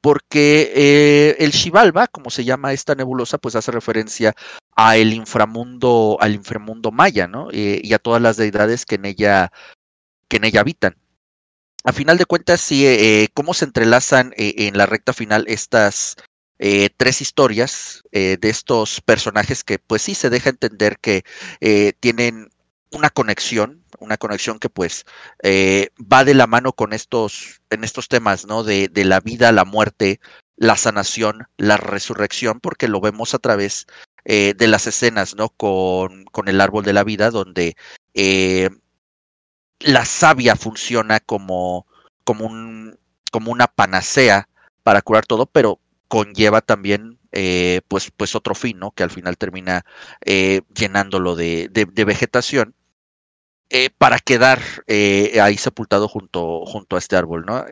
porque 0.00 0.72
eh, 0.74 1.36
el 1.38 1.52
Xibalba, 1.52 2.08
como 2.08 2.30
se 2.30 2.44
llama 2.44 2.72
esta 2.72 2.94
nebulosa, 2.94 3.38
pues 3.38 3.56
hace 3.56 3.72
referencia 3.72 4.34
a 4.76 4.96
el 4.96 5.12
inframundo, 5.14 6.18
al 6.20 6.34
inframundo 6.34 6.90
maya, 6.90 7.28
¿no? 7.28 7.48
Eh, 7.52 7.80
y 7.82 7.94
a 7.94 7.98
todas 7.98 8.20
las 8.20 8.36
deidades 8.36 8.84
que 8.86 8.96
en 8.96 9.06
ella, 9.06 9.52
que 10.28 10.38
en 10.38 10.44
ella 10.44 10.60
habitan. 10.60 10.96
A 11.84 11.92
final 11.92 12.18
de 12.18 12.26
cuentas, 12.26 12.60
sí, 12.60 13.28
cómo 13.34 13.54
se 13.54 13.64
entrelazan 13.64 14.34
en 14.36 14.76
la 14.76 14.84
recta 14.84 15.12
final 15.12 15.44
estas 15.48 16.16
tres 16.58 17.20
historias 17.20 18.02
de 18.12 18.38
estos 18.42 19.00
personajes 19.00 19.64
que, 19.64 19.78
pues 19.78 20.02
sí, 20.02 20.14
se 20.14 20.30
deja 20.30 20.50
entender 20.50 20.98
que 20.98 21.24
tienen 22.00 22.50
una 22.90 23.10
conexión, 23.10 23.84
una 23.98 24.16
conexión 24.16 24.58
que 24.58 24.70
pues 24.70 25.04
eh, 25.42 25.90
va 26.00 26.24
de 26.24 26.34
la 26.34 26.46
mano 26.46 26.72
con 26.72 26.92
estos, 26.92 27.60
en 27.70 27.84
estos 27.84 28.08
temas, 28.08 28.46
¿no? 28.46 28.64
De, 28.64 28.88
de, 28.88 29.04
la 29.04 29.20
vida, 29.20 29.52
la 29.52 29.64
muerte, 29.64 30.20
la 30.56 30.76
sanación, 30.76 31.46
la 31.56 31.76
resurrección, 31.76 32.60
porque 32.60 32.88
lo 32.88 33.00
vemos 33.00 33.34
a 33.34 33.38
través 33.38 33.86
eh, 34.24 34.54
de 34.56 34.68
las 34.68 34.86
escenas, 34.86 35.34
¿no? 35.36 35.50
Con, 35.50 36.24
con, 36.26 36.48
el 36.48 36.60
árbol 36.60 36.84
de 36.84 36.92
la 36.92 37.04
vida, 37.04 37.30
donde 37.30 37.76
eh, 38.14 38.70
la 39.80 40.04
savia 40.04 40.56
funciona 40.56 41.20
como, 41.20 41.86
como, 42.24 42.46
un, 42.46 42.98
como 43.30 43.52
una 43.52 43.66
panacea 43.66 44.48
para 44.82 45.02
curar 45.02 45.26
todo, 45.26 45.46
pero 45.46 45.78
conlleva 46.08 46.60
también 46.60 47.18
eh, 47.32 47.82
pues, 47.88 48.10
pues 48.16 48.34
otro 48.34 48.54
fin, 48.54 48.78
¿no? 48.78 48.90
Que 48.92 49.02
al 49.02 49.10
final 49.10 49.36
termina 49.36 49.84
eh, 50.24 50.62
llenándolo 50.74 51.36
de, 51.36 51.68
de, 51.70 51.84
de 51.86 52.04
vegetación 52.04 52.74
eh, 53.70 53.90
para 53.90 54.18
quedar 54.18 54.62
eh, 54.86 55.38
ahí 55.42 55.58
sepultado 55.58 56.08
junto, 56.08 56.64
junto 56.64 56.96
a 56.96 56.98
este 56.98 57.16
árbol, 57.16 57.44
¿no? 57.44 57.66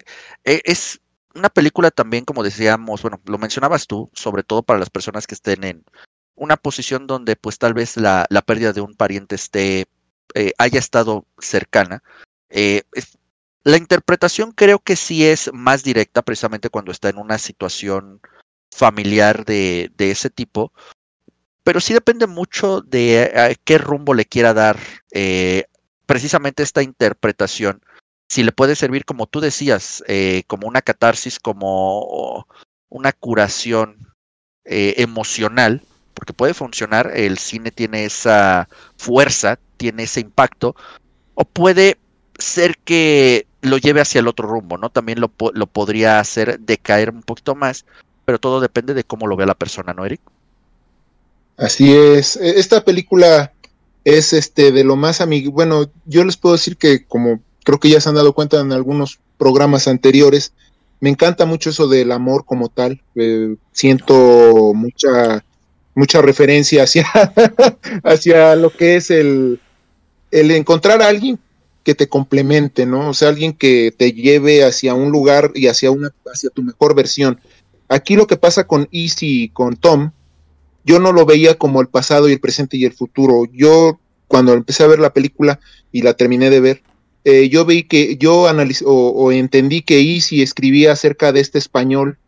Eh, 0.45 0.61
es 0.65 1.01
una 1.35 1.49
película 1.49 1.91
también, 1.91 2.27
como 2.27 2.43
decíamos, 2.43 3.01
bueno, 3.01 3.21
lo 3.25 3.39
mencionabas 3.39 3.87
tú, 3.87 4.11
sobre 4.13 4.43
todo 4.43 4.63
para 4.63 4.79
las 4.79 4.91
personas 4.91 5.27
que 5.27 5.35
estén 5.35 5.65
en 5.65 5.85
una 6.35 6.59
posición 6.59 7.07
donde 7.07 7.37
pues 7.37 7.59
tal 7.59 7.73
vez 7.73 7.97
la, 7.97 8.27
la 8.29 8.43
pérdida 8.43 8.75
de 8.75 8.83
un 8.83 8.95
pariente 8.95 9.37
esté, 9.37 9.87
haya 10.59 10.79
estado 10.79 11.27
cercana. 11.39 12.03
Es, 12.51 13.16
la 13.67 13.79
interpretación 13.79 14.53
creo 14.53 14.79
que 14.79 14.95
sí 14.95 15.27
es 15.27 15.51
más 15.53 15.83
directa 15.83 16.23
precisamente 16.23 16.71
cuando 16.71 16.93
está 16.93 17.09
en 17.09 17.19
una 17.19 17.37
situación 17.37 18.21
familiar 18.73 19.45
de, 19.45 19.91
de 19.97 20.13
ese 20.13 20.31
tipo, 20.31 20.73
pero 21.65 21.81
sí 21.81 21.93
depende 21.93 22.29
mucho 22.29 22.81
de 22.81 23.59
qué 23.65 23.79
rumbo 23.79 24.15
le 24.15 24.25
quiera 24.25 24.55
dar 24.55 24.79
eh, 25.11 25.65
precisamente 26.07 26.63
esta 26.63 26.81
interpretación, 26.81 27.83
si 28.29 28.45
le 28.45 28.53
puede 28.53 28.77
servir, 28.77 29.05
como 29.05 29.27
tú 29.27 29.41
decías, 29.41 30.05
eh, 30.07 30.45
como 30.47 30.69
una 30.69 30.81
catarsis, 30.81 31.41
como 31.41 32.47
una 32.89 33.11
curación 33.11 34.15
eh, 34.65 34.95
emocional, 34.99 35.83
porque 36.15 36.33
puede 36.33 36.55
funcionar, 36.55 37.11
el 37.17 37.37
cine 37.37 37.73
tiene 37.73 38.05
esa 38.05 38.69
fuerza, 38.97 39.59
tiene 39.77 40.05
ese 40.05 40.21
impacto, 40.21 40.77
o 41.35 41.45
puede 41.45 41.99
ser 42.39 42.79
que 42.79 43.49
lo 43.63 43.79
lleve 43.79 44.01
hacia 44.01 44.21
el 44.21 44.29
otro 44.29 44.49
rumbo, 44.49 44.79
¿no? 44.79 44.91
También 44.91 45.21
lo, 45.21 45.31
lo 45.55 45.67
podría 45.67 46.21
hacer 46.21 46.61
decaer 46.61 47.11
un 47.11 47.23
poquito 47.23 47.55
más, 47.55 47.85
pero 48.25 48.39
todo 48.39 48.61
depende 48.61 48.95
de 48.95 49.05
cómo 49.05 49.27
lo 49.27 49.37
vea 49.37 49.47
la 49.47 49.55
persona, 49.55 49.95
¿no, 49.95 50.05
Eric? 50.05 50.21
Así 51.57 51.95
es. 51.95 52.37
E, 52.37 52.59
esta 52.59 52.85
película 52.85 53.53
es 54.05 54.33
este 54.33 54.73
de 54.73 54.85
lo 54.85 54.97
más 54.97 55.21
amigo. 55.21 55.51
Bueno, 55.53 55.91
yo 56.05 56.25
les 56.25 56.37
puedo 56.37 56.55
decir 56.55 56.77
que 56.77 57.05
como 57.05 57.41
creo 57.65 57.81
que 57.81 57.91
ya 57.91 58.01
se 58.01 58.09
han 58.09 58.15
dado 58.15 58.35
cuenta 58.35 58.61
en 58.61 58.73
algunos 58.73 59.19
programas 59.39 59.89
anteriores, 59.89 60.53
me 61.01 61.11
encanta 61.11 61.45
mucho 61.47 61.71
eso 61.71 61.89
del 61.89 62.13
amor 62.13 62.45
como 62.45 62.69
tal. 62.69 63.03
Eh, 63.17 63.57
siento 63.73 64.73
mucha 64.75 65.45
mucha 65.97 66.21
referencia 66.21 66.85
hacia, 66.85 67.07
hacia 68.05 68.55
lo 68.55 68.71
que 68.71 68.97
es 68.97 69.11
el, 69.11 69.59
el 70.31 70.51
encontrar 70.51 71.01
a 71.01 71.09
alguien 71.09 71.39
que 71.87 71.95
te 71.95 72.09
complemente, 72.09 72.85
¿no? 72.85 73.11
O 73.11 73.15
sea, 73.15 73.29
alguien 73.29 73.53
que 73.53 73.95
te 73.97 74.13
lleve 74.13 74.65
hacia 74.65 74.95
un 74.95 75.13
lugar 75.13 75.53
y 75.55 75.69
hacia 75.69 75.93
una 75.93 76.13
hacia 76.35 76.51
tu 76.51 76.65
mejor 76.65 76.97
versión. 76.97 77.41
Aquí 77.87 78.17
lo 78.17 78.27
que 78.27 78.37
pasa 78.37 78.67
con 78.67 78.89
Easy 78.91 79.45
y 79.45 79.49
con 79.51 79.77
Tom 79.77 80.11
yo 80.85 80.99
no 80.99 81.13
lo 81.13 81.25
veía 81.25 81.55
como 81.55 81.81
el 81.81 81.87
pasado 81.87 82.29
y 82.29 82.33
el 82.33 82.41
presente 82.41 82.77
y 82.77 82.85
el 82.85 82.93
futuro. 82.93 83.45
Yo, 83.53 84.01
cuando 84.27 84.53
empecé 84.53 84.83
a 84.83 84.89
ver 84.89 84.99
la 84.99 85.13
película 85.13 85.61
y 85.93 86.03
la 86.03 86.15
terminé 86.15 86.51
de 86.51 86.59
ver, 86.59 86.83
eh, 87.23 87.49
yo 87.49 87.65
vi 87.65 87.85
que, 87.85 88.17
yo 88.17 88.49
analicé 88.49 88.85
o, 88.85 89.31
entendí 89.31 89.83
que 89.83 90.01
Easy 90.01 90.43
escribía 90.43 90.91
acerca 90.91 91.31
de 91.31 91.39
este 91.39 91.61
español 91.61 92.19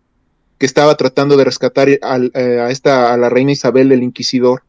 que 0.59 0.67
estaba 0.67 0.97
tratando 0.97 1.37
de 1.37 1.45
rescatar 1.45 1.89
eh, 1.89 1.99
a, 2.01 2.71
esta, 2.71 3.13
a 3.13 3.17
la 3.17 3.29
reina 3.29 3.51
Isabel 3.51 3.91
el 3.91 4.05
Inquisidor, 4.05 4.63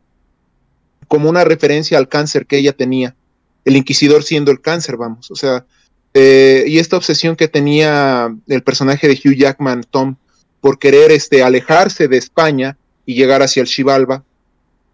como 1.08 1.30
una 1.30 1.44
referencia 1.44 2.00
al 2.00 2.10
cáncer 2.10 2.48
que 2.48 2.58
ella 2.58 2.74
tenía, 2.74 3.16
el 3.66 3.76
Inquisidor 3.76 4.24
siendo 4.24 4.52
el 4.52 4.62
cáncer, 4.62 4.98
vamos, 4.98 5.30
o 5.32 5.36
sea, 5.36 5.66
eh, 6.14 6.66
y 6.68 6.80
esta 6.80 6.98
obsesión 6.98 7.36
que 7.36 7.48
tenía 7.48 8.36
el 8.48 8.64
personaje 8.64 9.08
de 9.08 9.14
Hugh 9.14 9.36
Jackman, 9.36 9.84
Tom, 9.90 10.16
por 10.62 10.80
querer 10.80 11.12
este, 11.12 11.44
alejarse 11.44 12.08
de 12.08 12.18
España 12.18 12.78
y 13.06 13.16
llegar 13.16 13.42
hacia 13.42 13.62
el 13.62 13.68
Xibalba. 13.68 14.24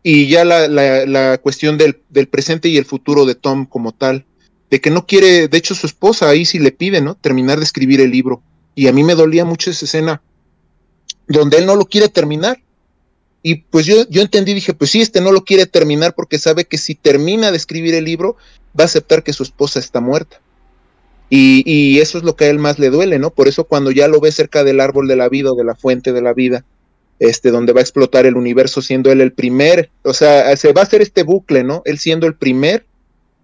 Y 0.03 0.27
ya 0.27 0.45
la, 0.45 0.67
la, 0.67 1.05
la 1.05 1.37
cuestión 1.39 1.77
del, 1.77 1.99
del, 2.09 2.27
presente 2.27 2.69
y 2.69 2.77
el 2.77 2.85
futuro 2.85 3.25
de 3.25 3.33
Tom 3.33 3.65
como 3.65 3.91
tal, 3.91 4.25
de 4.69 4.79
que 4.79 4.91
no 4.91 5.07
quiere, 5.07 5.47
de 5.47 5.57
hecho 5.57 5.73
su 5.73 5.87
esposa 5.87 6.29
ahí 6.29 6.45
sí 6.45 6.59
le 6.59 6.71
pide, 6.71 7.01
¿no? 7.01 7.15
Terminar 7.15 7.57
de 7.57 7.63
escribir 7.63 8.01
el 8.01 8.11
libro. 8.11 8.43
Y 8.75 8.87
a 8.87 8.91
mí 8.91 9.03
me 9.03 9.15
dolía 9.15 9.45
mucho 9.45 9.71
esa 9.71 9.85
escena 9.85 10.21
donde 11.27 11.57
él 11.57 11.65
no 11.65 11.75
lo 11.75 11.85
quiere 11.85 12.09
terminar. 12.09 12.61
Y 13.47 13.57
pues 13.57 13.85
yo, 13.85 14.09
yo 14.09 14.23
entendí, 14.23 14.55
dije, 14.55 14.73
pues 14.73 14.89
sí, 14.89 15.01
este 15.03 15.21
no 15.21 15.31
lo 15.31 15.43
quiere 15.43 15.67
terminar 15.67 16.15
porque 16.15 16.39
sabe 16.39 16.65
que 16.65 16.79
si 16.79 16.95
termina 16.95 17.51
de 17.51 17.57
escribir 17.57 17.93
el 17.93 18.03
libro, 18.03 18.37
va 18.75 18.85
a 18.85 18.85
aceptar 18.85 19.21
que 19.21 19.33
su 19.33 19.43
esposa 19.43 19.77
está 19.77 20.01
muerta. 20.01 20.41
Y, 21.29 21.61
y, 21.63 21.99
eso 21.99 22.17
es 22.17 22.23
lo 22.23 22.35
que 22.35 22.45
a 22.45 22.49
él 22.49 22.57
más 22.57 22.79
le 22.79 22.89
duele, 22.89 23.19
¿no? 23.19 23.29
Por 23.29 23.47
eso 23.47 23.65
cuando 23.65 23.91
ya 23.91 24.07
lo 24.07 24.19
ve 24.19 24.31
cerca 24.31 24.63
del 24.63 24.79
árbol 24.79 25.07
de 25.07 25.15
la 25.15 25.29
vida 25.29 25.51
o 25.51 25.55
de 25.55 25.63
la 25.63 25.75
fuente 25.75 26.11
de 26.11 26.23
la 26.23 26.33
vida, 26.33 26.65
este, 27.19 27.51
donde 27.51 27.71
va 27.71 27.81
a 27.81 27.83
explotar 27.83 28.25
el 28.25 28.35
universo 28.35 28.81
siendo 28.81 29.11
él 29.11 29.21
el 29.21 29.31
primer, 29.31 29.91
o 30.01 30.15
sea, 30.15 30.57
se 30.57 30.73
va 30.73 30.81
a 30.81 30.85
hacer 30.85 31.03
este 31.03 31.21
bucle, 31.21 31.63
¿no? 31.63 31.83
Él 31.85 31.99
siendo 31.99 32.25
el 32.25 32.33
primer 32.33 32.87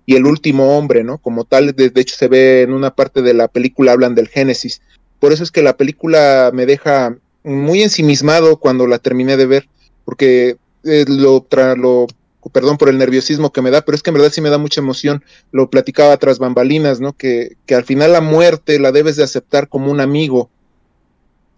y 0.07 0.15
el 0.15 0.25
último 0.25 0.79
hombre, 0.79 1.03
¿no? 1.03 1.19
Como 1.19 1.45
tal, 1.45 1.75
de, 1.75 1.91
hecho 1.93 2.15
se 2.15 2.27
ve 2.27 2.63
en 2.63 2.73
una 2.73 2.95
parte 2.95 3.21
de 3.21 3.35
la 3.35 3.49
película, 3.49 3.91
hablan 3.91 4.15
del 4.15 4.29
Génesis. 4.29 4.81
Por 5.19 5.31
eso 5.31 5.43
es 5.43 5.51
que 5.51 5.61
la 5.61 5.77
película 5.77 6.49
me 6.51 6.65
deja 6.65 7.15
muy 7.43 7.83
ensimismado 7.83 8.57
cuando 8.57 8.87
la 8.87 8.97
terminé 8.97 9.37
de 9.37 9.45
ver, 9.45 9.67
porque 10.11 10.57
eh, 10.83 11.05
lo, 11.07 11.41
tra 11.41 11.73
lo, 11.77 12.05
perdón 12.51 12.77
por 12.77 12.89
el 12.89 12.97
nerviosismo 12.97 13.53
que 13.53 13.61
me 13.61 13.71
da, 13.71 13.79
pero 13.79 13.95
es 13.95 14.03
que 14.03 14.09
en 14.09 14.15
verdad 14.15 14.29
sí 14.29 14.41
me 14.41 14.49
da 14.49 14.57
mucha 14.57 14.81
emoción. 14.81 15.23
Lo 15.53 15.69
platicaba 15.69 16.17
tras 16.17 16.37
bambalinas, 16.37 16.99
¿no? 16.99 17.13
Que, 17.13 17.55
que 17.65 17.75
al 17.75 17.85
final 17.85 18.11
la 18.11 18.19
muerte 18.19 18.77
la 18.77 18.91
debes 18.91 19.15
de 19.15 19.23
aceptar 19.23 19.69
como 19.69 19.89
un 19.89 20.01
amigo, 20.01 20.49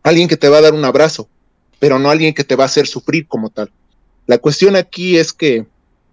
alguien 0.03 0.27
que 0.27 0.37
te 0.37 0.49
va 0.49 0.59
a 0.59 0.61
dar 0.61 0.75
un 0.75 0.85
abrazo, 0.85 1.27
pero 1.79 1.97
no 1.97 2.11
alguien 2.11 2.35
que 2.35 2.43
te 2.43 2.55
va 2.55 2.65
a 2.65 2.67
hacer 2.67 2.85
sufrir 2.85 3.27
como 3.27 3.49
tal. 3.49 3.71
La 4.27 4.37
cuestión 4.37 4.75
aquí 4.75 5.17
es 5.17 5.33
que, 5.33 5.65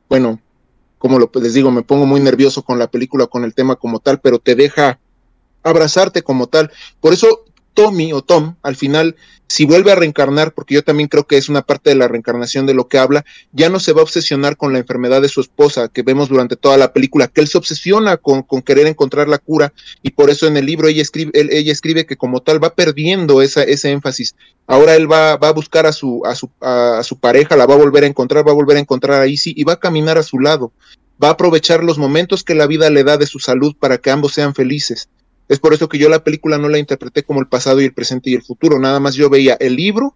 bueno, 0.09 0.41
como 0.97 1.19
lo, 1.19 1.31
les 1.43 1.53
digo, 1.53 1.71
me 1.71 1.83
pongo 1.83 2.07
muy 2.07 2.23
nervioso 2.23 2.62
con 2.62 2.79
la 2.79 2.91
película, 2.91 3.27
con 3.27 3.45
el 3.45 3.53
tema 3.53 3.77
como 3.77 3.99
tal, 3.99 4.19
pero 4.19 4.39
te 4.39 4.55
deja 4.55 4.99
abrazarte 5.62 6.23
como 6.23 6.47
tal. 6.47 6.73
Por 7.03 7.12
eso 7.12 7.45
Tommy 7.75 8.13
o 8.13 8.23
Tom, 8.23 8.57
al 8.63 8.77
final, 8.77 9.17
si 9.47 9.65
vuelve 9.65 9.91
a 9.91 9.95
reencarnar, 9.95 10.53
porque 10.53 10.75
yo 10.75 10.85
también 10.85 11.09
creo 11.09 11.27
que 11.27 11.37
es 11.37 11.49
una 11.49 11.63
parte 11.63 11.91
de 11.91 11.97
la 11.97 12.09
reencarnación 12.09 12.67
de 12.67 12.75
lo 12.75 12.89
que 12.89 12.99
habla, 12.99 13.25
ya 13.53 13.69
no 13.69 13.81
se 13.81 13.93
va 13.93 14.01
a 14.01 14.05
obsesionar 14.05 14.57
con 14.57 14.73
la 14.73 14.79
enfermedad 14.79 15.23
de 15.23 15.29
su 15.29 15.41
esposa, 15.41 15.89
que 15.89 16.03
vemos 16.03 16.29
durante 16.29 16.57
toda 16.57 16.77
la 16.77 16.93
película, 16.93 17.29
que 17.29 17.41
él 17.41 17.49
se 17.49 17.59
obsesiona 17.59 18.17
con, 18.17 18.43
con 18.43 18.63
querer 18.63 18.87
encontrar 18.87 19.29
la 19.29 19.39
cura, 19.39 19.73
y 20.03 20.11
por 20.11 20.31
eso 20.31 20.47
en 20.47 20.57
el 20.57 20.67
libro 20.67 20.89
ella 20.89 21.03
escribe, 21.03 21.33
ella 21.35 21.73
escribe 21.73 22.07
que 22.07 22.17
como 22.17 22.43
tal 22.43 22.63
va 22.63 22.75
perdiendo 22.75 23.43
esa, 23.43 23.63
ese 23.63 23.91
énfasis. 23.91 24.35
Ahora 24.67 24.95
él 24.95 25.11
va, 25.11 25.37
va 25.37 25.49
a 25.49 25.53
buscar 25.53 25.87
a 25.87 25.93
su, 25.93 26.23
a, 26.25 26.35
su, 26.35 26.51
a, 26.61 26.99
a 26.99 27.03
su 27.03 27.19
pareja, 27.19 27.57
la 27.57 27.67
va 27.67 27.75
a 27.75 27.79
volver 27.79 28.05
a 28.05 28.07
encontrar, 28.09 28.47
va 28.47 28.53
a 28.53 28.55
volver 28.55 28.77
a 28.77 28.81
encontrar 28.81 29.21
a 29.21 29.27
Izzy 29.27 29.53
y 29.57 29.65
va 29.65 29.75
a 29.75 29.81
caminar 29.81 30.19
a 30.19 30.23
su 30.23 30.39
lado. 30.39 30.73
Va 31.23 31.29
a 31.29 31.33
aprovechar 31.33 31.85
los 31.85 31.99
momentos 31.99 32.45
que 32.45 32.55
la 32.55 32.67
vida 32.67 32.89
le 32.89 33.05
da 33.05 33.19
de 33.19 33.27
su 33.27 33.41
salud 33.41 33.75
para 33.79 33.99
que 33.99 34.11
ambos 34.11 34.33
sean 34.33 34.55
felices 34.55 35.09
es 35.51 35.59
por 35.59 35.74
eso 35.74 35.89
que 35.89 35.98
yo 35.98 36.09
la 36.09 36.22
película 36.22 36.59
no 36.59 36.68
la 36.68 36.78
interpreté 36.78 37.24
como 37.24 37.40
el 37.40 37.48
pasado 37.48 37.81
y 37.81 37.85
el 37.85 37.93
presente 37.93 38.31
y 38.31 38.35
el 38.35 38.43
futuro, 38.43 38.78
nada 38.78 39.01
más 39.01 39.16
yo 39.16 39.28
veía 39.28 39.56
el 39.59 39.74
libro, 39.74 40.14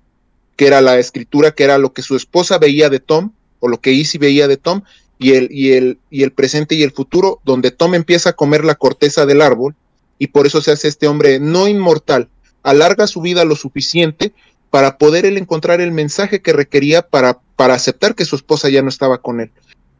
que 0.54 0.68
era 0.68 0.80
la 0.80 0.96
escritura, 1.00 1.50
que 1.50 1.64
era 1.64 1.76
lo 1.76 1.92
que 1.92 2.02
su 2.02 2.14
esposa 2.14 2.56
veía 2.58 2.88
de 2.88 3.00
Tom, 3.00 3.32
o 3.58 3.66
lo 3.66 3.80
que 3.80 3.90
Izzy 3.90 4.16
veía 4.16 4.46
de 4.46 4.58
Tom, 4.58 4.82
y 5.18 5.32
el, 5.32 5.48
y, 5.50 5.72
el, 5.72 5.98
y 6.08 6.22
el 6.22 6.30
presente 6.30 6.76
y 6.76 6.84
el 6.84 6.92
futuro, 6.92 7.40
donde 7.44 7.72
Tom 7.72 7.96
empieza 7.96 8.30
a 8.30 8.34
comer 8.34 8.64
la 8.64 8.76
corteza 8.76 9.26
del 9.26 9.42
árbol 9.42 9.74
y 10.20 10.28
por 10.28 10.46
eso 10.46 10.62
se 10.62 10.70
hace 10.70 10.86
este 10.86 11.08
hombre 11.08 11.40
no 11.40 11.66
inmortal, 11.66 12.28
alarga 12.62 13.08
su 13.08 13.20
vida 13.20 13.44
lo 13.44 13.56
suficiente 13.56 14.32
para 14.70 14.98
poder 14.98 15.26
él 15.26 15.36
encontrar 15.36 15.80
el 15.80 15.90
mensaje 15.90 16.42
que 16.42 16.52
requería 16.52 17.02
para, 17.02 17.40
para 17.56 17.74
aceptar 17.74 18.14
que 18.14 18.24
su 18.24 18.36
esposa 18.36 18.68
ya 18.68 18.82
no 18.82 18.88
estaba 18.88 19.18
con 19.18 19.40
él 19.40 19.50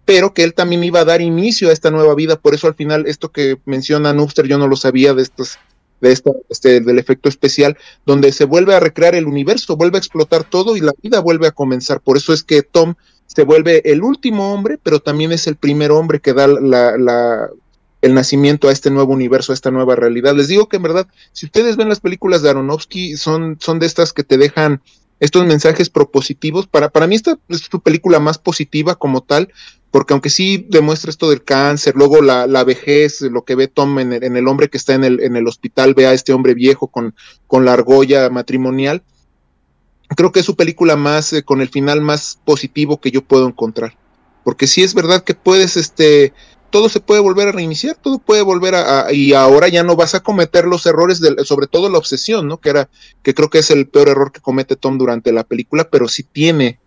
pero 0.04 0.34
que 0.34 0.42
él 0.42 0.54
también 0.54 0.84
iba 0.84 1.00
a 1.00 1.04
dar 1.04 1.20
inicio 1.20 1.70
a 1.70 1.72
esta 1.72 1.90
nueva 1.90 2.14
vida, 2.14 2.36
por 2.36 2.54
eso 2.54 2.66
al 2.66 2.74
final 2.74 3.06
esto 3.06 3.30
que 3.30 3.58
menciona 3.64 4.12
Nubster 4.12 4.46
yo 4.46 4.58
no 4.58 4.68
lo 4.68 4.76
sabía 4.76 5.14
de 5.14 5.22
estos 5.22 5.58
de 6.00 6.12
esta, 6.12 6.30
este, 6.50 6.80
del 6.80 6.98
efecto 6.98 7.28
especial, 7.28 7.78
donde 8.04 8.30
se 8.32 8.44
vuelve 8.44 8.74
a 8.74 8.80
recrear 8.80 9.14
el 9.14 9.26
universo, 9.26 9.76
vuelve 9.76 9.96
a 9.96 10.00
explotar 10.00 10.44
todo 10.44 10.76
y 10.76 10.80
la 10.80 10.92
vida 11.02 11.20
vuelve 11.20 11.46
a 11.46 11.52
comenzar. 11.52 12.00
Por 12.00 12.18
eso 12.18 12.34
es 12.34 12.42
que 12.42 12.62
Tom 12.62 12.94
se 13.26 13.44
vuelve 13.44 13.80
el 13.90 14.02
último 14.02 14.52
hombre, 14.52 14.78
pero 14.82 15.00
también 15.00 15.32
es 15.32 15.46
el 15.46 15.56
primer 15.56 15.92
hombre 15.92 16.20
que 16.20 16.34
da 16.34 16.46
la, 16.46 16.98
la, 16.98 17.48
el 18.02 18.12
nacimiento 18.12 18.68
a 18.68 18.72
este 18.72 18.90
nuevo 18.90 19.14
universo, 19.14 19.52
a 19.52 19.54
esta 19.54 19.70
nueva 19.70 19.96
realidad. 19.96 20.34
Les 20.34 20.48
digo 20.48 20.68
que 20.68 20.76
en 20.76 20.82
verdad, 20.82 21.06
si 21.32 21.46
ustedes 21.46 21.76
ven 21.76 21.88
las 21.88 22.00
películas 22.00 22.42
de 22.42 22.50
Aronofsky, 22.50 23.16
son, 23.16 23.56
son 23.60 23.78
de 23.78 23.86
estas 23.86 24.12
que 24.12 24.24
te 24.24 24.36
dejan 24.36 24.82
estos 25.20 25.46
mensajes 25.46 25.88
propositivos. 25.88 26.66
Para, 26.66 26.90
para 26.90 27.06
mí 27.06 27.14
esta 27.14 27.38
es 27.48 27.60
su 27.60 27.80
película 27.80 28.20
más 28.20 28.38
positiva 28.38 28.96
como 28.96 29.22
tal, 29.22 29.50
porque 29.94 30.12
aunque 30.12 30.28
sí 30.28 30.66
demuestra 30.70 31.08
esto 31.08 31.30
del 31.30 31.44
cáncer, 31.44 31.94
luego 31.94 32.20
la, 32.20 32.48
la 32.48 32.64
vejez, 32.64 33.20
lo 33.20 33.44
que 33.44 33.54
ve 33.54 33.68
Tom 33.68 34.00
en 34.00 34.12
el, 34.12 34.24
en 34.24 34.36
el, 34.36 34.48
hombre 34.48 34.68
que 34.68 34.76
está 34.76 34.92
en 34.94 35.04
el, 35.04 35.20
en 35.22 35.36
el 35.36 35.46
hospital, 35.46 35.94
ve 35.94 36.08
a 36.08 36.12
este 36.12 36.32
hombre 36.32 36.52
viejo 36.52 36.88
con, 36.88 37.14
con 37.46 37.64
la 37.64 37.74
argolla 37.74 38.28
matrimonial, 38.28 39.04
creo 40.16 40.32
que 40.32 40.40
es 40.40 40.46
su 40.46 40.56
película 40.56 40.96
más, 40.96 41.32
eh, 41.32 41.44
con 41.44 41.60
el 41.60 41.68
final 41.68 42.00
más 42.00 42.40
positivo 42.44 43.00
que 43.00 43.12
yo 43.12 43.22
puedo 43.22 43.46
encontrar. 43.46 43.96
Porque 44.42 44.66
sí 44.66 44.82
es 44.82 44.94
verdad 44.94 45.22
que 45.22 45.34
puedes, 45.34 45.76
este, 45.76 46.32
todo 46.70 46.88
se 46.88 46.98
puede 46.98 47.20
volver 47.20 47.46
a 47.46 47.52
reiniciar, 47.52 47.94
todo 47.94 48.18
puede 48.18 48.42
volver 48.42 48.74
a, 48.74 49.06
a, 49.06 49.12
y 49.12 49.32
ahora 49.32 49.68
ya 49.68 49.84
no 49.84 49.94
vas 49.94 50.16
a 50.16 50.24
cometer 50.24 50.64
los 50.64 50.86
errores, 50.86 51.20
de, 51.20 51.44
sobre 51.44 51.68
todo 51.68 51.88
la 51.88 51.98
obsesión, 51.98 52.48
¿no? 52.48 52.58
Que 52.58 52.70
era, 52.70 52.90
que 53.22 53.32
creo 53.32 53.48
que 53.48 53.60
es 53.60 53.70
el 53.70 53.86
peor 53.86 54.08
error 54.08 54.32
que 54.32 54.40
comete 54.40 54.74
Tom 54.74 54.98
durante 54.98 55.30
la 55.30 55.44
película, 55.44 55.88
pero 55.88 56.08
sí 56.08 56.24
tiene 56.24 56.80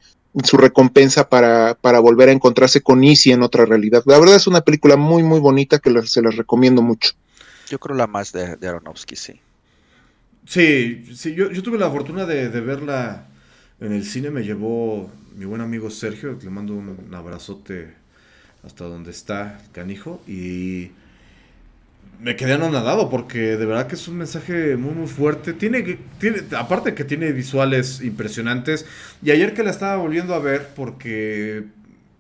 su 0.43 0.57
recompensa 0.57 1.29
para, 1.29 1.75
para 1.79 1.99
volver 1.99 2.29
a 2.29 2.31
encontrarse 2.31 2.81
con 2.81 3.03
Easy 3.03 3.31
en 3.31 3.43
otra 3.43 3.65
realidad. 3.65 4.03
La 4.05 4.19
verdad 4.19 4.35
es 4.35 4.47
una 4.47 4.61
película 4.61 4.95
muy, 4.95 5.23
muy 5.23 5.39
bonita 5.39 5.79
que 5.79 6.01
se 6.03 6.21
las 6.21 6.35
recomiendo 6.35 6.81
mucho. 6.81 7.13
Yo 7.69 7.79
creo 7.79 7.95
la 7.95 8.07
más 8.07 8.31
de, 8.31 8.55
de 8.55 8.67
Aronofsky, 8.67 9.15
sí. 9.15 9.39
Sí, 10.45 11.05
sí 11.13 11.33
yo, 11.33 11.51
yo 11.51 11.61
tuve 11.61 11.77
la 11.77 11.89
fortuna 11.89 12.25
de, 12.25 12.49
de, 12.49 12.61
verla 12.61 13.27
en 13.81 13.91
el 13.91 14.05
cine, 14.05 14.29
me 14.29 14.43
llevó 14.43 15.11
mi 15.35 15.45
buen 15.45 15.61
amigo 15.61 15.89
Sergio, 15.89 16.37
le 16.41 16.49
mando 16.49 16.73
un, 16.73 16.97
un 17.05 17.13
abrazote 17.13 17.93
hasta 18.63 18.85
donde 18.85 19.11
está 19.11 19.59
Canijo, 19.73 20.21
y 20.25 20.91
me 22.19 22.35
quedé 22.35 22.53
anonadado 22.53 23.09
porque 23.09 23.57
de 23.57 23.65
verdad 23.65 23.87
que 23.87 23.95
es 23.95 24.07
un 24.07 24.17
mensaje 24.17 24.75
muy 24.75 24.93
muy 24.93 25.07
fuerte. 25.07 25.53
Tiene, 25.53 25.99
tiene 26.19 26.39
aparte 26.57 26.93
que 26.93 27.03
tiene 27.03 27.31
visuales 27.31 28.01
impresionantes. 28.01 28.85
Y 29.21 29.31
ayer 29.31 29.53
que 29.53 29.63
la 29.63 29.71
estaba 29.71 29.97
volviendo 29.97 30.33
a 30.33 30.39
ver 30.39 30.69
porque 30.75 31.65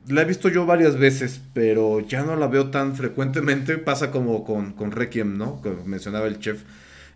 la 0.07 0.21
he 0.21 0.25
visto 0.25 0.49
yo 0.49 0.65
varias 0.65 0.97
veces, 0.97 1.41
pero 1.53 1.99
ya 1.99 2.23
no 2.23 2.35
la 2.35 2.47
veo 2.47 2.69
tan 2.69 2.95
frecuentemente. 2.95 3.77
Pasa 3.77 4.11
como 4.11 4.43
con, 4.43 4.73
con 4.73 4.91
Requiem, 4.91 5.37
¿no? 5.37 5.61
Que 5.61 5.71
mencionaba 5.85 6.27
el 6.27 6.39
chef. 6.39 6.63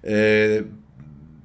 Eh, 0.03 0.66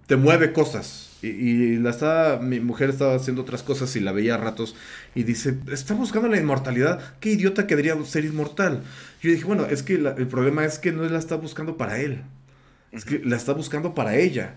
te 0.07 0.17
mueve 0.17 0.53
cosas. 0.53 1.06
Y, 1.27 1.74
y, 1.74 1.77
la 1.78 1.90
estaba, 1.90 2.39
mi 2.39 2.61
mujer 2.61 2.90
estaba 2.90 3.15
haciendo 3.15 3.43
otras 3.43 3.62
cosas 3.62 3.94
y 3.97 4.01
la 4.01 4.12
veía 4.12 4.35
a 4.35 4.39
ratos 4.39 4.77
y 5.15 5.23
dice, 5.23 5.59
está 5.70 5.94
buscando 5.94 6.28
la 6.28 6.39
inmortalidad, 6.39 7.01
qué 7.20 7.31
idiota 7.31 7.66
querría 7.66 7.97
ser 8.05 8.24
inmortal. 8.24 8.82
Yo 9.20 9.31
dije, 9.31 9.44
bueno, 9.44 9.66
es 9.66 9.82
que 9.82 9.98
la, 9.98 10.11
el 10.12 10.28
problema 10.28 10.65
es 10.65 10.78
que 10.78 10.93
no 10.93 11.03
la 11.05 11.19
está 11.19 11.36
buscando 11.36 11.77
para 11.77 12.01
él, 12.01 12.23
es 12.93 13.05
que 13.05 13.20
la 13.24 13.36
está 13.36 13.53
buscando 13.53 13.94
para 13.94 14.16
ella. 14.16 14.57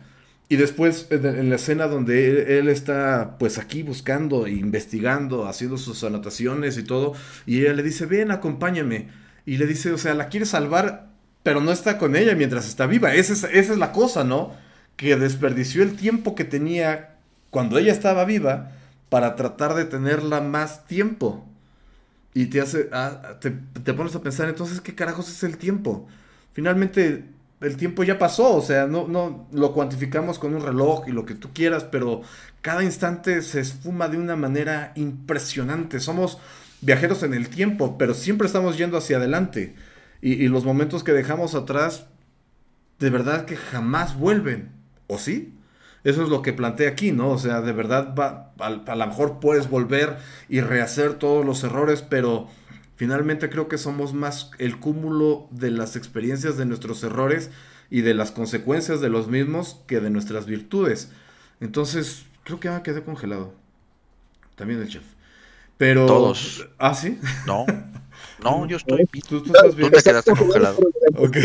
Y 0.52 0.56
después 0.56 1.08
en, 1.12 1.26
en 1.26 1.50
la 1.50 1.58
escena 1.58 1.88
donde 1.88 2.28
él, 2.30 2.38
él, 2.52 2.70
está 2.70 3.38
pues 3.38 3.60
aquí 3.60 3.84
buscando, 3.84 4.48
investigando, 4.48 5.48
haciendo 5.48 5.78
sus 5.78 6.04
anotaciones 6.04 6.78
y 6.78 6.84
todo, 6.84 7.14
y 7.46 7.62
ella 7.62 7.74
le 7.74 7.84
dice, 7.84 8.06
ven, 8.06 8.32
acompáñame. 8.32 9.10
Y 9.46 9.58
le 9.58 9.68
dice, 9.68 9.92
o 9.92 9.98
sea, 9.98 10.14
la 10.14 10.28
quiere 10.30 10.46
salvar, 10.46 11.10
pero 11.44 11.62
no 11.62 11.72
está 11.72 11.98
con 11.98 12.16
ella 12.16 12.36
mientras 12.36 12.68
está 12.68 12.86
viva. 12.86 13.14
Esa 13.16 13.34
es, 13.34 13.44
esa 13.44 13.74
es 13.74 13.80
la 13.80 13.92
cosa, 13.92 14.24
¿no? 14.24 14.54
Que 15.00 15.16
desperdició 15.16 15.82
el 15.82 15.96
tiempo 15.96 16.36
que 16.36 16.44
tenía 16.44 17.16
cuando 17.52 17.78
ella 17.78 17.94
estaba 17.94 18.26
viva 18.26 18.72
para 19.08 19.38
tratar 19.38 19.74
de 19.74 19.86
tenerla 19.86 20.42
más 20.42 20.88
tiempo. 20.88 21.48
Y 22.34 22.48
te 22.48 22.60
hace, 22.60 22.90
ah, 22.92 23.38
te, 23.40 23.52
te, 23.52 23.94
pones 23.94 24.14
a 24.16 24.22
pensar, 24.22 24.50
entonces, 24.50 24.82
¿qué 24.82 24.96
carajos 24.96 25.30
es 25.30 25.42
el 25.44 25.58
tiempo? 25.58 26.06
Finalmente, 26.52 27.24
el 27.62 27.78
tiempo 27.78 28.04
ya 28.04 28.20
pasó, 28.20 28.54
o 28.58 28.62
sea, 28.62 28.88
no, 28.88 29.08
no 29.08 29.48
lo 29.54 29.72
cuantificamos 29.72 30.38
con 30.38 30.54
un 30.54 30.62
reloj 30.62 31.08
y 31.08 31.12
lo 31.14 31.26
que 31.26 31.34
tú 31.34 31.52
quieras, 31.54 31.86
pero 31.86 32.22
cada 32.60 32.84
instante 32.84 33.42
se 33.42 33.62
esfuma 33.62 34.10
de 34.10 34.18
una 34.18 34.36
manera 34.36 34.92
impresionante. 34.96 36.02
Somos 36.02 36.40
viajeros 36.82 37.24
en 37.24 37.34
el 37.34 37.48
tiempo, 37.48 37.98
pero 37.98 38.14
siempre 38.14 38.48
estamos 38.48 38.78
yendo 38.78 38.98
hacia 38.98 39.16
adelante. 39.16 39.76
Y, 40.22 40.34
y 40.34 40.50
los 40.50 40.66
momentos 40.66 41.06
que 41.06 41.14
dejamos 41.14 41.56
atrás, 41.56 42.08
de 43.00 43.10
verdad 43.10 43.46
que 43.46 43.56
jamás 43.56 44.20
vuelven. 44.20 44.78
¿O 45.10 45.18
sí? 45.18 45.54
Eso 46.04 46.24
es 46.24 46.30
lo 46.30 46.42
que 46.42 46.54
plantea 46.54 46.90
aquí, 46.90 47.12
¿no? 47.12 47.32
O 47.32 47.38
sea, 47.38 47.62
de 47.62 47.74
verdad 47.74 48.16
va, 48.18 48.54
a, 48.60 48.68
a 48.68 48.96
lo 48.96 49.08
mejor 49.08 49.40
puedes 49.42 49.70
volver 49.70 50.18
y 50.48 50.62
rehacer 50.62 51.16
todos 51.16 51.46
los 51.46 51.64
errores, 51.64 52.04
pero 52.04 52.48
finalmente 52.96 53.50
creo 53.50 53.68
que 53.68 53.78
somos 53.78 54.14
más 54.14 54.52
el 54.60 54.80
cúmulo 54.80 55.48
de 55.52 55.72
las 55.72 55.96
experiencias 55.98 56.56
de 56.58 56.66
nuestros 56.66 57.04
errores 57.04 57.50
y 57.90 58.02
de 58.02 58.14
las 58.14 58.32
consecuencias 58.32 59.02
de 59.02 59.10
los 59.10 59.28
mismos 59.28 59.82
que 59.88 60.00
de 60.00 60.10
nuestras 60.10 60.46
virtudes. 60.46 61.12
Entonces, 61.60 62.24
creo 62.44 62.60
que 62.60 62.68
ya 62.68 62.76
me 62.76 62.84
quedé 62.84 63.04
congelado. 63.04 63.54
También 64.56 64.82
el 64.82 64.88
chef. 64.88 65.04
Pero. 65.78 66.06
Todos. 66.06 66.68
¿Ah, 66.78 66.94
sí? 66.94 67.20
No. 67.48 67.66
No, 68.44 68.68
yo 68.68 68.78
estoy. 68.78 69.06
¿Tú, 69.28 69.42
tú 69.42 69.52
estás 69.54 69.76
bien? 69.76 69.92
Tú 69.92 69.98
te 69.98 70.04
quedaste 70.04 70.34
congelado. 70.34 70.78
Ok. 71.18 71.38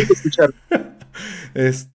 este. 1.55 1.94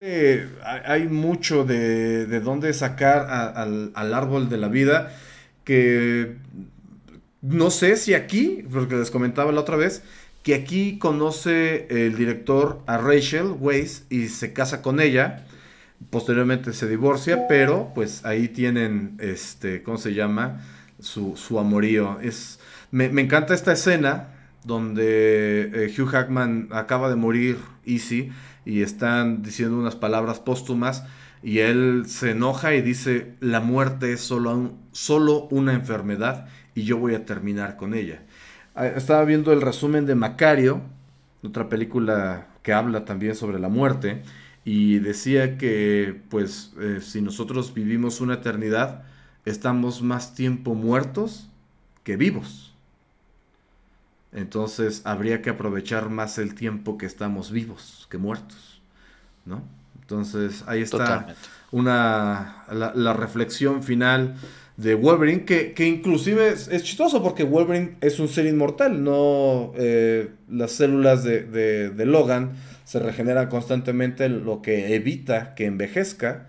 Eh, 0.00 0.48
hay 0.62 1.08
mucho 1.08 1.64
de, 1.64 2.26
de 2.26 2.38
dónde 2.38 2.72
sacar 2.72 3.26
al, 3.28 4.14
árbol 4.14 4.48
de 4.48 4.56
la 4.56 4.68
vida 4.68 5.12
que 5.64 6.36
no 7.42 7.70
sé 7.70 7.96
si 7.96 8.14
aquí, 8.14 8.64
porque 8.70 8.94
les 8.94 9.10
comentaba 9.10 9.50
la 9.50 9.60
otra 9.60 9.76
vez, 9.76 10.04
que 10.44 10.54
aquí 10.54 10.98
conoce 10.98 11.88
el 11.90 12.16
director 12.16 12.80
a 12.86 12.98
Rachel 12.98 13.56
Weisz 13.58 14.04
y 14.08 14.28
se 14.28 14.52
casa 14.52 14.82
con 14.82 15.00
ella, 15.00 15.44
posteriormente 16.10 16.72
se 16.74 16.88
divorcia, 16.88 17.48
pero 17.48 17.90
pues 17.92 18.24
ahí 18.24 18.46
tienen, 18.46 19.16
este, 19.18 19.82
¿cómo 19.82 19.98
se 19.98 20.14
llama? 20.14 20.64
Su, 21.00 21.36
su 21.36 21.58
amorío. 21.58 22.20
Es, 22.20 22.60
me 22.92 23.20
encanta 23.20 23.52
esta 23.52 23.72
escena 23.72 24.37
donde 24.68 25.70
eh, 25.72 25.94
Hugh 25.98 26.06
Hackman 26.06 26.68
acaba 26.70 27.08
de 27.08 27.16
morir, 27.16 27.56
Easy, 27.86 28.30
y 28.66 28.82
están 28.82 29.42
diciendo 29.42 29.78
unas 29.78 29.96
palabras 29.96 30.40
póstumas 30.40 31.04
y 31.42 31.60
él 31.60 32.04
se 32.06 32.32
enoja 32.32 32.74
y 32.74 32.82
dice, 32.82 33.34
la 33.40 33.60
muerte 33.60 34.12
es 34.12 34.20
solo, 34.20 34.74
solo 34.92 35.48
una 35.50 35.72
enfermedad 35.72 36.48
y 36.74 36.82
yo 36.82 36.98
voy 36.98 37.14
a 37.14 37.24
terminar 37.24 37.76
con 37.76 37.94
ella. 37.94 38.22
Ah, 38.74 38.86
estaba 38.86 39.24
viendo 39.24 39.52
el 39.54 39.62
resumen 39.62 40.04
de 40.04 40.14
Macario, 40.14 40.82
otra 41.42 41.70
película 41.70 42.48
que 42.62 42.74
habla 42.74 43.06
también 43.06 43.34
sobre 43.34 43.58
la 43.58 43.70
muerte, 43.70 44.22
y 44.66 44.98
decía 44.98 45.56
que 45.56 46.20
pues 46.28 46.74
eh, 46.78 46.98
si 47.00 47.22
nosotros 47.22 47.72
vivimos 47.72 48.20
una 48.20 48.34
eternidad, 48.34 49.04
estamos 49.46 50.02
más 50.02 50.34
tiempo 50.34 50.74
muertos 50.74 51.48
que 52.04 52.18
vivos. 52.18 52.67
Entonces 54.32 55.02
habría 55.04 55.40
que 55.42 55.50
aprovechar 55.50 56.10
más 56.10 56.38
el 56.38 56.54
tiempo 56.54 56.98
que 56.98 57.06
estamos 57.06 57.50
vivos 57.50 58.06
que 58.10 58.18
muertos, 58.18 58.82
¿no? 59.46 59.62
Entonces 60.00 60.64
ahí 60.66 60.82
está 60.82 60.98
Totalmente. 60.98 61.40
una 61.70 62.64
la, 62.72 62.92
la, 62.94 63.12
reflexión 63.12 63.82
final 63.82 64.36
de 64.76 64.94
Wolverine 64.94 65.44
que, 65.44 65.72
que 65.72 65.86
inclusive 65.86 66.48
es, 66.48 66.68
es, 66.68 66.82
chistoso 66.82 67.22
porque 67.22 67.44
Wolverine 67.44 67.96
es 68.00 68.18
un 68.18 68.28
ser 68.28 68.46
inmortal, 68.46 69.02
no 69.02 69.72
eh, 69.76 70.30
las 70.48 70.72
células 70.72 71.24
de, 71.24 71.42
de, 71.42 71.90
de, 71.90 72.06
Logan 72.06 72.52
se 72.84 73.00
regeneran 73.00 73.48
constantemente, 73.48 74.28
lo 74.28 74.62
que 74.62 74.94
evita 74.94 75.54
que 75.54 75.66
envejezca 75.66 76.46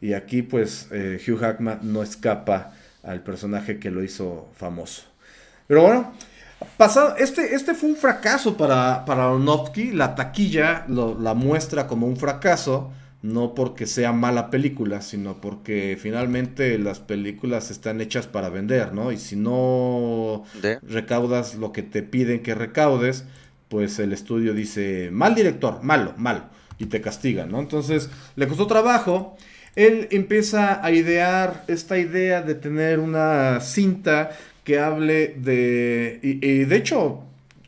y 0.00 0.12
aquí 0.12 0.42
pues 0.42 0.88
eh, 0.92 1.20
Hugh 1.26 1.38
Hackman 1.38 1.80
no 1.82 2.02
escapa 2.02 2.74
al 3.02 3.22
personaje 3.22 3.78
que 3.78 3.90
lo 3.90 4.02
hizo 4.02 4.48
famoso. 4.54 5.02
Pero 5.66 5.82
bueno, 5.82 6.12
Pasado, 6.76 7.16
este, 7.18 7.54
este 7.54 7.74
fue 7.74 7.90
un 7.90 7.96
fracaso 7.96 8.56
para, 8.56 9.04
para 9.04 9.24
Aronofsky. 9.24 9.92
La 9.92 10.14
taquilla 10.14 10.84
lo, 10.88 11.18
la 11.18 11.34
muestra 11.34 11.86
como 11.86 12.06
un 12.06 12.16
fracaso. 12.16 12.92
no 13.22 13.54
porque 13.54 13.86
sea 13.86 14.12
mala 14.12 14.50
película, 14.50 15.02
sino 15.02 15.40
porque 15.40 15.98
finalmente 16.00 16.78
las 16.78 17.00
películas 17.00 17.70
están 17.70 18.00
hechas 18.00 18.26
para 18.26 18.48
vender, 18.48 18.94
¿no? 18.94 19.12
Y 19.12 19.18
si 19.18 19.36
no 19.36 20.44
recaudas 20.82 21.54
lo 21.56 21.72
que 21.72 21.82
te 21.82 22.02
piden 22.02 22.42
que 22.42 22.54
recaudes, 22.54 23.24
pues 23.68 23.98
el 23.98 24.12
estudio 24.12 24.54
dice, 24.54 25.10
mal 25.12 25.34
director, 25.34 25.82
malo, 25.82 26.14
malo, 26.16 26.44
y 26.78 26.86
te 26.86 27.00
castiga, 27.00 27.46
¿no? 27.46 27.60
Entonces, 27.60 28.08
le 28.36 28.48
costó 28.48 28.66
trabajo. 28.66 29.36
Él 29.76 30.08
empieza 30.10 30.84
a 30.84 30.90
idear 30.90 31.64
esta 31.68 31.98
idea 31.98 32.42
de 32.42 32.54
tener 32.54 32.98
una 32.98 33.60
cinta 33.60 34.30
que 34.64 34.78
hable 34.78 35.34
de... 35.36 36.20
y 36.22 36.64
de 36.64 36.76
hecho, 36.76 37.22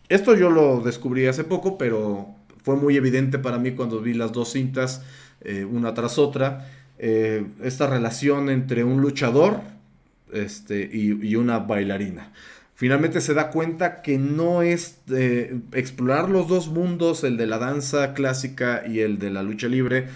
esto 0.09 0.37
yo 0.37 0.51
lo 0.51 0.81
descubrí 0.81 1.27
hace 1.27 1.45
poco, 1.45 1.79
pero 1.79 2.29
fue 2.63 2.77
muy 2.77 2.97
evidente 2.97 3.39
para 3.39 3.59
mí 3.59 3.73
cuando 3.73 4.01
vi 4.01 4.15
las 4.15 4.33
dos 4.33 4.53
cintas 4.53 5.03
eh, 5.45 5.65
una 5.65 5.95
tras 5.95 6.19
otra, 6.19 6.69
eh, 6.99 7.45
esta 7.63 7.89
relación 7.89 8.49
entre 8.49 8.85
un 8.85 9.01
luchador 9.01 9.61
este, 10.33 10.89
y, 10.93 11.35
una 11.35 11.59
bailarina. 11.59 12.33
Finalmente 12.75 13.21
se 13.21 13.35
da 13.35 13.51
cuenta 13.51 14.03
que 14.03 14.19
no 14.19 14.63
es 14.63 14.99
eh, 15.11 15.59
explorar 15.73 16.29
los 16.29 16.47
dos 16.47 16.69
mundos, 16.69 17.25
el 17.25 17.37
de 17.37 17.47
la 17.47 17.59
danza 17.59 18.15
clásica 18.15 18.85
y 18.87 19.01
el 19.01 19.19
de 19.19 19.31
la 19.31 19.43
lucha 19.43 19.67
libre, 19.67 20.07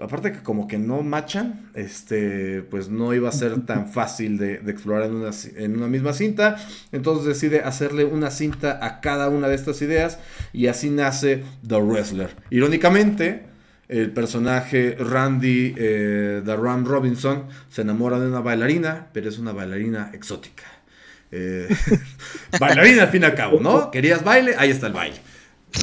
aparte 0.00 0.32
que 0.32 0.42
como 0.42 0.68
que 0.68 0.78
no 0.78 1.02
machan, 1.02 1.70
este, 1.74 2.62
pues 2.62 2.88
no 2.88 3.14
iba 3.14 3.28
a 3.28 3.32
ser 3.32 3.60
tan 3.66 3.90
fácil 3.90 4.38
de, 4.38 4.54
explorar 4.66 5.04
en 5.04 5.16
una, 5.16 5.30
en 5.56 5.76
una, 5.76 5.88
misma 5.88 6.12
cinta. 6.12 6.56
Entonces 6.92 7.26
decide 7.26 7.60
hacerle 7.60 8.04
una 8.04 8.30
cinta 8.30 8.78
a 8.84 9.00
cada 9.00 9.28
una 9.28 9.48
de 9.48 9.54
estas 9.54 9.82
ideas 9.82 10.18
y 10.52 10.68
así 10.68 10.90
nace 10.90 11.42
The 11.66 11.80
Wrestler. 11.80 12.30
Irónicamente, 12.50 13.46
el 13.88 14.10
personaje 14.10 14.96
Randy 14.98 15.74
eh, 15.76 16.42
The 16.44 16.56
Ram 16.56 16.84
Robinson 16.84 17.44
se 17.68 17.82
enamora 17.82 18.20
de 18.20 18.28
una 18.28 18.40
bailarina, 18.40 19.08
pero 19.12 19.28
es 19.28 19.38
una 19.38 19.52
bailarina 19.52 20.10
exótica. 20.12 20.64
Eh, 21.30 21.68
bailarina 22.60 23.02
al 23.02 23.08
fin 23.08 23.22
y 23.22 23.24
al 23.24 23.34
cabo, 23.34 23.60
¿no? 23.60 23.90
¿Querías 23.92 24.22
baile? 24.22 24.54
Ahí 24.58 24.70
está 24.70 24.86
el 24.86 24.92
baile. 24.92 25.16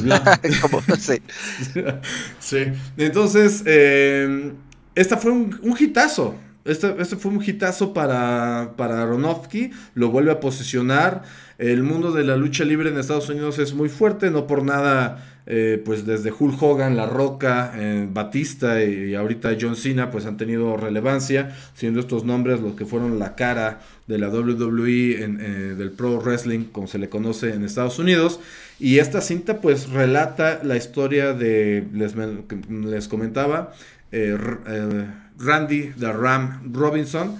sí. 2.40 2.58
Entonces, 2.96 3.62
eh, 3.66 4.52
esta 4.94 5.16
fue 5.16 5.32
un, 5.32 5.58
un 5.62 5.76
hitazo. 5.78 6.34
Este, 6.64 6.94
este, 6.98 7.16
fue 7.16 7.30
un 7.30 7.42
hitazo 7.42 7.94
para, 7.94 8.74
para 8.76 9.02
Aronofsky. 9.02 9.70
Lo 9.94 10.10
vuelve 10.10 10.32
a 10.32 10.40
posicionar. 10.40 11.22
El 11.58 11.82
mundo 11.82 12.12
de 12.12 12.24
la 12.24 12.36
lucha 12.36 12.64
libre 12.64 12.90
en 12.90 12.98
Estados 12.98 13.28
Unidos 13.28 13.58
es 13.58 13.72
muy 13.72 13.88
fuerte. 13.88 14.30
No 14.30 14.46
por 14.46 14.64
nada 14.64 15.35
eh, 15.48 15.80
pues 15.84 16.04
desde 16.04 16.32
Hulk 16.32 16.60
Hogan, 16.60 16.96
La 16.96 17.06
Roca, 17.06 17.72
eh, 17.76 18.08
Batista 18.12 18.82
y, 18.82 19.14
ahorita 19.14 19.56
John 19.60 19.76
Cena, 19.76 20.10
pues 20.10 20.26
han 20.26 20.36
tenido 20.36 20.76
relevancia, 20.76 21.56
siendo 21.74 22.00
estos 22.00 22.24
nombres 22.24 22.60
los 22.60 22.74
que 22.74 22.84
fueron 22.84 23.20
la 23.20 23.36
cara 23.36 23.80
de 24.08 24.18
la 24.18 24.28
WWE, 24.28 25.22
en, 25.22 25.40
eh, 25.40 25.74
del 25.76 25.92
Pro 25.92 26.18
Wrestling, 26.18 26.64
como 26.72 26.88
se 26.88 26.98
le 26.98 27.08
conoce 27.08 27.54
en 27.54 27.64
Estados 27.64 28.00
Unidos. 28.00 28.40
Y 28.80 28.98
esta 28.98 29.20
cinta 29.20 29.60
pues 29.60 29.90
relata 29.90 30.60
la 30.64 30.76
historia 30.76 31.32
de, 31.32 31.86
les, 31.92 32.14
les 32.68 33.06
comentaba, 33.08 33.72
Randy 35.38 35.92
the 35.98 36.12
Ram 36.12 36.72
Robinson, 36.72 37.38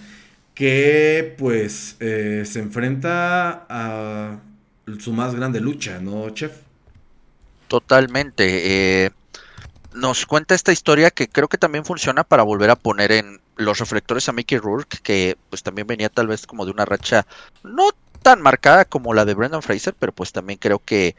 que 0.54 1.34
pues 1.36 1.96
se 1.98 2.58
enfrenta 2.58 3.66
a 3.68 4.38
su 4.98 5.12
más 5.12 5.34
grande 5.34 5.60
lucha, 5.60 6.00
¿no, 6.00 6.30
Chef? 6.30 6.65
Totalmente. 7.68 9.04
Eh, 9.04 9.10
nos 9.94 10.26
cuenta 10.26 10.54
esta 10.54 10.72
historia 10.72 11.10
que 11.10 11.28
creo 11.28 11.48
que 11.48 11.58
también 11.58 11.84
funciona 11.84 12.22
para 12.22 12.42
volver 12.42 12.70
a 12.70 12.76
poner 12.76 13.12
en 13.12 13.40
los 13.56 13.78
reflectores 13.78 14.28
a 14.28 14.32
Mickey 14.32 14.58
Rourke, 14.58 14.98
que 15.02 15.36
pues 15.48 15.62
también 15.62 15.86
venía 15.86 16.08
tal 16.08 16.26
vez 16.28 16.46
como 16.46 16.64
de 16.64 16.70
una 16.70 16.84
racha 16.84 17.26
no 17.62 17.90
tan 18.22 18.42
marcada 18.42 18.84
como 18.84 19.14
la 19.14 19.24
de 19.24 19.34
Brendan 19.34 19.62
Fraser, 19.62 19.94
pero 19.98 20.12
pues 20.12 20.32
también 20.32 20.58
creo 20.58 20.80
que 20.80 21.16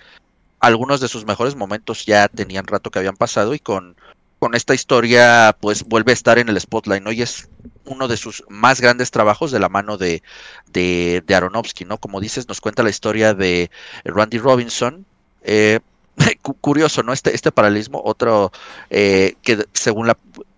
algunos 0.59 1.01
de 1.01 1.07
sus 1.07 1.25
mejores 1.25 1.55
momentos 1.55 2.05
ya 2.05 2.27
tenían 2.27 2.67
rato 2.67 2.91
que 2.91 2.99
habían 2.99 3.15
pasado 3.17 3.53
y 3.53 3.59
con, 3.59 3.95
con 4.39 4.55
esta 4.55 4.73
historia 4.73 5.55
pues 5.59 5.83
vuelve 5.83 6.11
a 6.11 6.13
estar 6.13 6.37
en 6.37 6.49
el 6.49 6.59
spotlight, 6.59 7.03
¿no? 7.03 7.11
Y 7.11 7.21
es 7.21 7.49
uno 7.85 8.07
de 8.07 8.17
sus 8.17 8.43
más 8.49 8.81
grandes 8.81 9.11
trabajos 9.11 9.51
de 9.51 9.59
la 9.59 9.69
mano 9.69 9.97
de, 9.97 10.21
de, 10.67 11.23
de 11.25 11.35
Aronofsky, 11.35 11.85
¿no? 11.85 11.97
Como 11.97 12.19
dices, 12.19 12.47
nos 12.47 12.61
cuenta 12.61 12.83
la 12.83 12.89
historia 12.89 13.33
de 13.33 13.71
Randy 14.03 14.37
Robinson, 14.37 15.05
eh, 15.43 15.79
curioso, 16.61 17.03
¿no? 17.03 17.13
Este, 17.13 17.33
este 17.33 17.51
paralelismo, 17.51 18.01
otro 18.03 18.51
eh, 18.89 19.35
que 19.41 19.65
según 19.73 20.07
la, 20.07 20.17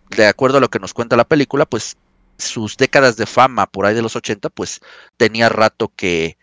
de 0.09 0.27
acuerdo 0.27 0.57
a 0.57 0.61
lo 0.61 0.69
que 0.69 0.79
nos 0.79 0.93
cuenta 0.93 1.17
la 1.17 1.27
película, 1.27 1.65
pues 1.65 1.97
sus 2.37 2.77
décadas 2.77 3.17
de 3.17 3.25
fama 3.25 3.65
por 3.67 3.85
ahí 3.85 3.93
de 3.93 4.01
los 4.01 4.15
80, 4.15 4.49
pues 4.49 4.79
tenía 5.17 5.49
rato 5.49 5.91
que, 5.95 6.37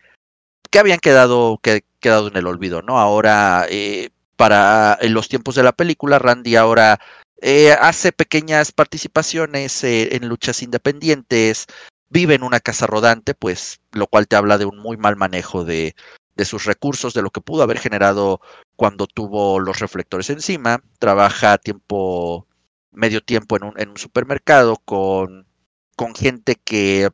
que 0.69 0.79
habían 0.79 0.99
quedado, 0.99 1.59
que, 1.61 1.83
quedado 1.99 2.27
en 2.27 2.37
el 2.37 2.47
olvido, 2.47 2.81
¿no? 2.81 2.99
Ahora, 2.99 3.65
eh, 3.69 4.09
para 4.35 4.97
en 5.01 5.13
los 5.13 5.27
tiempos 5.27 5.55
de 5.55 5.63
la 5.63 5.71
película, 5.71 6.19
Randy 6.19 6.55
ahora 6.55 6.99
eh, 7.41 7.71
hace 7.71 8.11
pequeñas 8.11 8.71
participaciones 8.71 9.83
en 9.83 10.27
luchas 10.27 10.61
independientes, 10.61 11.65
vive 12.09 12.35
en 12.35 12.43
una 12.43 12.59
casa 12.59 12.85
rodante, 12.85 13.33
pues 13.33 13.79
lo 13.93 14.05
cual 14.05 14.27
te 14.27 14.35
habla 14.35 14.59
de 14.59 14.65
un 14.65 14.77
muy 14.77 14.97
mal 14.97 15.15
manejo 15.15 15.63
de, 15.63 15.95
de 16.37 16.45
sus 16.45 16.65
recursos, 16.65 17.13
de 17.13 17.23
lo 17.23 17.31
que 17.31 17.41
pudo 17.41 17.63
haber 17.63 17.79
generado 17.79 18.39
cuando 18.75 19.07
tuvo 19.07 19.59
los 19.59 19.79
reflectores 19.79 20.29
encima, 20.29 20.83
trabaja 20.99 21.57
tiempo, 21.57 22.47
medio 22.91 23.21
tiempo 23.21 23.57
en 23.57 23.63
un, 23.63 23.73
en 23.77 23.89
un 23.89 23.97
supermercado 23.97 24.77
con, 24.85 25.47
con 25.95 26.15
gente 26.15 26.55
que 26.55 27.09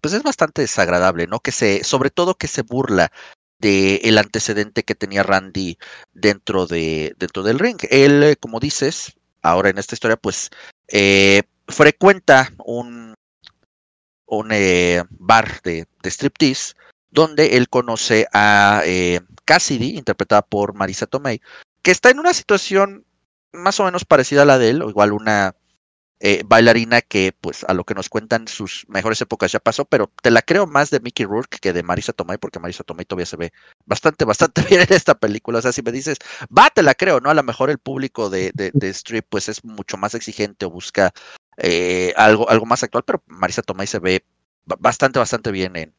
pues 0.00 0.14
es 0.14 0.22
bastante 0.22 0.62
desagradable, 0.62 1.26
¿no? 1.26 1.40
Que 1.40 1.52
se, 1.52 1.84
sobre 1.84 2.10
todo 2.10 2.36
que 2.36 2.48
se 2.48 2.62
burla 2.62 3.12
de 3.58 3.96
el 4.04 4.18
antecedente 4.18 4.82
que 4.82 4.94
tenía 4.94 5.22
Randy 5.22 5.78
dentro 6.12 6.66
de 6.66 7.14
dentro 7.18 7.42
del 7.42 7.58
ring. 7.58 7.78
Él, 7.90 8.36
como 8.40 8.58
dices, 8.58 9.14
ahora 9.42 9.70
en 9.70 9.78
esta 9.78 9.94
historia, 9.94 10.16
pues 10.16 10.50
eh, 10.88 11.42
frecuenta 11.68 12.52
un 12.64 13.14
un 14.26 14.48
eh, 14.50 15.04
bar 15.10 15.60
de, 15.62 15.86
de 16.02 16.10
striptease 16.10 16.74
donde 17.12 17.56
él 17.56 17.68
conoce 17.68 18.26
a 18.32 18.82
eh, 18.84 19.20
Cassidy, 19.44 19.96
interpretada 19.96 20.42
por 20.42 20.74
Marisa 20.74 21.06
Tomei, 21.06 21.40
que 21.82 21.90
está 21.90 22.10
en 22.10 22.18
una 22.18 22.34
situación 22.34 23.04
más 23.52 23.78
o 23.80 23.84
menos 23.84 24.04
parecida 24.04 24.42
a 24.42 24.46
la 24.46 24.58
de 24.58 24.70
él, 24.70 24.82
o 24.82 24.88
igual 24.88 25.12
una 25.12 25.54
eh, 26.20 26.42
bailarina 26.46 27.02
que, 27.02 27.36
pues, 27.38 27.64
a 27.64 27.74
lo 27.74 27.84
que 27.84 27.94
nos 27.94 28.08
cuentan 28.08 28.48
sus 28.48 28.86
mejores 28.88 29.20
épocas 29.20 29.52
ya 29.52 29.60
pasó, 29.60 29.84
pero 29.84 30.10
te 30.22 30.30
la 30.30 30.40
creo 30.40 30.66
más 30.66 30.88
de 30.90 31.00
Mickey 31.00 31.26
Rourke 31.26 31.58
que 31.60 31.72
de 31.74 31.82
Marisa 31.82 32.14
Tomei, 32.14 32.38
porque 32.38 32.60
Marisa 32.60 32.84
Tomei 32.84 33.04
todavía 33.04 33.26
se 33.26 33.36
ve 33.36 33.52
bastante, 33.84 34.24
bastante 34.24 34.62
bien 34.70 34.80
en 34.80 34.92
esta 34.92 35.14
película. 35.14 35.58
O 35.58 35.62
sea, 35.62 35.72
si 35.72 35.82
me 35.82 35.92
dices, 35.92 36.18
va, 36.56 36.70
te 36.70 36.82
la 36.82 36.94
creo, 36.94 37.20
¿no? 37.20 37.28
A 37.28 37.34
lo 37.34 37.42
mejor 37.42 37.70
el 37.70 37.78
público 37.78 38.30
de, 38.30 38.52
de, 38.54 38.88
Strip, 38.90 39.26
pues, 39.28 39.48
es 39.48 39.64
mucho 39.64 39.96
más 39.98 40.14
exigente 40.14 40.64
o 40.64 40.70
busca 40.70 41.12
eh, 41.58 42.14
algo, 42.16 42.48
algo 42.48 42.66
más 42.66 42.82
actual, 42.82 43.04
pero 43.04 43.22
Marisa 43.26 43.62
Tomei 43.62 43.86
se 43.86 43.98
ve 43.98 44.24
bastante, 44.64 45.18
bastante 45.18 45.50
bien 45.50 45.76
en, 45.76 45.94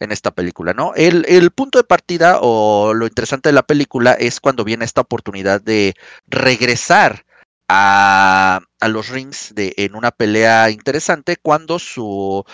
en 0.00 0.12
esta 0.12 0.30
película, 0.30 0.74
¿no? 0.74 0.92
El, 0.94 1.24
el, 1.28 1.50
punto 1.50 1.78
de 1.78 1.84
partida 1.84 2.38
o 2.40 2.94
lo 2.94 3.06
interesante 3.06 3.48
de 3.48 3.54
la 3.54 3.62
película 3.62 4.12
es 4.12 4.40
cuando 4.40 4.64
viene 4.64 4.84
esta 4.84 5.00
oportunidad 5.00 5.60
de 5.60 5.94
regresar 6.26 7.24
a, 7.68 8.60
a 8.80 8.88
los 8.88 9.08
rings 9.08 9.54
de, 9.54 9.72
en 9.78 9.94
una 9.94 10.10
pelea 10.10 10.70
interesante 10.70 11.36
cuando 11.40 11.78
su, 11.78 12.44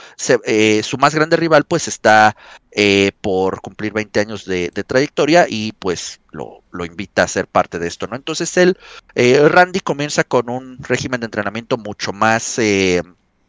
eh, 0.45 0.82
su 0.85 0.99
más 0.99 1.15
grande 1.15 1.37
rival 1.37 1.65
pues 1.65 1.89
está 1.89 2.37
eh, 2.70 3.11
por 3.20 3.61
cumplir 3.61 3.93
20 3.93 4.20
años 4.20 4.45
de, 4.45 4.70
de 4.73 4.85
trayectoria 4.85 5.47
y 5.49 5.73
pues 5.73 6.20
lo, 6.31 6.62
lo, 6.70 6.85
invita 6.85 7.24
a 7.24 7.28
ser 7.28 7.49
parte 7.49 7.81
de 7.81 7.89
esto, 7.89 8.07
¿no? 8.07 8.15
Entonces 8.15 8.57
él, 8.57 8.78
eh, 9.16 9.49
Randy 9.49 9.81
comienza 9.81 10.23
con 10.23 10.49
un 10.49 10.78
régimen 10.81 11.20
de 11.20 11.27
entrenamiento 11.27 11.77
mucho 11.77 12.12
más 12.12 12.61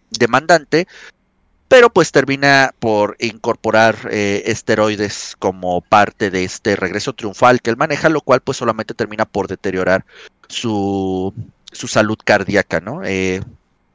demandante 0.09 0.87
pero 1.71 1.89
pues 1.89 2.11
termina 2.11 2.75
por 2.79 3.15
incorporar 3.17 3.95
eh, 4.11 4.43
esteroides 4.47 5.37
como 5.39 5.79
parte 5.79 6.29
de 6.29 6.43
este 6.43 6.75
regreso 6.75 7.13
triunfal 7.13 7.61
que 7.61 7.69
él 7.69 7.77
maneja, 7.77 8.09
lo 8.09 8.19
cual 8.19 8.41
pues 8.41 8.57
solamente 8.57 8.93
termina 8.93 9.23
por 9.23 9.47
deteriorar 9.47 10.05
su, 10.49 11.33
su 11.71 11.87
salud 11.87 12.17
cardíaca, 12.25 12.81
¿no? 12.81 13.05
Eh, 13.05 13.41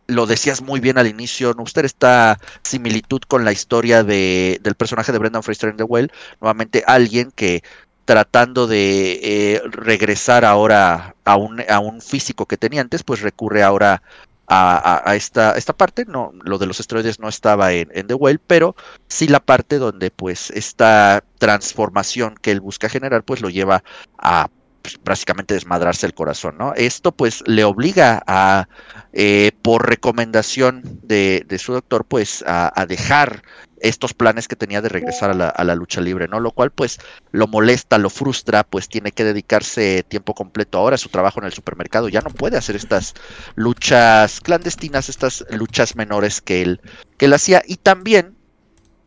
lo 0.06 0.24
decías 0.24 0.62
muy 0.62 0.80
bien 0.80 0.96
al 0.96 1.06
inicio, 1.06 1.52
¿no? 1.52 1.64
Usted 1.64 1.84
esta 1.84 2.40
similitud 2.62 3.20
con 3.28 3.44
la 3.44 3.52
historia 3.52 4.02
de, 4.02 4.58
del 4.62 4.74
personaje 4.74 5.12
de 5.12 5.18
Brendan 5.18 5.42
Fraser 5.42 5.68
en 5.68 5.76
The 5.76 5.84
Well, 5.84 6.10
nuevamente 6.40 6.82
alguien 6.86 7.30
que 7.30 7.62
tratando 8.06 8.66
de 8.66 9.20
eh, 9.22 9.62
regresar 9.66 10.46
ahora 10.46 11.14
a 11.26 11.36
un, 11.36 11.62
a 11.68 11.78
un 11.80 12.00
físico 12.00 12.46
que 12.46 12.56
tenía 12.56 12.80
antes, 12.80 13.02
pues 13.02 13.20
recurre 13.20 13.62
ahora 13.62 14.00
a, 14.48 15.14
esta, 15.14 15.52
esta 15.52 15.72
parte. 15.72 16.04
No, 16.06 16.32
lo 16.42 16.58
de 16.58 16.66
los 16.66 16.80
esteroides 16.80 17.20
no 17.20 17.28
estaba 17.28 17.72
en, 17.72 17.88
The 18.06 18.14
Whale, 18.14 18.40
pero 18.46 18.76
sí 19.08 19.28
la 19.28 19.40
parte 19.40 19.78
donde 19.78 20.10
pues 20.10 20.50
esta 20.50 21.24
transformación 21.38 22.36
que 22.40 22.52
él 22.52 22.60
busca 22.60 22.88
generar 22.88 23.24
pues 23.24 23.40
lo 23.40 23.50
lleva 23.50 23.82
a 24.18 24.48
pues, 24.86 24.98
prácticamente 24.98 25.54
desmadrarse 25.54 26.06
el 26.06 26.14
corazón, 26.14 26.56
¿no? 26.58 26.72
Esto 26.74 27.10
pues 27.10 27.42
le 27.46 27.64
obliga 27.64 28.22
a, 28.26 28.68
eh, 29.12 29.50
por 29.62 29.88
recomendación 29.88 30.82
de, 31.02 31.44
su 31.58 31.72
doctor, 31.72 32.04
pues 32.04 32.44
a, 32.46 32.86
dejar 32.86 33.42
estos 33.80 34.14
planes 34.14 34.48
que 34.48 34.56
tenía 34.56 34.80
de 34.80 34.88
regresar 34.88 35.30
a 35.30 35.64
la, 35.64 35.74
lucha 35.74 36.00
libre, 36.00 36.28
¿no? 36.28 36.40
Lo 36.40 36.50
cual 36.50 36.70
pues 36.70 36.98
lo 37.32 37.46
molesta, 37.46 37.98
lo 37.98 38.10
frustra, 38.10 38.64
pues 38.64 38.88
tiene 38.88 39.12
que 39.12 39.24
dedicarse 39.24 40.04
tiempo 40.08 40.34
completo 40.34 40.78
ahora 40.78 40.94
a 40.94 40.98
su 40.98 41.08
trabajo 41.08 41.40
en 41.40 41.46
el 41.46 41.52
supermercado, 41.52 42.08
ya 42.08 42.20
no 42.20 42.30
puede 42.30 42.56
hacer 42.56 42.76
estas 42.76 43.14
luchas 43.54 44.40
clandestinas, 44.40 45.08
estas 45.08 45.44
luchas 45.50 45.96
menores 45.96 46.40
que 46.40 46.62
él, 46.62 46.80
que 47.18 47.26
él 47.26 47.34
hacía 47.34 47.62
y 47.66 47.76
también 47.76 48.36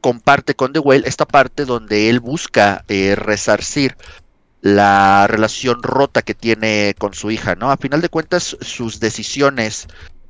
comparte 0.02 0.56
con 0.56 0.74
The 0.74 0.80
Whale 0.80 1.08
esta 1.08 1.26
parte 1.26 1.66
donde 1.66 2.10
él 2.10 2.20
busca 2.20 2.86
eh, 2.88 3.16
resarcir 3.16 3.98
la 4.62 5.28
relación 5.28 5.82
rota 5.84 6.22
que 6.22 6.36
tiene 6.36 6.94
con 6.98 7.14
su 7.14 7.32
hija, 7.32 7.56
¿no? 7.56 7.72
A 7.72 7.78
final 7.78 8.02
de 8.02 8.10
cuentas, 8.10 8.58
sus 8.62 9.00
decisiones 9.00 9.88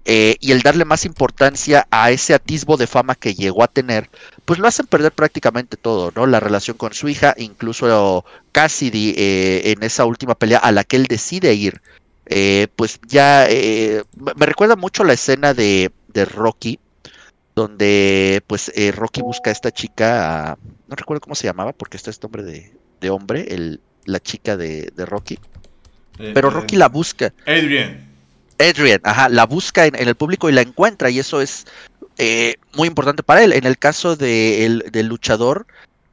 eh, 0.10 0.38
y 0.40 0.52
el 0.52 0.62
darle 0.62 0.86
más 0.86 1.06
importancia 1.06 1.88
a 1.92 2.10
ese 2.12 2.34
atisbo 2.34 2.78
de 2.78 2.88
fama 2.88 3.16
que 3.16 3.36
llegó 3.36 3.64
a 3.64 3.68
tener, 3.68 4.10
pues 4.46 4.60
lo 4.60 4.68
hacen 4.68 4.88
perder 4.88 5.12
prácticamente 5.12 5.78
todo, 5.78 6.12
¿no? 6.16 6.26
La 6.26 6.40
relación 6.40 6.78
con 6.78 6.94
su 6.94 7.08
hija, 7.10 7.36
incluso 7.38 8.26
Cassidy 8.52 9.14
eh, 9.18 9.72
en 9.72 9.84
esa 9.84 10.06
última 10.06 10.36
pelea 10.36 10.58
a 10.58 10.72
la 10.72 10.84
que 10.84 10.96
él 10.96 11.06
decide 11.06 11.54
ir, 11.54 11.82
pues 12.76 13.00
ya 13.08 13.48
me 13.50 14.46
recuerda 14.46 14.76
mucho 14.76 15.04
la 15.04 15.14
escena 15.14 15.54
de, 15.54 15.92
de 16.14 16.26
Rocky, 16.26 16.80
donde 17.60 18.42
pues 18.48 18.72
eh, 18.76 18.92
Rocky 18.92 19.22
busca 19.22 19.50
a 19.50 19.54
esta 19.54 19.72
chica, 19.72 20.58
no 20.88 20.96
recuerdo 20.96 21.22
cómo 21.22 21.36
se 21.36 21.48
llamaba, 21.48 21.74
porque 21.74 21.98
está 21.98 22.10
este 22.10 22.26
hombre 22.26 22.44
de, 22.44 23.10
hombre, 23.10 23.54
el, 23.54 23.82
la 24.06 24.20
chica 24.20 24.56
de, 24.56 24.92
Rocky. 24.98 25.38
Eh, 26.20 26.32
Pero 26.34 26.50
Rocky 26.50 26.78
la 26.78 26.88
busca. 26.88 27.34
Adrian. 27.46 28.09
Adrian, 28.60 29.02
ajá, 29.04 29.30
la 29.30 29.46
busca 29.46 29.86
en, 29.86 29.96
el 29.96 30.16
público 30.16 30.50
y 30.50 30.54
la 30.54 30.62
encuentra, 30.62 31.10
y 31.10 31.20
eso 31.20 31.42
es 31.42 31.66
eh, 32.18 32.56
muy 32.76 32.88
importante 32.88 33.24
para 33.24 33.44
él. 33.44 33.54
En 33.54 33.66
el 33.66 33.78
caso 33.78 34.16
de 34.16 34.84
del 34.92 35.08
luchador, 35.08 35.66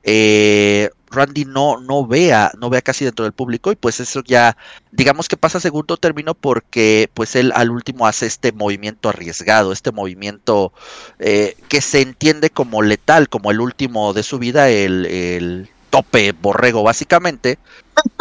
eh, 0.05 0.91
Randy 1.11 1.45
no, 1.45 1.81
no 1.81 2.07
vea, 2.07 2.53
no 2.59 2.71
vea 2.71 2.83
casi 2.83 3.05
dentro 3.05 3.25
del 3.25 3.33
público 3.33 3.73
y 3.73 3.77
pues 3.77 4.01
eso 4.01 4.23
ya, 4.25 4.57
digamos 4.93 5.29
que 5.29 5.37
pasa 5.37 5.59
a 5.59 5.61
segundo 5.61 5.97
término 5.97 6.35
porque 6.35 7.11
pues 7.15 7.35
él 7.37 7.53
al 7.55 7.71
último 7.71 8.07
hace 8.07 8.27
este 8.27 8.53
movimiento 8.53 9.09
arriesgado, 9.09 9.73
este 9.73 9.93
movimiento 9.93 10.73
eh, 11.19 11.57
que 11.69 11.81
se 11.81 12.03
entiende 12.03 12.51
como 12.51 12.83
letal, 12.83 13.29
como 13.29 13.51
el 13.51 13.61
último 13.61 14.13
de 14.13 14.23
su 14.23 14.39
vida, 14.39 14.69
el, 14.69 15.69
tope 15.91 16.33
borrego 16.33 16.83
básicamente, 16.83 17.59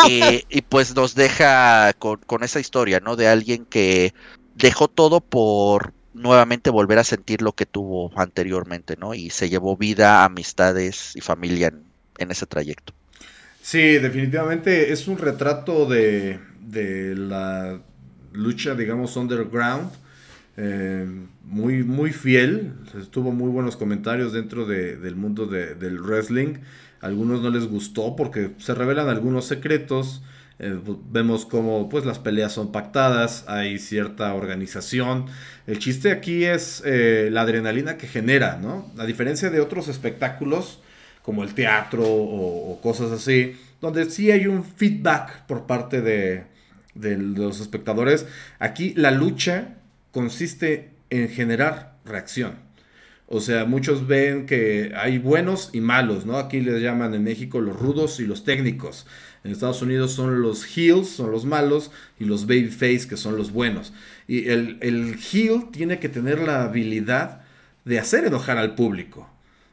y 0.07 0.61
pues 0.63 0.95
nos 0.95 1.15
deja 1.15 1.93
con, 1.93 2.43
esa 2.43 2.59
historia, 2.59 2.99
¿no? 2.99 3.15
De 3.15 3.27
alguien 3.27 3.65
que 3.65 4.13
dejó 4.55 4.87
todo 4.87 5.21
por 5.21 5.93
nuevamente 6.13 6.69
volver 6.69 6.99
a 6.99 7.03
sentir 7.03 7.41
lo 7.41 7.53
que 7.53 7.65
tuvo 7.65 8.11
anteriormente, 8.15 8.95
¿no? 8.97 9.13
Y 9.13 9.29
se 9.29 9.49
llevó 9.49 9.75
vida, 9.75 10.23
amistades 10.23 11.13
y 11.15 11.21
familia 11.21 11.73
en, 12.17 12.31
ese 12.31 12.45
trayecto. 12.45 12.93
Sí, 13.61 13.97
definitivamente 13.97 14.93
es 14.93 15.07
un 15.07 15.17
retrato 15.17 15.85
de, 15.87 16.39
de 16.61 17.15
la 17.15 17.79
lucha, 18.31 18.75
digamos, 18.75 19.17
underground. 19.17 19.91
Eh, 20.57 21.05
muy, 21.43 21.83
muy 21.83 22.11
fiel. 22.11 22.73
Tuvo 23.11 23.31
muy 23.31 23.49
buenos 23.49 23.75
comentarios 23.75 24.33
dentro 24.33 24.65
del 24.65 25.15
mundo 25.15 25.45
del 25.45 25.99
wrestling. 25.99 26.55
Algunos 27.05 27.41
no 27.41 27.51
les 27.51 27.67
gustó 27.67 28.15
porque 28.15 28.51
se 28.57 28.73
revelan 28.73 29.09
algunos 29.09 29.45
secretos. 29.45 30.23
Eh, 30.57 30.79
vemos 31.11 31.45
como 31.45 31.89
pues 31.89 32.05
las 32.05 32.17
peleas 32.17 32.53
son 32.53 32.71
pactadas, 32.71 33.45
hay 33.47 33.77
cierta 33.77 34.33
organización. 34.33 35.27
El 35.67 35.79
chiste 35.79 36.11
aquí 36.11 36.45
es 36.45 36.81
eh, 36.85 37.29
la 37.31 37.41
adrenalina 37.41 37.97
que 37.97 38.07
genera, 38.07 38.57
¿no? 38.57 38.91
A 38.97 39.05
diferencia 39.05 39.49
de 39.49 39.61
otros 39.61 39.87
espectáculos 39.87 40.79
como 41.21 41.43
el 41.43 41.53
teatro 41.53 42.03
o, 42.05 42.79
cosas 42.81 43.11
así, 43.11 43.55
donde 43.81 44.09
sí 44.09 44.31
hay 44.31 44.47
un 44.47 44.63
feedback 44.63 45.45
por 45.47 45.65
parte 45.65 46.01
de, 46.01 46.43
de 46.93 47.17
los 47.17 47.59
espectadores, 47.61 48.27
aquí 48.59 48.93
la 48.95 49.11
lucha 49.11 49.75
consiste 50.11 50.91
en 51.09 51.29
generar 51.29 51.97
reacción. 52.05 52.64
O 53.27 53.41
sea, 53.41 53.65
muchos 53.65 54.05
ven 54.05 54.45
que 54.45 54.93
hay 54.95 55.17
buenos 55.17 55.71
y 55.73 55.81
malos, 55.81 56.25
¿no? 56.25 56.37
Aquí 56.37 56.61
les 56.61 56.81
llaman 56.81 57.13
en 57.15 57.23
México 57.23 57.59
los 57.59 57.79
rudos 57.79 58.19
y 58.19 58.27
los 58.27 58.43
técnicos. 58.43 59.07
En 59.43 59.51
Estados 59.51 59.81
Unidos 59.81 60.11
son 60.11 60.41
los 60.41 60.65
heels, 60.77 61.09
son 61.09 61.31
los 61.31 61.45
malos, 61.45 61.91
y 62.19 62.25
los 62.25 62.45
babyface, 62.45 63.07
que 63.07 63.17
son 63.17 63.35
los 63.35 63.51
buenos. 63.51 63.93
Y 64.27 64.49
el, 64.49 64.77
el 64.81 65.15
heel 65.15 65.69
tiene 65.71 65.99
que 65.99 66.09
tener 66.09 66.39
la 66.39 66.63
habilidad 66.63 67.41
de 67.83 67.99
hacer 67.99 68.25
enojar 68.25 68.57
al 68.57 68.75
público. 68.75 69.29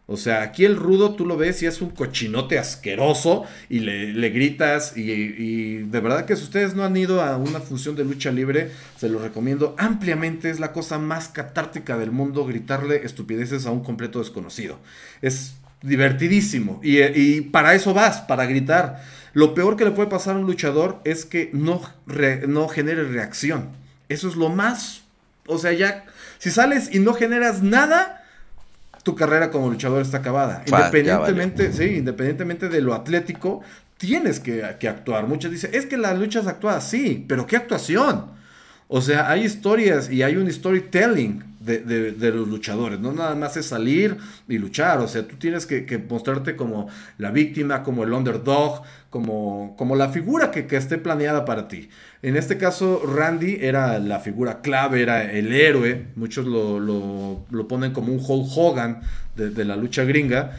O 0.07 0.17
sea, 0.17 0.43
aquí 0.43 0.65
el 0.65 0.77
rudo 0.77 1.15
tú 1.15 1.25
lo 1.25 1.37
ves 1.37 1.63
y 1.63 1.67
es 1.67 1.81
un 1.81 1.91
cochinote 1.91 2.59
asqueroso 2.59 3.45
y 3.69 3.79
le, 3.79 4.31
gritas 4.31 4.97
y, 4.97 5.77
de 5.79 6.01
verdad 6.01 6.27
que 6.27 6.35
si 6.37 6.43
ustedes 6.43 6.75
no 6.75 6.85
han 6.85 6.97
ido 6.97 7.23
a 7.23 7.37
una 7.37 7.61
función 7.61 7.95
de 7.95 8.05
lucha 8.05 8.33
libre, 8.33 8.71
se 8.99 9.09
lo 9.09 9.21
recomiendo 9.21 9.77
ampliamente. 9.79 10.51
Es 10.51 10.59
la 10.59 10.73
cosa 10.73 10.99
más 10.99 11.29
catártica 11.29 11.97
del 11.97 12.11
mundo 12.11 12.45
gritarle 12.45 13.05
estupideces 13.05 13.65
a 13.65 13.71
un 13.71 13.85
completo 13.85 14.19
desconocido. 14.19 14.81
Es 15.23 15.55
divertidísimo 15.83 16.81
y, 16.83 17.01
y 17.03 17.41
para 17.41 17.75
eso 17.75 17.95
vas, 17.95 18.23
para 18.23 18.47
gritar. 18.47 19.03
Lo 19.35 19.55
peor 19.55 19.77
que 19.77 19.85
le 19.85 19.93
puede 19.93 20.11
pasar 20.11 20.35
a 20.35 20.39
un 20.39 20.47
luchador 20.47 21.01
es 21.05 21.25
que 21.25 21.51
no, 21.53 21.81
no 22.49 22.69
genere 22.69 23.05
reacción. 23.05 23.71
Eso 24.09 24.29
es 24.29 24.37
lo 24.37 24.49
más... 24.49 25.03
O 25.47 25.59
sea, 25.59 25.73
ya, 25.73 26.05
si 26.39 26.51
sales 26.51 26.95
y 26.95 26.99
no 26.99 27.15
generas 27.15 27.63
nada, 27.63 28.22
tu 29.03 29.15
carrera 29.15 29.51
como 29.51 29.71
luchador 29.71 30.03
está 30.03 30.19
acabada. 30.19 30.63
Independientemente, 30.67 31.73
sí, 31.73 31.97
independientemente 31.97 32.69
de 32.69 32.81
lo 32.81 32.95
atlético, 32.95 33.63
tienes 33.97 34.41
que, 34.41 34.77
que, 34.79 34.89
actuar. 34.89 35.27
Muchos 35.27 35.51
dicen, 35.51 35.71
es 35.75 35.87
que 35.87 35.97
la 35.97 36.15
lucha 36.15 36.41
es 36.41 36.47
actuada, 36.47 36.81
sí, 36.81 37.25
pero 37.29 37.47
¿qué 37.47 37.57
actuación? 37.57 38.42
O 38.95 39.01
sea, 39.01 39.31
hay 39.31 39.45
historias 39.45 40.11
y 40.13 40.23
hay 40.23 40.37
un 40.37 40.53
storytelling 40.53 41.43
de, 41.61 42.31
los 42.31 42.47
luchadores. 42.47 43.01
No 43.01 43.11
nada 43.15 43.35
más 43.35 43.57
es 43.57 43.65
salir 43.65 44.19
y 44.47 44.59
luchar. 44.59 44.99
O 44.99 45.09
sea, 45.09 45.27
tú 45.27 45.37
tienes 45.37 45.65
que, 45.65 46.05
mostrarte 46.11 46.57
como 46.57 46.89
la 47.17 47.31
víctima, 47.31 47.85
como 47.85 48.05
el 48.05 48.13
underdog, 48.13 48.83
como, 49.09 49.77
como 49.79 49.97
la 49.97 50.11
figura 50.11 50.51
que, 50.51 50.67
esté 50.77 50.99
planeada 50.99 51.47
para 51.47 51.69
ti. 51.69 51.89
En 52.21 52.37
este 52.37 52.59
caso, 52.59 53.03
Randy 53.07 53.61
era 53.63 53.99
la 53.99 54.21
figura 54.21 54.61
clave, 54.61 55.01
era 55.01 55.23
el 55.23 55.55
héroe. 55.55 56.09
Muchos 56.15 56.47
lo, 56.47 56.79
lo, 56.79 57.69
ponen 57.69 57.95
como 57.95 58.13
un 58.13 58.21
Hulk 58.23 58.47
Hogan 58.55 59.01
de, 59.37 59.65
la 59.65 59.75
lucha 59.75 60.05
gringa 60.05 60.53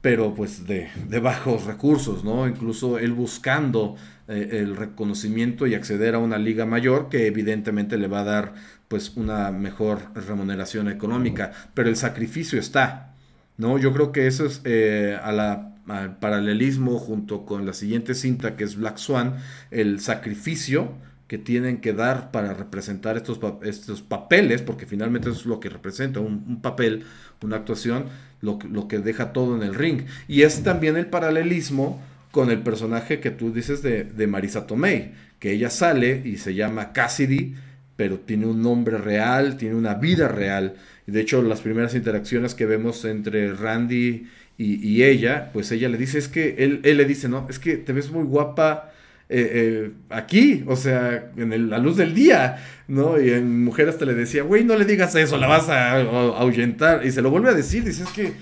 pero 0.00 0.32
pues 0.34 0.66
de, 0.66 0.88
de, 1.10 1.20
bajos 1.20 1.64
recursos, 1.64 2.24
¿no? 2.24 2.48
Incluso 2.48 2.98
él 2.98 3.12
buscando 3.12 3.96
el 4.30 4.76
reconocimiento 4.76 5.66
y 5.66 5.74
acceder 5.74 6.14
a 6.14 6.18
una 6.18 6.38
liga 6.38 6.66
mayor 6.66 7.08
que 7.08 7.26
evidentemente 7.26 7.98
le 7.98 8.06
va 8.06 8.20
a 8.20 8.24
dar 8.24 8.54
pues 8.88 9.16
una 9.16 9.50
mejor 9.50 10.00
remuneración 10.14 10.88
económica, 10.88 11.52
pero 11.74 11.88
el 11.88 11.96
sacrificio 11.96 12.58
está, 12.58 13.14
¿no? 13.56 13.78
Yo 13.78 13.92
creo 13.92 14.12
que 14.12 14.26
eso 14.26 14.46
es 14.46 14.60
eh, 14.64 15.18
a 15.22 15.32
la, 15.32 15.74
al 15.86 16.18
paralelismo 16.18 16.98
junto 16.98 17.44
con 17.44 17.66
la 17.66 17.72
siguiente 17.72 18.14
cinta 18.14 18.56
que 18.56 18.64
es 18.64 18.76
Black 18.76 18.98
Swan, 18.98 19.36
el 19.70 20.00
sacrificio 20.00 20.92
que 21.26 21.38
tienen 21.38 21.80
que 21.80 21.92
dar 21.92 22.32
para 22.32 22.54
representar 22.54 23.16
estos, 23.16 23.38
estos 23.62 24.02
papeles, 24.02 24.62
porque 24.62 24.86
finalmente 24.86 25.30
eso 25.30 25.38
es 25.38 25.46
lo 25.46 25.60
que 25.60 25.68
representa, 25.68 26.18
un, 26.18 26.60
papel, 26.60 27.04
una 27.40 27.54
actuación, 27.56 28.06
lo, 28.40 28.58
lo, 28.68 28.88
que 28.88 28.98
deja 28.98 29.32
todo 29.32 29.54
en 29.54 29.62
el 29.62 29.76
ring. 29.76 30.06
Y 30.26 30.42
es 30.42 30.64
también 30.64 30.96
el 30.96 31.06
paralelismo 31.06 32.02
con 32.30 32.50
el 32.50 32.60
personaje 32.60 33.20
que 33.20 33.30
tú 33.30 33.52
dices 33.52 33.82
de, 33.82 34.04
de 34.04 34.26
Marisa 34.26 34.66
Tomei, 34.66 35.12
que 35.38 35.52
ella 35.52 35.70
sale 35.70 36.22
y 36.24 36.36
se 36.36 36.54
llama 36.54 36.92
Cassidy, 36.92 37.54
pero 37.96 38.18
tiene 38.18 38.46
un 38.46 38.62
nombre 38.62 38.98
real, 38.98 39.56
tiene 39.56 39.74
una 39.74 39.94
vida 39.94 40.28
real. 40.28 40.76
De 41.06 41.20
hecho, 41.20 41.42
las 41.42 41.60
primeras 41.60 41.94
interacciones 41.94 42.54
que 42.54 42.66
vemos 42.66 43.04
entre 43.04 43.52
Randy 43.52 44.26
y, 44.62 45.02
ella, 45.04 45.50
pues 45.54 45.72
ella 45.72 45.88
le 45.88 45.96
dice, 45.96 46.18
es 46.18 46.28
que 46.28 46.56
él, 46.58 46.82
le 46.82 47.04
dice, 47.06 47.30
no, 47.30 47.46
es 47.48 47.58
que 47.58 47.78
te 47.78 47.94
ves 47.94 48.10
muy 48.10 48.24
guapa 48.24 48.92
eh, 49.30 49.50
eh, 49.54 49.90
aquí, 50.10 50.64
o 50.66 50.76
sea, 50.76 51.30
en 51.38 51.70
la 51.70 51.78
luz 51.78 51.96
del 51.96 52.14
día, 52.14 52.58
¿no? 52.86 53.18
Y 53.18 53.30
en 53.30 53.64
mujer 53.64 53.88
hasta 53.88 54.04
le 54.04 54.12
decía, 54.12 54.42
güey, 54.42 54.62
no 54.62 54.76
le 54.76 54.84
digas 54.84 55.14
eso, 55.14 55.38
la 55.38 55.46
vas 55.46 55.70
a, 55.70 56.00
ahuyentar. 56.00 57.06
Y 57.06 57.10
se 57.10 57.22
lo 57.22 57.30
vuelve 57.30 57.48
a 57.48 57.54
decir, 57.54 57.84
dice, 57.84 58.02
es 58.02 58.10
que, 58.10 58.34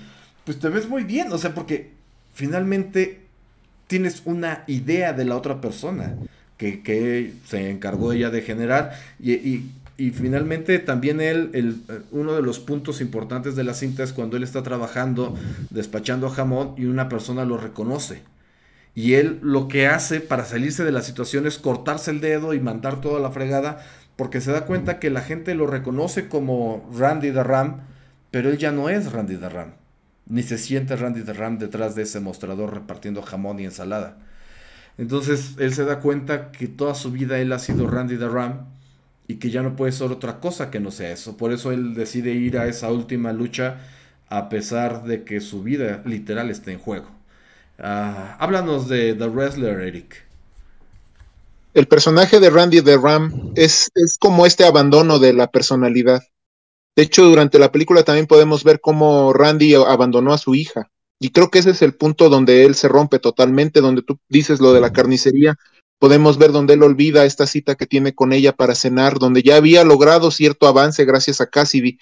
pues 0.43 0.59
te 0.59 0.67
ves 0.67 0.89
muy 0.89 1.05
bien, 1.05 1.31
o 1.31 1.37
sea, 1.37 1.55
porque 1.55 1.91
finalmente 2.33 3.28
tienes 3.89 4.21
una 4.25 4.63
idea 4.67 5.13
de 5.13 5.25
la 5.25 5.35
otra 5.35 5.59
persona 5.61 6.15
que, 6.57 7.33
se 7.47 7.71
encargó 7.71 8.13
ella 8.13 8.29
de 8.29 8.43
generar. 8.43 8.93
Y, 9.19 9.71
finalmente 10.13 10.79
también 10.79 11.19
él, 11.19 11.49
el, 11.53 11.81
uno 12.11 12.33
de 12.33 12.41
los 12.41 12.59
puntos 12.59 13.01
importantes 13.01 13.57
de 13.57 13.65
la 13.65 13.73
cinta 13.73 14.03
es 14.03 14.13
cuando 14.13 14.37
él 14.37 14.43
está 14.43 14.63
trabajando, 14.63 15.35
despachando 15.71 16.29
jamón 16.29 16.75
y 16.77 16.85
una 16.85 17.09
persona 17.09 17.43
lo 17.43 17.57
reconoce. 17.57 18.21
Y 18.93 19.15
él 19.15 19.39
lo 19.41 19.67
que 19.67 19.87
hace 19.87 20.21
para 20.21 20.45
salirse 20.45 20.83
de 20.83 20.91
la 20.91 21.01
situación 21.01 21.47
es 21.47 21.57
cortarse 21.57 22.11
el 22.11 22.21
dedo 22.21 22.53
y 22.53 22.59
mandar 22.59 23.01
toda 23.01 23.19
la 23.19 23.31
fregada 23.31 23.83
porque 24.15 24.39
se 24.39 24.51
da 24.51 24.65
cuenta 24.65 24.99
que 24.99 25.09
la 25.09 25.21
gente 25.21 25.55
lo 25.55 25.65
reconoce 25.65 26.29
como 26.29 26.87
Randy 26.95 27.31
the 27.31 27.43
Ram, 27.43 27.81
pero 28.31 28.49
él 28.49 28.57
ya 28.57 28.71
no 28.71 28.89
es 28.89 29.11
Randy 29.11 29.37
the 29.37 29.49
Ram. 29.49 29.78
Ni 30.29 30.43
se 30.43 30.57
siente 30.57 30.95
Randy 30.95 31.23
the 31.23 31.33
Ram 31.33 31.57
detrás 31.57 31.95
de 31.95 32.03
ese 32.03 32.19
mostrador 32.19 32.73
repartiendo 32.73 33.21
jamón 33.21 33.59
y 33.59 33.65
ensalada. 33.65 34.17
Entonces 34.97 35.55
él 35.59 35.73
se 35.73 35.85
da 35.85 35.99
cuenta 35.99 36.51
que 36.51 36.67
toda 36.67 36.95
su 36.95 37.11
vida 37.11 37.39
él 37.39 37.51
ha 37.51 37.59
sido 37.59 37.87
Randy 37.87 38.17
the 38.17 38.29
Ram 38.29 38.67
y 39.27 39.35
que 39.35 39.49
ya 39.49 39.61
no 39.61 39.75
puede 39.75 39.91
ser 39.91 40.11
otra 40.11 40.39
cosa 40.39 40.71
que 40.71 40.79
no 40.79 40.91
sea 40.91 41.11
eso. 41.11 41.37
Por 41.37 41.51
eso 41.51 41.71
él 41.71 41.93
decide 41.93 42.31
ir 42.31 42.57
a 42.57 42.67
esa 42.67 42.91
última 42.91 43.33
lucha 43.33 43.79
a 44.27 44.49
pesar 44.49 45.03
de 45.03 45.23
que 45.23 45.41
su 45.41 45.63
vida 45.63 46.01
literal 46.05 46.49
está 46.49 46.71
en 46.71 46.79
juego. 46.79 47.09
Ah, 47.79 48.37
háblanos 48.39 48.87
de 48.87 49.13
The 49.13 49.27
Wrestler, 49.27 49.79
Eric. 49.81 50.25
El 51.73 51.87
personaje 51.87 52.39
de 52.39 52.49
Randy 52.49 52.81
the 52.81 52.97
Ram 52.97 53.53
es, 53.55 53.89
es 53.95 54.17
como 54.17 54.45
este 54.45 54.65
abandono 54.65 55.19
de 55.19 55.33
la 55.33 55.49
personalidad. 55.49 56.23
De 56.99 57.05
hecho, 57.05 57.23
durante 57.23 57.59
la 57.59 57.71
película 57.71 58.03
también 58.03 58.27
podemos 58.27 58.65
ver 58.65 58.81
cómo 58.81 59.31
Randy 59.31 59.73
abandonó 59.73 60.33
a 60.33 60.37
su 60.37 60.53
hija. 60.53 60.91
Y 61.17 61.29
creo 61.29 61.49
que 61.49 61.59
ese 61.59 61.69
es 61.69 61.81
el 61.81 61.95
punto 61.95 62.27
donde 62.27 62.65
él 62.65 62.75
se 62.75 62.89
rompe 62.89 63.19
totalmente, 63.19 63.79
donde 63.79 64.01
tú 64.01 64.19
dices 64.27 64.59
lo 64.59 64.73
de 64.73 64.81
la 64.81 64.91
carnicería. 64.91 65.55
Podemos 65.97 66.37
ver 66.37 66.51
donde 66.51 66.73
él 66.73 66.83
olvida 66.83 67.23
esta 67.23 67.47
cita 67.47 67.75
que 67.75 67.85
tiene 67.85 68.13
con 68.13 68.33
ella 68.33 68.51
para 68.51 68.75
cenar, 68.75 69.17
donde 69.17 69.43
ya 69.43 69.55
había 69.55 69.85
logrado 69.85 70.29
cierto 70.29 70.67
avance 70.67 71.05
gracias 71.05 71.39
a 71.39 71.47
Cassidy, 71.47 71.99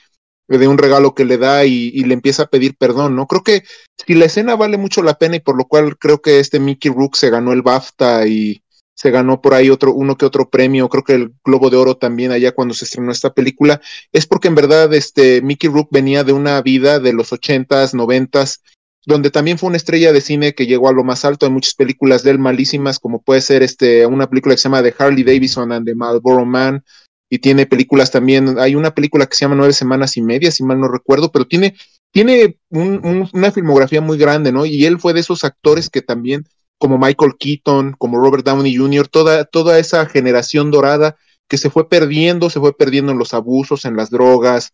de 0.47 0.67
un 0.67 0.79
regalo 0.79 1.13
que 1.13 1.25
le 1.25 1.37
da 1.37 1.63
y, 1.63 1.91
le 1.91 2.15
empieza 2.15 2.43
a 2.43 2.49
pedir 2.49 2.75
perdón, 2.75 3.15
¿no? 3.15 3.27
Creo 3.27 3.43
que 3.43 3.65
si 4.03 4.15
la 4.15 4.25
escena 4.25 4.55
vale 4.55 4.77
mucho 4.77 5.03
la 5.03 5.19
pena 5.19 5.35
y 5.35 5.41
por 5.41 5.55
lo 5.55 5.65
cual 5.65 5.95
creo 5.99 6.23
que 6.23 6.39
este 6.39 6.59
Mickey 6.59 6.91
Rook 6.91 7.17
se 7.17 7.29
ganó 7.29 7.53
el 7.53 7.61
BAFTA 7.61 8.25
y 8.25 8.63
se 8.97 9.11
ganó 9.11 9.41
por 9.41 9.53
ahí 9.53 9.69
otro, 9.69 9.93
uno 9.93 10.17
que 10.17 10.25
otro 10.25 10.49
premio, 10.49 10.89
creo 10.89 11.03
que 11.03 11.13
el 11.13 11.33
Globo 11.45 11.69
de 11.69 11.77
Oro 11.77 11.97
también 11.97 12.31
allá 12.31 12.51
cuando 12.53 12.73
se 12.73 12.85
estrenó 12.85 13.11
esta 13.11 13.31
película, 13.31 13.79
es 14.11 14.25
porque 14.25 14.47
en 14.47 14.55
verdad 14.55 14.91
este 14.95 15.41
Mickey 15.43 15.69
Rook 15.69 15.89
venía 15.91 16.23
de 16.23 16.33
una 16.33 16.59
vida 16.63 16.99
de 16.99 17.13
los 17.13 17.31
ochentas, 17.31 17.93
noventas, 17.93 18.63
donde 19.05 19.29
también 19.29 19.59
fue 19.59 19.67
una 19.67 19.77
estrella 19.77 20.11
de 20.11 20.19
cine 20.19 20.55
que 20.55 20.65
llegó 20.65 20.89
a 20.89 20.93
lo 20.93 21.03
más 21.03 21.23
alto. 21.25 21.45
Hay 21.45 21.51
muchas 21.51 21.75
películas 21.75 22.23
de 22.23 22.31
él 22.31 22.39
malísimas, 22.39 22.99
como 22.99 23.21
puede 23.21 23.41
ser 23.41 23.61
este, 23.61 24.05
una 24.05 24.29
película 24.29 24.55
que 24.55 24.59
se 24.59 24.63
llama 24.63 24.81
The 24.81 24.95
Harley 24.97 25.23
Davidson 25.23 25.71
and 25.71 25.85
the 25.85 25.93
Marlboro 25.93 26.43
Man, 26.43 26.83
y 27.29 27.39
tiene 27.39 27.67
películas 27.67 28.09
también, 28.09 28.57
hay 28.57 28.75
una 28.75 28.95
película 28.95 29.27
que 29.27 29.35
se 29.35 29.45
llama 29.45 29.55
Nueve 29.55 29.73
Semanas 29.73 30.17
y 30.17 30.21
Media, 30.21 30.49
si 30.49 30.63
mal 30.63 30.79
no 30.79 30.87
recuerdo, 30.87 31.31
pero 31.31 31.45
tiene, 31.45 31.75
tiene 32.11 32.57
una 32.71 33.51
filmografía 33.51 34.01
muy 34.01 34.17
grande, 34.17 34.51
¿no? 34.51 34.65
Y 34.65 34.85
él 34.85 34.99
fue 34.99 35.13
de 35.13 35.19
esos 35.19 35.43
actores 35.43 35.89
que 35.89 36.01
también, 36.01 36.45
como 36.77 36.97
Michael 36.97 37.35
Keaton, 37.39 37.95
como 37.97 38.19
Robert 38.19 38.45
Downey 38.45 38.75
Jr., 38.75 39.07
toda, 39.07 39.45
toda 39.45 39.79
esa 39.79 40.05
generación 40.05 40.71
dorada 40.71 41.17
que 41.47 41.57
se 41.57 41.69
fue 41.69 41.89
perdiendo, 41.89 42.49
se 42.49 42.59
fue 42.59 42.75
perdiendo 42.75 43.11
en 43.11 43.17
los 43.17 43.33
abusos, 43.33 43.85
en 43.85 43.95
las 43.95 44.09
drogas, 44.09 44.73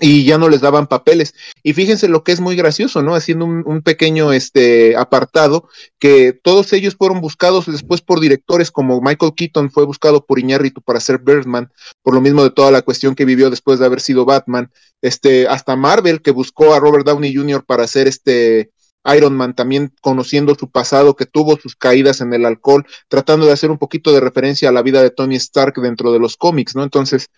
y 0.00 0.24
ya 0.24 0.38
no 0.38 0.48
les 0.48 0.62
daban 0.62 0.86
papeles. 0.86 1.34
Y 1.62 1.74
fíjense 1.74 2.08
lo 2.08 2.24
que 2.24 2.32
es 2.32 2.40
muy 2.40 2.56
gracioso, 2.56 3.02
¿no? 3.02 3.14
Haciendo 3.14 3.44
un, 3.44 3.82
pequeño 3.82 4.32
este, 4.32 4.96
apartado, 4.96 5.68
que 5.98 6.32
todos 6.32 6.72
ellos 6.72 6.96
fueron 6.96 7.20
buscados 7.20 7.66
después 7.66 8.00
por 8.00 8.20
directores 8.20 8.70
como 8.70 9.00
Michael 9.00 9.34
Keaton 9.36 9.70
fue 9.70 9.84
buscado 9.84 10.24
por 10.24 10.38
Iñárritu 10.38 10.80
para 10.80 11.00
ser 11.00 11.18
Birdman, 11.18 11.70
por 12.02 12.14
lo 12.14 12.20
mismo 12.20 12.42
de 12.42 12.50
toda 12.50 12.70
la 12.70 12.82
cuestión 12.82 13.14
que 13.14 13.24
vivió 13.24 13.50
después 13.50 13.78
de 13.78 13.86
haber 13.86 14.00
sido 14.00 14.24
Batman. 14.24 14.70
Este, 15.02 15.46
hasta 15.46 15.76
Marvel, 15.76 16.22
que 16.22 16.30
buscó 16.30 16.74
a 16.74 16.80
Robert 16.80 17.06
Downey 17.06 17.34
Jr. 17.34 17.64
para 17.64 17.86
ser 17.86 18.08
este 18.08 18.70
Iron 19.16 19.36
Man, 19.36 19.54
también 19.54 19.92
conociendo 20.00 20.54
su 20.54 20.70
pasado, 20.70 21.16
que 21.16 21.26
tuvo 21.26 21.56
sus 21.56 21.76
caídas 21.76 22.20
en 22.20 22.32
el 22.32 22.44
alcohol, 22.44 22.86
tratando 23.08 23.46
de 23.46 23.52
hacer 23.52 23.70
un 23.70 23.78
poquito 23.78 24.12
de 24.12 24.20
referencia 24.20 24.68
a 24.68 24.72
la 24.72 24.82
vida 24.82 25.02
de 25.02 25.10
Tony 25.10 25.36
Stark 25.36 25.80
dentro 25.80 26.12
de 26.12 26.18
los 26.18 26.36
cómics, 26.36 26.76
¿no? 26.76 26.82
Entonces, 26.82 27.28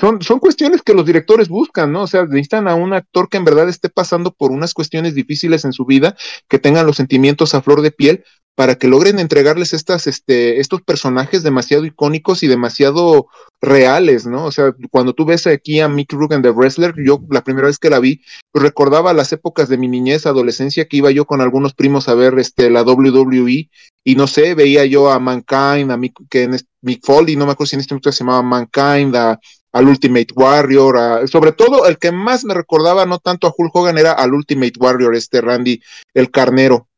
son, 0.00 0.22
son 0.22 0.38
cuestiones 0.38 0.82
que 0.82 0.94
los 0.94 1.06
directores 1.06 1.48
buscan, 1.48 1.92
¿no? 1.92 2.02
O 2.02 2.06
sea, 2.06 2.24
necesitan 2.24 2.68
a 2.68 2.74
un 2.74 2.92
actor 2.92 3.28
que 3.28 3.36
en 3.36 3.44
verdad 3.44 3.68
esté 3.68 3.88
pasando 3.88 4.32
por 4.32 4.50
unas 4.50 4.74
cuestiones 4.74 5.14
difíciles 5.14 5.64
en 5.64 5.72
su 5.72 5.84
vida, 5.84 6.16
que 6.48 6.58
tengan 6.58 6.86
los 6.86 6.96
sentimientos 6.96 7.54
a 7.54 7.62
flor 7.62 7.82
de 7.82 7.90
piel, 7.90 8.24
para 8.58 8.74
que 8.74 8.88
logren 8.88 9.20
entregarles 9.20 9.72
estas, 9.72 10.08
este, 10.08 10.58
estos 10.58 10.82
personajes 10.82 11.44
demasiado 11.44 11.84
icónicos 11.84 12.42
y 12.42 12.48
demasiado 12.48 13.28
reales, 13.60 14.26
¿no? 14.26 14.46
O 14.46 14.50
sea, 14.50 14.74
cuando 14.90 15.12
tú 15.12 15.24
ves 15.24 15.46
aquí 15.46 15.78
a 15.78 15.88
Mick 15.88 16.12
Rook 16.12 16.34
The 16.42 16.50
Wrestler, 16.50 16.92
yo 17.04 17.20
la 17.30 17.44
primera 17.44 17.68
vez 17.68 17.78
que 17.78 17.88
la 17.88 18.00
vi, 18.00 18.20
recordaba 18.52 19.12
las 19.12 19.32
épocas 19.32 19.68
de 19.68 19.78
mi 19.78 19.86
niñez, 19.86 20.26
adolescencia, 20.26 20.86
que 20.86 20.96
iba 20.96 21.12
yo 21.12 21.24
con 21.24 21.40
algunos 21.40 21.72
primos 21.72 22.08
a 22.08 22.14
ver 22.14 22.36
este, 22.40 22.68
la 22.68 22.82
WWE, 22.82 23.70
y 24.02 24.14
no 24.16 24.26
sé, 24.26 24.54
veía 24.54 24.84
yo 24.86 25.08
a 25.08 25.20
Mankind, 25.20 25.92
a 25.92 25.96
Mick, 25.96 26.14
que 26.28 26.48
Mick 26.82 27.04
Foley, 27.04 27.36
no 27.36 27.46
me 27.46 27.52
acuerdo 27.52 27.68
si 27.68 27.76
en 27.76 27.80
este 27.80 27.94
momento 27.94 28.10
se 28.10 28.24
llamaba 28.24 28.42
Mankind, 28.42 29.14
a 29.14 29.38
al 29.72 29.88
Ultimate 29.88 30.28
Warrior, 30.34 31.28
sobre 31.28 31.52
todo 31.52 31.86
el 31.86 31.98
que 31.98 32.12
más 32.12 32.44
me 32.44 32.54
recordaba, 32.54 33.06
no 33.06 33.18
tanto 33.18 33.46
a 33.46 33.54
Hulk 33.56 33.74
Hogan, 33.74 33.98
era 33.98 34.12
al 34.12 34.34
Ultimate 34.34 34.74
Warrior, 34.78 35.14
este 35.14 35.40
Randy 35.40 35.80
el 36.14 36.30
Carnero. 36.30 36.88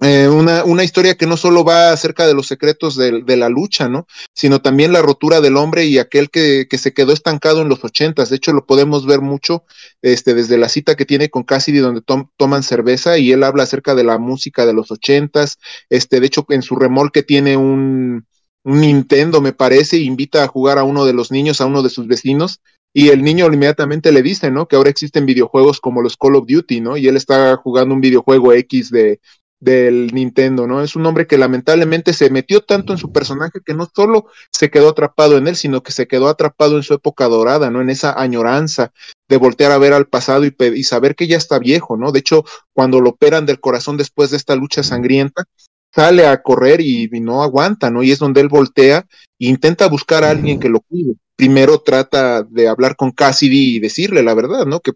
Eh, 0.00 0.28
una, 0.28 0.62
una, 0.62 0.84
historia 0.84 1.16
que 1.16 1.26
no 1.26 1.36
solo 1.36 1.64
va 1.64 1.90
acerca 1.90 2.24
de 2.24 2.32
los 2.32 2.46
secretos 2.46 2.94
de, 2.94 3.22
de, 3.22 3.36
la 3.36 3.48
lucha, 3.48 3.88
¿no? 3.88 4.06
Sino 4.32 4.62
también 4.62 4.92
la 4.92 5.02
rotura 5.02 5.40
del 5.40 5.56
hombre 5.56 5.86
y 5.86 5.98
aquel 5.98 6.30
que, 6.30 6.68
que 6.70 6.78
se 6.78 6.94
quedó 6.94 7.12
estancado 7.12 7.62
en 7.62 7.68
los 7.68 7.82
ochentas. 7.82 8.30
De 8.30 8.36
hecho, 8.36 8.52
lo 8.52 8.64
podemos 8.64 9.06
ver 9.06 9.22
mucho 9.22 9.64
este, 10.00 10.34
desde 10.34 10.56
la 10.56 10.68
cita 10.68 10.94
que 10.94 11.04
tiene 11.04 11.30
con 11.30 11.42
Cassidy, 11.42 11.78
donde 11.78 12.02
toman 12.36 12.62
cerveza 12.62 13.18
y 13.18 13.32
él 13.32 13.42
habla 13.42 13.64
acerca 13.64 13.96
de 13.96 14.04
la 14.04 14.18
música 14.18 14.66
de 14.66 14.72
los 14.72 14.92
ochentas. 14.92 15.58
Este, 15.90 16.20
de 16.20 16.26
hecho, 16.28 16.46
en 16.50 16.62
su 16.62 16.76
remolque 16.76 17.24
tiene 17.24 17.56
un 17.56 18.27
Nintendo, 18.64 19.40
me 19.40 19.52
parece, 19.52 19.98
invita 19.98 20.44
a 20.44 20.48
jugar 20.48 20.78
a 20.78 20.84
uno 20.84 21.04
de 21.04 21.12
los 21.12 21.30
niños, 21.30 21.60
a 21.60 21.66
uno 21.66 21.82
de 21.82 21.90
sus 21.90 22.06
vecinos, 22.06 22.60
y 22.92 23.08
el 23.08 23.22
niño 23.22 23.46
inmediatamente 23.46 24.12
le 24.12 24.22
dice, 24.22 24.50
¿no? 24.50 24.66
Que 24.66 24.76
ahora 24.76 24.90
existen 24.90 25.26
videojuegos 25.26 25.80
como 25.80 26.02
los 26.02 26.16
Call 26.16 26.36
of 26.36 26.46
Duty, 26.46 26.80
¿no? 26.80 26.96
Y 26.96 27.06
él 27.06 27.16
está 27.16 27.56
jugando 27.56 27.94
un 27.94 28.00
videojuego 28.00 28.52
X 28.52 28.90
de, 28.90 29.20
del 29.60 30.14
Nintendo, 30.14 30.66
¿no? 30.66 30.82
Es 30.82 30.94
un 30.96 31.04
hombre 31.06 31.26
que 31.26 31.38
lamentablemente 31.38 32.12
se 32.12 32.30
metió 32.30 32.62
tanto 32.62 32.92
en 32.92 32.98
su 32.98 33.12
personaje 33.12 33.60
que 33.64 33.74
no 33.74 33.90
solo 33.94 34.26
se 34.52 34.70
quedó 34.70 34.90
atrapado 34.90 35.36
en 35.36 35.48
él, 35.48 35.56
sino 35.56 35.82
que 35.82 35.92
se 35.92 36.06
quedó 36.06 36.28
atrapado 36.28 36.76
en 36.76 36.82
su 36.82 36.94
época 36.94 37.26
dorada, 37.28 37.70
¿no? 37.70 37.80
En 37.80 37.90
esa 37.90 38.20
añoranza 38.20 38.92
de 39.28 39.36
voltear 39.36 39.72
a 39.72 39.78
ver 39.78 39.92
al 39.92 40.06
pasado 40.06 40.44
y, 40.44 40.54
y 40.74 40.84
saber 40.84 41.16
que 41.16 41.26
ya 41.26 41.36
está 41.36 41.58
viejo, 41.58 41.96
¿no? 41.96 42.12
De 42.12 42.20
hecho, 42.20 42.44
cuando 42.72 43.00
lo 43.00 43.10
operan 43.10 43.46
del 43.46 43.60
corazón 43.60 43.96
después 43.96 44.30
de 44.30 44.36
esta 44.36 44.54
lucha 44.54 44.82
sangrienta, 44.82 45.44
sale 45.94 46.26
a 46.26 46.42
correr 46.42 46.80
y, 46.80 47.08
no 47.20 47.42
aguanta, 47.42 47.90
¿no? 47.90 48.02
Y 48.02 48.12
es 48.12 48.18
donde 48.18 48.40
él 48.40 48.48
voltea 48.48 49.06
e 49.38 49.46
intenta 49.46 49.88
buscar 49.88 50.24
a 50.24 50.30
alguien 50.30 50.60
que 50.60 50.68
lo 50.68 50.80
cuide. 50.80 51.14
Primero 51.36 51.78
trata 51.80 52.42
de 52.42 52.66
hablar 52.66 52.96
con 52.96 53.12
Cassidy 53.12 53.76
y 53.76 53.78
decirle 53.78 54.22
la 54.22 54.34
verdad, 54.34 54.66
¿no? 54.66 54.80
Que, 54.80 54.92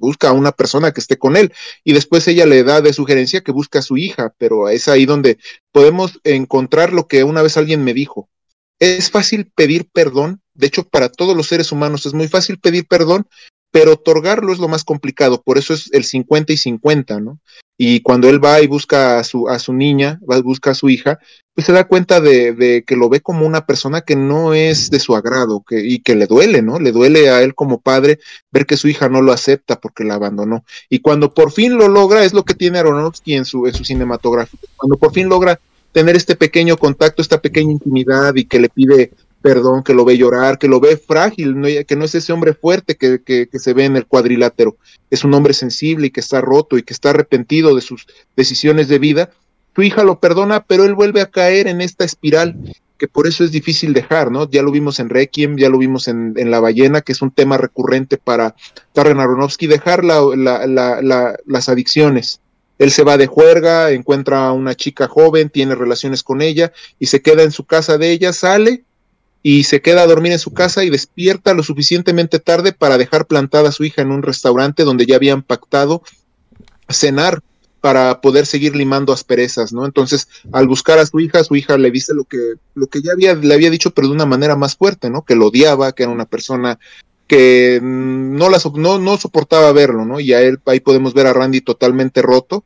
busca 0.00 0.28
a 0.28 0.32
una 0.32 0.52
persona 0.52 0.92
que 0.92 1.00
esté 1.00 1.18
con 1.18 1.36
él. 1.36 1.52
Y 1.84 1.92
después 1.92 2.26
ella 2.28 2.46
le 2.46 2.64
da 2.64 2.80
de 2.80 2.92
sugerencia 2.92 3.42
que 3.42 3.52
busca 3.52 3.80
a 3.80 3.82
su 3.82 3.96
hija, 3.96 4.32
pero 4.38 4.68
es 4.68 4.88
ahí 4.88 5.04
donde 5.04 5.38
podemos 5.72 6.20
encontrar 6.24 6.92
lo 6.92 7.06
que 7.06 7.24
una 7.24 7.42
vez 7.42 7.56
alguien 7.56 7.84
me 7.84 7.94
dijo. 7.94 8.28
Es 8.78 9.10
fácil 9.10 9.50
pedir 9.54 9.88
perdón, 9.90 10.42
de 10.54 10.66
hecho 10.66 10.84
para 10.84 11.08
todos 11.08 11.34
los 11.34 11.48
seres 11.48 11.72
humanos 11.72 12.04
es 12.04 12.12
muy 12.12 12.28
fácil 12.28 12.58
pedir 12.58 12.86
perdón, 12.86 13.26
pero 13.76 13.92
otorgarlo 13.92 14.54
es 14.54 14.58
lo 14.58 14.68
más 14.68 14.84
complicado, 14.84 15.42
por 15.42 15.58
eso 15.58 15.74
es 15.74 15.90
el 15.92 16.04
50 16.04 16.50
y 16.50 16.56
50, 16.56 17.20
¿no? 17.20 17.38
Y 17.76 18.00
cuando 18.00 18.30
él 18.30 18.42
va 18.42 18.62
y 18.62 18.66
busca 18.66 19.18
a 19.18 19.24
su, 19.24 19.50
a 19.50 19.58
su 19.58 19.74
niña, 19.74 20.18
va, 20.22 20.40
busca 20.40 20.70
a 20.70 20.74
su 20.74 20.88
hija, 20.88 21.18
pues 21.52 21.66
se 21.66 21.74
da 21.74 21.86
cuenta 21.86 22.22
de, 22.22 22.54
de, 22.54 22.84
que 22.84 22.96
lo 22.96 23.10
ve 23.10 23.20
como 23.20 23.44
una 23.44 23.66
persona 23.66 24.00
que 24.00 24.16
no 24.16 24.54
es 24.54 24.88
de 24.88 24.98
su 24.98 25.14
agrado 25.14 25.62
que, 25.62 25.86
y 25.86 25.98
que 25.98 26.14
le 26.14 26.26
duele, 26.26 26.62
¿no? 26.62 26.78
Le 26.78 26.90
duele 26.90 27.28
a 27.28 27.42
él 27.42 27.54
como 27.54 27.78
padre 27.78 28.18
ver 28.50 28.64
que 28.64 28.78
su 28.78 28.88
hija 28.88 29.10
no 29.10 29.20
lo 29.20 29.30
acepta 29.30 29.78
porque 29.78 30.04
la 30.04 30.14
abandonó. 30.14 30.64
Y 30.88 31.00
cuando 31.00 31.34
por 31.34 31.52
fin 31.52 31.76
lo 31.76 31.88
logra, 31.88 32.24
es 32.24 32.32
lo 32.32 32.46
que 32.46 32.54
tiene 32.54 32.78
Aronofsky 32.78 33.34
en 33.34 33.44
su, 33.44 33.66
en 33.66 33.74
su 33.74 33.84
cinematografía, 33.84 34.58
cuando 34.78 34.96
por 34.96 35.12
fin 35.12 35.28
logra 35.28 35.60
tener 35.92 36.16
este 36.16 36.34
pequeño 36.34 36.78
contacto, 36.78 37.20
esta 37.20 37.42
pequeña 37.42 37.72
intimidad 37.72 38.34
y 38.36 38.46
que 38.46 38.58
le 38.58 38.70
pide 38.70 39.12
perdón, 39.46 39.84
que 39.84 39.94
lo 39.94 40.04
ve 40.04 40.18
llorar, 40.18 40.58
que 40.58 40.66
lo 40.66 40.80
ve 40.80 40.96
frágil, 40.96 41.54
que 41.86 41.94
no 41.94 42.04
es 42.04 42.16
ese 42.16 42.32
hombre 42.32 42.52
fuerte 42.52 42.96
que, 42.96 43.22
que, 43.22 43.58
se 43.60 43.74
ve 43.74 43.84
en 43.84 43.94
el 43.94 44.04
cuadrilátero, 44.04 44.76
es 45.08 45.22
un 45.22 45.32
hombre 45.34 45.54
sensible 45.54 46.08
y 46.08 46.10
que 46.10 46.18
está 46.18 46.40
roto 46.40 46.76
y 46.76 46.82
que 46.82 46.92
está 46.92 47.10
arrepentido 47.10 47.72
de 47.76 47.80
sus 47.80 48.08
decisiones 48.34 48.88
de 48.88 48.98
vida. 48.98 49.30
Su 49.76 49.84
hija 49.84 50.02
lo 50.02 50.18
perdona, 50.18 50.64
pero 50.64 50.84
él 50.84 50.96
vuelve 50.96 51.20
a 51.20 51.30
caer 51.30 51.68
en 51.68 51.80
esta 51.80 52.04
espiral 52.04 52.56
que 52.98 53.06
por 53.06 53.28
eso 53.28 53.44
es 53.44 53.52
difícil 53.52 53.92
dejar, 53.92 54.32
¿no? 54.32 54.50
Ya 54.50 54.62
lo 54.62 54.72
vimos 54.72 54.98
en 54.98 55.10
Requiem, 55.10 55.56
ya 55.56 55.68
lo 55.68 55.78
vimos 55.78 56.08
en, 56.08 56.34
en 56.36 56.50
La 56.50 56.58
Ballena, 56.58 57.02
que 57.02 57.12
es 57.12 57.22
un 57.22 57.30
tema 57.30 57.56
recurrente 57.56 58.16
para 58.16 58.56
Darren 58.96 59.20
Aronofsky, 59.20 59.68
dejar 59.68 60.04
la, 60.04 61.36
las 61.46 61.68
adicciones. 61.68 62.40
Él 62.80 62.90
se 62.90 63.04
va 63.04 63.16
de 63.16 63.28
juerga, 63.28 63.92
encuentra 63.92 64.48
a 64.48 64.52
una 64.52 64.74
chica 64.74 65.06
joven, 65.06 65.50
tiene 65.50 65.76
relaciones 65.76 66.24
con 66.24 66.42
ella 66.42 66.72
y 66.98 67.06
se 67.06 67.22
queda 67.22 67.44
en 67.44 67.52
su 67.52 67.64
casa 67.64 67.96
de 67.96 68.10
ella, 68.10 68.32
sale 68.32 68.82
y 69.48 69.62
se 69.62 69.80
queda 69.80 70.02
a 70.02 70.06
dormir 70.08 70.32
en 70.32 70.40
su 70.40 70.52
casa 70.52 70.82
y 70.82 70.90
despierta 70.90 71.54
lo 71.54 71.62
suficientemente 71.62 72.40
tarde 72.40 72.72
para 72.72 72.98
dejar 72.98 73.28
plantada 73.28 73.68
a 73.68 73.72
su 73.72 73.84
hija 73.84 74.02
en 74.02 74.10
un 74.10 74.24
restaurante 74.24 74.82
donde 74.82 75.06
ya 75.06 75.14
habían 75.14 75.44
pactado 75.44 76.02
cenar 76.88 77.40
para 77.80 78.20
poder 78.20 78.44
seguir 78.46 78.74
limando 78.74 79.12
asperezas, 79.12 79.72
¿no? 79.72 79.86
Entonces, 79.86 80.26
al 80.50 80.66
buscar 80.66 80.98
a 80.98 81.06
su 81.06 81.20
hija, 81.20 81.44
su 81.44 81.54
hija 81.54 81.78
le 81.78 81.92
dice 81.92 82.12
lo 82.12 82.24
que, 82.24 82.54
lo 82.74 82.88
que 82.88 83.02
ya 83.02 83.12
había, 83.12 83.36
le 83.36 83.54
había 83.54 83.70
dicho, 83.70 83.92
pero 83.92 84.08
de 84.08 84.14
una 84.14 84.26
manera 84.26 84.56
más 84.56 84.74
fuerte, 84.74 85.10
¿no? 85.10 85.22
Que 85.22 85.36
lo 85.36 85.46
odiaba, 85.46 85.92
que 85.92 86.02
era 86.02 86.10
una 86.10 86.26
persona 86.26 86.80
que 87.28 87.78
no, 87.80 88.48
la, 88.48 88.58
no, 88.74 88.98
no 88.98 89.16
soportaba 89.16 89.70
verlo, 89.70 90.04
¿no? 90.04 90.18
Y 90.18 90.32
a 90.32 90.42
él, 90.42 90.58
ahí 90.66 90.80
podemos 90.80 91.14
ver 91.14 91.28
a 91.28 91.32
Randy 91.32 91.60
totalmente 91.60 92.20
roto 92.20 92.64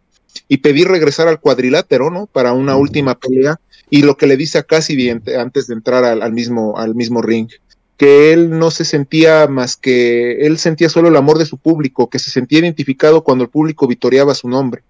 y 0.49 0.57
pedir 0.57 0.89
regresar 0.89 1.29
al 1.29 1.41
cuadrilátero, 1.41 2.11
¿no? 2.11 2.25
Para 2.25 2.55
una 2.55 2.77
última 2.77 3.19
pelea. 3.19 3.61
Y 3.91 4.03
lo 4.03 4.17
que 4.17 4.27
le 4.27 4.37
dice 4.37 4.59
a 4.59 4.63
Cassidy 4.63 5.11
antes 5.11 5.67
de 5.67 5.75
entrar 5.75 6.05
al, 6.05 6.33
mismo, 6.33 6.79
al 6.79 6.95
mismo 6.95 7.21
ring, 7.21 7.49
que 7.97 8.33
él 8.33 8.59
no 8.59 8.71
se 8.71 8.85
sentía 8.85 9.47
más 9.49 9.77
que, 9.77 10.47
él 10.47 10.59
sentía 10.59 10.89
solo 10.89 11.09
el 11.09 11.17
amor 11.17 11.39
de 11.39 11.45
su 11.45 11.59
público, 11.59 12.09
que 12.09 12.19
se 12.19 12.31
sentía 12.31 12.61
identificado 12.61 13.25
cuando 13.25 13.45
el 13.45 13.51
público 13.51 13.87
vitoreaba 13.87 14.35
su 14.35 14.49
nombre. 14.49 14.83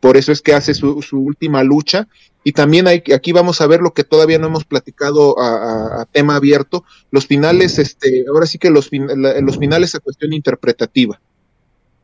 Por 0.00 0.16
eso 0.16 0.30
es 0.30 0.42
que 0.42 0.54
hace 0.54 0.74
su, 0.74 1.00
última 1.12 1.64
lucha. 1.64 2.06
Y 2.44 2.52
también 2.52 2.86
hay, 2.86 3.02
aquí 3.12 3.32
vamos 3.32 3.60
a 3.60 3.66
ver 3.66 3.80
lo 3.80 3.92
que 3.92 4.04
todavía 4.04 4.38
no 4.38 4.46
hemos 4.46 4.64
platicado 4.64 5.34
a, 5.40 6.06
tema 6.12 6.36
abierto, 6.36 6.84
los 7.10 7.26
finales, 7.26 7.80
este, 7.80 8.24
ahora 8.28 8.46
sí 8.46 8.58
que 8.58 8.70
los, 8.70 8.90
los 8.92 9.58
finales 9.58 9.94
a 9.94 10.00
cuestión 10.00 10.32
interpretativa. 10.32 11.20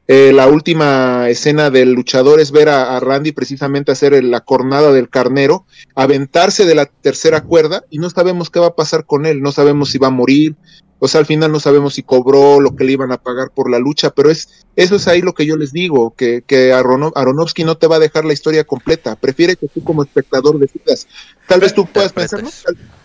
Eh, 0.09 0.33
la 0.33 0.49
última 0.49 1.29
escena 1.29 1.71
del 1.71 1.93
luchador 1.93 2.41
es 2.41 2.51
ver 2.51 2.69
a, 2.69 2.99
Randy 2.99 3.31
precisamente 3.33 3.93
hacer 3.93 4.23
la 4.25 4.41
cornada 4.41 4.93
del 4.93 5.09
carnero, 5.09 5.65
aventarse 5.95 6.65
de 6.65 6.75
la 6.75 6.87
tercera 6.87 7.43
cuerda 7.43 7.85
y 7.89 7.99
no 7.99 8.11
sabemos 8.11 8.51
qué 8.51 8.59
va 8.59 8.69
a 8.69 8.75
pasar 8.75 9.07
con 9.07 9.27
él, 9.27 9.41
no 9.43 9.53
sabemos 9.53 9.91
si 9.91 9.99
va 9.99 10.09
a 10.09 10.11
morir, 10.11 10.57
o 10.99 11.07
sea, 11.07 11.21
al 11.21 11.27
final 11.27 11.53
no 11.53 11.61
sabemos 11.61 11.95
si 11.95 12.03
cobró 12.03 12.61
lo 12.61 12.75
que 12.75 12.85
le 12.85 12.93
iban 12.93 13.13
a 13.13 13.17
pagar 13.17 13.51
por 13.51 13.71
la 13.71 13.79
lucha, 13.79 14.11
pero 14.11 14.29
es 14.31 14.67
eso 14.75 14.97
es 14.97 15.07
ahí 15.07 15.21
lo 15.21 15.35
que 15.35 15.47
yo 15.47 15.57
les 15.57 15.73
digo, 15.73 16.15
que, 16.17 16.43
que 16.47 16.73
Aronofsky 16.73 17.63
no 17.63 17.77
te 17.77 17.87
va 17.87 17.97
a 17.97 18.01
dejar 18.01 18.25
la 18.25 18.33
historia 18.33 18.65
completa, 18.65 19.15
prefiere 19.15 19.57
que 19.57 19.69
tú 19.69 19.85
como 19.85 20.03
espectador 20.03 20.59
decidas. 20.59 21.07
Tal 21.47 21.61
vez 21.61 21.75
tú 21.75 21.87
puedas 21.87 22.13
pensar, 22.13 22.43
¿no? 22.43 22.51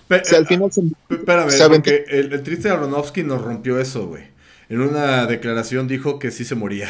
al 0.09 0.47
final 0.47 0.71
se, 0.71 0.81
Espérame, 1.09 1.83
el, 2.07 2.33
el 2.33 2.43
triste 2.43 2.69
Aronofsky 2.69 3.23
nos 3.23 3.41
rompió 3.41 3.79
eso, 3.79 4.07
güey 4.07 4.36
en 4.69 4.81
una 4.81 5.26
declaración 5.26 5.88
dijo 5.88 6.19
que 6.19 6.31
sí 6.31 6.45
se 6.45 6.56
moría. 6.56 6.89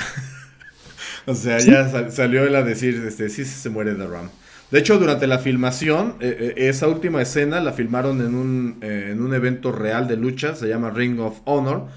o 1.26 1.36
sea, 1.36 1.60
ya 1.60 2.10
salió 2.10 2.44
él 2.44 2.56
a 2.56 2.64
decir, 2.64 3.04
este, 3.08 3.30
sí 3.30 3.46
se 3.46 3.70
muere 3.70 3.94
The 3.94 4.08
Ram. 4.08 4.30
De 4.72 4.80
hecho, 4.80 5.00
durante 5.00 5.28
la 5.28 5.40
filmación, 5.40 6.16
eh, 6.20 6.54
eh, 6.58 6.68
esa 6.68 6.88
última 6.90 7.22
escena 7.22 7.62
la 7.62 7.72
filmaron 7.72 8.20
en 8.20 8.36
un, 8.36 8.78
eh, 8.82 9.10
en 9.12 9.22
un 9.22 9.34
evento 9.34 9.72
real 9.72 10.08
de 10.10 10.18
lucha, 10.18 10.56
se 10.56 10.68
llama 10.68 10.90
Ring 10.90 11.20
of 11.22 11.40
Honor, 11.46 11.88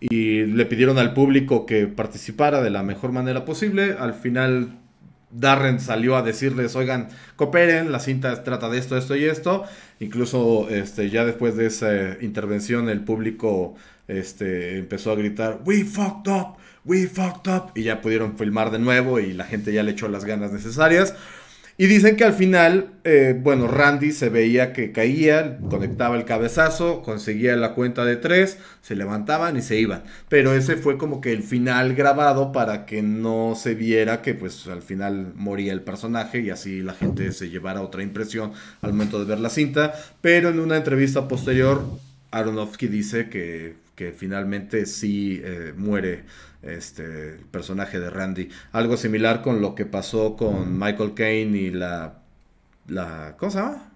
y 0.00 0.44
le 0.44 0.66
pidieron 0.66 0.98
al 0.98 1.14
público 1.14 1.64
que 1.64 1.86
participara 1.86 2.62
de 2.62 2.70
la 2.70 2.82
mejor 2.82 3.12
manera 3.12 3.44
posible. 3.46 3.96
Al 3.98 4.12
final, 4.12 4.78
Darren 5.30 5.80
salió 5.80 6.16
a 6.16 6.22
decirles, 6.22 6.76
oigan, 6.76 7.08
cooperen, 7.36 7.90
la 7.90 8.00
cinta 8.00 8.42
trata 8.44 8.68
de 8.68 8.78
esto, 8.78 8.96
esto 8.98 9.16
y 9.16 9.24
esto. 9.24 9.64
Incluso 9.98 10.68
este, 10.68 11.08
ya 11.08 11.24
después 11.24 11.56
de 11.56 11.66
esa 11.66 12.16
intervención, 12.20 12.90
el 12.90 13.00
público 13.00 13.76
este, 14.10 14.78
empezó 14.78 15.12
a 15.12 15.16
gritar, 15.16 15.60
we 15.64 15.84
fucked 15.84 16.30
up, 16.30 16.56
we 16.84 17.06
fucked 17.06 17.50
up, 17.52 17.72
y 17.74 17.84
ya 17.84 18.00
pudieron 18.00 18.36
filmar 18.36 18.70
de 18.70 18.78
nuevo 18.78 19.20
y 19.20 19.32
la 19.32 19.44
gente 19.44 19.72
ya 19.72 19.82
le 19.82 19.92
echó 19.92 20.08
las 20.08 20.24
ganas 20.24 20.52
necesarias. 20.52 21.14
Y 21.80 21.86
dicen 21.86 22.16
que 22.16 22.24
al 22.24 22.34
final, 22.34 22.90
eh, 23.04 23.34
bueno, 23.42 23.66
Randy 23.66 24.12
se 24.12 24.28
veía 24.28 24.74
que 24.74 24.92
caía, 24.92 25.56
conectaba 25.70 26.14
el 26.18 26.26
cabezazo, 26.26 27.00
conseguía 27.00 27.56
la 27.56 27.72
cuenta 27.72 28.04
de 28.04 28.16
tres, 28.16 28.58
se 28.82 28.94
levantaban 28.94 29.56
y 29.56 29.62
se 29.62 29.80
iban. 29.80 30.02
Pero 30.28 30.52
ese 30.52 30.76
fue 30.76 30.98
como 30.98 31.22
que 31.22 31.32
el 31.32 31.42
final 31.42 31.94
grabado 31.94 32.52
para 32.52 32.84
que 32.84 33.00
no 33.00 33.54
se 33.56 33.74
viera 33.74 34.20
que 34.20 34.34
pues 34.34 34.66
al 34.66 34.82
final 34.82 35.32
moría 35.36 35.72
el 35.72 35.80
personaje 35.80 36.40
y 36.40 36.50
así 36.50 36.82
la 36.82 36.92
gente 36.92 37.32
se 37.32 37.48
llevara 37.48 37.80
otra 37.80 38.02
impresión 38.02 38.52
al 38.82 38.92
momento 38.92 39.18
de 39.18 39.24
ver 39.24 39.40
la 39.40 39.48
cinta. 39.48 39.94
Pero 40.20 40.50
en 40.50 40.60
una 40.60 40.76
entrevista 40.76 41.28
posterior, 41.28 41.82
Aronofsky 42.30 42.88
dice 42.88 43.28
que 43.28 43.76
que 44.00 44.12
finalmente 44.12 44.86
sí 44.86 45.42
eh, 45.44 45.74
muere 45.76 46.24
este 46.62 47.34
el 47.34 47.44
personaje 47.50 48.00
de 48.00 48.08
Randy. 48.08 48.48
Algo 48.72 48.96
similar 48.96 49.42
con 49.42 49.60
lo 49.60 49.74
que 49.74 49.84
pasó 49.84 50.36
con 50.36 50.78
Michael 50.78 51.12
Caine 51.12 51.58
y 51.58 51.70
la, 51.70 52.14
la 52.88 53.34
¿cómo 53.36 53.52
se 53.52 53.58
llama? 53.58 53.90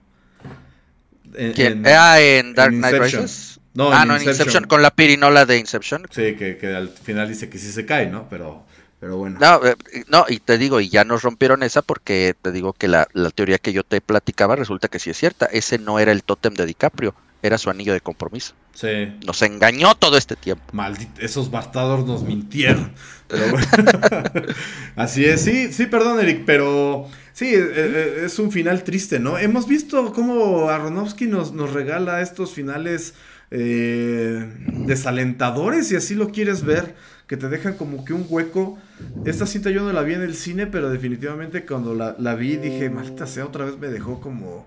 En, 1.32 1.86
ah, 1.86 2.20
en 2.20 2.52
Dark 2.52 2.74
Knight 2.74 2.98
Rises. 2.98 3.60
No, 3.72 3.90
ah, 3.90 4.04
no, 4.04 4.14
en 4.14 4.24
Inception, 4.24 4.64
con 4.64 4.82
la 4.82 4.90
pirinola 4.90 5.46
de 5.46 5.56
Inception. 5.56 6.06
Sí, 6.10 6.36
que, 6.36 6.74
al 6.76 6.90
final 6.90 7.26
dice 7.26 7.48
que 7.48 7.56
sí 7.56 7.72
se 7.72 7.86
cae, 7.86 8.10
¿no? 8.10 8.28
Pero, 8.28 8.66
pero 9.00 9.16
bueno. 9.16 9.38
No, 9.40 9.66
eh, 9.66 9.74
no, 10.08 10.26
y 10.28 10.38
te 10.38 10.58
digo, 10.58 10.82
y 10.82 10.90
ya 10.90 11.04
nos 11.04 11.22
rompieron 11.22 11.62
esa 11.62 11.80
porque 11.80 12.36
te 12.42 12.52
digo 12.52 12.74
que 12.74 12.88
la, 12.88 13.08
la 13.14 13.30
teoría 13.30 13.56
que 13.56 13.72
yo 13.72 13.84
te 13.84 14.02
platicaba 14.02 14.54
resulta 14.54 14.88
que 14.88 14.98
sí 14.98 15.08
es 15.08 15.16
cierta. 15.16 15.46
Ese 15.46 15.78
no 15.78 15.98
era 15.98 16.12
el 16.12 16.24
tótem 16.24 16.52
de 16.52 16.66
DiCaprio 16.66 17.14
era 17.44 17.58
su 17.58 17.68
anillo 17.68 17.92
de 17.92 18.00
compromiso. 18.00 18.54
Sí. 18.72 19.12
Nos 19.26 19.42
engañó 19.42 19.94
todo 19.94 20.16
este 20.16 20.34
tiempo. 20.34 20.64
Maldito, 20.72 21.20
esos 21.20 21.50
bastardos 21.50 22.06
nos 22.06 22.22
mintieron. 22.22 22.92
Así 24.96 25.26
es, 25.26 25.42
sí, 25.42 25.70
sí, 25.70 25.84
perdón, 25.84 26.20
Eric, 26.20 26.44
pero 26.46 27.06
sí, 27.34 27.54
e, 27.54 27.58
e, 27.58 28.24
es, 28.24 28.38
un 28.38 28.50
final 28.50 28.82
triste, 28.82 29.20
¿no? 29.20 29.36
Hemos 29.36 29.68
visto 29.68 30.12
cómo 30.14 30.70
Aronofsky 30.70 31.26
nos, 31.26 31.52
nos 31.52 31.74
regala 31.74 32.22
estos 32.22 32.52
finales 32.52 33.12
eh, 33.50 34.50
desalentadores, 34.86 35.92
y 35.92 35.96
así 35.96 36.14
lo 36.14 36.28
quieres 36.30 36.64
ver, 36.64 36.94
que 37.26 37.36
te 37.36 37.50
dejan 37.50 37.74
como 37.74 38.06
que 38.06 38.14
un 38.14 38.24
hueco. 38.26 38.78
Esta 39.26 39.46
cinta 39.46 39.68
yo 39.70 39.82
no 39.82 39.92
la 39.92 40.02
vi 40.02 40.14
en 40.14 40.22
el 40.22 40.34
cine, 40.34 40.66
pero 40.66 40.88
definitivamente 40.88 41.66
cuando 41.66 41.94
la, 41.94 42.16
la 42.18 42.34
vi 42.36 42.56
dije, 42.56 42.88
maldita 42.88 43.26
sea, 43.26 43.44
otra 43.44 43.66
vez 43.66 43.78
me 43.78 43.88
dejó 43.88 44.20
como 44.20 44.66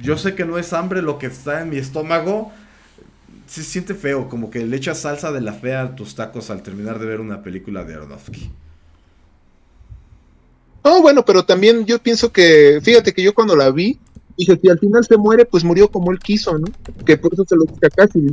yo 0.00 0.16
sé 0.18 0.34
que 0.34 0.44
no 0.44 0.58
es 0.58 0.72
hambre 0.72 1.02
lo 1.02 1.18
que 1.18 1.26
está 1.26 1.62
en 1.62 1.70
mi 1.70 1.76
estómago. 1.76 2.52
Se 3.46 3.62
siente 3.62 3.94
feo, 3.94 4.28
como 4.28 4.50
que 4.50 4.64
le 4.64 4.76
echas 4.76 5.00
salsa 5.00 5.32
de 5.32 5.40
la 5.40 5.52
fea 5.52 5.82
a 5.82 5.96
tus 5.96 6.14
tacos 6.14 6.50
al 6.50 6.62
terminar 6.62 6.98
de 6.98 7.06
ver 7.06 7.20
una 7.20 7.42
película 7.42 7.84
de 7.84 7.94
Aronofsky. 7.94 8.50
No, 10.84 11.00
bueno, 11.00 11.24
pero 11.24 11.44
también 11.44 11.84
yo 11.84 11.98
pienso 11.98 12.32
que, 12.32 12.80
fíjate 12.82 13.12
que 13.12 13.22
yo 13.22 13.34
cuando 13.34 13.54
la 13.54 13.70
vi, 13.70 13.98
dije, 14.36 14.58
si 14.60 14.68
al 14.68 14.78
final 14.78 15.04
se 15.04 15.16
muere, 15.16 15.44
pues 15.44 15.62
murió 15.62 15.88
como 15.88 16.10
él 16.10 16.18
quiso, 16.18 16.58
¿no? 16.58 16.66
Que 17.04 17.16
por 17.16 17.32
eso 17.32 17.44
se 17.44 17.56
lo 17.56 17.64
dice 17.64 17.88
casi. 17.94 18.32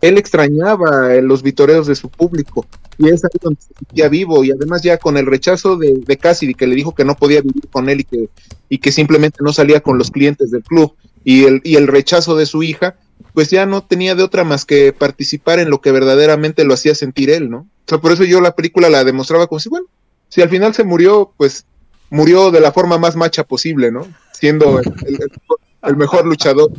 Él 0.00 0.18
extrañaba 0.18 1.14
los 1.22 1.42
vitoreos 1.42 1.86
de 1.86 1.94
su 1.94 2.08
público 2.08 2.66
y 2.98 3.08
es 3.08 3.24
ahí 3.24 3.38
donde 3.40 3.60
se 3.60 3.74
sentía 3.74 4.08
vivo 4.08 4.44
y 4.44 4.50
además 4.50 4.82
ya 4.82 4.98
con 4.98 5.16
el 5.16 5.26
rechazo 5.26 5.76
de, 5.76 5.94
de 6.06 6.16
Cassidy 6.16 6.54
que 6.54 6.66
le 6.66 6.74
dijo 6.74 6.94
que 6.94 7.04
no 7.04 7.14
podía 7.14 7.40
vivir 7.40 7.68
con 7.70 7.88
él 7.88 8.00
y 8.00 8.04
que, 8.04 8.28
y 8.68 8.78
que 8.78 8.92
simplemente 8.92 9.38
no 9.42 9.52
salía 9.52 9.80
con 9.80 9.98
los 9.98 10.10
clientes 10.10 10.50
del 10.50 10.62
club 10.62 10.94
y 11.24 11.44
el, 11.44 11.60
y 11.64 11.76
el 11.76 11.88
rechazo 11.88 12.36
de 12.36 12.46
su 12.46 12.62
hija, 12.62 12.96
pues 13.34 13.50
ya 13.50 13.66
no 13.66 13.82
tenía 13.82 14.14
de 14.14 14.22
otra 14.22 14.44
más 14.44 14.64
que 14.64 14.92
participar 14.92 15.58
en 15.58 15.70
lo 15.70 15.80
que 15.80 15.90
verdaderamente 15.90 16.64
lo 16.64 16.74
hacía 16.74 16.94
sentir 16.94 17.30
él, 17.30 17.50
¿no? 17.50 17.58
O 17.58 17.88
sea, 17.88 17.98
por 17.98 18.12
eso 18.12 18.24
yo 18.24 18.40
la 18.40 18.54
película 18.54 18.88
la 18.88 19.04
demostraba 19.04 19.46
como 19.46 19.58
si, 19.58 19.68
bueno, 19.68 19.86
si 20.28 20.40
al 20.40 20.48
final 20.48 20.72
se 20.72 20.84
murió, 20.84 21.32
pues 21.36 21.66
murió 22.10 22.50
de 22.50 22.60
la 22.60 22.72
forma 22.72 22.98
más 22.98 23.16
macha 23.16 23.44
posible, 23.44 23.90
¿no? 23.90 24.06
Siendo 24.32 24.80
el, 25.82 25.96
mejor 25.96 26.26
luchador 26.26 26.70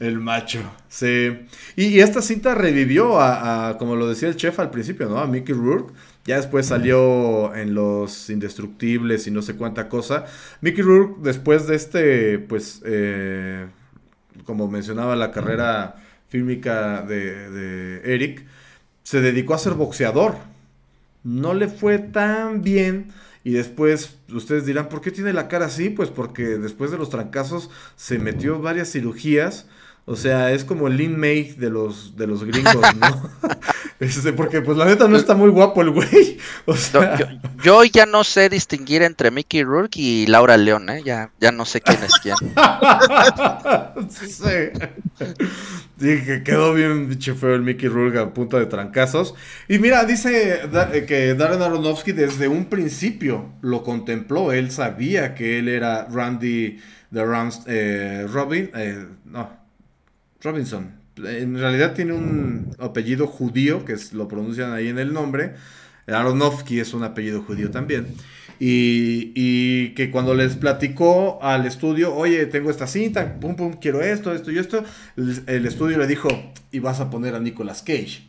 El 0.00 0.20
macho, 0.20 0.60
sí. 0.88 1.46
Y, 1.76 2.00
esta 2.00 2.20
cinta 2.20 2.54
revivió 2.54 3.20
a, 3.20 3.76
como 3.78 3.96
lo 3.96 4.08
decía 4.08 4.28
el 4.28 4.36
chef 4.36 4.60
al 4.60 4.70
principio, 4.70 5.08
¿no? 5.08 5.18
A 5.18 5.26
Mickey 5.26 5.54
Rourke 5.54 5.94
ya 6.26 6.36
después 6.36 6.66
salió 6.66 7.54
en 7.54 7.74
Los 7.74 8.30
Indestructibles 8.30 9.28
y 9.28 9.30
no 9.30 9.42
sé 9.42 9.54
cuánta 9.54 9.88
cosa. 9.88 10.24
Mickey 10.60 10.82
Rourke, 10.82 11.20
después 11.22 11.68
de 11.68 11.76
este, 11.76 12.38
pues, 12.40 12.82
eh, 12.84 13.66
como 14.44 14.66
mencionaba 14.68 15.14
la 15.14 15.30
carrera 15.30 15.94
fílmica 16.28 17.02
de, 17.02 18.02
Eric, 18.04 18.44
se 19.04 19.20
dedicó 19.20 19.54
a 19.54 19.58
ser 19.58 19.74
boxeador. 19.74 20.34
No 21.22 21.54
le 21.54 21.68
fue 21.68 21.98
tan 21.98 22.62
bien. 22.62 23.12
Y 23.46 23.52
después 23.52 24.16
ustedes 24.32 24.66
dirán, 24.66 24.88
¿por 24.88 25.00
qué 25.00 25.12
tiene 25.12 25.32
la 25.32 25.46
cara 25.46 25.66
así? 25.66 25.88
Pues 25.88 26.10
porque 26.10 26.58
después 26.58 26.90
de 26.90 26.98
los 26.98 27.10
trancazos 27.10 27.70
se 27.94 28.18
metió 28.18 28.60
varias 28.60 28.90
cirugías 28.90 29.66
o 30.06 30.16
sea, 30.16 30.52
es 30.52 30.64
como 30.64 30.86
el 30.86 30.96
Lin 30.96 31.18
May 31.18 31.52
de 31.52 31.68
los, 31.68 32.16
de 32.16 32.26
los 32.26 32.44
gringos, 32.44 32.76
¿no? 32.96 33.30
Este, 34.00 34.32
porque 34.34 34.60
pues 34.60 34.76
la 34.76 34.84
neta 34.84 35.08
no 35.08 35.16
está 35.16 35.34
muy 35.34 35.48
guapo 35.48 35.80
el 35.80 35.90
güey. 35.90 36.36
O 36.66 36.76
sea... 36.76 37.16
yo, 37.64 37.82
ya 37.84 38.04
no 38.04 38.24
sé 38.24 38.48
distinguir 38.48 39.02
entre 39.02 39.30
Mickey 39.30 39.62
Rourke 39.62 39.96
y 39.98 40.26
Laura 40.26 40.56
León, 40.56 40.90
¿eh? 40.90 41.02
Ya, 41.04 41.30
ya 41.40 41.50
no 41.50 41.64
sé 41.64 41.80
quién 41.80 42.02
es 42.02 42.12
quién. 42.22 42.36
sí. 44.10 44.70
que 45.98 46.42
quedó 46.44 46.74
bien 46.74 47.08
bicho 47.08 47.34
feo 47.36 47.54
el 47.54 47.62
Mickey 47.62 47.88
Rourke 47.88 48.18
a 48.18 48.34
punta 48.34 48.58
de 48.58 48.66
trancazos. 48.66 49.34
Y 49.66 49.78
mira, 49.78 50.04
dice 50.04 50.60
eh, 50.92 51.06
que 51.06 51.34
Darren 51.34 51.62
Aronofsky 51.62 52.12
desde 52.12 52.48
un 52.48 52.66
principio 52.66 53.52
lo 53.62 53.82
contempló. 53.82 54.52
Él 54.52 54.70
sabía 54.70 55.34
que 55.34 55.58
él 55.58 55.68
era 55.68 56.06
Randy 56.10 56.80
de 57.10 57.24
Rams, 57.24 57.62
eh, 57.66 58.26
Robin, 58.30 58.70
eh, 58.74 59.06
no, 59.24 59.65
Robinson. 60.46 60.92
En 61.16 61.58
realidad 61.58 61.94
tiene 61.94 62.12
un 62.12 62.70
apellido 62.78 63.26
judío, 63.26 63.84
que 63.84 63.96
lo 64.12 64.28
pronuncian 64.28 64.72
ahí 64.72 64.88
en 64.88 64.98
el 64.98 65.12
nombre. 65.12 65.54
Aronofsky 66.06 66.78
es 66.78 66.94
un 66.94 67.02
apellido 67.02 67.42
judío 67.42 67.70
también. 67.70 68.06
Y, 68.58 69.90
que 69.90 70.10
cuando 70.10 70.34
les 70.34 70.56
platicó 70.56 71.38
al 71.42 71.66
estudio, 71.66 72.14
oye, 72.14 72.46
tengo 72.46 72.70
esta 72.70 72.86
cinta, 72.86 73.38
pum, 73.38 73.56
pum, 73.56 73.74
quiero 73.80 74.00
esto, 74.00 74.32
esto 74.32 74.50
y 74.50 74.58
esto, 74.58 74.84
el, 75.16 75.66
estudio 75.66 75.98
le 75.98 76.06
dijo, 76.06 76.28
y 76.70 76.78
vas 76.78 77.00
a 77.00 77.10
poner 77.10 77.34
a 77.34 77.40
Nicolas 77.40 77.82
Cage. 77.82 78.22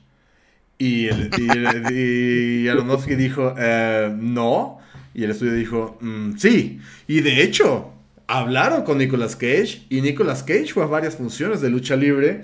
Y, 0.77 1.07
el, 1.07 2.67
Aronofsky 2.69 3.15
dijo, 3.15 3.53
eh, 3.57 4.13
no. 4.17 4.79
Y 5.13 5.23
el 5.23 5.31
estudio 5.31 5.53
dijo, 5.53 5.97
mm, 6.01 6.37
sí. 6.37 6.79
Y 7.07 7.21
de 7.21 7.43
hecho, 7.43 7.93
hablaron 8.27 8.83
con 8.83 8.97
Nicolas 8.97 9.35
Cage 9.35 9.85
y 9.89 10.01
Nicolas 10.01 10.43
Cage 10.43 10.73
fue 10.73 10.83
a 10.83 10.87
varias 10.87 11.15
funciones 11.15 11.61
de 11.61 11.69
lucha 11.69 11.95
libre. 11.95 12.43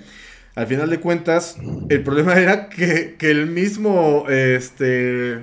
Al 0.54 0.66
final 0.66 0.88
de 0.90 1.00
cuentas, 1.00 1.56
el 1.88 2.02
problema 2.02 2.34
era 2.40 2.68
que, 2.68 3.16
el 3.20 3.46
mismo 3.46 4.26
este, 4.28 5.38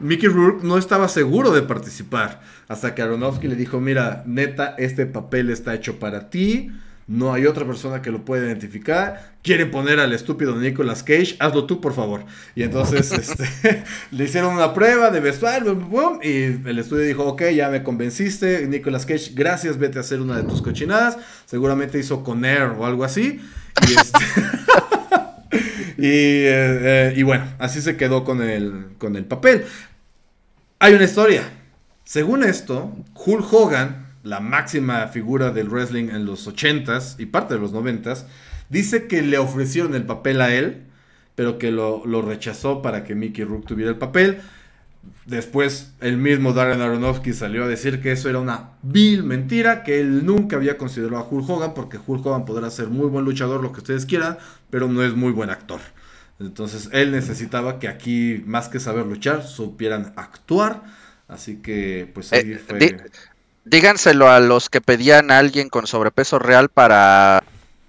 Mickey 0.00 0.28
Rourke 0.28 0.64
no 0.64 0.78
estaba 0.78 1.08
seguro 1.08 1.52
de 1.52 1.62
participar. 1.62 2.40
Hasta 2.68 2.94
que 2.94 3.02
Aronofsky 3.02 3.48
le 3.48 3.56
dijo, 3.56 3.80
mira, 3.80 4.22
neta, 4.26 4.74
este 4.78 5.06
papel 5.06 5.50
está 5.50 5.74
hecho 5.74 5.98
para 5.98 6.30
ti 6.30 6.70
no 7.06 7.32
hay 7.32 7.46
otra 7.46 7.66
persona 7.66 8.00
que 8.00 8.10
lo 8.10 8.24
pueda 8.24 8.46
identificar. 8.46 9.32
Quieren 9.42 9.70
poner 9.70 9.98
al 9.98 10.12
estúpido 10.12 10.54
Nicolas 10.56 11.02
Cage, 11.02 11.36
hazlo 11.40 11.66
tú, 11.66 11.80
por 11.80 11.94
favor. 11.94 12.24
Y 12.54 12.62
entonces 12.62 13.12
este, 13.12 13.84
le 14.10 14.24
hicieron 14.24 14.54
una 14.54 14.72
prueba 14.72 15.10
de 15.10 15.20
vestuario, 15.20 15.78
y 16.22 16.68
el 16.68 16.78
estudio 16.78 17.04
dijo, 17.04 17.24
ok, 17.24 17.42
ya 17.54 17.68
me 17.68 17.82
convenciste, 17.82 18.66
Nicolas 18.68 19.06
Cage, 19.06 19.32
gracias, 19.34 19.78
vete 19.78 19.98
a 19.98 20.02
hacer 20.02 20.20
una 20.20 20.36
de 20.36 20.44
tus 20.44 20.62
cochinadas. 20.62 21.18
Seguramente 21.46 21.98
hizo 21.98 22.22
con 22.22 22.44
Air 22.44 22.74
o 22.78 22.86
algo 22.86 23.04
así. 23.04 23.40
Y, 23.88 23.92
este, 23.92 24.18
eh, 25.98 25.98
eh, 25.98 27.14
y, 27.16 27.22
bueno, 27.22 27.44
así 27.58 27.82
se 27.82 27.96
quedó 27.96 28.24
con 28.24 28.42
el, 28.42 28.90
con 28.98 29.16
el 29.16 29.24
papel. 29.24 29.64
Hay 30.78 30.94
una 30.94 31.04
historia. 31.04 31.42
Según 32.04 32.42
esto, 32.44 32.92
Hulk 33.14 33.52
Hogan 33.52 34.01
la 34.22 34.40
máxima 34.40 35.06
figura 35.08 35.50
del 35.50 35.68
wrestling 35.68 36.08
en 36.08 36.24
los 36.24 36.48
80s 36.48 37.18
y 37.18 37.26
parte 37.26 37.54
de 37.54 37.60
los 37.60 37.72
90s, 37.72 38.24
dice 38.68 39.06
que 39.06 39.22
le 39.22 39.38
ofrecieron 39.38 39.94
el 39.94 40.04
papel 40.04 40.40
a 40.40 40.54
él, 40.54 40.84
pero 41.34 41.58
que 41.58 41.70
lo, 41.70 42.04
rechazó 42.22 42.82
para 42.82 43.04
que 43.04 43.14
Mickey 43.14 43.44
Rook 43.44 43.66
tuviera 43.66 43.90
el 43.90 43.98
papel. 43.98 44.40
Después 45.26 45.92
el 46.00 46.16
mismo 46.16 46.52
Darren 46.52 46.80
Aronofsky 46.80 47.32
salió 47.32 47.64
a 47.64 47.68
decir 47.68 48.00
que 48.00 48.12
eso 48.12 48.28
era 48.28 48.38
una 48.38 48.70
vil 48.82 49.24
mentira, 49.24 49.82
que 49.82 50.00
él 50.00 50.24
nunca 50.24 50.56
había 50.56 50.78
considerado 50.78 51.18
a 51.18 51.28
Hulk 51.28 51.48
Hogan, 51.48 51.74
porque 51.74 51.98
Hulk 52.04 52.24
Hogan 52.24 52.44
podrá 52.44 52.70
ser 52.70 52.88
muy 52.88 53.08
buen 53.08 53.24
luchador, 53.24 53.62
lo 53.62 53.72
que 53.72 53.80
ustedes 53.80 54.06
quieran, 54.06 54.38
pero 54.70 54.88
no 54.88 55.02
es 55.02 55.14
muy 55.14 55.32
buen 55.32 55.50
actor. 55.50 55.80
Entonces 56.38 56.88
él 56.92 57.12
necesitaba 57.12 57.78
que 57.78 57.88
aquí, 57.88 58.42
más 58.46 58.68
que 58.68 58.78
saber 58.78 59.06
luchar, 59.06 59.44
supieran 59.44 60.12
actuar. 60.16 60.82
Así 61.28 61.56
que, 61.56 62.10
pues 62.12 62.32
ahí 62.32 62.52
eh, 62.52 62.58
fue 62.58 62.78
díganselo 63.64 64.30
a 64.30 64.40
los 64.40 64.68
que 64.68 64.80
pedían 64.80 65.30
a 65.30 65.38
alguien 65.38 65.68
con 65.68 65.86
sobrepeso 65.86 66.38
real 66.38 66.68
para 66.68 67.42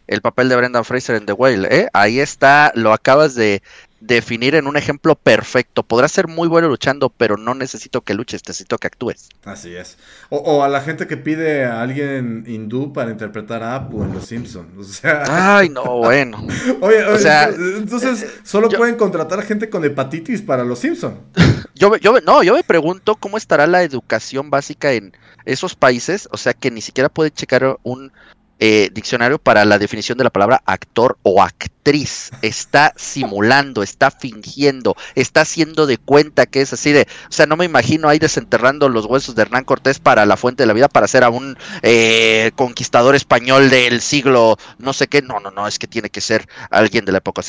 el 0.08 0.22
papel 0.22 0.50
de 0.50 0.56
Brendan 0.56 0.86
Fraser 0.86 1.16
en 1.16 1.26
The 1.26 1.34
Whale, 1.34 1.68
¿eh? 1.72 1.88
Ahí 1.94 2.20
está, 2.20 2.72
lo 2.76 2.94
acabas 2.94 3.36
de 3.36 3.62
definir 4.06 4.56
en 4.56 4.68
un 4.68 4.76
ejemplo 4.76 5.16
perfecto. 5.16 5.84
Podrás 5.84 6.12
ser 6.12 6.28
muy 6.28 6.48
bueno 6.48 6.68
luchando, 6.68 7.10
pero 7.10 7.38
no 7.38 7.56
necesito 7.56 8.02
que 8.02 8.14
luches, 8.14 8.42
necesito 8.46 8.78
que 8.78 8.88
actúes. 8.88 9.30
Así 9.46 9.76
es. 9.76 9.98
O, 10.30 10.64
a 10.64 10.68
la 10.68 10.82
gente 10.82 11.08
que 11.08 11.16
pide 11.16 11.66
a 11.66 11.82
alguien 11.82 12.44
hindú 12.46 12.92
para 12.92 13.12
interpretar 13.12 13.64
a 13.64 13.76
Apu 13.76 14.04
en 14.04 14.14
Los 14.14 14.26
Simpsons. 14.26 14.78
O 14.78 14.84
sea... 14.84 15.24
Ay, 15.58 15.70
no, 15.70 15.84
bueno. 15.98 16.46
oye, 16.82 17.04
o 17.06 17.18
sea, 17.18 17.46
entonces, 17.46 18.24
eh, 18.24 18.30
solo 18.44 18.70
pueden 18.70 18.96
contratar 18.96 19.42
gente 19.44 19.70
con 19.70 19.86
hepatitis 19.86 20.42
para 20.42 20.66
Los 20.66 20.80
Simpsons. 20.80 21.16
Yo, 21.76 21.98
yo, 21.98 22.20
no, 22.22 22.44
yo 22.44 22.54
me 22.54 22.64
pregunto 22.64 23.16
cómo 23.16 23.36
estará 23.36 23.66
la 23.66 23.82
educación 23.82 24.52
básica 24.52 24.94
en 24.94 25.12
esos 25.44 25.76
países, 25.76 26.30
o 26.32 26.38
sea 26.38 26.54
que 26.54 26.70
ni 26.70 26.82
siquiera 26.82 27.10
puede 27.10 27.32
checar 27.32 27.78
un 27.82 28.12
eh, 28.60 28.90
diccionario 28.94 29.40
para 29.40 29.66
la 29.66 29.80
definición 29.80 30.18
de 30.18 30.24
la 30.24 30.30
palabra 30.30 30.62
actor 30.66 31.18
o 31.24 31.42
actriz. 31.44 32.32
Está 32.42 32.94
simulando, 32.96 33.84
está 33.84 34.12
fingiendo, 34.12 34.96
está 35.16 35.42
haciendo 35.42 35.86
de 35.86 35.98
cuenta 35.98 36.46
que 36.46 36.62
es 36.62 36.72
así 36.72 36.92
de, 36.92 37.02
o 37.02 37.32
sea, 37.32 37.46
no 37.46 37.58
me 37.58 37.66
imagino 37.66 38.08
ahí 38.08 38.20
desenterrando 38.20 38.88
los 38.90 39.06
huesos 39.06 39.36
de 39.36 39.42
Hernán 39.42 39.66
Cortés 39.66 40.00
para 40.00 40.26
la 40.26 40.38
fuente 40.38 40.64
de 40.64 40.68
la 40.68 40.74
vida 40.74 40.88
para 40.88 41.08
ser 41.08 41.24
a 41.24 41.30
un 41.30 41.58
eh, 41.82 42.52
conquistador 42.56 43.16
español 43.16 43.70
del 43.70 44.02
siglo, 44.02 44.58
no 44.78 44.94
sé 44.94 45.08
qué. 45.08 45.22
No, 45.22 45.40
no, 45.40 45.52
no, 45.52 45.68
es 45.68 45.80
que 45.80 45.88
tiene 45.88 46.10
que 46.10 46.22
ser 46.22 46.48
alguien 46.70 47.06
de 47.06 47.12
la 47.12 47.18
época. 47.18 47.42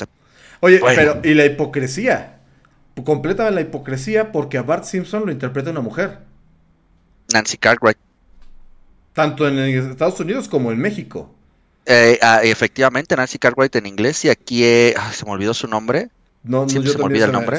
Oye, 0.60 0.80
pero 0.96 1.20
y 1.22 1.34
la 1.34 1.44
hipocresía, 1.44 2.38
completa 3.04 3.50
la 3.50 3.60
hipocresía 3.60 4.32
porque 4.32 4.58
a 4.58 4.62
Bart 4.62 4.84
Simpson 4.84 5.26
lo 5.26 5.32
interpreta 5.32 5.70
una 5.70 5.80
mujer. 5.80 6.18
Nancy 7.32 7.56
Cartwright. 7.56 7.98
Tanto 9.14 9.46
en 9.46 9.58
Estados 9.58 10.18
Unidos 10.20 10.48
como 10.48 10.72
en 10.72 10.78
México. 10.78 11.32
Eh, 11.86 12.18
ah, 12.20 12.40
efectivamente, 12.42 13.14
Nancy 13.16 13.38
Cartwright 13.38 13.76
en 13.76 13.86
inglés 13.86 14.24
y 14.24 14.28
aquí 14.28 14.64
eh, 14.64 14.94
se 15.12 15.24
me 15.24 15.30
olvidó 15.30 15.54
su 15.54 15.68
nombre. 15.68 16.08
No, 16.42 16.62
no 16.62 16.68
se 16.68 16.98
me 16.98 17.04
olvida 17.04 17.26
el 17.26 17.32
nombre. 17.32 17.58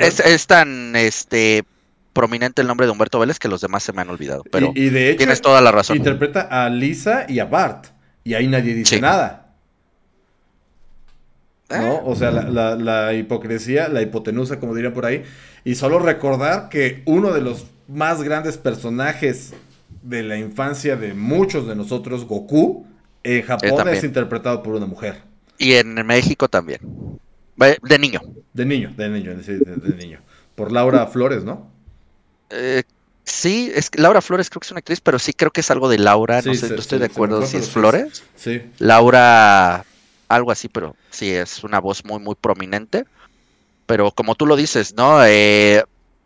es, 0.00 0.46
tan 0.46 0.94
este 0.94 1.64
prominente 2.12 2.62
el 2.62 2.68
nombre 2.68 2.86
de 2.86 2.92
Humberto 2.92 3.18
Vélez 3.18 3.38
que 3.38 3.48
los 3.48 3.60
demás 3.60 3.82
se 3.82 3.92
me 3.92 4.02
han 4.02 4.10
olvidado. 4.10 4.44
Pero 4.50 4.72
y, 4.74 4.90
de 4.90 5.10
hecho, 5.10 5.18
tienes 5.18 5.40
toda 5.40 5.60
la 5.60 5.72
razón. 5.72 5.96
Interpreta 5.96 6.42
a 6.42 6.68
Lisa 6.68 7.26
y 7.28 7.38
a 7.38 7.46
Bart. 7.46 7.86
Y 8.22 8.34
ahí 8.34 8.46
nadie 8.46 8.74
dice 8.74 9.00
nada. 9.00 9.54
¿No? 11.70 11.76
Eh. 11.76 12.00
O 12.04 12.14
sea, 12.14 12.30
la, 12.30 12.76
la, 12.76 13.14
hipocresía, 13.14 13.88
la 13.88 14.02
hipotenusa, 14.02 14.60
como 14.60 14.74
diría 14.74 14.92
por 14.92 15.06
ahí. 15.06 15.24
Y 15.64 15.74
solo 15.74 15.98
recordar 15.98 16.68
que 16.68 17.02
uno 17.06 17.32
de 17.32 17.40
los 17.40 17.66
más 17.88 18.22
grandes 18.22 18.58
personajes 18.58 19.54
de 20.08 20.22
la 20.22 20.38
infancia 20.38 20.96
de 20.96 21.12
muchos 21.12 21.66
de 21.66 21.76
nosotros, 21.76 22.24
Goku, 22.24 22.86
en 23.22 23.42
Japón 23.42 23.88
es 23.88 24.04
interpretado 24.04 24.62
por 24.62 24.74
una 24.74 24.86
mujer. 24.86 25.20
Y 25.58 25.74
en 25.74 25.94
México 26.06 26.48
también. 26.48 26.80
De 27.56 27.98
niño. 27.98 28.20
De 28.54 28.64
niño, 28.64 28.92
de 28.96 29.08
niño, 29.08 29.34
de, 29.36 29.94
niño. 29.96 30.20
Por 30.54 30.72
Laura 30.72 31.06
Flores, 31.08 31.44
¿no? 31.44 31.70
Eh, 32.50 32.84
sí, 33.24 33.70
es 33.74 33.90
Laura 33.96 34.22
Flores 34.22 34.48
creo 34.48 34.60
que 34.60 34.66
es 34.66 34.70
una 34.70 34.78
actriz, 34.78 35.00
pero 35.00 35.18
sí 35.18 35.32
creo 35.32 35.50
que 35.50 35.60
es 35.60 35.70
algo 35.70 35.88
de 35.88 35.98
Laura, 35.98 36.40
no 36.40 36.54
sé, 36.54 36.70
no 36.70 36.76
estoy 36.76 37.00
de 37.00 37.06
acuerdo 37.06 37.44
si 37.46 37.58
es 37.58 37.68
Flores. 37.68 38.22
Sí. 38.36 38.62
Laura, 38.78 39.84
algo 40.28 40.50
así, 40.50 40.68
pero 40.68 40.96
sí, 41.10 41.30
es 41.30 41.62
una 41.64 41.80
voz 41.80 42.04
muy, 42.04 42.20
muy 42.20 42.34
prominente. 42.34 43.04
Pero 43.86 44.10
como 44.12 44.34
tú 44.34 44.46
lo 44.46 44.56
dices, 44.56 44.94
¿no? 44.94 45.24
Eh, 45.24 45.82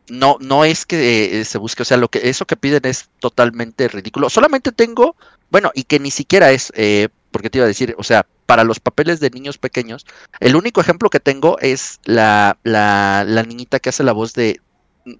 no, 0.09 0.37
no 0.41 0.65
es 0.65 0.87
que 0.87 1.41
eh, 1.41 1.45
se 1.45 1.59
busque, 1.59 1.83
o 1.83 1.85
sea, 1.85 1.97
lo 1.97 2.09
que 2.09 2.29
eso 2.29 2.47
que 2.47 2.57
piden 2.57 2.83
es 2.85 3.09
totalmente 3.20 3.89
ridículo. 3.89 4.31
Solamente 4.31 4.73
tengo, 4.73 5.16
bueno, 5.51 5.70
y 5.74 5.85
que 5.85 6.01
ni 6.01 6.11
siquiera 6.11 6.51
es, 6.51 6.73
eh, 6.77 7.09
porque 7.31 7.51
te 7.51 7.59
iba 7.59 7.65
a 7.65 7.69
decir, 7.69 7.95
o 7.99 8.03
sea, 8.03 8.27
para 8.47 8.65
los 8.65 8.81
papeles 8.81 9.20
de 9.20 9.31
niños 9.31 9.59
pequeños, 9.59 10.07
el 10.41 10.57
único 10.57 10.81
ejemplo 10.81 11.09
que 11.09 11.20
tengo 11.20 11.59
es 11.61 12.01
la, 12.05 12.59
la, 12.65 13.24
la 13.27 13.43
niñita 13.45 13.81
que 13.81 13.89
hace 13.89 14.03
la 14.05 14.12
voz 14.12 14.35
de, 14.35 14.61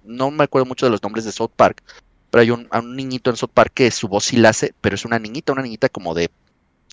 no 0.03 0.31
me 0.31 0.43
acuerdo 0.43 0.65
mucho 0.65 0.85
de 0.85 0.91
los 0.91 1.01
nombres 1.03 1.25
de 1.25 1.31
South 1.31 1.51
Park, 1.55 1.81
pero 2.29 2.41
hay 2.41 2.51
un, 2.51 2.67
un 2.71 2.95
niñito 2.95 3.29
en 3.29 3.37
South 3.37 3.51
Park 3.53 3.71
que 3.73 3.91
su 3.91 4.07
voz 4.07 4.25
sí 4.25 4.37
la 4.37 4.49
hace, 4.49 4.73
pero 4.81 4.95
es 4.95 5.05
una 5.05 5.19
niñita, 5.19 5.53
una 5.53 5.63
niñita 5.63 5.89
como 5.89 6.13
de 6.13 6.29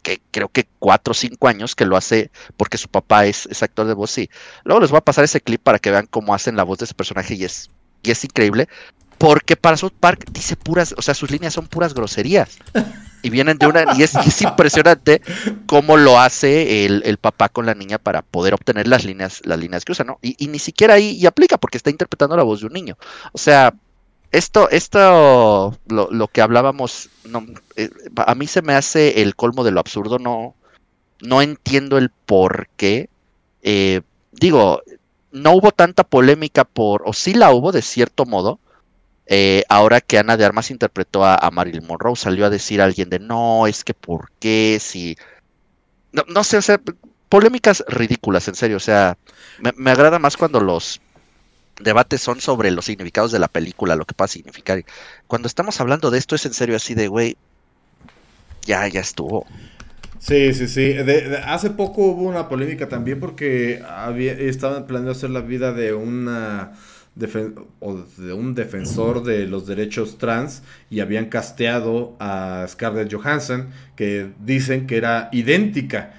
que 0.03 0.21
creo 0.31 0.49
que 0.49 0.67
cuatro 0.79 1.13
o 1.13 1.15
cinco 1.15 1.49
años 1.49 1.75
que 1.75 1.85
lo 1.85 1.97
hace 1.97 2.31
porque 2.57 2.79
su 2.79 2.89
papá 2.89 3.27
es, 3.27 3.47
es, 3.47 3.63
actor 3.63 3.87
de 3.87 3.95
voz, 3.95 4.11
sí. 4.11 4.31
Luego 4.65 4.81
les 4.81 4.91
voy 4.91 4.99
a 4.99 5.03
pasar 5.03 5.25
ese 5.25 5.41
clip 5.41 5.63
para 5.63 5.79
que 5.79 5.91
vean 5.91 6.07
cómo 6.07 6.35
hacen 6.35 6.57
la 6.57 6.63
voz 6.65 6.79
de 6.79 6.87
ese 6.87 6.95
personaje 6.95 7.35
y 7.35 7.45
es 7.45 7.71
y 8.03 8.11
es 8.11 8.25
increíble, 8.25 8.69
porque 9.21 9.55
para 9.55 9.77
South 9.77 9.93
Park 10.01 10.25
dice 10.33 10.57
puras, 10.57 10.95
o 10.97 11.03
sea, 11.03 11.13
sus 11.13 11.31
líneas 11.31 11.53
son 11.53 11.67
puras 11.67 11.93
groserías. 11.93 12.57
Y 13.23 13.29
vienen 13.29 13.59
de 13.59 13.67
una, 13.67 13.85
y 13.99 14.03
es, 14.03 14.15
impresionante 14.41 15.21
cómo 15.67 15.99
lo 15.99 16.19
hace 16.19 16.87
el, 16.87 17.19
papá 17.19 17.51
con 17.51 17.67
la 17.67 17.75
niña 17.75 17.99
para 17.99 18.23
poder 18.23 18.55
obtener 18.55 18.89
las 18.89 19.05
líneas, 19.05 19.43
las 19.45 19.59
líneas 19.59 19.85
que 19.85 19.93
usa, 19.93 20.07
¿no? 20.07 20.19
Y, 20.23 20.49
ni 20.49 20.59
siquiera 20.59 20.95
ahí 20.95 21.27
aplica 21.27 21.59
porque 21.59 21.77
está 21.77 21.91
interpretando 21.91 22.35
la 22.35 22.45
voz 22.45 22.61
de 22.61 22.69
un 22.69 22.73
niño. 22.73 22.97
O 23.33 23.39
sea, 23.39 23.75
esto, 24.33 24.71
esto, 24.71 25.77
lo, 25.87 26.29
que 26.29 26.41
hablábamos, 26.41 27.11
eh, 27.77 27.91
a 28.17 28.35
mí 28.35 28.47
se 28.47 28.63
me 28.63 28.73
hace 28.73 29.21
el 29.21 29.37
colmo 29.37 29.65
de 29.65 29.73
lo 29.73 29.81
absurdo, 29.81 30.19
no, 30.19 30.55
no 31.21 31.43
entiendo 31.43 31.99
el 31.99 32.09
por 32.09 32.69
qué. 32.77 33.11
Eh, 33.63 34.01
digo, 34.33 34.83
no 35.33 35.53
hubo 35.53 35.73
tanta 35.73 36.05
polémica 36.05 36.65
por, 36.65 37.03
o 37.07 37.13
sí 37.13 37.35
la 37.35 37.53
hubo 37.53 37.73
de 37.73 37.83
cierto 37.83 38.25
modo, 38.27 38.59
eh, 39.27 39.63
ahora 39.69 40.01
que 40.01 40.19
Ana 40.19 40.37
de 40.37 40.45
Armas 40.45 40.73
interpretó 40.73 41.25
a, 41.25 41.49
Marilyn 41.53 41.87
Monroe, 41.87 42.17
salió 42.17 42.47
a 42.47 42.51
decir 42.51 42.81
a 42.81 42.85
alguien 42.85 43.11
de 43.11 43.21
no, 43.21 43.67
es 43.69 43.85
que 43.85 43.95
por 43.95 44.31
qué, 44.41 44.79
si... 44.81 45.17
No, 46.13 46.43
sé, 46.43 46.57
o 46.57 46.63
sea, 46.63 46.81
polémicas 47.29 47.85
ridículas, 47.87 48.49
en 48.49 48.57
serio, 48.57 48.79
o 48.79 48.81
sea, 48.81 49.17
me, 49.61 49.91
agrada 49.93 50.19
más 50.19 50.37
cuando 50.37 50.61
los 50.61 51.01
debates 51.79 52.21
son 52.21 52.41
sobre 52.41 52.73
los 52.73 52.87
significados 52.87 53.31
de 53.31 53.39
la 53.39 53.47
película, 53.47 53.95
lo 53.95 54.05
que 54.05 54.15
pueda 54.15 54.27
significar. 54.27 54.85
Cuando 55.29 55.47
estamos 55.47 55.81
hablando 55.81 56.11
de 56.11 56.19
esto 56.19 56.35
es 56.35 56.45
en 56.47 56.55
serio 56.55 56.75
así 56.75 56.95
de, 56.95 57.07
güey, 57.07 57.37
ya, 58.67 58.89
ya 58.89 59.01
estuvo. 59.01 59.47
Sí, 60.21 60.53
sí, 60.53 60.69
sí. 60.69 60.95
hace 61.47 61.71
poco 61.71 62.03
hubo 62.03 62.29
una 62.29 62.49
polémica 62.49 62.89
también 62.89 63.19
porque 63.19 63.83
había, 63.89 64.33
estaban 64.35 64.87
planeando 64.87 65.13
hacer 65.13 65.31
la 65.31 65.41
vida 65.41 65.73
de 65.73 65.95
una 65.95 66.73
o 67.81 68.05
de 68.17 68.33
un 68.33 68.55
defensor 68.55 69.25
de 69.25 69.47
los 69.47 69.67
derechos 69.67 70.19
trans 70.19 70.63
y 70.91 71.01
habían 71.01 71.27
casteado 71.27 72.17
a 72.21 72.65
Scarlett 72.69 73.13
Johansson 73.13 73.71
que 73.97 74.31
dicen 74.39 74.87
que 74.87 74.99
era 74.99 75.29
idéntica 75.33 76.13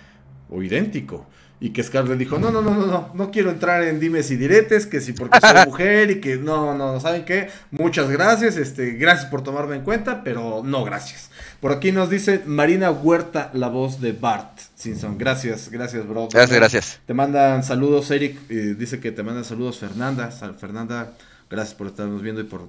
o 0.49 0.61
idéntico 0.61 1.27
y 1.61 1.69
que 1.69 1.83
Scarlett 1.83 2.17
dijo, 2.17 2.39
no, 2.39 2.49
no, 2.49 2.63
no, 2.63 2.73
no, 2.73 2.87
no, 2.87 3.11
no 3.13 3.31
quiero 3.31 3.51
entrar 3.51 3.83
en 3.83 3.99
dimes 3.99 4.31
y 4.31 4.35
diretes, 4.35 4.87
que 4.87 4.99
si 4.99 5.13
porque 5.13 5.39
soy 5.39 5.65
mujer 5.67 6.09
y 6.09 6.19
que 6.19 6.37
no, 6.37 6.75
no, 6.75 6.99
¿saben 6.99 7.23
qué? 7.23 7.49
Muchas 7.69 8.09
gracias, 8.09 8.57
este, 8.57 8.93
gracias 8.93 9.29
por 9.29 9.43
tomarme 9.43 9.75
en 9.75 9.83
cuenta, 9.83 10.23
pero 10.23 10.63
no 10.65 10.83
gracias. 10.83 11.30
Por 11.61 11.71
aquí 11.71 11.91
nos 11.91 12.09
dice 12.09 12.41
Marina 12.47 12.89
Huerta, 12.89 13.51
la 13.53 13.67
voz 13.67 14.01
de 14.01 14.13
Bart 14.13 14.59
Simpson. 14.75 15.15
Gracias, 15.19 15.69
gracias, 15.69 16.07
bro. 16.07 16.27
Gracias, 16.33 16.57
gracias. 16.57 16.99
Te 17.05 17.13
mandan 17.13 17.63
saludos, 17.63 18.09
Eric, 18.09 18.47
dice 18.47 18.99
que 18.99 19.11
te 19.11 19.21
mandan 19.21 19.45
saludos 19.45 19.77
Fernanda, 19.77 20.31
Fernanda, 20.31 21.13
gracias 21.51 21.75
por 21.75 21.85
estarnos 21.85 22.23
viendo 22.23 22.41
y 22.41 22.45
por, 22.45 22.67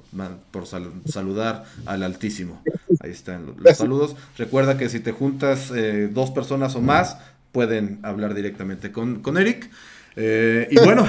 por 0.51 0.67
saludar 0.67 1.65
al 1.87 2.03
Altísimo. 2.03 2.63
Ahí 3.01 3.13
están 3.13 3.55
los, 3.57 3.79
saludos. 3.79 4.15
Recuerda 4.37 4.77
que 4.77 4.91
si 4.91 5.01
te 5.01 5.13
juntas 5.13 5.73
eh, 5.75 6.11
dos 6.13 6.31
personas 6.31 6.75
o 6.77 6.83
más, 6.83 7.17
pueden 7.51 7.99
hablar 8.03 8.35
directamente 8.35 8.93
con, 8.93 9.23
con 9.23 9.39
Eric. 9.39 9.71
Eh, 10.17 10.69
y 10.71 10.79
bueno, 10.85 11.09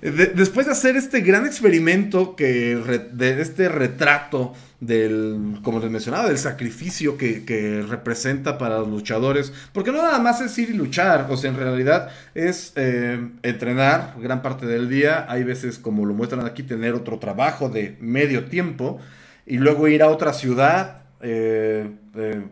después 0.00 0.66
de 0.66 0.72
hacer 0.72 0.96
este 0.96 1.20
gran 1.20 1.46
experimento 1.46 2.36
que 2.36 2.76
de 3.12 3.40
este 3.40 3.68
retrato 3.68 4.54
del, 4.80 5.58
como 5.62 5.80
les 5.80 5.90
mencionaba, 5.90 6.28
del 6.28 6.38
sacrificio 6.38 7.16
que, 7.16 7.84
representa 7.88 8.58
para 8.58 8.78
los 8.78 8.88
luchadores, 8.88 9.52
porque 9.72 9.92
no 9.92 10.02
nada 10.02 10.18
más 10.18 10.40
es 10.40 10.56
ir 10.58 10.70
y 10.70 10.74
luchar, 10.74 11.26
o 11.30 11.36
sea, 11.36 11.50
en 11.50 11.56
realidad 11.56 12.10
es 12.34 12.72
eh, 12.76 13.18
entrenar 13.42 14.14
gran 14.20 14.42
parte 14.42 14.66
del 14.66 14.88
día, 14.88 15.26
hay 15.28 15.44
veces, 15.44 15.78
como 15.78 16.04
lo 16.04 16.14
muestran 16.14 16.44
aquí, 16.44 16.62
tener 16.62 16.94
otro 16.94 17.18
trabajo 17.18 17.68
de 17.68 17.96
medio 18.00 18.46
tiempo, 18.46 19.00
y 19.46 19.58
luego 19.58 19.88
ir 19.88 20.02
a 20.02 20.08
otra 20.08 20.32
ciudad, 20.32 21.04
eh, 21.22 21.88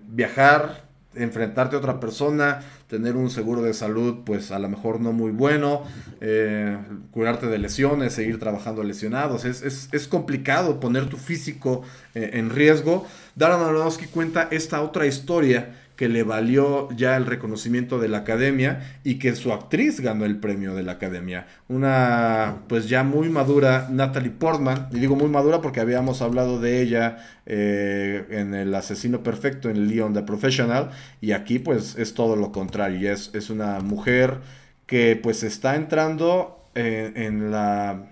viajar, 0.09 0.84
enfrentarte 1.17 1.77
a 1.77 1.79
otra 1.79 2.01
persona, 2.01 2.61
tener 2.89 3.17
un 3.17 3.31
seguro 3.31 3.63
de 3.63 3.75
salud, 3.75 4.19
pues 4.25 4.51
a 4.51 4.59
lo 4.59 4.69
mejor 4.69 5.01
no 5.01 5.13
muy 5.13 5.31
bueno, 5.31 5.83
eh, 6.21 6.79
curarte 7.11 7.47
de 7.47 7.59
lesiones, 7.59 8.13
seguir 8.13 8.39
trabajando 8.39 8.83
lesionados. 8.83 9.45
Es, 9.45 9.63
es, 9.63 10.09
complicado 10.09 10.81
poner 10.81 11.09
tu 11.09 11.17
físico 11.17 11.83
eh, 12.15 12.31
en 12.35 12.51
riesgo. 12.51 13.07
Darren 13.35 13.61
Aronofsky 13.61 14.07
cuenta 14.07 14.49
esta 14.51 14.83
otra 14.83 15.07
historia 15.07 15.84
que 15.97 16.09
le 16.09 16.25
valió 16.25 16.89
ya 16.97 17.17
el 17.17 17.27
reconocimiento 17.27 17.99
de 17.99 18.09
la 18.09 18.19
academia 18.19 18.99
y 19.05 19.19
que 19.19 19.35
su 19.37 19.53
actriz 19.53 20.01
ganó 20.01 20.25
el 20.25 20.39
premio 20.39 20.75
de 20.75 20.83
la 20.83 20.93
academia. 20.93 21.47
Una 21.69 22.63
pues 22.69 22.89
ya 22.89 23.05
muy 23.05 23.29
madura 23.29 23.89
Natalie 23.91 24.31
Portman, 24.31 24.89
y 24.93 24.99
digo 24.99 25.15
muy 25.15 25.29
madura 25.29 25.61
porque 25.61 25.81
habíamos 25.81 26.21
hablado 26.21 26.61
de 26.61 26.83
ella 26.83 27.19
eh, 27.47 28.27
en 28.31 28.55
El 28.55 28.75
Asesino 28.75 29.23
Perfecto, 29.23 29.71
en 29.71 29.89
Leon 29.89 30.15
the 30.15 30.23
Professional, 30.23 30.91
y 31.21 31.33
aquí 31.33 31.59
pues 31.59 31.97
es 31.97 32.15
todo 32.15 32.35
lo 32.37 32.51
contrario, 32.51 33.13
es, 33.13 33.31
es 33.35 33.51
una 33.51 33.81
mujer 33.81 34.39
que 34.87 35.19
pues 35.23 35.43
está 35.43 35.77
entrando 35.77 36.61
en 36.75 37.53
la... 37.53 38.07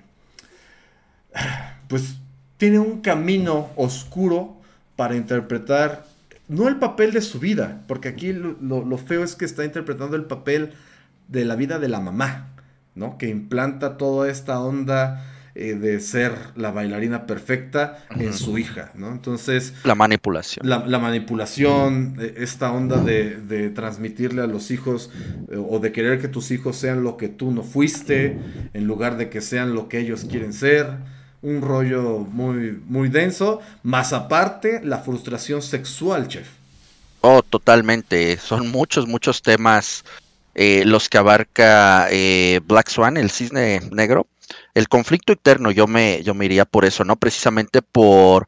pues 1.88 2.14
tiene 2.56 2.78
un 2.78 3.00
camino 3.00 3.70
oscuro 3.74 4.56
para 4.94 5.16
interpretar 5.16 6.11
no 6.48 6.68
el 6.68 6.76
papel 6.76 7.12
de 7.12 7.20
su 7.20 7.38
vida, 7.38 7.82
porque 7.86 8.08
aquí 8.08 8.32
lo, 8.32 8.98
feo 8.98 9.24
es 9.24 9.36
que 9.36 9.44
está 9.44 9.64
interpretando 9.64 10.16
el 10.16 10.24
papel 10.24 10.72
de 11.28 11.44
la 11.44 11.56
vida 11.56 11.78
de 11.78 11.88
la 11.88 12.00
mamá, 12.00 12.50
¿no? 12.94 13.16
Que 13.18 13.28
implanta 13.28 13.96
toda 13.96 14.30
esta 14.30 14.60
onda 14.60 15.24
eh, 15.54 15.74
de 15.74 16.00
ser 16.00 16.32
la 16.56 16.70
bailarina 16.70 17.26
perfecta 17.26 18.04
en 18.10 18.32
su 18.32 18.58
hija, 18.58 18.90
¿no? 18.94 19.12
Entonces... 19.12 19.74
La 19.84 19.94
manipulación. 19.94 20.68
La, 20.68 20.98
manipulación, 20.98 22.16
eh, 22.20 22.34
esta 22.38 22.72
onda 22.72 22.98
de, 22.98 23.70
transmitirle 23.74 24.42
a 24.42 24.46
los 24.46 24.70
hijos 24.70 25.10
eh, 25.50 25.56
o 25.56 25.78
de 25.78 25.92
querer 25.92 26.20
que 26.20 26.28
tus 26.28 26.50
hijos 26.50 26.76
sean 26.76 27.02
lo 27.02 27.16
que 27.16 27.28
tú 27.28 27.50
no 27.50 27.62
fuiste, 27.62 28.38
en 28.74 28.86
lugar 28.86 29.16
de 29.16 29.30
que 29.30 29.40
sean 29.40 29.74
lo 29.74 29.88
que 29.88 30.00
ellos 30.00 30.26
quieren 30.28 30.52
ser 30.52 31.11
un 31.42 31.60
rollo 31.60 32.20
muy, 32.20 32.80
muy 32.86 33.08
denso, 33.08 33.60
más 33.82 34.12
aparte 34.12 34.80
la 34.82 34.98
frustración 34.98 35.60
sexual, 35.60 36.28
chef. 36.28 36.48
Oh, 37.20 37.42
totalmente. 37.42 38.36
Son 38.38 38.68
muchos, 38.70 39.06
muchos 39.06 39.42
temas 39.42 40.04
eh, 40.54 40.84
los 40.84 41.08
que 41.08 41.18
abarca 41.18 42.08
eh, 42.10 42.60
Black 42.64 42.88
Swan, 42.88 43.16
el 43.16 43.30
cisne 43.30 43.80
negro. 43.90 44.26
El 44.74 44.88
conflicto 44.88 45.32
interno, 45.32 45.70
yo 45.70 45.86
me, 45.86 46.22
yo 46.22 46.34
me 46.34 46.44
iría 46.44 46.64
por 46.64 46.84
eso, 46.84 47.04
¿no? 47.04 47.16
Precisamente 47.16 47.80
por 47.80 48.46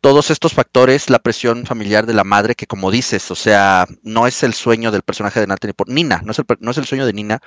todos 0.00 0.30
estos 0.30 0.54
factores, 0.54 1.10
la 1.10 1.18
presión 1.18 1.66
familiar 1.66 2.06
de 2.06 2.14
la 2.14 2.24
madre, 2.24 2.54
que 2.54 2.66
como 2.66 2.90
dices, 2.90 3.30
o 3.30 3.34
sea, 3.34 3.86
no 4.02 4.26
es 4.26 4.42
el 4.42 4.54
sueño 4.54 4.90
del 4.90 5.02
personaje 5.02 5.40
de 5.40 5.46
Natalie 5.46 5.74
por 5.74 5.88
Nina, 5.88 6.22
no 6.24 6.32
es 6.32 6.38
el, 6.38 6.44
no 6.60 6.70
es 6.70 6.78
el 6.78 6.86
sueño 6.86 7.04
de 7.04 7.12
Nina, 7.12 7.40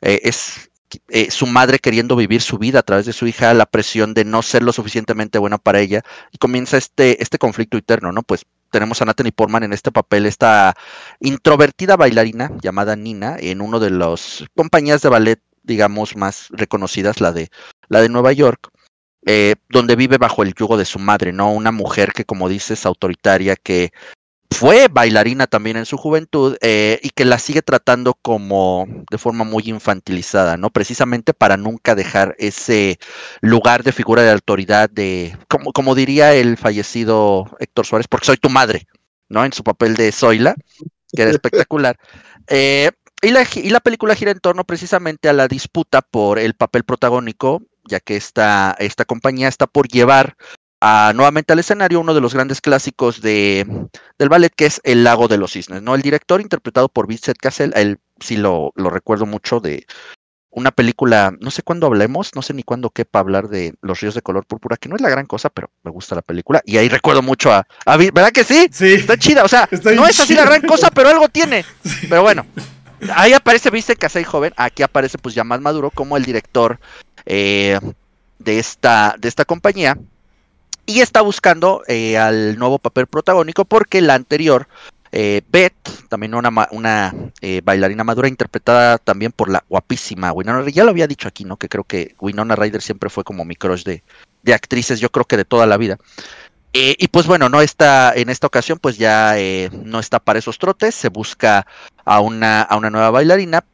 eh, 0.00 0.20
es 0.24 0.69
eh, 1.08 1.30
su 1.30 1.46
madre 1.46 1.78
queriendo 1.78 2.16
vivir 2.16 2.42
su 2.42 2.58
vida 2.58 2.80
a 2.80 2.82
través 2.82 3.06
de 3.06 3.12
su 3.12 3.26
hija, 3.26 3.54
la 3.54 3.66
presión 3.66 4.14
de 4.14 4.24
no 4.24 4.42
ser 4.42 4.62
lo 4.62 4.72
suficientemente 4.72 5.38
buena 5.38 5.58
para 5.58 5.80
ella, 5.80 6.02
y 6.32 6.38
comienza 6.38 6.76
este, 6.76 7.22
este 7.22 7.38
conflicto 7.38 7.76
interno, 7.76 8.12
¿no? 8.12 8.22
Pues 8.22 8.46
tenemos 8.70 9.02
a 9.02 9.04
Natalie 9.04 9.32
Portman 9.32 9.64
en 9.64 9.72
este 9.72 9.90
papel, 9.92 10.26
esta 10.26 10.74
introvertida 11.20 11.96
bailarina 11.96 12.50
llamada 12.62 12.96
Nina, 12.96 13.36
en 13.38 13.60
uno 13.60 13.80
de 13.80 13.90
las 13.90 14.44
compañías 14.54 15.02
de 15.02 15.08
ballet, 15.08 15.42
digamos, 15.62 16.16
más 16.16 16.48
reconocidas, 16.50 17.20
la 17.20 17.32
de, 17.32 17.50
la 17.88 18.00
de 18.00 18.08
Nueva 18.08 18.32
York. 18.32 18.70
Eh, 19.26 19.56
donde 19.68 19.96
vive 19.96 20.16
bajo 20.16 20.42
el 20.42 20.54
yugo 20.54 20.78
de 20.78 20.86
su 20.86 20.98
madre, 20.98 21.30
¿no? 21.34 21.52
Una 21.52 21.72
mujer 21.72 22.14
que, 22.14 22.24
como 22.24 22.48
dices, 22.48 22.86
autoritaria, 22.86 23.54
que 23.54 23.92
fue 24.50 24.88
bailarina 24.88 25.46
también 25.46 25.76
en 25.76 25.86
su 25.86 25.96
juventud 25.96 26.56
eh, 26.60 26.98
y 27.02 27.10
que 27.10 27.24
la 27.24 27.38
sigue 27.38 27.62
tratando 27.62 28.14
como 28.14 28.86
de 29.10 29.18
forma 29.18 29.44
muy 29.44 29.62
infantilizada, 29.66 30.56
¿no? 30.56 30.70
Precisamente 30.70 31.32
para 31.32 31.56
nunca 31.56 31.94
dejar 31.94 32.34
ese 32.38 32.98
lugar 33.40 33.84
de 33.84 33.92
figura 33.92 34.22
de 34.22 34.32
autoridad 34.32 34.90
de, 34.90 35.36
como, 35.48 35.72
como 35.72 35.94
diría 35.94 36.34
el 36.34 36.56
fallecido 36.56 37.46
Héctor 37.58 37.86
Suárez, 37.86 38.08
porque 38.08 38.26
soy 38.26 38.36
tu 38.36 38.50
madre, 38.50 38.86
¿no? 39.28 39.44
En 39.44 39.52
su 39.52 39.62
papel 39.62 39.94
de 39.96 40.12
Zoila, 40.12 40.54
que 41.12 41.22
era 41.22 41.30
espectacular. 41.30 41.96
Eh, 42.52 42.90
y, 43.22 43.30
la, 43.30 43.46
y 43.54 43.70
la 43.70 43.78
película 43.78 44.16
gira 44.16 44.32
en 44.32 44.40
torno 44.40 44.64
precisamente 44.64 45.28
a 45.28 45.32
la 45.32 45.46
disputa 45.46 46.02
por 46.02 46.40
el 46.40 46.54
papel 46.54 46.82
protagónico, 46.82 47.62
ya 47.84 48.00
que 48.00 48.16
esta, 48.16 48.74
esta 48.80 49.04
compañía 49.04 49.46
está 49.46 49.68
por 49.68 49.86
llevar 49.86 50.36
nuevamente 50.80 51.52
al 51.52 51.58
escenario 51.58 52.00
uno 52.00 52.14
de 52.14 52.20
los 52.20 52.34
grandes 52.34 52.60
clásicos 52.60 53.20
de, 53.20 53.66
del 54.18 54.28
ballet, 54.28 54.52
que 54.54 54.66
es 54.66 54.80
El 54.84 55.04
Lago 55.04 55.28
de 55.28 55.38
los 55.38 55.52
Cisnes, 55.52 55.82
¿no? 55.82 55.94
El 55.94 56.02
director 56.02 56.40
interpretado 56.40 56.88
por 56.88 57.06
Vincent 57.06 57.38
Cassel, 57.38 57.72
él 57.76 57.98
sí 58.20 58.36
lo, 58.36 58.72
lo 58.74 58.90
recuerdo 58.90 59.26
mucho 59.26 59.60
de 59.60 59.86
una 60.52 60.72
película, 60.72 61.32
no 61.40 61.50
sé 61.50 61.62
cuándo 61.62 61.86
hablemos, 61.86 62.34
no 62.34 62.42
sé 62.42 62.54
ni 62.54 62.64
cuándo 62.64 62.90
quepa 62.90 63.20
hablar 63.20 63.48
de 63.48 63.74
Los 63.82 64.00
Ríos 64.00 64.14
de 64.14 64.22
Color 64.22 64.46
Púrpura, 64.46 64.76
que 64.76 64.88
no 64.88 64.96
es 64.96 65.00
la 65.00 65.08
gran 65.08 65.26
cosa, 65.26 65.48
pero 65.48 65.70
me 65.84 65.92
gusta 65.92 66.16
la 66.16 66.22
película. 66.22 66.60
Y 66.64 66.76
ahí 66.76 66.88
recuerdo 66.88 67.22
mucho 67.22 67.52
a, 67.52 67.66
¿verdad 67.86 68.32
que 68.32 68.42
sí? 68.42 68.68
Sí. 68.72 68.94
Está 68.94 69.16
chida, 69.16 69.44
o 69.44 69.48
sea, 69.48 69.68
no 69.94 70.06
es 70.06 70.18
así 70.18 70.34
la 70.34 70.44
gran 70.44 70.62
cosa, 70.62 70.90
pero 70.90 71.08
algo 71.08 71.28
tiene. 71.28 71.64
Pero 72.08 72.22
bueno, 72.22 72.44
ahí 73.14 73.32
aparece 73.32 73.70
Vincent 73.70 73.98
Cassel 73.98 74.24
joven, 74.24 74.52
aquí 74.56 74.82
aparece 74.82 75.18
pues 75.18 75.34
ya 75.34 75.44
más 75.44 75.60
maduro 75.60 75.90
como 75.90 76.16
el 76.16 76.24
director 76.24 76.80
eh, 77.26 77.78
de, 78.38 78.58
esta, 78.58 79.14
de 79.18 79.28
esta 79.28 79.44
compañía 79.44 79.96
y 80.90 81.00
está 81.00 81.20
buscando 81.20 81.82
eh, 81.86 82.18
al 82.18 82.58
nuevo 82.58 82.78
papel 82.78 83.06
protagónico 83.06 83.64
porque 83.64 84.00
la 84.00 84.14
anterior, 84.14 84.66
eh, 85.12 85.42
Beth, 85.48 86.08
también 86.08 86.34
una, 86.34 86.68
una 86.72 87.14
eh, 87.40 87.60
bailarina 87.64 88.02
madura 88.02 88.26
interpretada 88.26 88.98
también 88.98 89.30
por 89.30 89.50
la 89.50 89.64
guapísima 89.68 90.32
Winona 90.32 90.60
Ryder, 90.60 90.74
ya 90.74 90.84
lo 90.84 90.90
había 90.90 91.06
dicho 91.06 91.28
aquí, 91.28 91.44
¿no? 91.44 91.56
Que 91.56 91.68
creo 91.68 91.84
que 91.84 92.16
Winona 92.20 92.56
Ryder 92.56 92.82
siempre 92.82 93.08
fue 93.08 93.22
como 93.22 93.44
mi 93.44 93.54
crush 93.54 93.84
de, 93.84 94.02
de 94.42 94.54
actrices, 94.54 94.98
yo 94.98 95.10
creo 95.10 95.24
que 95.24 95.36
de 95.36 95.44
toda 95.44 95.66
la 95.66 95.76
vida. 95.76 95.98
y 96.72 97.08
pues 97.08 97.26
bueno, 97.26 97.48
no 97.48 97.60
está 97.60 98.12
en 98.14 98.28
esta 98.28 98.46
ocasión, 98.46 98.78
pues 98.78 98.96
ya 98.98 99.34
no 99.84 100.00
está 100.00 100.18
para 100.18 100.38
esos 100.38 100.58
trotes, 100.58 100.94
se 100.94 101.08
busca 101.08 101.66
a 102.04 102.20
una, 102.20 102.62
a 102.62 102.76
una 102.76 102.90
nueva 102.90 103.10
bailarina, 103.10 103.64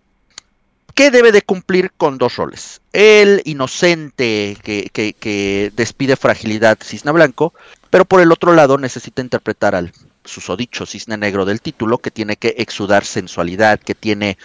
que 0.97 1.11
debe 1.11 1.31
de 1.31 1.43
cumplir 1.43 1.93
con 1.93 2.17
dos 2.17 2.37
roles. 2.37 2.81
El 2.95 3.43
inocente 3.45 4.57
que, 4.63 5.73
despide 5.77 6.17
fragilidad 6.17 6.79
cisne 6.83 7.13
blanco, 7.13 7.53
pero 7.91 8.07
por 8.07 8.23
el 8.23 8.33
otro 8.33 8.55
lado 8.55 8.79
necesita 8.79 9.21
interpretar 9.21 9.75
al 9.75 9.93
susodicho 10.25 10.87
cisne 10.87 11.19
negro 11.19 11.45
del 11.45 11.61
título, 11.61 11.99
que 11.99 12.11
tiene 12.11 12.37
que 12.37 12.55
exudar 12.57 13.05
sensualidad, 13.05 13.79
que 13.79 13.95
tiene 13.95 14.39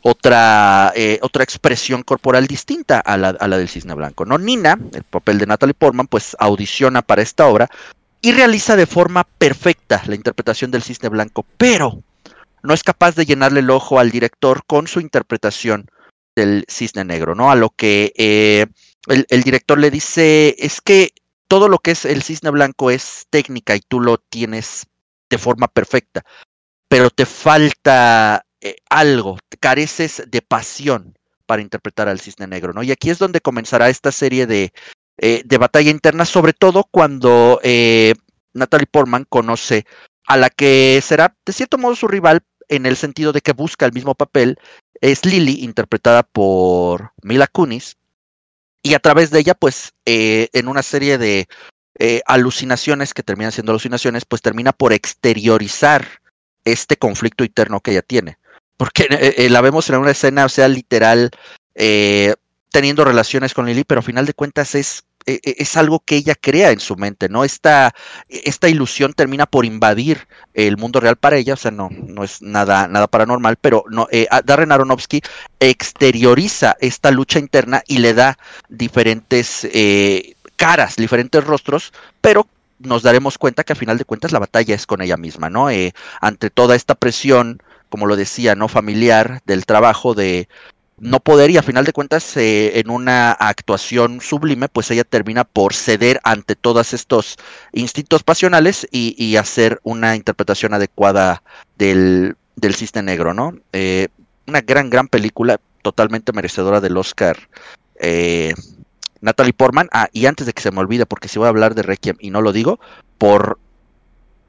otra, 0.00 0.92
eh, 0.94 1.18
otra 1.22 1.42
expresión 1.42 2.04
corporal 2.04 2.46
distinta 2.46 3.00
a 3.00 3.16
la, 3.16 3.30
a 3.30 3.48
la, 3.48 3.58
del 3.58 3.68
cisne 3.68 3.94
blanco. 3.94 4.24
¿no? 4.24 4.38
Nina, 4.38 4.78
el 4.94 5.02
papel 5.02 5.38
de 5.38 5.46
Natalie 5.46 5.74
Portman, 5.74 6.06
pues 6.06 6.36
audiciona 6.38 7.02
para 7.02 7.22
esta 7.22 7.48
obra 7.48 7.68
y 8.22 8.30
realiza 8.30 8.76
de 8.76 8.86
forma 8.86 9.24
perfecta 9.24 10.04
la 10.06 10.14
interpretación 10.14 10.70
del 10.70 10.84
cisne 10.84 11.08
blanco, 11.08 11.44
pero 11.58 12.00
no 12.62 12.74
es 12.74 12.84
capaz 12.84 13.16
de 13.16 13.26
llenarle 13.26 13.58
el 13.58 13.70
ojo 13.70 13.98
al 13.98 14.12
director 14.12 14.62
con 14.68 14.86
su 14.86 15.00
interpretación 15.00 15.90
del 16.36 16.64
cisne 16.68 17.04
negro, 17.04 17.34
¿no? 17.34 17.50
A 17.50 17.56
lo 17.56 17.70
que 17.70 18.12
eh, 18.16 18.66
el, 19.08 19.42
director 19.42 19.78
le 19.78 19.90
dice, 19.90 20.54
es 20.58 20.80
que 20.80 21.12
todo 21.48 21.68
lo 21.68 21.78
que 21.78 21.92
es 21.92 22.04
el 22.04 22.22
cisne 22.22 22.50
blanco 22.50 22.90
es 22.90 23.26
técnica 23.30 23.74
y 23.74 23.80
tú 23.80 24.00
lo 24.00 24.18
tienes 24.18 24.86
de 25.30 25.38
forma 25.38 25.66
perfecta, 25.66 26.24
pero 26.88 27.10
te 27.10 27.26
falta 27.26 28.46
eh, 28.60 28.76
algo, 28.88 29.38
careces 29.58 30.22
de 30.28 30.42
pasión 30.42 31.18
para 31.46 31.62
interpretar 31.62 32.08
al 32.08 32.20
cisne 32.20 32.46
negro, 32.46 32.72
¿no? 32.72 32.82
Y 32.82 32.92
aquí 32.92 33.10
es 33.10 33.18
donde 33.18 33.40
comenzará 33.40 33.88
esta 33.88 34.12
serie 34.12 34.46
de, 34.46 34.72
eh, 35.18 35.42
de 35.44 35.58
batalla 35.58 35.90
interna, 35.90 36.24
sobre 36.24 36.52
todo 36.52 36.84
cuando 36.84 37.60
Natalie 38.52 38.86
Portman 38.86 39.24
conoce 39.28 39.86
a 40.26 40.36
la 40.36 40.50
que 40.50 41.00
será 41.02 41.36
de 41.46 41.52
cierto 41.52 41.78
modo 41.78 41.94
su 41.94 42.08
rival 42.08 42.42
en 42.68 42.86
el 42.86 42.96
sentido 42.96 43.32
de 43.32 43.40
que 43.40 43.52
busca 43.52 43.86
el 43.86 43.92
mismo 43.92 44.14
papel, 44.14 44.58
es 45.00 45.24
Lily, 45.24 45.64
interpretada 45.64 46.22
por 46.22 47.12
Mila 47.22 47.46
Kunis, 47.46 47.96
y 48.82 48.94
a 48.94 49.00
través 49.00 49.30
de 49.30 49.40
ella, 49.40 49.54
pues, 49.54 49.94
eh, 50.04 50.48
en 50.52 50.68
una 50.68 50.82
serie 50.82 51.18
de 51.18 51.48
eh, 51.98 52.20
alucinaciones 52.26 53.14
que 53.14 53.24
terminan 53.24 53.50
siendo 53.50 53.72
alucinaciones, 53.72 54.24
pues 54.24 54.42
termina 54.42 54.72
por 54.72 54.92
exteriorizar 54.92 56.06
este 56.64 56.96
conflicto 56.96 57.42
interno 57.42 57.80
que 57.80 57.92
ella 57.92 58.02
tiene. 58.02 58.38
Porque 58.76 59.06
eh, 59.10 59.48
la 59.50 59.60
vemos 59.60 59.88
en 59.90 59.96
una 59.96 60.10
escena, 60.12 60.44
o 60.44 60.48
sea, 60.48 60.68
literal, 60.68 61.30
teniendo 62.70 63.04
relaciones 63.04 63.54
con 63.54 63.66
Lily, 63.66 63.84
pero 63.84 64.00
a 64.00 64.02
final 64.02 64.26
de 64.26 64.34
cuentas 64.34 64.74
es 64.74 65.05
es 65.26 65.76
algo 65.76 66.00
que 66.00 66.16
ella 66.16 66.34
crea 66.40 66.70
en 66.70 66.80
su 66.80 66.96
mente, 66.96 67.28
¿no? 67.28 67.44
Esta, 67.44 67.94
esta 68.28 68.68
ilusión 68.68 69.12
termina 69.12 69.46
por 69.46 69.64
invadir 69.64 70.28
el 70.54 70.76
mundo 70.76 71.00
real 71.00 71.16
para 71.16 71.36
ella, 71.36 71.54
o 71.54 71.56
sea, 71.56 71.72
no, 71.72 71.90
no 71.90 72.24
es 72.24 72.40
nada, 72.42 72.88
nada 72.88 73.08
paranormal, 73.08 73.56
pero 73.56 73.84
no, 73.90 74.08
eh, 74.10 74.28
Darren 74.44 74.72
Aronofsky 74.72 75.20
exterioriza 75.60 76.76
esta 76.80 77.10
lucha 77.10 77.38
interna 77.38 77.82
y 77.86 77.98
le 77.98 78.14
da 78.14 78.38
diferentes 78.68 79.66
eh, 79.72 80.34
caras, 80.56 80.96
diferentes 80.96 81.44
rostros, 81.44 81.92
pero 82.20 82.46
nos 82.78 83.02
daremos 83.02 83.38
cuenta 83.38 83.64
que 83.64 83.72
a 83.72 83.76
final 83.76 83.98
de 83.98 84.04
cuentas 84.04 84.32
la 84.32 84.38
batalla 84.38 84.74
es 84.74 84.86
con 84.86 85.02
ella 85.02 85.16
misma, 85.16 85.50
¿no? 85.50 85.70
Eh, 85.70 85.92
ante 86.20 86.50
toda 86.50 86.76
esta 86.76 86.94
presión, 86.94 87.62
como 87.88 88.06
lo 88.06 88.16
decía, 88.16 88.54
¿no? 88.54 88.68
Familiar 88.68 89.40
del 89.46 89.66
trabajo 89.66 90.14
de 90.14 90.48
no 90.98 91.20
poder 91.20 91.50
y 91.50 91.58
a 91.58 91.62
final 91.62 91.84
de 91.84 91.92
cuentas 91.92 92.36
eh, 92.36 92.78
en 92.80 92.90
una 92.90 93.32
actuación 93.32 94.20
sublime 94.20 94.68
pues 94.68 94.90
ella 94.90 95.04
termina 95.04 95.44
por 95.44 95.74
ceder 95.74 96.20
ante 96.24 96.56
todos 96.56 96.94
estos 96.94 97.36
instintos 97.72 98.22
pasionales 98.22 98.86
y, 98.90 99.36
hacer 99.36 99.80
una 99.82 100.16
interpretación 100.16 100.72
adecuada 100.72 101.42
del, 101.76 102.36
del 102.54 102.74
negro, 103.04 103.34
¿no? 103.34 103.54
Eh, 103.72 104.08
una 104.46 104.62
gran, 104.62 104.88
gran 104.88 105.08
película 105.08 105.60
totalmente 105.82 106.32
merecedora 106.32 106.80
del 106.80 106.96
Oscar. 106.96 107.36
Eh, 108.00 108.54
Natalie 109.20 109.52
Portman, 109.52 109.88
ah, 109.92 110.08
y 110.12 110.26
antes 110.26 110.46
de 110.46 110.52
que 110.52 110.62
se 110.62 110.70
me 110.70 110.80
olvide, 110.80 111.04
porque 111.04 111.28
si 111.28 111.38
voy 111.38 111.46
a 111.46 111.50
hablar 111.50 111.74
de 111.74 111.82
Requiem 111.82 112.16
y 112.20 112.30
no 112.30 112.40
lo 112.40 112.52
digo, 112.52 112.80
por 113.18 113.58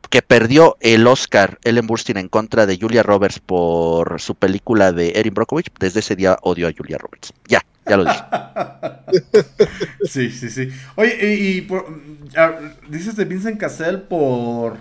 que 0.10 0.22
perdió 0.22 0.78
el 0.80 1.08
Oscar 1.08 1.60
Ellen 1.64 1.88
Burstyn 1.88 2.18
en 2.18 2.30
contra 2.30 2.66
de 2.66 2.78
Julia 2.80 3.04
Roberts 3.04 3.40
por 3.40 4.20
su 4.20 4.36
película 4.36 4.92
de 4.92 5.14
Erin 5.16 5.34
Brockovich, 5.34 5.72
desde 5.80 6.00
ese 6.00 6.16
día 6.16 6.38
odio 6.42 6.68
a 6.68 6.72
Julia 6.76 6.98
Roberts. 6.98 7.34
Ya, 7.48 7.64
ya 7.86 7.98
lo 7.98 8.06
dije. 8.06 8.24
sí, 10.06 10.30
sí, 10.32 10.50
sí. 10.50 10.70
Oye, 10.96 11.36
y, 11.36 11.62
por, 11.62 11.86
dices 12.90 13.16
de 13.16 13.26
Vincent 13.26 13.60
Cassell 13.60 14.00
por 14.02 14.78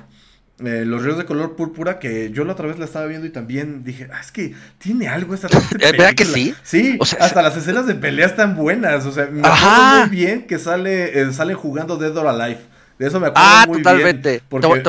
eh, 0.64 0.84
Los 0.86 1.02
Ríos 1.02 1.18
de 1.18 1.26
Color 1.26 1.54
Púrpura, 1.56 1.98
que 1.98 2.30
yo 2.30 2.44
la 2.44 2.52
otra 2.52 2.66
vez 2.66 2.78
la 2.78 2.86
estaba 2.86 3.06
viendo 3.06 3.26
y 3.26 3.30
también 3.30 3.84
dije, 3.84 4.08
ah, 4.12 4.20
es 4.20 4.32
que 4.32 4.54
tiene 4.78 5.08
algo 5.08 5.34
esta 5.34 5.48
película. 5.48 5.90
¿Verdad 5.90 6.14
que 6.14 6.24
sí? 6.24 6.54
Sí, 6.62 6.98
hasta 7.20 7.42
las 7.42 7.56
escenas 7.56 7.86
de 7.86 7.94
pelea 7.94 8.26
están 8.26 8.56
buenas. 8.56 9.04
O 9.06 9.12
sea, 9.12 9.26
me 9.26 9.46
acuerdo 9.46 10.06
muy 10.06 10.16
bien 10.16 10.46
que 10.46 10.58
sale, 10.58 11.20
eh, 11.20 11.32
sale 11.32 11.54
jugando 11.54 11.96
Dead 11.96 12.16
or 12.16 12.26
Alive. 12.28 12.60
De 12.98 13.06
eso 13.06 13.20
me 13.20 13.26
acuerdo 13.26 13.46
ah, 13.46 13.64
muy 13.68 13.82
totalmente. 13.82 14.30
bien. 14.30 14.42
Porque 14.48 14.82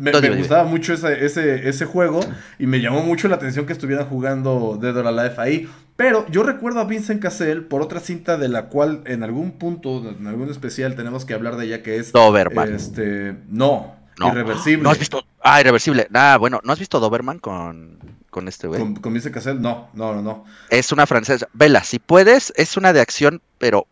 me, 0.00 0.36
gustaba 0.36 0.64
mucho 0.64 0.94
ese, 0.94 1.24
ese, 1.24 1.68
ese, 1.68 1.84
juego 1.84 2.20
y 2.58 2.66
me 2.66 2.80
llamó 2.80 3.02
mucho 3.02 3.28
la 3.28 3.36
atención 3.36 3.66
que 3.66 3.72
estuvieran 3.74 4.06
jugando 4.06 4.78
Dead 4.80 4.96
or 4.96 5.06
Alive 5.06 5.34
ahí. 5.36 5.68
Pero 5.96 6.26
yo 6.30 6.42
recuerdo 6.42 6.80
a 6.80 6.84
Vincent 6.84 7.20
Cassell 7.20 7.64
por 7.64 7.82
otra 7.82 8.00
cinta 8.00 8.38
de 8.38 8.48
la 8.48 8.66
cual 8.66 9.02
en 9.04 9.22
algún 9.22 9.52
punto, 9.52 9.98
en 10.18 10.26
algún 10.26 10.48
especial, 10.48 10.96
tenemos 10.96 11.26
que 11.26 11.34
hablar 11.34 11.56
de 11.56 11.66
ella 11.66 11.82
que 11.82 11.98
es. 11.98 12.12
Doberman. 12.12 12.74
Este. 12.74 13.36
No, 13.48 13.96
Irreversible. 14.18 14.82
¿No 14.82 14.90
has 14.90 14.98
visto? 14.98 15.22
Ah, 15.42 15.60
Irreversible. 15.60 16.08
Ah, 16.14 16.38
bueno, 16.40 16.60
¿no 16.64 16.72
has 16.72 16.78
visto 16.78 17.00
Doberman 17.00 17.38
con, 17.38 17.98
con 18.30 18.48
este 18.48 18.66
güey? 18.66 18.80
¿Con, 18.80 18.96
con 18.96 19.12
Vincent 19.12 19.34
Cassell? 19.34 19.60
No, 19.60 19.90
no, 19.92 20.14
no, 20.14 20.22
no. 20.22 20.44
Es 20.70 20.92
una 20.92 21.06
francesa. 21.06 21.46
Vela, 21.52 21.84
si 21.84 21.98
puedes, 21.98 22.52
es 22.56 22.78
una 22.78 22.94
de 22.94 23.00
acción, 23.00 23.42
pero. 23.58 23.86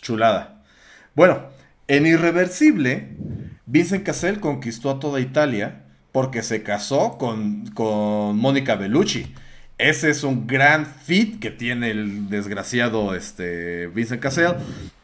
Chulada. 0.00 0.62
Bueno, 1.14 1.44
en 1.86 2.06
Irreversible 2.06 3.16
Vincent 3.66 4.04
Cassel 4.04 4.40
conquistó 4.40 4.90
a 4.90 5.00
toda 5.00 5.20
Italia 5.20 5.82
porque 6.12 6.42
se 6.42 6.62
casó 6.62 7.18
con, 7.18 7.66
con 7.68 8.36
Mónica 8.36 8.76
Bellucci. 8.76 9.34
Ese 9.78 10.10
es 10.10 10.22
un 10.22 10.46
gran 10.46 10.86
fit 10.86 11.40
que 11.40 11.50
tiene 11.50 11.90
el 11.90 12.28
desgraciado 12.28 13.14
este, 13.14 13.88
Vincent 13.88 14.22
Cassel. 14.22 14.54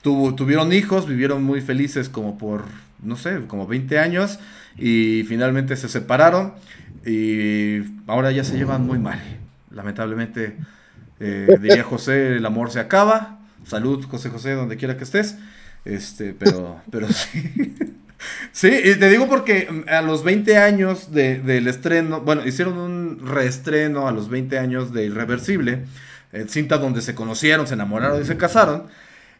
tuvieron 0.02 0.72
hijos, 0.72 1.08
vivieron 1.08 1.42
muy 1.42 1.60
felices 1.60 2.08
como 2.08 2.38
por, 2.38 2.64
no 3.02 3.16
sé, 3.16 3.40
como 3.48 3.66
20 3.66 3.98
años 3.98 4.38
y 4.78 5.24
finalmente 5.24 5.76
se 5.76 5.88
separaron 5.88 6.54
y 7.04 7.78
ahora 8.06 8.30
ya 8.30 8.44
se 8.44 8.56
llevan 8.56 8.86
muy 8.86 8.98
mal. 8.98 9.20
Lamentablemente, 9.70 10.56
eh, 11.18 11.56
diría 11.60 11.82
José, 11.82 12.36
el 12.36 12.46
amor 12.46 12.70
se 12.70 12.80
acaba. 12.80 13.40
Salud, 13.64 14.04
José 14.06 14.30
José, 14.30 14.52
donde 14.52 14.76
quiera 14.76 14.96
que 14.96 15.04
estés. 15.04 15.36
Este, 15.84 16.34
pero, 16.34 16.80
pero 16.90 17.08
sí. 17.12 17.74
Sí, 18.52 18.68
y 18.68 18.94
te 18.96 19.08
digo 19.08 19.28
porque 19.28 19.68
mm, 19.70 19.88
a 19.88 20.02
los 20.02 20.24
20 20.24 20.56
años 20.58 21.12
del 21.12 21.66
estreno, 21.68 22.20
bueno, 22.20 22.46
hicieron 22.46 22.78
un 22.78 23.26
reestreno 23.26 24.08
a 24.08 24.12
los 24.12 24.28
20 24.28 24.58
años 24.58 24.92
de 24.92 25.06
Irreversible, 25.06 25.84
en 26.32 26.48
cinta 26.48 26.78
donde 26.78 27.00
se 27.02 27.14
conocieron, 27.14 27.66
se 27.66 27.74
enamoraron 27.74 28.20
y 28.20 28.24
se 28.24 28.36
casaron. 28.36 28.84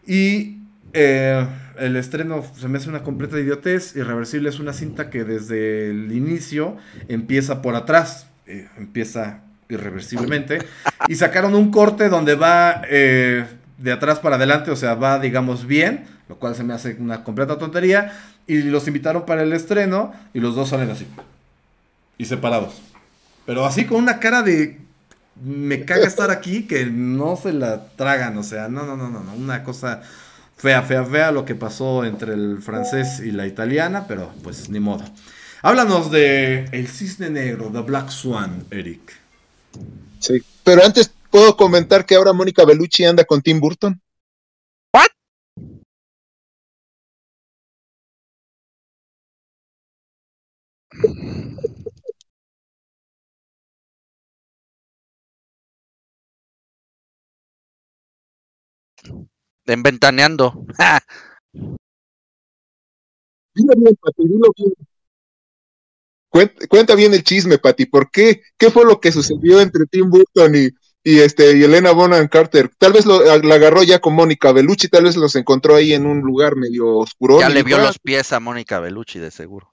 Y 0.06 0.58
eh, 0.92 1.46
el 1.78 1.96
estreno 1.96 2.44
se 2.56 2.68
me 2.68 2.78
hace 2.78 2.88
una 2.88 3.02
completa 3.02 3.38
idiotez. 3.38 3.96
Irreversible 3.96 4.48
es 4.48 4.58
una 4.58 4.72
cinta 4.72 5.10
que 5.10 5.24
desde 5.24 5.90
el 5.90 6.12
inicio 6.12 6.76
empieza 7.08 7.62
por 7.62 7.74
atrás, 7.74 8.28
eh, 8.46 8.68
empieza 8.76 9.40
irreversiblemente. 9.68 10.58
Y 11.08 11.14
sacaron 11.16 11.54
un 11.54 11.70
corte 11.70 12.08
donde 12.08 12.34
va 12.34 12.82
eh, 12.88 13.44
de 13.78 13.92
atrás 13.92 14.18
para 14.18 14.36
adelante, 14.36 14.70
o 14.70 14.76
sea, 14.76 14.94
va, 14.94 15.18
digamos, 15.18 15.66
bien, 15.66 16.04
lo 16.28 16.36
cual 16.36 16.54
se 16.54 16.64
me 16.64 16.74
hace 16.74 16.96
una 16.98 17.24
completa 17.24 17.58
tontería. 17.58 18.12
Y 18.50 18.62
los 18.62 18.88
invitaron 18.88 19.24
para 19.26 19.42
el 19.42 19.52
estreno 19.52 20.12
y 20.34 20.40
los 20.40 20.56
dos 20.56 20.70
salen 20.70 20.90
así. 20.90 21.06
Y 22.18 22.24
separados. 22.24 22.74
Pero 23.46 23.64
así 23.64 23.86
con 23.86 23.98
una 23.98 24.18
cara 24.18 24.42
de... 24.42 24.80
Me 25.42 25.84
caga 25.84 26.06
estar 26.06 26.30
aquí 26.30 26.66
que 26.66 26.86
no 26.86 27.36
se 27.36 27.52
la 27.52 27.86
tragan. 27.96 28.36
O 28.36 28.42
sea, 28.42 28.68
no, 28.68 28.84
no, 28.84 28.96
no, 28.96 29.08
no. 29.08 29.20
Una 29.34 29.62
cosa 29.62 30.02
fea, 30.56 30.82
fea, 30.82 31.04
fea 31.04 31.30
lo 31.30 31.44
que 31.44 31.54
pasó 31.54 32.04
entre 32.04 32.34
el 32.34 32.58
francés 32.60 33.20
y 33.20 33.30
la 33.30 33.46
italiana. 33.46 34.06
Pero 34.08 34.32
pues 34.42 34.68
ni 34.68 34.80
modo. 34.80 35.04
Háblanos 35.62 36.10
de 36.10 36.64
El 36.72 36.88
Cisne 36.88 37.30
Negro, 37.30 37.70
The 37.72 37.82
Black 37.82 38.10
Swan, 38.10 38.64
Eric. 38.70 39.12
Sí, 40.18 40.42
pero 40.64 40.84
antes 40.84 41.10
puedo 41.30 41.56
comentar 41.56 42.04
que 42.04 42.16
ahora 42.16 42.32
Mónica 42.32 42.64
Bellucci 42.64 43.04
anda 43.04 43.24
con 43.24 43.42
Tim 43.42 43.60
Burton. 43.60 44.00
En 59.66 59.82
ventaneando. 59.82 60.66
Cuenta, 66.68 66.94
bien 66.94 67.12
el 67.12 67.24
chisme, 67.24 67.58
Pati. 67.58 67.86
¿Por 67.86 68.10
qué? 68.10 68.42
¿Qué 68.56 68.70
fue 68.70 68.84
lo 68.84 69.00
que 69.00 69.10
sucedió 69.10 69.60
entre 69.60 69.86
Tim 69.86 70.08
Burton 70.10 70.54
y, 70.54 70.68
y 71.02 71.18
este 71.18 71.56
y 71.56 71.64
Elena 71.64 71.90
Bonham 71.90 72.28
Carter? 72.28 72.70
Tal 72.78 72.92
vez 72.92 73.04
lo, 73.04 73.24
la 73.24 73.54
agarró 73.54 73.82
ya 73.82 73.98
con 73.98 74.14
Mónica 74.14 74.52
Bellucci, 74.52 74.88
tal 74.88 75.04
vez 75.04 75.16
los 75.16 75.34
encontró 75.34 75.74
ahí 75.74 75.92
en 75.92 76.06
un 76.06 76.20
lugar 76.20 76.54
medio 76.54 76.98
oscuro. 76.98 77.40
Ya 77.40 77.48
le 77.48 77.64
vio 77.64 77.78
los 77.78 77.98
pies 77.98 78.32
a 78.32 78.38
Mónica 78.38 78.78
Bellucci, 78.78 79.18
de 79.18 79.32
seguro. 79.32 79.72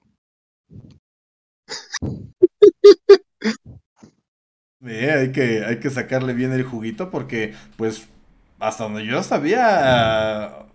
Hay, 4.84 5.32
que, 5.32 5.64
hay 5.64 5.80
que 5.80 5.90
sacarle 5.90 6.32
bien 6.34 6.52
el 6.52 6.62
juguito 6.64 7.10
porque, 7.10 7.54
pues, 7.76 8.06
hasta 8.58 8.84
donde 8.84 9.06
yo 9.06 9.22
sabía, 9.22 10.66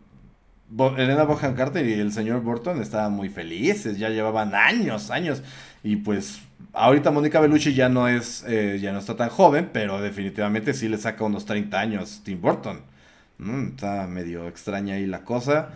Elena 0.97 1.23
Bohan 1.23 1.55
Carter 1.55 1.85
y 1.85 1.93
el 1.93 2.11
señor 2.11 2.41
Burton 2.41 2.81
estaban 2.81 3.13
muy 3.13 3.29
felices, 3.29 3.97
ya 3.97 4.09
llevaban 4.09 4.55
años, 4.55 5.11
años, 5.11 5.43
y 5.83 5.97
pues 5.97 6.41
Ahorita 6.75 7.11
Mónica 7.11 7.39
Bellucci 7.39 7.73
ya 7.75 7.87
no 7.87 8.07
es, 8.07 8.43
eh, 8.47 8.79
ya 8.81 8.91
no 8.93 8.97
está 8.99 9.15
tan 9.15 9.29
joven, 9.29 9.69
pero 9.71 10.01
definitivamente 10.01 10.73
sí 10.73 10.87
le 10.89 10.97
saca 10.97 11.23
unos 11.23 11.45
30 11.45 11.79
años 11.79 12.21
Tim 12.23 12.41
Burton. 12.41 12.81
Está 13.69 14.07
medio 14.07 14.47
extraña 14.47 14.95
ahí 14.95 15.05
la 15.05 15.23
cosa. 15.23 15.69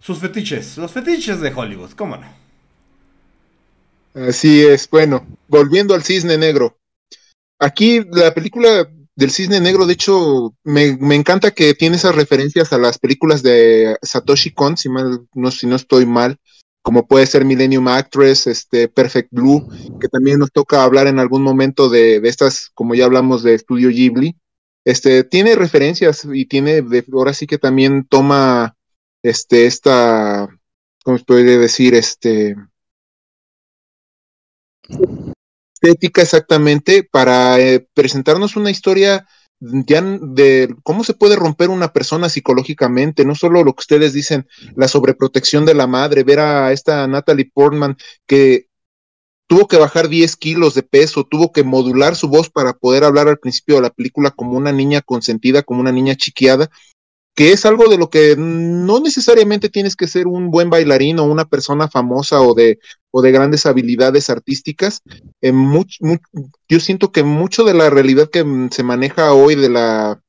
Sus 0.00 0.18
fetiches, 0.18 0.76
los 0.76 0.92
fetiches 0.92 1.40
de 1.40 1.52
Hollywood, 1.54 1.92
¿cómo 1.92 2.16
no? 2.16 2.43
Así 4.14 4.62
es, 4.62 4.88
bueno, 4.88 5.26
volviendo 5.48 5.92
al 5.92 6.04
cisne 6.04 6.38
negro. 6.38 6.78
Aquí 7.58 8.00
la 8.12 8.32
película 8.32 8.88
del 9.16 9.30
cisne 9.30 9.60
negro, 9.60 9.86
de 9.86 9.94
hecho, 9.94 10.54
me, 10.62 10.86
encanta 11.14 11.50
que 11.50 11.74
tiene 11.74 11.96
esas 11.96 12.14
referencias 12.14 12.72
a 12.72 12.78
las 12.78 12.98
películas 12.98 13.42
de 13.42 13.96
Satoshi 14.02 14.52
Kon, 14.52 14.76
si, 14.76 14.88
no, 14.88 15.50
si 15.50 15.66
no 15.66 15.74
estoy 15.76 16.06
mal, 16.06 16.38
como 16.82 17.08
puede 17.08 17.26
ser 17.26 17.44
Millennium 17.44 17.88
Actress, 17.88 18.46
este, 18.46 18.88
Perfect 18.88 19.30
Blue, 19.32 19.68
que 20.00 20.08
también 20.08 20.38
nos 20.38 20.52
toca 20.52 20.84
hablar 20.84 21.08
en 21.08 21.18
algún 21.18 21.42
momento 21.42 21.88
de, 21.88 22.20
de 22.20 22.28
estas, 22.28 22.70
como 22.74 22.94
ya 22.94 23.06
hablamos 23.06 23.42
de 23.42 23.54
Estudio 23.54 23.88
Ghibli. 23.88 24.36
Este, 24.84 25.24
tiene 25.24 25.56
referencias 25.56 26.24
y 26.30 26.44
tiene, 26.44 26.84
ahora 27.12 27.32
sí 27.32 27.46
que 27.46 27.58
también 27.58 28.06
toma, 28.06 28.76
este, 29.22 29.66
esta, 29.66 30.48
¿cómo 31.02 31.18
se 31.18 31.24
puede 31.24 31.58
decir? 31.58 31.94
Este, 31.94 32.54
estética 35.74 36.22
exactamente 36.22 37.06
para 37.10 37.58
eh, 37.60 37.86
presentarnos 37.94 38.56
una 38.56 38.70
historia 38.70 39.26
ya 39.60 40.02
de 40.02 40.74
cómo 40.82 41.04
se 41.04 41.14
puede 41.14 41.36
romper 41.36 41.70
una 41.70 41.92
persona 41.92 42.28
psicológicamente, 42.28 43.24
no 43.24 43.34
solo 43.34 43.62
lo 43.64 43.72
que 43.74 43.80
ustedes 43.80 44.12
dicen, 44.12 44.46
la 44.76 44.88
sobreprotección 44.88 45.64
de 45.64 45.74
la 45.74 45.86
madre, 45.86 46.22
ver 46.22 46.40
a 46.40 46.72
esta 46.72 47.06
Natalie 47.06 47.50
Portman 47.52 47.96
que 48.26 48.68
tuvo 49.46 49.68
que 49.68 49.76
bajar 49.76 50.08
10 50.08 50.36
kilos 50.36 50.74
de 50.74 50.82
peso, 50.82 51.24
tuvo 51.24 51.52
que 51.52 51.62
modular 51.62 52.16
su 52.16 52.28
voz 52.28 52.50
para 52.50 52.74
poder 52.74 53.04
hablar 53.04 53.28
al 53.28 53.38
principio 53.38 53.76
de 53.76 53.82
la 53.82 53.90
película 53.90 54.30
como 54.30 54.56
una 54.56 54.72
niña 54.72 55.00
consentida, 55.00 55.62
como 55.62 55.80
una 55.80 55.92
niña 55.92 56.14
chiquiada, 56.14 56.70
que 57.34 57.52
es 57.52 57.66
algo 57.66 57.88
de 57.88 57.98
lo 57.98 58.10
que 58.10 58.36
no 58.38 59.00
necesariamente 59.00 59.68
tienes 59.68 59.96
que 59.96 60.06
ser 60.06 60.26
un 60.28 60.50
buen 60.50 60.70
bailarín 60.70 61.18
o 61.18 61.24
una 61.24 61.44
persona 61.44 61.88
famosa 61.88 62.40
o 62.40 62.54
de, 62.54 62.78
o 63.10 63.22
de 63.22 63.32
grandes 63.32 63.66
habilidades 63.66 64.30
artísticas. 64.30 65.02
yo 66.68 66.80
siento 66.80 67.10
que 67.10 67.24
mucho 67.24 67.64
de 67.64 67.74
la 67.74 67.90
realidad 67.90 68.30
que 68.30 68.44
se 68.70 68.82
maneja 68.82 69.32
hoy 69.32 69.56
de 69.56 69.68
la 69.68 70.20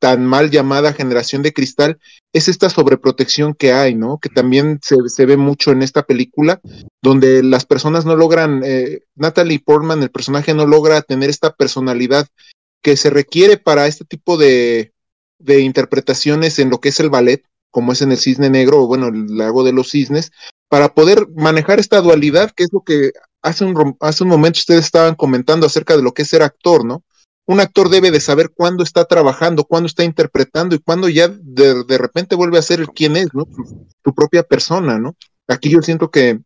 tan 0.00 0.26
mal 0.26 0.50
llamada 0.50 0.92
generación 0.92 1.42
de 1.42 1.54
cristal 1.54 1.98
es 2.34 2.48
esta 2.48 2.68
sobreprotección 2.68 3.54
que 3.54 3.72
hay, 3.72 3.94
¿no? 3.94 4.18
Que 4.18 4.28
también 4.28 4.80
se, 4.82 5.24
ve 5.24 5.38
mucho 5.38 5.70
en 5.70 5.80
esta 5.80 6.02
película, 6.02 6.60
donde 7.00 7.42
las 7.42 7.64
personas 7.64 8.04
no 8.04 8.14
logran, 8.14 8.60
eh, 8.64 9.04
Natalie 9.14 9.60
Portman, 9.64 10.02
el 10.02 10.10
personaje 10.10 10.52
no 10.52 10.66
logra 10.66 11.00
tener 11.00 11.30
esta 11.30 11.54
personalidad 11.54 12.26
que 12.82 12.98
se 12.98 13.08
requiere 13.08 13.56
para 13.56 13.86
este 13.86 14.04
tipo 14.04 14.36
de, 14.36 14.93
de 15.38 15.60
interpretaciones 15.60 16.58
en 16.58 16.70
lo 16.70 16.80
que 16.80 16.90
es 16.90 17.00
el 17.00 17.10
ballet, 17.10 17.44
como 17.70 17.92
es 17.92 18.02
en 18.02 18.12
el 18.12 18.18
cisne 18.18 18.50
negro, 18.50 18.82
o 18.82 18.86
bueno, 18.86 19.08
el 19.08 19.36
lago 19.36 19.64
de 19.64 19.72
los 19.72 19.90
cisnes, 19.90 20.30
para 20.68 20.94
poder 20.94 21.26
manejar 21.34 21.80
esta 21.80 22.00
dualidad, 22.00 22.50
que 22.50 22.64
es 22.64 22.72
lo 22.72 22.82
que 22.82 23.12
hace 23.42 23.64
un, 23.64 23.96
hace 24.00 24.22
un 24.22 24.30
momento 24.30 24.58
ustedes 24.58 24.84
estaban 24.84 25.14
comentando 25.14 25.66
acerca 25.66 25.96
de 25.96 26.02
lo 26.02 26.12
que 26.12 26.22
es 26.22 26.28
ser 26.28 26.42
actor, 26.42 26.84
¿no? 26.84 27.02
Un 27.46 27.60
actor 27.60 27.90
debe 27.90 28.10
de 28.10 28.20
saber 28.20 28.50
cuándo 28.54 28.82
está 28.82 29.04
trabajando, 29.04 29.64
cuándo 29.64 29.86
está 29.86 30.02
interpretando 30.02 30.74
y 30.74 30.78
cuándo 30.78 31.10
ya 31.10 31.28
de, 31.28 31.84
de 31.84 31.98
repente 31.98 32.36
vuelve 32.36 32.58
a 32.58 32.62
ser 32.62 32.80
el 32.80 32.88
quién 32.88 33.16
es, 33.16 33.28
¿no? 33.34 33.46
su 34.04 34.14
propia 34.14 34.42
persona, 34.42 34.98
¿no? 34.98 35.16
Aquí 35.48 35.70
yo 35.70 35.80
siento 35.82 36.10
que 36.10 36.40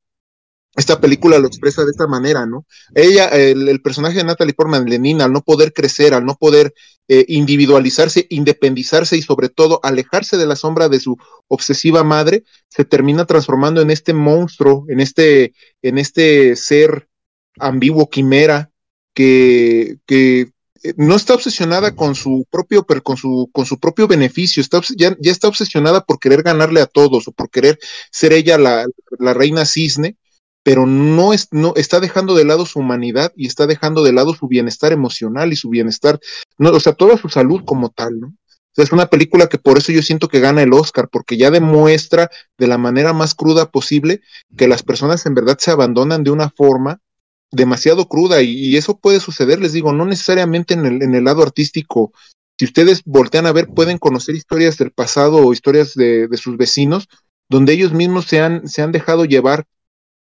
esta 0.77 1.01
película 1.01 1.39
lo 1.39 1.49
expresa 1.49 1.85
de 1.85 1.91
esta 1.91 2.07
manera, 2.07 2.47
¿no? 2.47 2.65
Ella, 2.95 3.29
el, 3.29 3.81
personaje 3.83 4.19
de 4.19 4.25
Natalie 4.25 4.55
Portman, 4.55 4.85
Lenina, 4.85 5.25
al 5.25 5.33
no 5.33 5.43
poder 5.43 5.73
crecer, 5.73 6.15
al 6.15 6.25
no 6.25 6.37
poder 6.37 6.73
eh, 7.09 7.25
individualizarse, 7.29 8.27
independizarse 8.29 9.17
y 9.17 9.23
sobre 9.23 9.49
todo 9.49 9.81
alejarse 9.83 10.37
de 10.37 10.47
la 10.47 10.57
sombra 10.57 10.89
de 10.89 11.01
su 11.01 11.17
obsesiva 11.47 12.05
madre, 12.05 12.45
se 12.69 12.85
termina 12.85 13.25
transformando 13.25 13.81
en 13.81 13.91
este 13.91 14.13
monstruo, 14.13 14.85
en 14.89 15.01
este, 15.01 15.55
en 15.81 15.97
este 15.97 16.55
ser 16.55 17.09
ambiguo, 17.59 18.11
quimera, 18.11 18.71
que, 19.15 19.99
que 20.07 20.53
eh, 20.83 20.95
no 20.97 21.17
está 21.17 21.35
obsesionada 21.35 21.97
con 21.97 22.15
su 22.15 22.47
propio, 22.51 22.85
con 22.85 23.17
su, 23.17 23.49
con 23.53 23.67
su 23.67 23.81
propio 23.81 24.07
beneficio, 24.07 24.61
está, 24.61 24.81
ya, 24.97 25.17
ya, 25.19 25.33
está 25.33 25.49
obsesionada 25.49 26.05
por 26.05 26.19
querer 26.19 26.43
ganarle 26.43 26.81
a 26.81 26.87
todos 26.87 27.27
o 27.27 27.33
por 27.33 27.51
querer 27.51 27.79
ser 28.13 28.33
ella 28.33 28.59
la, 28.59 28.87
la 29.19 29.35
reina 29.35 29.65
cisne 29.65 30.17
pero 30.63 30.87
no, 30.87 31.33
es, 31.33 31.49
no 31.51 31.73
está 31.77 32.01
dejando 32.01 32.35
de 32.35 32.45
lado 32.45 32.67
su 32.67 32.81
humanidad 32.81 33.33
y 33.37 33.47
está 33.47 33.67
dejando 33.67 34.03
de 34.03 34.13
lado 34.13 34.35
su 34.35 34.49
bienestar 34.49 34.93
emocional 34.93 35.53
y 35.53 35.57
su 35.57 35.71
bienestar, 35.71 36.21
no, 36.59 36.71
o 36.71 36.81
sea, 36.81 36.93
toda 36.93 37.17
su 37.17 37.29
salud 37.29 37.63
como 37.65 37.91
tal, 37.91 38.21
¿no? 38.21 38.35
es 38.83 38.93
una 38.93 39.07
película 39.07 39.49
que 39.49 39.59
por 39.59 39.79
eso 39.79 39.93
yo 39.93 40.03
siento 40.03 40.29
que 40.29 40.41
gana 40.41 40.63
el 40.63 40.73
Oscar, 40.73 41.09
porque 41.11 41.37
ya 41.37 41.51
demuestra 41.51 42.31
de 42.57 42.67
la 42.67 42.79
manera 42.79 43.13
más 43.13 43.35
cruda 43.35 43.71
posible 43.71 44.21
que 44.57 44.69
las 44.69 44.83
personas 44.83 45.27
en 45.27 45.35
verdad 45.35 45.59
se 45.59 45.71
abandonan 45.71 46.23
de 46.23 46.31
una 46.31 46.51
forma 46.51 47.01
demasiado 47.51 48.09
cruda 48.09 48.43
y, 48.43 48.77
eso 48.77 48.99
puede 48.99 49.21
suceder, 49.21 49.61
les 49.61 49.73
digo, 49.73 49.93
no 49.93 50.05
necesariamente 50.05 50.75
en 50.75 50.87
el, 50.87 51.03
en 51.03 51.15
el, 51.15 51.25
lado 51.25 51.43
artístico. 51.43 52.13
Si 52.59 52.67
ustedes 52.67 53.03
voltean 53.05 53.47
a 53.47 53.53
ver, 53.53 53.69
pueden 53.69 53.99
conocer 53.99 54.35
historias 54.35 54.77
del 54.77 54.93
pasado 54.93 55.39
o 55.39 55.53
historias 55.53 55.95
de, 55.95 56.29
de 56.29 56.37
sus 56.37 56.57
vecinos, 56.57 57.09
donde 57.49 57.73
ellos 57.73 57.93
mismos 57.93 58.27
se 58.27 58.41
han, 58.41 58.69
se 58.69 58.83
han 58.83 58.93
dejado 58.93 59.25
llevar 59.25 59.65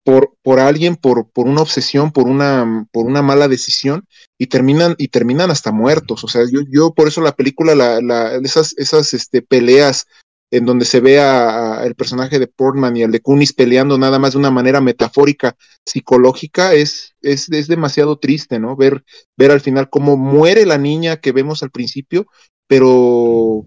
por, 0.05 0.35
por 0.43 0.59
alguien, 0.59 0.95
por, 0.95 1.31
por 1.31 1.47
una 1.47 1.63
obsesión, 1.63 2.11
por 2.11 2.27
una, 2.27 2.87
por 2.91 3.07
una 3.07 3.23
mala 3.23 3.47
decisión, 3.47 4.07
y 4.37 4.45
terminan, 4.47 4.93
y 4.99 5.07
terminan 5.07 5.49
hasta 5.49 5.71
muertos. 5.71 6.23
O 6.23 6.27
sea, 6.27 6.43
yo, 6.43 6.59
yo 6.69 6.93
por 6.93 7.07
eso 7.07 7.21
la 7.21 7.35
película, 7.35 7.73
la, 7.73 7.99
la, 8.01 8.35
esas, 8.35 8.77
esas 8.77 9.15
este, 9.15 9.41
peleas 9.41 10.05
en 10.51 10.65
donde 10.65 10.85
se 10.85 10.99
ve 10.99 11.19
a, 11.19 11.83
el 11.85 11.95
personaje 11.95 12.37
de 12.37 12.45
Portman 12.45 12.95
y 12.95 13.01
el 13.01 13.11
de 13.11 13.19
Kunis 13.19 13.51
peleando 13.51 13.97
nada 13.97 14.19
más 14.19 14.33
de 14.33 14.37
una 14.37 14.51
manera 14.51 14.79
metafórica, 14.79 15.57
psicológica, 15.83 16.75
es, 16.75 17.15
es, 17.23 17.49
es 17.51 17.67
demasiado 17.67 18.19
triste, 18.19 18.59
¿no? 18.59 18.75
Ver, 18.75 19.03
ver 19.35 19.49
al 19.49 19.61
final 19.61 19.89
cómo 19.89 20.17
muere 20.17 20.67
la 20.67 20.77
niña 20.77 21.17
que 21.17 21.31
vemos 21.31 21.63
al 21.63 21.71
principio, 21.71 22.27
pero 22.67 23.65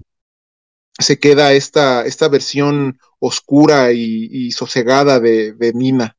se 1.01 1.19
queda 1.19 1.52
esta, 1.52 2.06
esta 2.06 2.28
versión 2.28 3.01
oscura 3.19 3.90
y, 3.93 4.52
sosegada 4.52 5.19
de, 5.19 5.52
de 5.55 5.73
Nina 5.73 6.18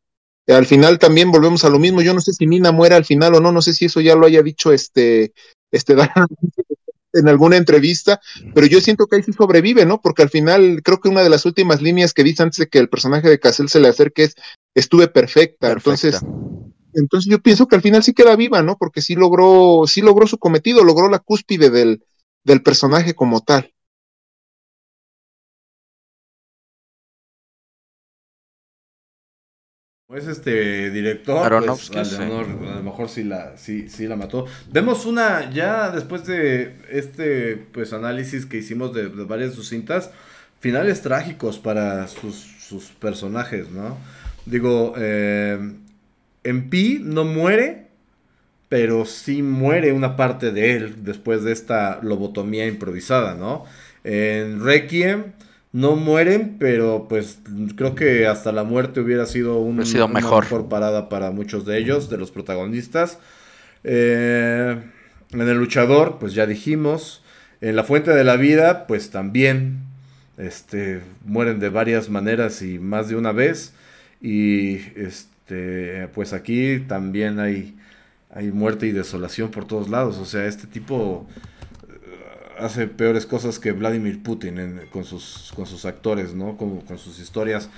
al 0.53 0.65
final 0.65 0.99
también 0.99 1.31
volvemos 1.31 1.63
a 1.63 1.69
lo 1.69 1.79
mismo. 1.79 2.01
Yo 2.01 2.13
no 2.13 2.21
sé 2.21 2.33
si 2.33 2.47
Nina 2.47 2.71
muere 2.71 2.95
al 2.95 3.05
final 3.05 3.35
o 3.35 3.39
no, 3.39 3.51
no 3.51 3.61
sé 3.61 3.73
si 3.73 3.85
eso 3.85 4.01
ya 4.01 4.15
lo 4.15 4.25
haya 4.25 4.41
dicho 4.41 4.71
este, 4.71 5.33
este 5.71 5.95
en 7.13 7.27
alguna 7.27 7.57
entrevista, 7.57 8.19
pero 8.53 8.67
yo 8.67 8.81
siento 8.81 9.07
que 9.07 9.17
ahí 9.17 9.23
sí 9.23 9.33
sobrevive, 9.33 9.85
¿no? 9.85 10.01
Porque 10.01 10.21
al 10.21 10.29
final 10.29 10.81
creo 10.83 10.99
que 10.99 11.09
una 11.09 11.23
de 11.23 11.29
las 11.29 11.45
últimas 11.45 11.81
líneas 11.81 12.13
que 12.13 12.23
dice 12.23 12.43
antes 12.43 12.57
de 12.57 12.67
que 12.67 12.79
el 12.79 12.89
personaje 12.89 13.29
de 13.29 13.39
Cassell 13.39 13.69
se 13.69 13.79
le 13.79 13.87
acerque 13.87 14.25
es 14.25 14.35
estuve 14.75 15.07
perfecta. 15.07 15.71
Entonces, 15.71 16.19
entonces 16.93 17.29
yo 17.29 17.39
pienso 17.39 17.67
que 17.67 17.75
al 17.75 17.81
final 17.81 18.03
sí 18.03 18.13
queda 18.13 18.35
viva, 18.35 18.61
¿no? 18.61 18.77
Porque 18.77 19.01
sí 19.01 19.15
logró, 19.15 19.83
sí 19.87 20.01
logró 20.01 20.27
su 20.27 20.37
cometido, 20.37 20.83
logró 20.83 21.09
la 21.09 21.19
cúspide 21.19 21.69
del, 21.69 22.03
del 22.43 22.61
personaje 22.61 23.13
como 23.13 23.41
tal. 23.41 23.73
Es 30.15 30.25
este 30.25 30.89
director, 30.89 31.63
pues, 31.63 31.91
a 31.95 32.23
lo 32.23 32.83
mejor 32.83 33.09
sí 33.09 33.23
la, 33.23 33.55
sí, 33.57 33.89
sí 33.89 34.07
la 34.07 34.15
mató. 34.15 34.47
Vemos 34.71 35.05
una, 35.05 35.51
ya 35.51 35.91
después 35.91 36.25
de 36.25 36.77
este 36.89 37.55
pues 37.71 37.93
análisis 37.93 38.47
que 38.47 38.57
hicimos 38.57 38.91
de, 38.91 39.05
varias 39.07 39.51
de 39.51 39.55
sus 39.55 39.69
cintas, 39.69 40.09
finales 40.61 41.03
trágicos 41.03 41.59
para 41.59 42.07
sus, 42.07 42.33
sus 42.33 42.85
personajes, 42.85 43.69
¿no? 43.69 43.99
Digo, 44.47 44.95
eh, 44.97 45.75
en 46.43 46.69
Pi 46.71 47.01
no 47.03 47.23
muere, 47.23 47.89
pero 48.67 49.05
sí 49.05 49.43
muere 49.43 49.93
una 49.93 50.15
parte 50.15 50.51
de 50.51 50.75
él 50.75 51.03
después 51.03 51.43
de 51.43 51.51
esta 51.51 51.99
lobotomía 52.01 52.65
improvisada, 52.65 53.35
¿no? 53.35 53.65
En 54.03 54.65
Requiem 54.65 55.33
no 55.71 55.95
mueren, 55.95 56.57
pero 56.57 57.05
pues 57.07 57.39
creo 57.75 57.93
que 57.95 58.25
hasta 58.25 58.51
la 58.51 58.63
muerte 58.63 59.01
hubiera 59.01 59.25
sido, 59.25 59.59
un, 59.59 59.85
sido 59.85 60.05
una 60.05 60.15
mejor. 60.15 60.67
parada 60.67 61.09
para 61.09 61.31
muchos 61.31 61.65
de 61.65 61.77
ellos, 61.77 62.09
de 62.09 62.17
los 62.17 62.31
protagonistas. 62.31 63.19
Eh, 63.83 64.81
en 65.31 65.41
el 65.41 65.57
luchador, 65.57 66.17
pues 66.19 66.33
ya 66.33 66.45
dijimos. 66.45 67.23
En 67.61 67.75
la 67.75 67.83
fuente 67.83 68.11
de 68.11 68.23
la 68.23 68.37
vida, 68.37 68.87
pues 68.87 69.11
también 69.11 69.83
este, 70.37 71.01
mueren 71.25 71.59
de 71.59 71.69
varias 71.69 72.09
maneras 72.09 72.61
y 72.61 72.79
más 72.79 73.09
de 73.09 73.15
una 73.15 73.31
vez. 73.31 73.73
Y 74.21 74.77
este, 74.95 76.07
pues 76.13 76.33
aquí 76.33 76.79
también 76.87 77.39
hay, 77.39 77.77
hay 78.31 78.51
muerte 78.51 78.87
y 78.87 78.91
desolación 78.91 79.51
por 79.51 79.65
todos 79.65 79.89
lados. 79.89 80.17
O 80.17 80.25
sea, 80.25 80.45
este 80.45 80.65
tipo 80.65 81.27
hace 82.59 82.87
peores 82.87 83.25
cosas 83.25 83.59
que 83.59 83.71
Vladimir 83.71 84.21
Putin 84.21 84.81
con, 84.91 85.03
sus, 85.03 85.51
con 85.55 85.65
sus 85.65 85.85
actores, 85.85 86.33
¿no? 86.33 86.57
Con, 86.57 86.81
con 86.81 86.97
sus 86.97 87.19
historias. 87.19 87.69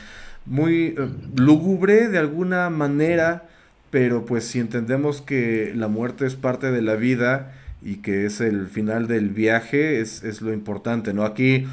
Muy 0.45 0.95
eh, 0.97 1.09
lúgubre 1.35 2.07
de 2.07 2.17
alguna 2.17 2.69
manera, 2.69 3.49
pero 3.89 4.25
pues 4.25 4.45
si 4.45 4.59
entendemos 4.59 5.21
que 5.21 5.73
la 5.75 5.87
muerte 5.87 6.25
es 6.25 6.35
parte 6.35 6.71
de 6.71 6.81
la 6.81 6.95
vida 6.95 7.53
y 7.83 7.97
que 7.97 8.25
es 8.25 8.41
el 8.41 8.67
final 8.67 9.07
del 9.07 9.29
viaje, 9.29 10.01
es, 10.01 10.41
lo 10.41 10.53
importante, 10.53 11.13
¿no? 11.13 11.25
Aquí 11.25 11.65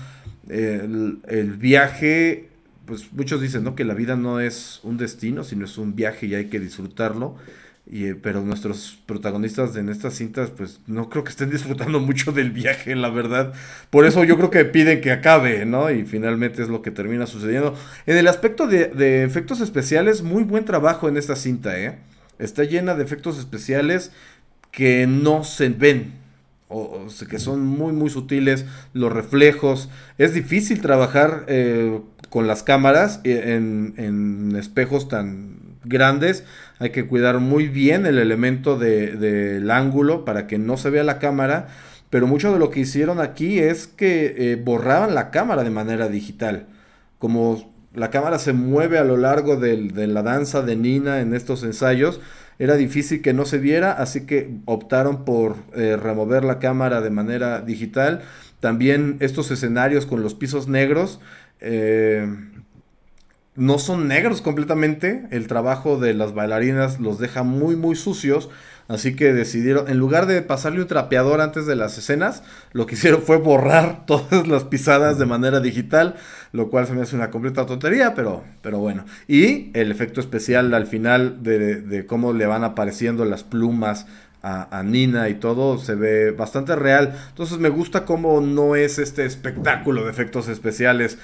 el, 0.49 1.19
el, 1.29 1.53
viaje, 1.53 2.49
pues 2.87 3.13
muchos 3.13 3.41
dicen, 3.41 3.65
¿no? 3.65 3.75
Que 3.75 3.85
la 3.85 3.95
vida 3.95 4.17
no 4.17 4.41
es 4.41 4.81
un 4.83 4.97
destino, 4.97 5.45
sino 5.45 5.65
es 5.65 5.79
un 5.79 5.95
viaje 5.95 6.27
y 6.27 6.35
hay 6.35 6.47
que 6.47 6.61
disfrutarlo. 6.61 7.37
Y, 7.91 8.13
pero 8.13 8.43
nuestros 8.43 8.99
protagonistas 9.07 9.75
en 9.77 9.89
estas 9.89 10.13
cintas, 10.13 10.51
pues 10.51 10.81
no 10.87 11.09
creo 11.09 11.25
que 11.25 11.31
estén 11.31 11.49
disfrutando 11.49 12.01
mucho 12.09 12.33
del 12.33 12.51
viaje, 12.51 12.95
la 12.95 13.09
verdad. 13.09 13.55
Por 13.89 14.05
eso 14.05 14.25
yo 14.25 14.37
creo 14.37 14.51
que 14.51 14.67
piden 14.67 15.01
que 15.01 15.11
acabe, 15.11 15.65
¿no? 15.65 15.91
Y 15.91 16.05
finalmente 16.05 16.63
es 16.63 16.69
lo 16.69 16.83
que 16.83 16.91
termina 16.91 17.27
sucediendo. 17.27 17.75
En 18.05 18.19
el 18.19 18.29
aspecto 18.29 18.67
de, 18.67 19.25
efectos 19.25 19.61
especiales, 19.61 20.23
muy 20.23 20.45
buen 20.45 20.67
trabajo 20.67 21.09
en 21.09 21.17
esta 21.17 21.35
cinta, 21.35 21.81
¿eh? 21.81 21.99
Está 22.39 22.65
llena 22.65 22.95
de 22.95 23.05
efectos 23.05 23.39
especiales 23.39 24.13
que 24.71 25.07
no 25.07 25.43
se 25.43 25.71
ven. 25.71 26.13
O, 26.69 27.07
que 27.31 27.39
son 27.39 27.65
muy 27.65 27.95
muy 27.95 28.11
sutiles 28.11 28.67
los 28.93 29.11
reflejos 29.11 29.89
es 30.19 30.35
difícil 30.35 30.83
trabajar 30.83 31.47
eh, 31.49 31.99
con 32.29 32.47
las 32.47 32.63
cámaras 32.63 33.23
eh, 33.25 33.55
en, 33.57 33.95
en 33.97 34.55
espejos 34.55 35.09
tan 35.09 35.68
grandes 35.89 36.45
hay 36.79 36.91
que 36.91 37.07
cuidar 37.07 37.41
muy 37.41 37.69
bien 37.69 38.07
el 38.07 38.19
elemento 38.19 38.79
del 38.79 39.71
ángulo 39.71 40.25
para 40.25 40.47
que 40.47 40.59
no 40.59 40.77
se 40.77 40.91
vea 40.91 41.05
la 41.05 41.19
cámara. 41.19 41.69
Pero 42.11 42.27
mucho 42.27 42.53
de 42.53 42.59
lo 42.59 42.71
que 42.71 42.81
hicieron 42.81 43.21
aquí 43.21 43.59
es 43.59 43.87
que 43.87 44.35
eh, 44.39 44.57
borraban 44.57 45.15
la 45.15 45.31
cámara 45.31 45.65
de 45.65 45.71
manera 45.71 46.09
digital. 46.09 46.67
Como 47.19 47.73
la 47.95 48.11
cámara 48.11 48.39
se 48.39 48.53
mueve 48.53 48.99
a 48.99 49.05
lo 49.05 49.17
largo 49.17 49.57
de 49.57 50.07
la 50.07 50.23
danza 50.23 50.63
de 50.63 50.77
Nina 50.77 51.21
en 51.21 51.35
estos 51.35 51.65
ensayos, 51.65 52.21
era 52.59 52.77
difícil 52.77 53.23
que 53.23 53.33
no 53.33 53.45
se 53.45 53.59
viera, 53.59 53.93
así 53.93 54.27
que 54.27 54.51
optaron 54.65 55.25
por 55.25 55.57
eh, 55.75 55.97
remover 55.97 56.45
la 56.45 56.59
cámara 56.59 57.01
de 57.01 57.11
manera 57.11 57.61
digital. 57.61 58.23
También 58.61 59.17
estos 59.21 59.51
escenarios 59.51 60.07
con 60.07 60.23
los 60.23 60.35
pisos 60.35 60.67
negros. 60.67 61.21
Eh, 61.61 62.27
no 63.59 63.79
son 63.79 64.09
negros 64.09 64.41
completamente. 64.41 65.27
El 65.31 65.49
trabajo 65.49 65.99
de 65.99 66.15
las 66.15 66.33
bailarinas 66.33 67.01
los 67.01 67.19
deja 67.19 67.43
muy, 67.43 67.77
muy 67.77 67.97
sucios. 67.97 68.49
Así 68.87 69.15
que 69.15 69.35
decidieron, 69.35 69.91
en 69.91 69.99
lugar 69.99 70.27
de 70.27 70.41
pasarle 70.41 70.81
un 70.81 70.87
trapeador 70.87 71.43
antes 71.43 71.67
de 71.67 71.77
las 71.77 71.99
escenas, 71.99 72.43
lo 72.73 72.87
que 72.87 72.95
hicieron 72.95 73.21
fue 73.21 73.37
borrar 73.37 74.07
todas 74.07 74.49
las 74.49 74.65
pisadas 74.65 75.19
de 75.19 75.27
manera 75.27 75.61
digital, 75.61 76.15
lo 76.53 76.71
cual 76.71 76.87
se 76.87 76.95
me 76.95 77.03
hace 77.03 77.17
una 77.17 77.31
completa 77.31 77.67
tontería, 77.67 78.15
pero, 78.15 78.45
pero 78.63 78.79
bueno. 78.79 79.05
Y 79.27 79.71
el 79.75 79.91
efecto 79.91 80.21
especial 80.21 80.73
al 80.73 80.87
final 80.87 81.43
de, 81.43 82.07
cómo 82.07 82.33
le 82.33 82.47
van 82.47 82.65
apareciendo 82.65 83.27
las 83.27 83.45
plumas 83.45 84.07
a, 84.41 84.79
a, 84.79 84.85
Nina 84.85 85.29
y 85.29 85.35
todo 85.35 85.79
se 85.79 85.97
ve 85.97 86.31
bastante 86.31 86.77
real. 86.77 87.13
Entonces 87.31 87.59
me 87.59 87.69
gusta 87.69 88.05
cómo 88.07 88.41
no 88.41 88.77
es 88.77 88.99
este 88.99 89.27
espectáculo 89.27 90.05
de 90.05 90.11
efectos 90.11 90.49
especiales 90.49 91.19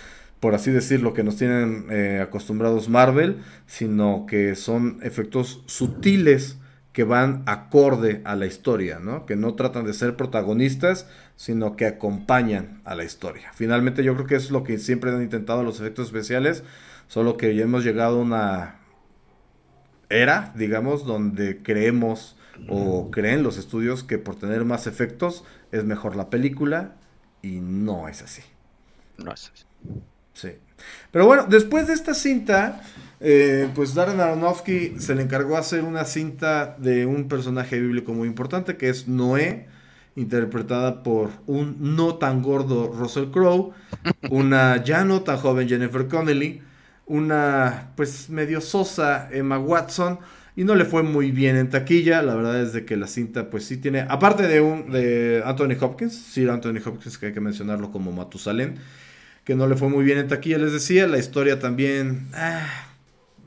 por 0.45 0.55
así 0.55 0.71
decirlo, 0.71 1.15
que 1.15 1.25
nos 1.25 1.39
tienen 1.39 1.87
eh, 1.89 2.21
acostumbrados 2.21 2.91
Marvel, 2.91 3.43
sino 3.65 4.27
que 4.27 4.57
son 4.57 4.99
efectos 5.01 5.62
sutiles 5.65 6.59
que 6.93 7.03
van 7.03 7.45
acorde 7.47 8.21
a 8.27 8.37
la 8.37 8.45
historia, 8.45 8.99
¿no? 8.99 9.25
Que 9.25 9.37
no 9.37 9.55
tratan 9.55 9.87
de 9.87 9.95
ser 9.95 10.16
protagonistas, 10.16 11.09
sino 11.35 11.77
que 11.77 11.87
acompañan 11.87 12.83
a 12.85 12.95
la 12.95 13.05
historia. 13.05 13.53
Finalmente 13.55 14.05
yo 14.05 14.12
creo 14.16 14.27
que 14.27 14.35
eso 14.35 14.45
es 14.45 14.51
lo 14.51 14.65
que 14.65 14.77
siempre 14.77 15.12
han 15.12 15.23
intentado 15.23 15.62
los 15.62 15.81
efectos 15.81 16.09
especiales, 16.09 16.62
solo 17.09 17.39
que 17.39 17.57
ya 17.57 17.62
hemos 17.62 17.83
llegado 17.83 18.19
a 18.19 18.23
una 18.23 18.81
era, 20.11 20.53
digamos, 20.57 21.07
donde 21.07 21.62
creemos 21.62 22.37
o 22.69 23.11
creen 23.11 23.43
los 23.43 23.57
estudios 23.57 24.05
que 24.05 24.19
por 24.19 24.37
tener 24.37 24.66
más 24.66 24.87
efectos 24.87 25.43
es 25.73 25.85
mejor 25.85 26.16
la 26.16 26.29
película 26.29 26.97
y 27.41 27.61
no 27.61 28.09
es 28.09 28.21
así. 28.21 28.43
No 29.16 29.33
es 29.33 29.51
así. 29.51 29.65
Sí. 30.35 30.51
Pero 31.11 31.27
bueno, 31.27 31.47
después 31.48 31.86
de 31.86 31.94
esta 31.94 32.12
cinta, 32.12 32.82
eh, 33.20 33.70
pues 33.74 33.94
Darren 33.94 34.20
Aronofsky 34.20 34.97
se 34.98 35.15
le 35.15 35.23
encargó 35.23 35.56
hacer 35.56 35.82
una 35.82 36.05
cinta 36.05 36.77
de 36.78 37.06
un 37.06 37.28
personaje 37.28 37.81
bíblico 37.81 38.12
muy 38.12 38.28
importante, 38.28 38.77
que 38.77 38.90
es 38.90 39.09
Noé, 39.09 39.66
interpretada 40.16 41.02
por 41.02 41.31
un 41.47 41.97
no 41.97 42.16
tan 42.16 42.43
gordo 42.43 42.93
Russell 42.93 43.31
Crowe, 43.31 43.73
una 44.31 44.82
ya 44.82 45.05
no 45.05 45.23
tan 45.23 45.39
joven 45.39 45.69
Jennifer 45.69 46.06
Connelly, 46.06 46.61
una 47.06 47.93
pues 47.97 48.28
medio 48.28 48.61
sosa 48.61 49.28
Emma 49.32 49.59
Watson, 49.59 50.19
y 50.56 50.65
no 50.65 50.74
le 50.74 50.85
fue 50.85 51.02
muy 51.02 51.32
bien 51.32 51.56
en 51.56 51.69
taquilla, 51.69 52.23
la 52.23 52.35
verdad 52.35 52.61
es 52.61 52.73
de 52.73 52.85
que 52.85 52.97
la 52.97 53.06
cinta 53.06 53.51
pues 53.51 53.65
sí 53.65 53.77
tiene, 53.77 54.06
aparte 54.09 54.47
de 54.47 54.61
un 54.61 54.90
de 54.90 55.43
Anthony 55.44 55.77
Hopkins, 55.81 56.15
sí 56.15 56.48
Anthony 56.48 56.81
Hopkins 56.85 57.19
que 57.19 57.27
hay 57.27 57.32
que 57.32 57.40
mencionarlo 57.40 57.90
como 57.90 58.12
Matusalén, 58.12 58.77
que 59.45 59.55
no 59.55 59.66
le 59.66 59.77
fue 59.77 59.89
muy 59.89 60.05
bien 60.05 60.19
en 60.19 60.29
taquilla, 60.29 60.59
les 60.59 60.73
decía, 60.73 61.07
la 61.07 61.19
historia 61.19 61.59
también, 61.59 62.29
ah, 62.35 62.66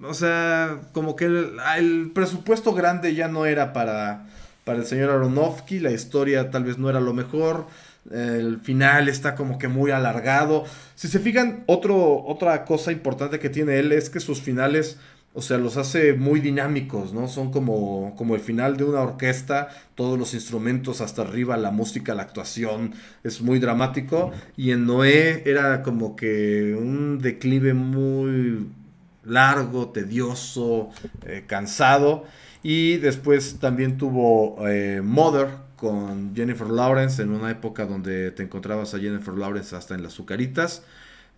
o 0.03 0.13
sea, 0.13 0.81
como 0.93 1.15
que 1.15 1.25
el, 1.25 2.11
presupuesto 2.13 2.73
grande 2.73 3.15
ya 3.15 3.27
no 3.27 3.45
era 3.45 3.73
para, 3.73 4.27
para 4.63 4.79
el 4.79 4.85
señor 4.85 5.09
Aronofsky, 5.09 5.79
la 5.79 5.91
historia 5.91 6.51
tal 6.51 6.63
vez 6.63 6.77
no 6.77 6.89
era 6.89 6.99
lo 6.99 7.13
mejor, 7.13 7.65
el 8.11 8.59
final 8.59 9.09
está 9.09 9.35
como 9.35 9.57
que 9.57 9.67
muy 9.67 9.91
alargado. 9.91 10.63
Si 10.95 11.07
se 11.07 11.19
fijan, 11.19 11.63
otra 11.67 12.63
cosa 12.63 12.91
importante 12.91 13.39
que 13.39 13.49
tiene 13.49 13.79
él 13.79 13.91
es 13.91 14.09
que 14.09 14.19
sus 14.19 14.41
finales 14.41 14.97
o 15.37 15.41
sea, 15.43 15.59
los 15.59 15.77
hace 15.77 16.13
muy 16.13 16.39
dinámicos, 16.39 17.13
¿no? 17.13 17.27
Son 17.27 17.51
como, 17.51 18.15
como 18.17 18.33
el 18.33 18.41
final 18.41 18.75
de 18.75 18.85
una 18.85 19.01
orquesta, 19.01 19.67
todos 19.93 20.17
los 20.17 20.33
instrumentos 20.33 20.99
hasta 20.99 21.21
arriba, 21.21 21.55
la 21.57 21.69
música, 21.69 22.15
la 22.15 22.23
actuación, 22.23 22.95
es 23.23 23.39
muy 23.41 23.59
dramático. 23.59 24.31
Y 24.55 24.71
en 24.71 24.87
Noé 24.87 25.43
era 25.45 25.83
como 25.83 26.15
que 26.15 26.73
un 26.75 27.19
declive 27.19 27.75
muy 27.75 28.65
largo, 29.25 29.89
tedioso, 29.89 30.89
eh, 31.27 31.43
cansado. 31.45 32.23
Y 32.63 32.97
después 32.97 33.59
también 33.59 33.99
tuvo 33.99 34.67
eh, 34.67 35.01
Mother 35.03 35.49
con 35.75 36.35
Jennifer 36.35 36.67
Lawrence 36.67 37.21
en 37.21 37.29
una 37.29 37.51
época 37.51 37.85
donde 37.85 38.31
te 38.31 38.41
encontrabas 38.41 38.95
a 38.95 38.97
Jennifer 38.97 39.35
Lawrence 39.35 39.75
hasta 39.75 39.93
en 39.93 40.01
las 40.01 40.13
azucaritas. 40.13 40.81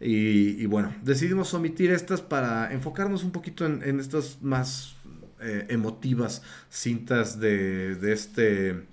Y, 0.01 0.65
bueno, 0.67 0.95
decidimos 1.03 1.53
omitir 1.53 1.91
estas 1.91 2.21
para 2.21 2.71
enfocarnos 2.71 3.23
un 3.23 3.31
poquito 3.31 3.65
en, 3.65 3.99
estas 3.99 4.41
más 4.41 4.95
eh, 5.41 5.65
emotivas 5.69 6.41
cintas 6.69 7.39
de, 7.39 7.95
de, 7.95 8.13
este 8.13 8.87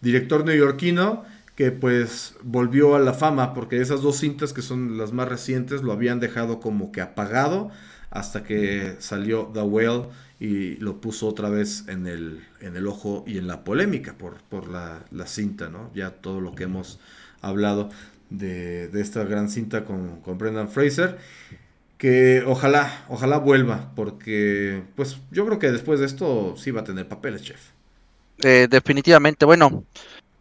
director 0.00 0.44
neoyorquino 0.44 1.24
que 1.56 1.72
pues 1.72 2.36
volvió 2.44 2.94
a 2.94 3.00
la 3.00 3.14
fama 3.14 3.52
porque 3.52 3.80
esas 3.80 4.00
dos 4.00 4.18
cintas 4.18 4.52
que 4.52 4.62
son 4.62 4.96
las 4.96 5.12
más 5.12 5.26
recientes 5.26 5.82
lo 5.82 5.90
habían 5.90 6.20
dejado 6.20 6.60
como 6.60 6.92
que 6.92 7.00
apagado 7.00 7.72
hasta 8.10 8.44
que 8.44 8.94
salió 9.00 9.50
The 9.52 9.62
Whale 9.62 10.06
y 10.38 10.76
lo 10.76 11.00
puso 11.00 11.26
otra 11.26 11.48
vez 11.48 11.84
en 11.88 12.06
el, 12.06 12.44
en 12.60 12.76
el 12.76 12.86
ojo 12.86 13.24
y 13.26 13.38
en 13.38 13.48
la 13.48 13.64
polémica 13.64 14.16
por, 14.16 14.36
por 14.42 14.68
la, 14.68 15.04
la 15.10 15.26
cinta, 15.26 15.68
¿no? 15.68 15.90
Ya 15.94 16.10
todo 16.10 16.40
lo 16.40 16.54
que 16.54 16.64
hemos 16.64 17.00
hablado 17.40 17.90
de, 18.30 18.90
esta 19.00 19.24
gran 19.24 19.48
cinta 19.48 19.84
con, 19.84 20.20
Brendan 20.38 20.68
Fraser. 20.68 21.18
Que 21.96 22.44
ojalá, 22.46 23.04
ojalá 23.08 23.38
vuelva, 23.38 23.90
porque 23.96 24.82
pues 24.94 25.18
yo 25.32 25.44
creo 25.46 25.58
que 25.58 25.72
después 25.72 25.98
de 25.98 26.06
esto 26.06 26.54
sí 26.56 26.70
va 26.70 26.82
a 26.82 26.84
tener 26.84 27.08
papeles, 27.08 27.42
chef. 27.42 27.60
Eh, 28.44 28.68
definitivamente, 28.70 29.44
bueno, 29.44 29.82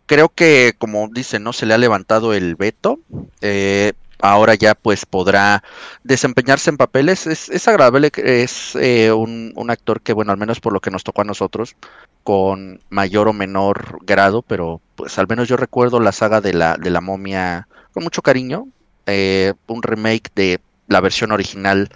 creo 0.05 0.29
que 0.29 0.75
como 0.77 1.09
dice, 1.11 1.39
no 1.39 1.53
se 1.53 1.65
le 1.65 1.73
ha 1.73 1.79
levantado 1.79 2.35
el 2.35 2.55
veto. 2.55 2.99
Eh, 3.41 3.93
ahora 4.19 4.55
ya 4.55 4.75
pues 4.75 5.05
podrá 5.05 5.63
desempeñarse 6.03 6.69
en 6.69 6.77
papeles. 6.77 7.27
Es, 7.27 7.49
es 7.49 7.67
agradable, 7.67 8.11
es 8.15 8.75
eh, 8.75 9.11
un, 9.11 9.51
un, 9.55 9.71
actor 9.71 10.01
que, 10.01 10.13
bueno, 10.13 10.31
al 10.31 10.37
menos 10.37 10.59
por 10.59 10.73
lo 10.73 10.79
que 10.79 10.91
nos 10.91 11.03
tocó 11.03 11.21
a 11.21 11.25
nosotros, 11.25 11.75
con 12.23 12.81
mayor 12.89 13.27
o 13.27 13.33
menor 13.33 13.99
grado, 14.05 14.41
pero 14.41 14.81
pues 14.95 15.17
al 15.17 15.27
menos 15.27 15.47
yo 15.47 15.57
recuerdo 15.57 15.99
la 15.99 16.11
saga 16.11 16.41
de 16.41 16.53
la, 16.53 16.77
de 16.77 16.89
la 16.89 17.01
momia 17.01 17.67
con 17.97 18.03
mucho 18.03 18.21
cariño. 18.21 18.67
Eh, 19.07 19.53
un 19.65 19.81
remake 19.81 20.29
de 20.35 20.59
la 20.87 21.01
versión 21.01 21.31
original 21.31 21.89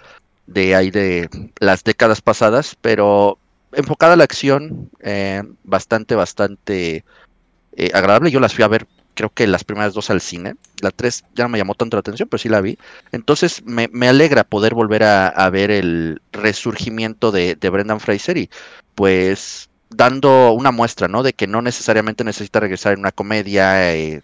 de 0.48 0.74
ahí 0.74 0.90
de 0.90 1.30
las 1.60 1.84
décadas 1.84 2.20
pasadas, 2.20 2.76
pero 2.80 3.38
enfocada 3.70 4.14
a 4.14 4.16
la 4.16 4.24
acción, 4.24 4.90
eh, 4.98 5.44
bastante, 5.62 6.16
bastante 6.16 7.04
eh, 7.76 7.90
agradable. 7.94 8.32
Yo 8.32 8.40
las 8.40 8.52
fui 8.52 8.64
a 8.64 8.68
ver, 8.68 8.88
creo 9.14 9.30
que 9.30 9.46
las 9.46 9.62
primeras 9.62 9.94
dos 9.94 10.10
al 10.10 10.20
cine. 10.20 10.56
La 10.80 10.90
tres 10.90 11.22
ya 11.36 11.44
no 11.44 11.50
me 11.50 11.58
llamó 11.58 11.76
tanto 11.76 11.96
la 11.96 12.00
atención, 12.00 12.28
pero 12.28 12.40
sí 12.40 12.48
la 12.48 12.60
vi. 12.60 12.76
Entonces 13.12 13.62
me, 13.64 13.88
alegra 14.08 14.42
poder 14.42 14.74
volver 14.74 15.04
a, 15.04 15.50
ver 15.50 15.70
el 15.70 16.20
resurgimiento 16.32 17.30
de, 17.30 17.54
de, 17.54 17.70
Brendan 17.70 18.00
Fraser 18.00 18.38
y 18.38 18.50
pues 18.96 19.70
dando 19.88 20.50
una 20.50 20.72
muestra, 20.72 21.06
¿no? 21.06 21.22
De 21.22 21.32
que 21.32 21.46
no 21.46 21.62
necesariamente 21.62 22.24
necesita 22.24 22.58
regresar 22.58 22.94
en 22.94 22.98
una 22.98 23.12
comedia 23.12 23.94
eh, 23.94 24.22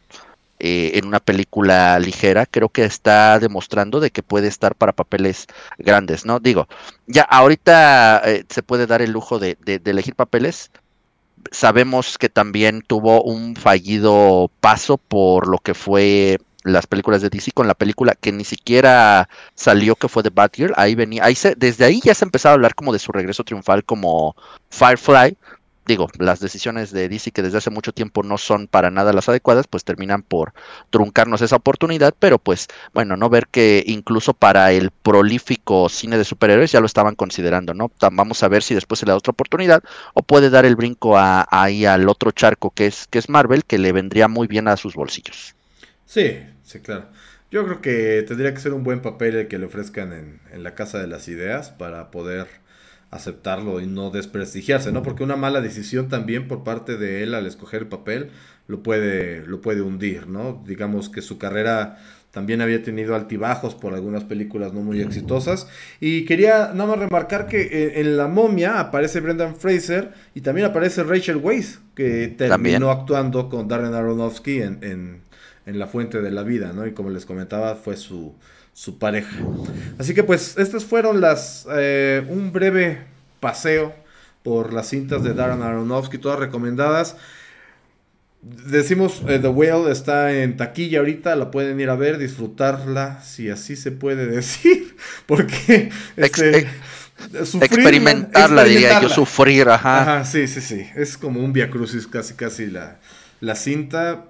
en 0.61 1.07
una 1.07 1.21
película 1.21 1.99
ligera, 1.99 2.47
creo 2.47 2.69
que 2.69 2.85
está 2.85 3.39
demostrando 3.39 4.01
de 4.01 4.11
que 4.11 4.23
puede 4.23 4.49
estar 4.49 4.75
para 4.75 4.93
papeles 4.93 5.47
grandes, 5.79 6.25
¿no? 6.25 6.41
Digo, 6.41 6.69
ya 7.07 7.23
ahorita 7.23 8.23
eh, 8.25 8.45
se 8.49 8.63
puede 8.63 8.87
dar 8.87 9.03
el 9.03 9.13
lujo 9.13 9.39
de, 9.39 9.57
de, 9.65 9.81
elegir 9.85 10.15
papeles. 10.15 10.71
Sabemos 11.53 12.19
que 12.19 12.29
también 12.29 12.83
tuvo 12.87 13.23
un 13.23 13.57
fallido 13.57 14.51
paso 14.61 14.99
por 14.99 15.49
lo 15.49 15.59
que 15.59 15.75
fue 15.75 16.39
las 16.65 16.87
películas 16.87 17.23
de 17.23 17.31
DC 17.31 17.53
con 17.53 17.69
la 17.69 17.75
película 17.75 18.15
que 18.15 18.33
ni 18.33 18.45
siquiera 18.45 19.29
salió 19.55 19.95
que 19.95 20.09
fue 20.09 20.23
de 20.23 20.31
Batgirl, 20.31 20.75
ahí 20.77 20.95
venía, 20.95 21.25
ahí 21.25 21.35
se, 21.35 21.55
desde 21.55 21.85
ahí 21.85 22.01
ya 22.05 22.15
se 22.15 22.25
empezaba 22.25 22.53
a 22.53 22.55
hablar 22.55 22.75
como 22.75 22.93
de 22.93 22.99
su 22.99 23.13
regreso 23.13 23.45
triunfal 23.45 23.85
como 23.85 24.37
Firefly, 24.71 25.37
digo, 25.89 26.09
las 26.19 26.39
decisiones 26.39 26.93
de 26.93 27.09
DC 27.09 27.33
que 27.33 27.43
desde 27.43 27.59
hace 27.59 27.71
mucho 27.71 27.93
tiempo 27.93 28.23
no 28.23 28.39
son 28.39 28.69
para 28.69 28.91
nada 28.91 29.13
las 29.13 29.29
adecuadas, 29.29 29.67
pues 29.67 29.85
terminan 29.85 30.23
por 30.23 30.53
truncarnos 30.91 31.41
esa 31.41 31.57
oportunidad, 31.57 32.15
pero 32.17 32.39
pues 32.39 32.69
bueno, 32.93 33.17
no 33.17 33.31
ver 33.31 33.49
que 33.49 33.83
incluso 33.87 34.35
para 34.35 34.71
el 34.71 34.91
prolífico 34.91 35.89
cine 35.89 36.19
de 36.19 36.25
superhéroes 36.25 36.71
ya 36.71 36.81
lo 36.81 36.87
estaban 36.87 37.15
considerando, 37.17 37.75
¿no? 37.75 37.91
Vamos 38.13 38.43
a 38.43 38.49
ver 38.49 38.63
si 38.63 38.75
después 38.75 39.01
se 39.01 39.07
le 39.07 39.13
da 39.13 39.17
otra 39.17 39.33
oportunidad 39.33 39.83
o 40.13 40.23
puede 40.23 40.51
dar 40.51 40.67
el 40.67 40.77
brinco 40.77 41.17
a, 41.17 41.49
ahí 41.51 41.87
al 41.87 42.09
otro 42.09 42.31
charco 42.31 42.71
que 42.71 42.87
es, 42.87 43.07
que 43.09 43.19
es 43.19 43.31
Marvel, 43.31 43.65
que 43.65 43.79
le 43.79 43.93
vendría 43.93 44.29
muy 44.29 44.47
bien 44.47 44.69
a 44.69 44.77
sus 44.77 44.95
bolsillos. 44.95 45.57
Sí, 46.05 46.39
sí, 46.63 46.81
claro. 46.81 47.07
Yo 47.51 47.65
creo 47.65 47.81
que 47.81 48.25
tendría 48.29 48.53
que 48.53 48.61
ser 48.61 48.75
un 48.75 48.85
buen 48.85 49.01
papel 49.01 49.35
el 49.35 49.49
que 49.49 49.59
le 49.59 49.65
ofrezcan 49.65 50.13
en, 50.13 50.41
en 50.53 50.63
la 50.63 50.75
Casa 50.75 50.99
de 50.99 51.07
las 51.07 51.29
Ideas 51.29 51.71
para 51.71 52.11
poder 52.11 52.47
aceptarlo 53.11 53.81
y 53.81 53.87
no 53.87 54.11
desprestigiarse, 54.11 54.93
¿no? 54.93 55.03
Porque 55.03 55.23
una 55.23 55.37
mala 55.37 55.61
decisión 55.61 56.09
también 56.09 56.47
por 56.47 56.63
parte 56.63 56.97
de 56.97 57.23
él 57.23 57.35
al 57.35 57.47
escoger 57.47 57.83
el 57.83 57.89
papel 57.89 58.31
lo 58.67 58.83
puede, 58.83 59.47
lo 59.47 59.63
puede 59.63 59.81
hundir, 59.81 60.27
¿no? 60.27 60.63
Digamos 60.67 61.09
que 61.09 61.23
su 61.23 61.39
carrera 61.39 61.99
también 62.31 62.61
había 62.61 62.83
tenido 62.83 63.15
altibajos 63.15 63.75
por 63.75 63.95
algunas 63.95 64.25
películas 64.25 64.75
no 64.75 64.83
muy 64.83 65.01
exitosas. 65.01 65.69
Y 66.01 66.27
quería 66.27 66.73
nada 66.75 66.91
más 66.91 66.99
remarcar 66.99 67.47
que 67.47 67.95
en 67.97 68.19
La 68.19 68.29
momia 68.29 68.79
aparece 68.79 69.21
Brendan 69.21 69.57
Fraser 69.57 70.13
y 70.35 70.43
también 70.43 70.67
aparece 70.67 71.03
Rachel 71.03 71.39
Weisz, 71.39 71.81
que 71.95 72.29
terminó 72.29 72.91
actuando 72.91 73.49
con 73.49 73.67
Darren 73.67 73.95
Aronofsky 73.95 74.61
en, 74.61 74.79
en, 74.83 75.23
en 75.65 75.79
La 75.79 75.87
Fuente 75.87 76.21
de 76.21 76.31
la 76.31 76.43
Vida, 76.43 76.73
¿no? 76.75 76.87
Y 76.87 76.93
como 76.93 77.09
les 77.09 77.25
comentaba, 77.25 77.75
fue 77.75 77.97
su, 77.97 78.35
su 78.79 78.97
pareja. 78.97 79.37
Así 79.99 80.15
que 80.15 80.23
pues 80.23 80.57
estas 80.57 80.85
fueron 80.85 81.21
las 81.21 81.67
eh, 81.73 82.25
un 82.29 82.53
breve 82.53 82.99
paseo 83.41 83.93
por 84.45 84.73
las 84.73 84.91
cintas 84.91 85.25
de 85.25 85.35
Darren 85.35 85.63
Aronofsky, 85.63 86.19
todas 86.19 86.39
recomendadas. 86.39 87.17
Decimos 88.41 89.21
eh, 89.27 89.41
The 89.41 89.49
Whale 89.49 89.91
está 89.91 90.33
en 90.33 90.57
taquilla 90.57 91.01
ahorita, 91.01 91.35
la 91.35 91.51
pueden 91.51 91.81
ir 91.81 91.91
a 91.91 91.97
ver, 91.97 92.19
disfrutarla, 92.19 93.21
si 93.21 93.51
así 93.51 93.75
se 93.75 93.91
puede 93.91 94.27
decir, 94.37 94.95
porque 95.27 95.91
este, 96.17 96.69
experimentarla, 97.43 98.63
diría 98.63 99.03
yo, 99.03 99.09
sufrir, 99.09 99.69
ajá. 99.71 100.03
Ajá, 100.03 100.25
sí, 100.25 100.47
sí, 100.47 100.61
sí, 100.61 100.87
es 100.95 101.19
como 101.19 101.41
un 101.41 101.53
via 101.53 101.69
crucis 101.69 102.07
casi, 102.07 102.35
casi 102.35 102.69
la, 102.69 103.01
la 103.41 103.57
cinta 103.57 104.27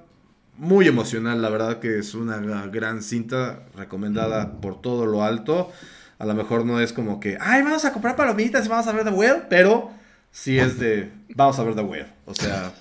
muy 0.58 0.88
emocional, 0.88 1.40
la 1.40 1.48
verdad 1.48 1.78
que 1.78 1.98
es 1.98 2.14
una 2.14 2.38
gran 2.66 3.02
cinta 3.02 3.60
recomendada 3.76 4.60
por 4.60 4.80
todo 4.82 5.06
lo 5.06 5.22
alto. 5.22 5.72
A 6.18 6.26
lo 6.26 6.34
mejor 6.34 6.66
no 6.66 6.80
es 6.80 6.92
como 6.92 7.20
que, 7.20 7.38
ay, 7.40 7.62
vamos 7.62 7.84
a 7.84 7.92
comprar 7.92 8.16
palomitas 8.16 8.66
y 8.66 8.68
vamos 8.68 8.86
a 8.88 8.92
ver 8.92 9.04
The 9.04 9.10
Whale, 9.10 9.42
pero 9.48 9.90
sí 10.32 10.58
es 10.58 10.78
de, 10.80 11.10
vamos 11.34 11.58
a 11.58 11.62
ver 11.62 11.76
The 11.76 11.82
Whale. 11.82 12.08
O 12.26 12.34
sea, 12.34 12.72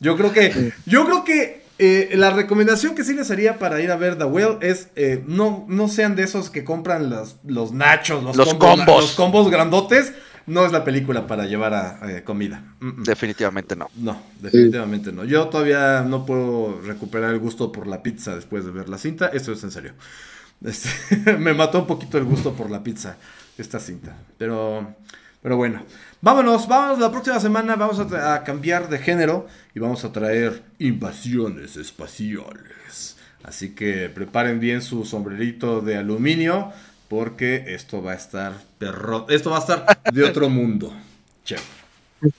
yo 0.00 0.16
creo 0.16 0.32
que, 0.32 0.72
yo 0.86 1.04
creo 1.04 1.24
que 1.24 1.62
eh, 1.78 2.10
la 2.14 2.30
recomendación 2.30 2.94
que 2.94 3.04
sí 3.04 3.12
les 3.12 3.30
haría 3.30 3.58
para 3.58 3.80
ir 3.80 3.90
a 3.90 3.96
ver 3.96 4.16
The 4.16 4.24
Whale 4.24 4.56
es 4.62 4.88
eh, 4.96 5.22
no, 5.26 5.66
no 5.68 5.88
sean 5.88 6.16
de 6.16 6.22
esos 6.22 6.48
que 6.48 6.64
compran 6.64 7.10
los, 7.10 7.36
los 7.44 7.72
nachos, 7.72 8.24
los, 8.24 8.54
combos, 8.54 8.86
los 8.86 9.12
combos 9.12 9.50
grandotes 9.50 10.14
no 10.46 10.66
es 10.66 10.72
la 10.72 10.84
película 10.84 11.26
para 11.26 11.46
llevar 11.46 11.74
a 11.74 12.10
eh, 12.10 12.22
comida. 12.24 12.62
Definitivamente 12.80 13.76
no. 13.76 13.88
No, 13.96 14.20
definitivamente 14.40 15.12
no. 15.12 15.24
Yo 15.24 15.48
todavía 15.48 16.02
no 16.02 16.26
puedo 16.26 16.80
recuperar 16.82 17.32
el 17.32 17.38
gusto 17.38 17.70
por 17.72 17.86
la 17.86 18.02
pizza 18.02 18.34
después 18.34 18.64
de 18.64 18.70
ver 18.70 18.88
la 18.88 18.98
cinta. 18.98 19.28
Esto 19.28 19.52
es 19.52 19.62
en 19.64 19.70
serio. 19.70 19.92
Este, 20.64 21.36
me 21.38 21.54
mató 21.54 21.80
un 21.80 21.86
poquito 21.86 22.18
el 22.18 22.24
gusto 22.24 22.52
por 22.52 22.70
la 22.70 22.82
pizza 22.82 23.16
esta 23.58 23.78
cinta. 23.78 24.16
Pero, 24.38 24.94
pero 25.42 25.56
bueno. 25.56 25.84
Vámonos, 26.20 26.66
vámonos. 26.68 26.98
La 26.98 27.10
próxima 27.10 27.40
semana 27.40 27.76
vamos 27.76 27.98
a, 27.98 28.34
a 28.34 28.44
cambiar 28.44 28.88
de 28.88 28.98
género 28.98 29.46
y 29.74 29.78
vamos 29.78 30.04
a 30.04 30.12
traer 30.12 30.62
invasiones 30.78 31.76
espaciales. 31.76 33.16
Así 33.42 33.74
que 33.74 34.10
preparen 34.10 34.60
bien 34.60 34.82
su 34.82 35.04
sombrerito 35.04 35.80
de 35.80 35.96
aluminio 35.96 36.72
porque 37.10 37.64
esto 37.74 38.00
va 38.00 38.12
a 38.12 38.14
estar 38.14 38.52
perro, 38.78 39.26
esto 39.28 39.50
va 39.50 39.56
a 39.56 39.60
estar 39.60 40.00
de 40.12 40.22
otro 40.22 40.48
mundo. 40.48 40.94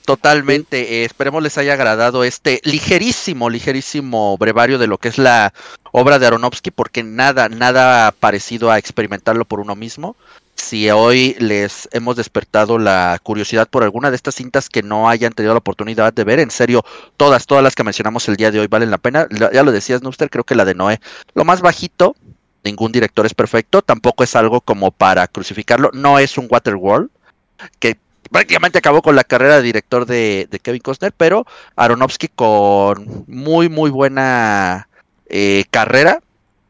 Totalmente, 0.06 1.02
eh, 1.02 1.04
esperemos 1.04 1.44
les 1.44 1.58
haya 1.58 1.74
agradado 1.74 2.24
este 2.24 2.62
ligerísimo, 2.64 3.50
ligerísimo 3.50 4.38
brevario 4.38 4.78
de 4.78 4.88
lo 4.88 4.98
que 4.98 5.10
es 5.10 5.18
la 5.18 5.54
obra 5.92 6.20
de 6.20 6.28
Aronofsky, 6.28 6.72
porque 6.72 7.04
nada, 7.04 7.50
nada 7.50 8.14
parecido 8.14 8.72
a 8.72 8.78
experimentarlo 8.78 9.44
por 9.44 9.60
uno 9.60 9.76
mismo. 9.76 10.16
Si 10.56 10.90
hoy 10.90 11.36
les 11.40 11.90
hemos 11.92 12.16
despertado 12.16 12.80
la 12.80 13.20
curiosidad 13.22 13.68
por 13.68 13.84
alguna 13.84 14.10
de 14.10 14.16
estas 14.16 14.36
cintas 14.36 14.70
que 14.70 14.84
no 14.84 15.10
hayan 15.10 15.34
tenido 15.34 15.54
la 15.54 15.60
oportunidad 15.60 16.14
de 16.14 16.24
ver, 16.24 16.40
en 16.40 16.52
serio, 16.52 16.86
todas, 17.18 17.46
todas 17.46 17.64
las 17.64 17.76
que 17.76 17.84
mencionamos 17.84 18.30
el 18.30 18.38
día 18.38 18.52
de 18.52 18.62
hoy 18.62 18.68
valen 18.68 18.92
la 18.92 19.00
pena. 19.00 19.28
Ya 19.52 19.64
lo 19.64 19.74
decías, 19.74 20.02
Nuster, 20.02 20.30
creo 20.30 20.46
que 20.46 20.56
la 20.56 20.64
de 20.64 20.76
Noé, 20.76 21.02
lo 21.34 21.44
más 21.44 21.60
bajito, 21.60 22.16
ningún 22.64 22.92
director 22.92 23.26
es 23.26 23.34
perfecto, 23.34 23.82
tampoco 23.82 24.24
es 24.24 24.36
algo 24.36 24.62
como 24.62 24.92
para 24.92 25.28
crucificarlo, 25.28 25.92
no 25.94 26.20
es 26.20 26.38
un 26.38 26.48
Waterworld, 26.50 27.10
que 27.80 27.98
prácticamente 28.32 28.78
acabó 28.78 29.02
con 29.02 29.16
la 29.16 29.24
carrera 29.24 29.58
de 29.58 29.62
director 29.62 30.06
de, 30.06 30.48
Kevin 30.64 30.82
Costner, 30.82 31.14
pero 31.16 31.46
Aronofsky 31.76 32.30
con 32.30 33.26
muy, 33.28 33.70
muy 33.70 33.90
buena 33.90 34.88
eh, 35.28 35.66
carrera. 35.70 36.20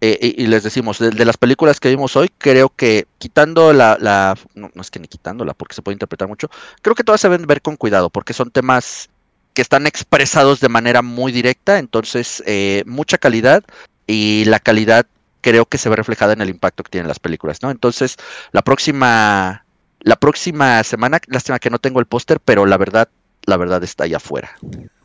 Eh, 0.04 0.34
y, 0.36 0.48
les 0.48 0.64
decimos, 0.64 0.98
de, 0.98 1.26
las 1.26 1.38
películas 1.38 1.80
que 1.80 1.90
vimos 1.90 2.16
hoy, 2.16 2.32
creo 2.40 2.70
que 2.70 3.06
quitando 3.20 3.72
la, 3.72 4.36
no, 4.56 4.72
es 4.74 4.90
que 4.90 5.00
ni 5.00 5.08
quitándola, 5.08 5.54
porque 5.54 5.76
se 5.76 5.84
puede 5.84 5.94
interpretar 5.94 6.28
mucho, 6.28 6.50
creo 6.82 6.96
que 6.96 7.04
todas 7.04 7.22
se 7.22 7.30
deben 7.30 7.46
ver 7.46 7.62
con 7.62 7.76
cuidado, 7.76 8.10
porque 8.10 8.34
son 8.34 8.50
temas 8.50 9.12
que 9.54 9.62
están 9.62 9.86
expresados 9.86 10.60
de 10.60 10.70
manera 10.70 11.04
muy 11.04 11.32
directa, 11.32 11.78
entonces 11.78 12.42
eh, 12.48 12.82
mucha 12.88 13.20
calidad 13.20 13.64
y 14.08 14.46
la 14.46 14.60
calidad 14.60 15.06
creo 15.42 15.66
que 15.66 15.78
se 15.78 15.90
ve 15.90 15.96
reflejada 15.96 16.34
en 16.34 16.42
el 16.42 16.50
impacto 16.50 16.84
que 16.84 16.92
tienen 16.92 17.08
las 17.08 17.20
películas, 17.20 17.62
¿no? 17.62 17.72
Entonces, 17.72 18.18
la 18.52 18.62
próxima, 18.62 19.66
la 20.00 20.16
próxima 20.16 20.84
semana, 20.84 21.20
lástima 21.28 21.60
que 21.60 21.70
no 21.70 21.80
tengo 21.80 22.00
el 22.00 22.06
póster, 22.06 22.40
pero 22.40 22.66
la 22.66 22.78
verdad, 22.78 23.10
la 23.46 23.58
verdad 23.58 23.84
está 23.84 24.06
allá 24.06 24.18
afuera. 24.18 24.52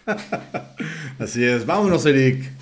Así 1.18 1.44
es, 1.44 1.66
vámonos, 1.66 2.06
Eric. 2.06 2.52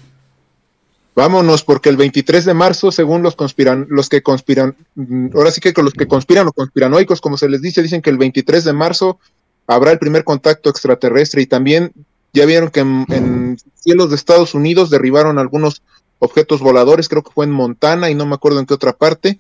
Vámonos, 1.17 1.63
porque 1.63 1.91
el 1.91 1.97
23 1.97 2.45
de 2.45 2.55
marzo, 2.55 2.91
según 2.91 3.23
los 3.23 3.37
conspiran, 3.37 3.87
los 3.89 4.09
que 4.09 4.23
conspiran, 4.23 4.75
mm, 4.97 5.29
ahora 5.35 5.53
sí 5.53 5.61
que 5.61 5.73
los 5.81 5.93
que 5.93 6.09
conspiran 6.09 6.49
o 6.49 6.53
conspiranoicos, 6.53 7.21
como 7.21 7.37
se 7.37 7.49
les 7.49 7.63
dice, 7.63 7.83
dicen 7.83 8.03
que 8.03 8.11
el 8.11 8.19
23 8.19 8.65
de 8.65 8.73
marzo 8.73 9.21
habrá 9.69 9.93
el 9.93 9.99
primer 9.99 10.25
contacto 10.25 10.71
extraterrestre 10.71 11.43
y 11.43 11.47
también 11.47 11.93
ya 12.33 12.47
vieron 12.47 12.71
que 12.71 12.81
en 12.81 13.57
cielos 13.77 14.11
de 14.11 14.17
Estados 14.17 14.55
Unidos 14.55 14.91
derribaron 14.91 15.39
algunos 15.39 15.83
objetos 16.25 16.61
voladores, 16.61 17.09
creo 17.09 17.23
que 17.23 17.33
fue 17.33 17.45
en 17.45 17.53
Montana 17.53 18.11
y 18.11 18.15
no 18.15 18.27
me 18.27 18.35
acuerdo 18.35 18.61
en 18.61 18.67
qué 18.67 18.75
otra 18.75 18.93
parte. 18.93 19.39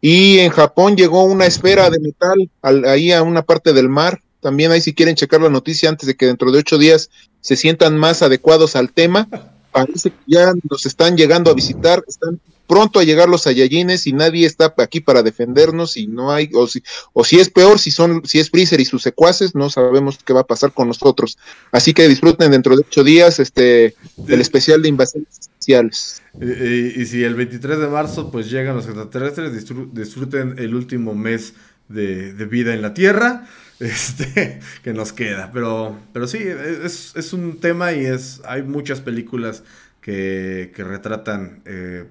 Y 0.00 0.40
en 0.40 0.50
Japón 0.50 0.96
llegó 0.96 1.24
una 1.24 1.46
esfera 1.46 1.88
de 1.88 1.98
metal 1.98 2.50
ahí 2.86 3.10
a 3.12 3.22
una 3.22 3.42
parte 3.42 3.72
del 3.72 3.88
mar. 3.88 4.20
También 4.40 4.70
ahí 4.70 4.82
si 4.82 4.92
quieren 4.92 5.14
checar 5.14 5.40
la 5.40 5.48
noticia 5.48 5.88
antes 5.88 6.06
de 6.06 6.14
que 6.14 6.26
dentro 6.26 6.52
de 6.52 6.58
ocho 6.58 6.76
días 6.76 7.08
se 7.40 7.56
sientan 7.56 7.96
más 7.96 8.20
adecuados 8.20 8.76
al 8.76 8.92
tema. 8.92 9.28
Parece 9.72 10.10
que 10.10 10.18
ya 10.26 10.52
nos 10.68 10.84
están 10.84 11.16
llegando 11.16 11.50
a 11.50 11.54
visitar, 11.54 12.04
están 12.06 12.38
pronto 12.66 12.98
a 12.98 13.04
llegar 13.04 13.28
los 13.28 13.42
Saiyajines 13.42 14.06
y 14.06 14.12
nadie 14.12 14.46
está 14.46 14.74
aquí 14.78 15.00
para 15.00 15.22
defendernos 15.22 15.96
y 15.96 16.06
no 16.06 16.32
hay, 16.32 16.50
o 16.54 16.66
si, 16.66 16.82
o 17.12 17.24
si 17.24 17.38
es 17.38 17.50
peor, 17.50 17.78
si 17.78 17.90
son, 17.90 18.22
si 18.24 18.38
es 18.38 18.50
Freezer 18.50 18.80
y 18.80 18.84
sus 18.84 19.02
secuaces, 19.02 19.54
no 19.54 19.70
sabemos 19.70 20.18
qué 20.24 20.32
va 20.32 20.40
a 20.40 20.46
pasar 20.46 20.72
con 20.72 20.88
nosotros. 20.88 21.38
Así 21.72 21.94
que 21.94 22.08
disfruten 22.08 22.50
dentro 22.50 22.76
de 22.76 22.82
ocho 22.86 23.04
días 23.04 23.38
este 23.38 23.94
el 24.28 24.40
especial 24.40 24.82
de 24.82 24.88
invasiones 24.88 25.50
Y, 26.40 27.06
si 27.06 27.24
el 27.24 27.34
23 27.34 27.78
de 27.78 27.88
marzo 27.88 28.30
pues 28.30 28.50
llegan 28.50 28.76
los 28.76 28.86
extraterrestres, 28.86 29.52
disfruten 29.92 30.56
el 30.58 30.74
último 30.74 31.14
mes 31.14 31.54
de, 31.88 32.32
vida 32.46 32.74
en 32.74 32.82
la 32.82 32.94
Tierra 32.94 33.46
este, 33.80 34.60
que 34.82 34.92
nos 34.92 35.12
queda. 35.12 35.50
Pero, 35.52 35.98
pero 36.12 36.26
sí, 36.26 36.38
es, 36.38 37.12
es 37.14 37.32
un 37.32 37.60
tema 37.60 37.92
y 37.92 38.04
es 38.04 38.40
hay 38.44 38.62
muchas 38.62 39.00
películas 39.00 39.62
que, 40.00 40.72
que 40.74 40.84
retratan 40.84 41.62
eh, 41.64 42.04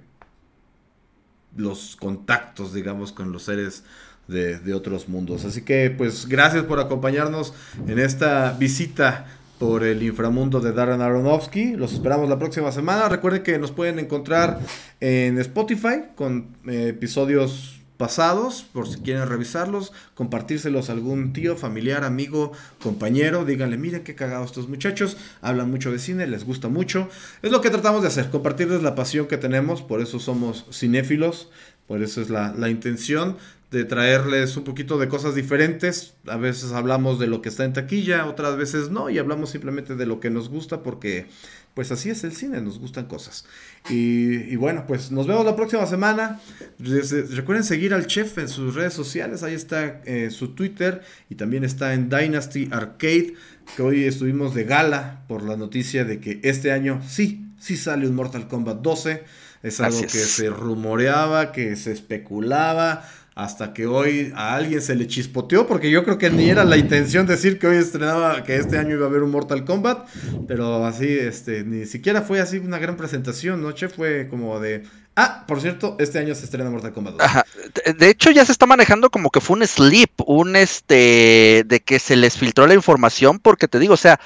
los 1.56 1.96
contactos, 1.96 2.74
digamos, 2.74 3.12
con 3.12 3.32
los 3.32 3.44
seres 3.44 3.84
de, 4.28 4.74
otros 4.74 5.10
mundos. 5.10 5.46
Así 5.46 5.62
que, 5.62 5.94
pues, 5.96 6.28
gracias 6.28 6.64
por 6.64 6.80
acompañarnos 6.80 7.54
en 7.88 8.00
esta 8.00 8.54
visita 8.54 9.28
por 9.64 9.86
el 9.86 10.04
inframundo 10.04 10.60
de 10.60 10.74
Darren 10.74 11.00
Aronofsky. 11.00 11.78
Los 11.78 11.94
esperamos 11.94 12.28
la 12.28 12.38
próxima 12.38 12.74
semana. 12.74 13.08
Recuerden 13.08 13.44
que 13.44 13.58
nos 13.58 13.72
pueden 13.72 13.98
encontrar 13.98 14.60
en 15.00 15.38
Spotify 15.38 16.04
con 16.16 16.58
eh, 16.68 16.88
episodios 16.90 17.80
pasados, 17.96 18.64
por 18.74 18.90
si 18.90 19.00
quieren 19.00 19.30
revisarlos, 19.30 19.94
compartírselos 20.16 20.90
a 20.90 20.92
algún 20.92 21.32
tío, 21.32 21.56
familiar, 21.56 22.04
amigo, 22.04 22.52
compañero, 22.82 23.46
díganle, 23.46 23.78
miren 23.78 24.04
qué 24.04 24.16
cagados 24.16 24.48
estos 24.48 24.68
muchachos, 24.68 25.16
hablan 25.42 25.72
mucho 25.72 25.94
de 25.94 26.00
cine, 26.00 26.28
les 26.28 26.44
gusta 26.44 26.68
mucho. 26.68 27.08
Es 27.42 27.50
lo 27.50 27.62
que 27.62 27.70
tratamos 27.70 28.02
de 28.02 28.10
hacer, 28.10 28.30
compartirles 28.32 28.84
la 28.84 28.96
pasión 28.96 29.28
que 29.28 29.38
tenemos, 29.38 29.82
por 29.82 30.02
eso 30.02 30.20
somos 30.20 30.66
cinéfilos, 30.74 31.50
por 31.88 32.04
eso 32.04 32.22
es 32.22 32.30
la, 32.30 32.54
la 32.58 32.70
intención 32.70 33.38
de 33.74 33.86
traerles 33.86 34.56
un 34.56 34.64
poquito 34.64 35.00
de 35.00 35.08
cosas 35.08 35.34
diferentes. 35.34 36.14
A 36.28 36.38
veces 36.38 36.74
hablamos 36.74 37.18
de 37.20 37.26
lo 37.26 37.42
que 37.42 37.50
está 37.50 37.66
en 37.66 37.74
taquilla, 37.74 38.28
otras 38.28 38.56
veces 38.56 38.92
no, 38.92 39.10
y 39.10 39.18
hablamos 39.18 39.50
simplemente 39.50 39.96
de 39.96 40.06
lo 40.06 40.20
que 40.20 40.30
nos 40.30 40.48
gusta 40.50 40.84
porque 40.84 41.26
pues 41.74 41.92
así 41.92 42.12
es 42.12 42.24
el 42.24 42.34
cine, 42.34 42.62
nos 42.62 42.78
gustan 42.78 43.06
cosas. 43.06 43.46
Y, 43.90 44.56
bueno, 44.58 44.86
pues 44.88 45.10
nos 45.12 45.26
vemos 45.26 45.44
la 45.44 45.56
próxima 45.56 45.88
semana. 45.88 46.40
Recuerden 46.78 47.64
seguir 47.64 47.96
al 47.96 48.06
chef 48.06 48.38
en 48.38 48.48
sus 48.48 48.76
redes 48.76 48.94
sociales, 48.94 49.42
ahí 49.42 49.56
está 49.56 50.02
eh, 50.06 50.30
su 50.30 50.50
Twitter 50.50 51.02
y 51.32 51.36
también 51.36 51.64
está 51.64 51.96
en 51.96 52.10
Dynasty 52.10 52.70
Arcade, 52.72 53.34
que 53.76 53.82
hoy 53.82 54.04
estuvimos 54.04 54.54
de 54.54 54.66
gala 54.66 55.24
por 55.28 55.42
la 55.42 55.58
noticia 55.58 56.06
de 56.06 56.20
que 56.20 56.40
este 56.44 56.72
año 56.72 57.02
sí, 57.08 57.48
sí 57.60 57.76
sale 57.76 58.08
un 58.08 58.14
Mortal 58.14 58.48
Kombat 58.48 58.82
12. 58.82 59.24
Es 59.64 59.80
algo 59.80 60.02
que 60.02 60.10
se 60.10 60.50
rumoreaba, 60.50 61.54
que 61.54 61.76
se 61.76 61.92
especulaba 61.92 63.04
hasta 63.36 63.74
que 63.74 63.88
hoy 63.88 64.32
a 64.36 64.56
alguien 64.56 64.82
se 64.82 64.96
le 64.96 65.08
chispoteó, 65.08 65.68
porque 65.68 65.90
yo 65.90 66.04
creo 66.04 66.18
que 66.18 66.30
ni 66.30 66.50
era 66.50 66.64
la 66.64 66.78
intención 66.78 67.26
decir 67.26 67.60
que 67.60 67.68
hoy 67.68 67.78
estrenaba, 67.78 68.44
que 68.44 68.56
este 68.58 68.78
año 68.78 68.96
iba 68.96 69.06
a 69.06 69.10
haber 69.10 69.24
un 69.24 69.32
Mortal 69.32 69.66
Kombat, 69.66 70.08
pero 70.48 70.86
así, 70.86 71.08
este, 71.08 71.64
ni 71.64 71.86
siquiera 71.86 72.22
fue 72.22 72.40
así 72.40 72.58
una 72.58 72.80
gran 72.80 72.96
presentación, 72.96 73.62
¿no? 73.62 73.72
Che, 73.72 73.90
fue 73.90 74.28
como 74.30 74.60
de, 74.60 74.84
ah, 75.16 75.46
por 75.48 75.62
cierto, 75.62 75.96
este 76.00 76.20
año 76.20 76.36
se 76.36 76.46
estrena 76.46 76.70
Mortal 76.70 76.94
Kombat 76.94 77.16
2. 77.86 77.98
De 77.98 78.10
hecho, 78.10 78.32
ya 78.32 78.46
se 78.46 78.52
está 78.52 78.66
manejando 78.66 79.10
como 79.10 79.32
que 79.32 79.42
fue 79.42 79.58
un 79.58 79.66
sleep, 79.66 80.12
un 80.28 80.56
este, 80.56 81.64
de 81.66 81.80
que 81.80 82.00
se 82.00 82.16
les 82.16 82.38
filtró 82.38 82.68
la 82.68 82.76
información, 82.76 83.40
porque 83.40 83.68
te 83.68 83.80
digo, 83.80 83.96
o 83.96 83.98
sea, 83.98 84.20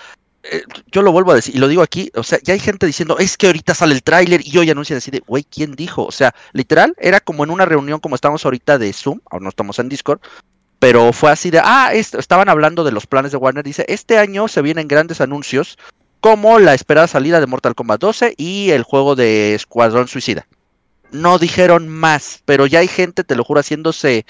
eh, 0.52 0.64
yo 0.92 1.02
lo 1.02 1.12
vuelvo 1.12 1.32
a 1.32 1.36
decir 1.36 1.56
y 1.56 1.60
lo 1.60 1.68
digo 1.68 1.82
aquí, 1.82 2.12
o 2.16 2.24
sea, 2.24 2.40
ya 2.44 2.54
hay 2.54 2.60
gente 2.60 2.86
diciendo, 2.86 3.18
es 3.18 3.38
que 3.38 3.48
ahorita 3.48 3.74
sale 3.74 3.94
el 3.94 4.04
tráiler 4.04 4.42
y 4.46 4.58
hoy 4.58 4.70
anuncian 4.70 4.98
así 4.98 5.12
de, 5.12 5.24
güey, 5.26 5.44
¿quién 5.44 5.76
dijo? 5.76 6.06
O 6.06 6.12
sea, 6.12 6.34
literal, 6.54 6.94
era 7.00 7.20
como 7.20 7.44
en 7.44 7.50
una 7.50 7.66
reunión 7.66 8.00
como 8.00 8.16
estamos 8.16 8.46
ahorita 8.46 8.78
de 8.78 8.94
Zoom, 8.94 9.20
ahora 9.30 9.44
no 9.44 9.50
estamos 9.50 9.80
en 9.80 9.90
Discord, 9.90 10.20
pero 10.80 11.12
fue 11.14 11.32
así 11.32 11.50
de, 11.50 11.60
ah, 11.64 11.92
estaban 11.94 12.50
hablando 12.50 12.84
de 12.84 12.92
los 12.92 13.08
planes 13.08 13.32
de 13.32 13.38
Warner, 13.38 13.64
dice, 13.64 13.86
este 13.88 14.18
año 14.18 14.48
se 14.48 14.62
vienen 14.62 14.88
grandes 14.88 15.22
anuncios 15.22 15.78
como 16.20 16.60
la 16.60 16.74
esperada 16.74 17.08
salida 17.08 17.40
de 17.40 17.48
Mortal 17.48 17.76
Kombat 17.76 18.02
12 18.02 18.34
y 18.38 18.72
el 18.72 18.84
juego 18.84 19.16
de 19.16 19.56
Escuadrón 19.56 20.08
Suicida. 20.08 20.48
No 21.12 21.40
dijeron 21.40 21.88
más, 21.88 22.42
pero 22.46 22.66
ya 22.66 22.80
hay 22.80 22.88
gente, 22.88 23.24
te 23.24 23.36
lo 23.36 23.44
juro, 23.44 23.60
haciéndose 23.60 24.26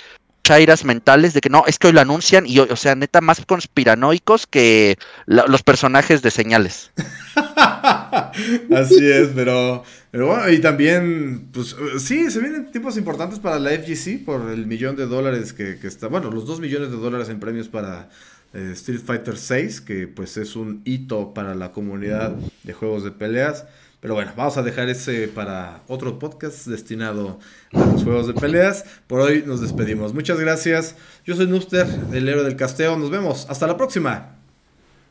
chairas 0.47 0.85
mentales 0.85 1.33
de 1.33 1.41
que 1.41 1.49
no, 1.49 1.65
es 1.67 1.77
que 1.77 1.87
hoy 1.87 1.93
lo 1.93 1.99
anuncian 1.99 2.45
y, 2.47 2.57
o 2.59 2.75
sea, 2.77 2.95
neta, 2.95 3.19
más 3.19 3.45
conspiranoicos 3.45 4.47
que 4.47 4.97
los 5.25 5.61
personajes 5.61 6.21
de 6.21 6.31
señales. 6.31 6.91
Así 7.35 9.11
es, 9.11 9.27
pero, 9.35 9.83
pero 10.09 10.27
bueno, 10.27 10.49
y 10.49 10.59
también, 10.59 11.49
pues 11.51 11.75
sí, 11.99 12.31
se 12.31 12.39
vienen 12.39 12.71
tiempos 12.71 12.95
importantes 12.95 13.39
para 13.39 13.59
la 13.59 13.71
FGC 13.71 14.23
por 14.23 14.49
el 14.49 14.67
millón 14.67 14.95
de 14.95 15.05
dólares 15.05 15.51
que, 15.51 15.79
que 15.79 15.87
está, 15.87 16.07
bueno, 16.07 16.31
los 16.31 16.45
dos 16.45 16.61
millones 16.61 16.91
de 16.91 16.95
dólares 16.97 17.27
en 17.27 17.41
premios 17.41 17.67
para 17.67 18.07
eh, 18.53 18.69
Street 18.71 19.01
Fighter 19.05 19.35
6, 19.35 19.81
que 19.81 20.07
pues 20.07 20.37
es 20.37 20.55
un 20.55 20.81
hito 20.85 21.33
para 21.33 21.55
la 21.55 21.73
comunidad 21.73 22.37
de 22.63 22.71
juegos 22.71 23.03
de 23.03 23.11
peleas. 23.11 23.65
Pero 23.99 24.13
bueno, 24.13 24.31
vamos 24.37 24.57
a 24.57 24.63
dejar 24.63 24.89
ese 24.89 25.27
para 25.27 25.81
otro 25.87 26.19
podcast 26.19 26.67
destinado 26.67 27.39
a 27.73 27.79
los 27.79 28.03
juegos 28.03 28.27
de 28.27 28.33
peleas. 28.33 28.85
Por 29.07 29.21
hoy 29.21 29.43
nos 29.45 29.59
despedimos. 29.59 30.13
Muchas 30.13 30.39
gracias. 30.39 30.95
Yo 31.25 31.35
soy 31.35 31.47
Nuster, 31.47 31.87
el 32.13 32.29
héroe 32.29 32.43
del 32.43 32.55
casteo. 32.55 32.97
Nos 32.97 33.09
vemos. 33.09 33.47
Hasta 33.49 33.65
la 33.65 33.75
próxima. 33.75 34.35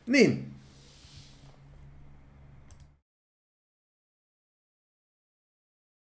Nin. 0.07 0.56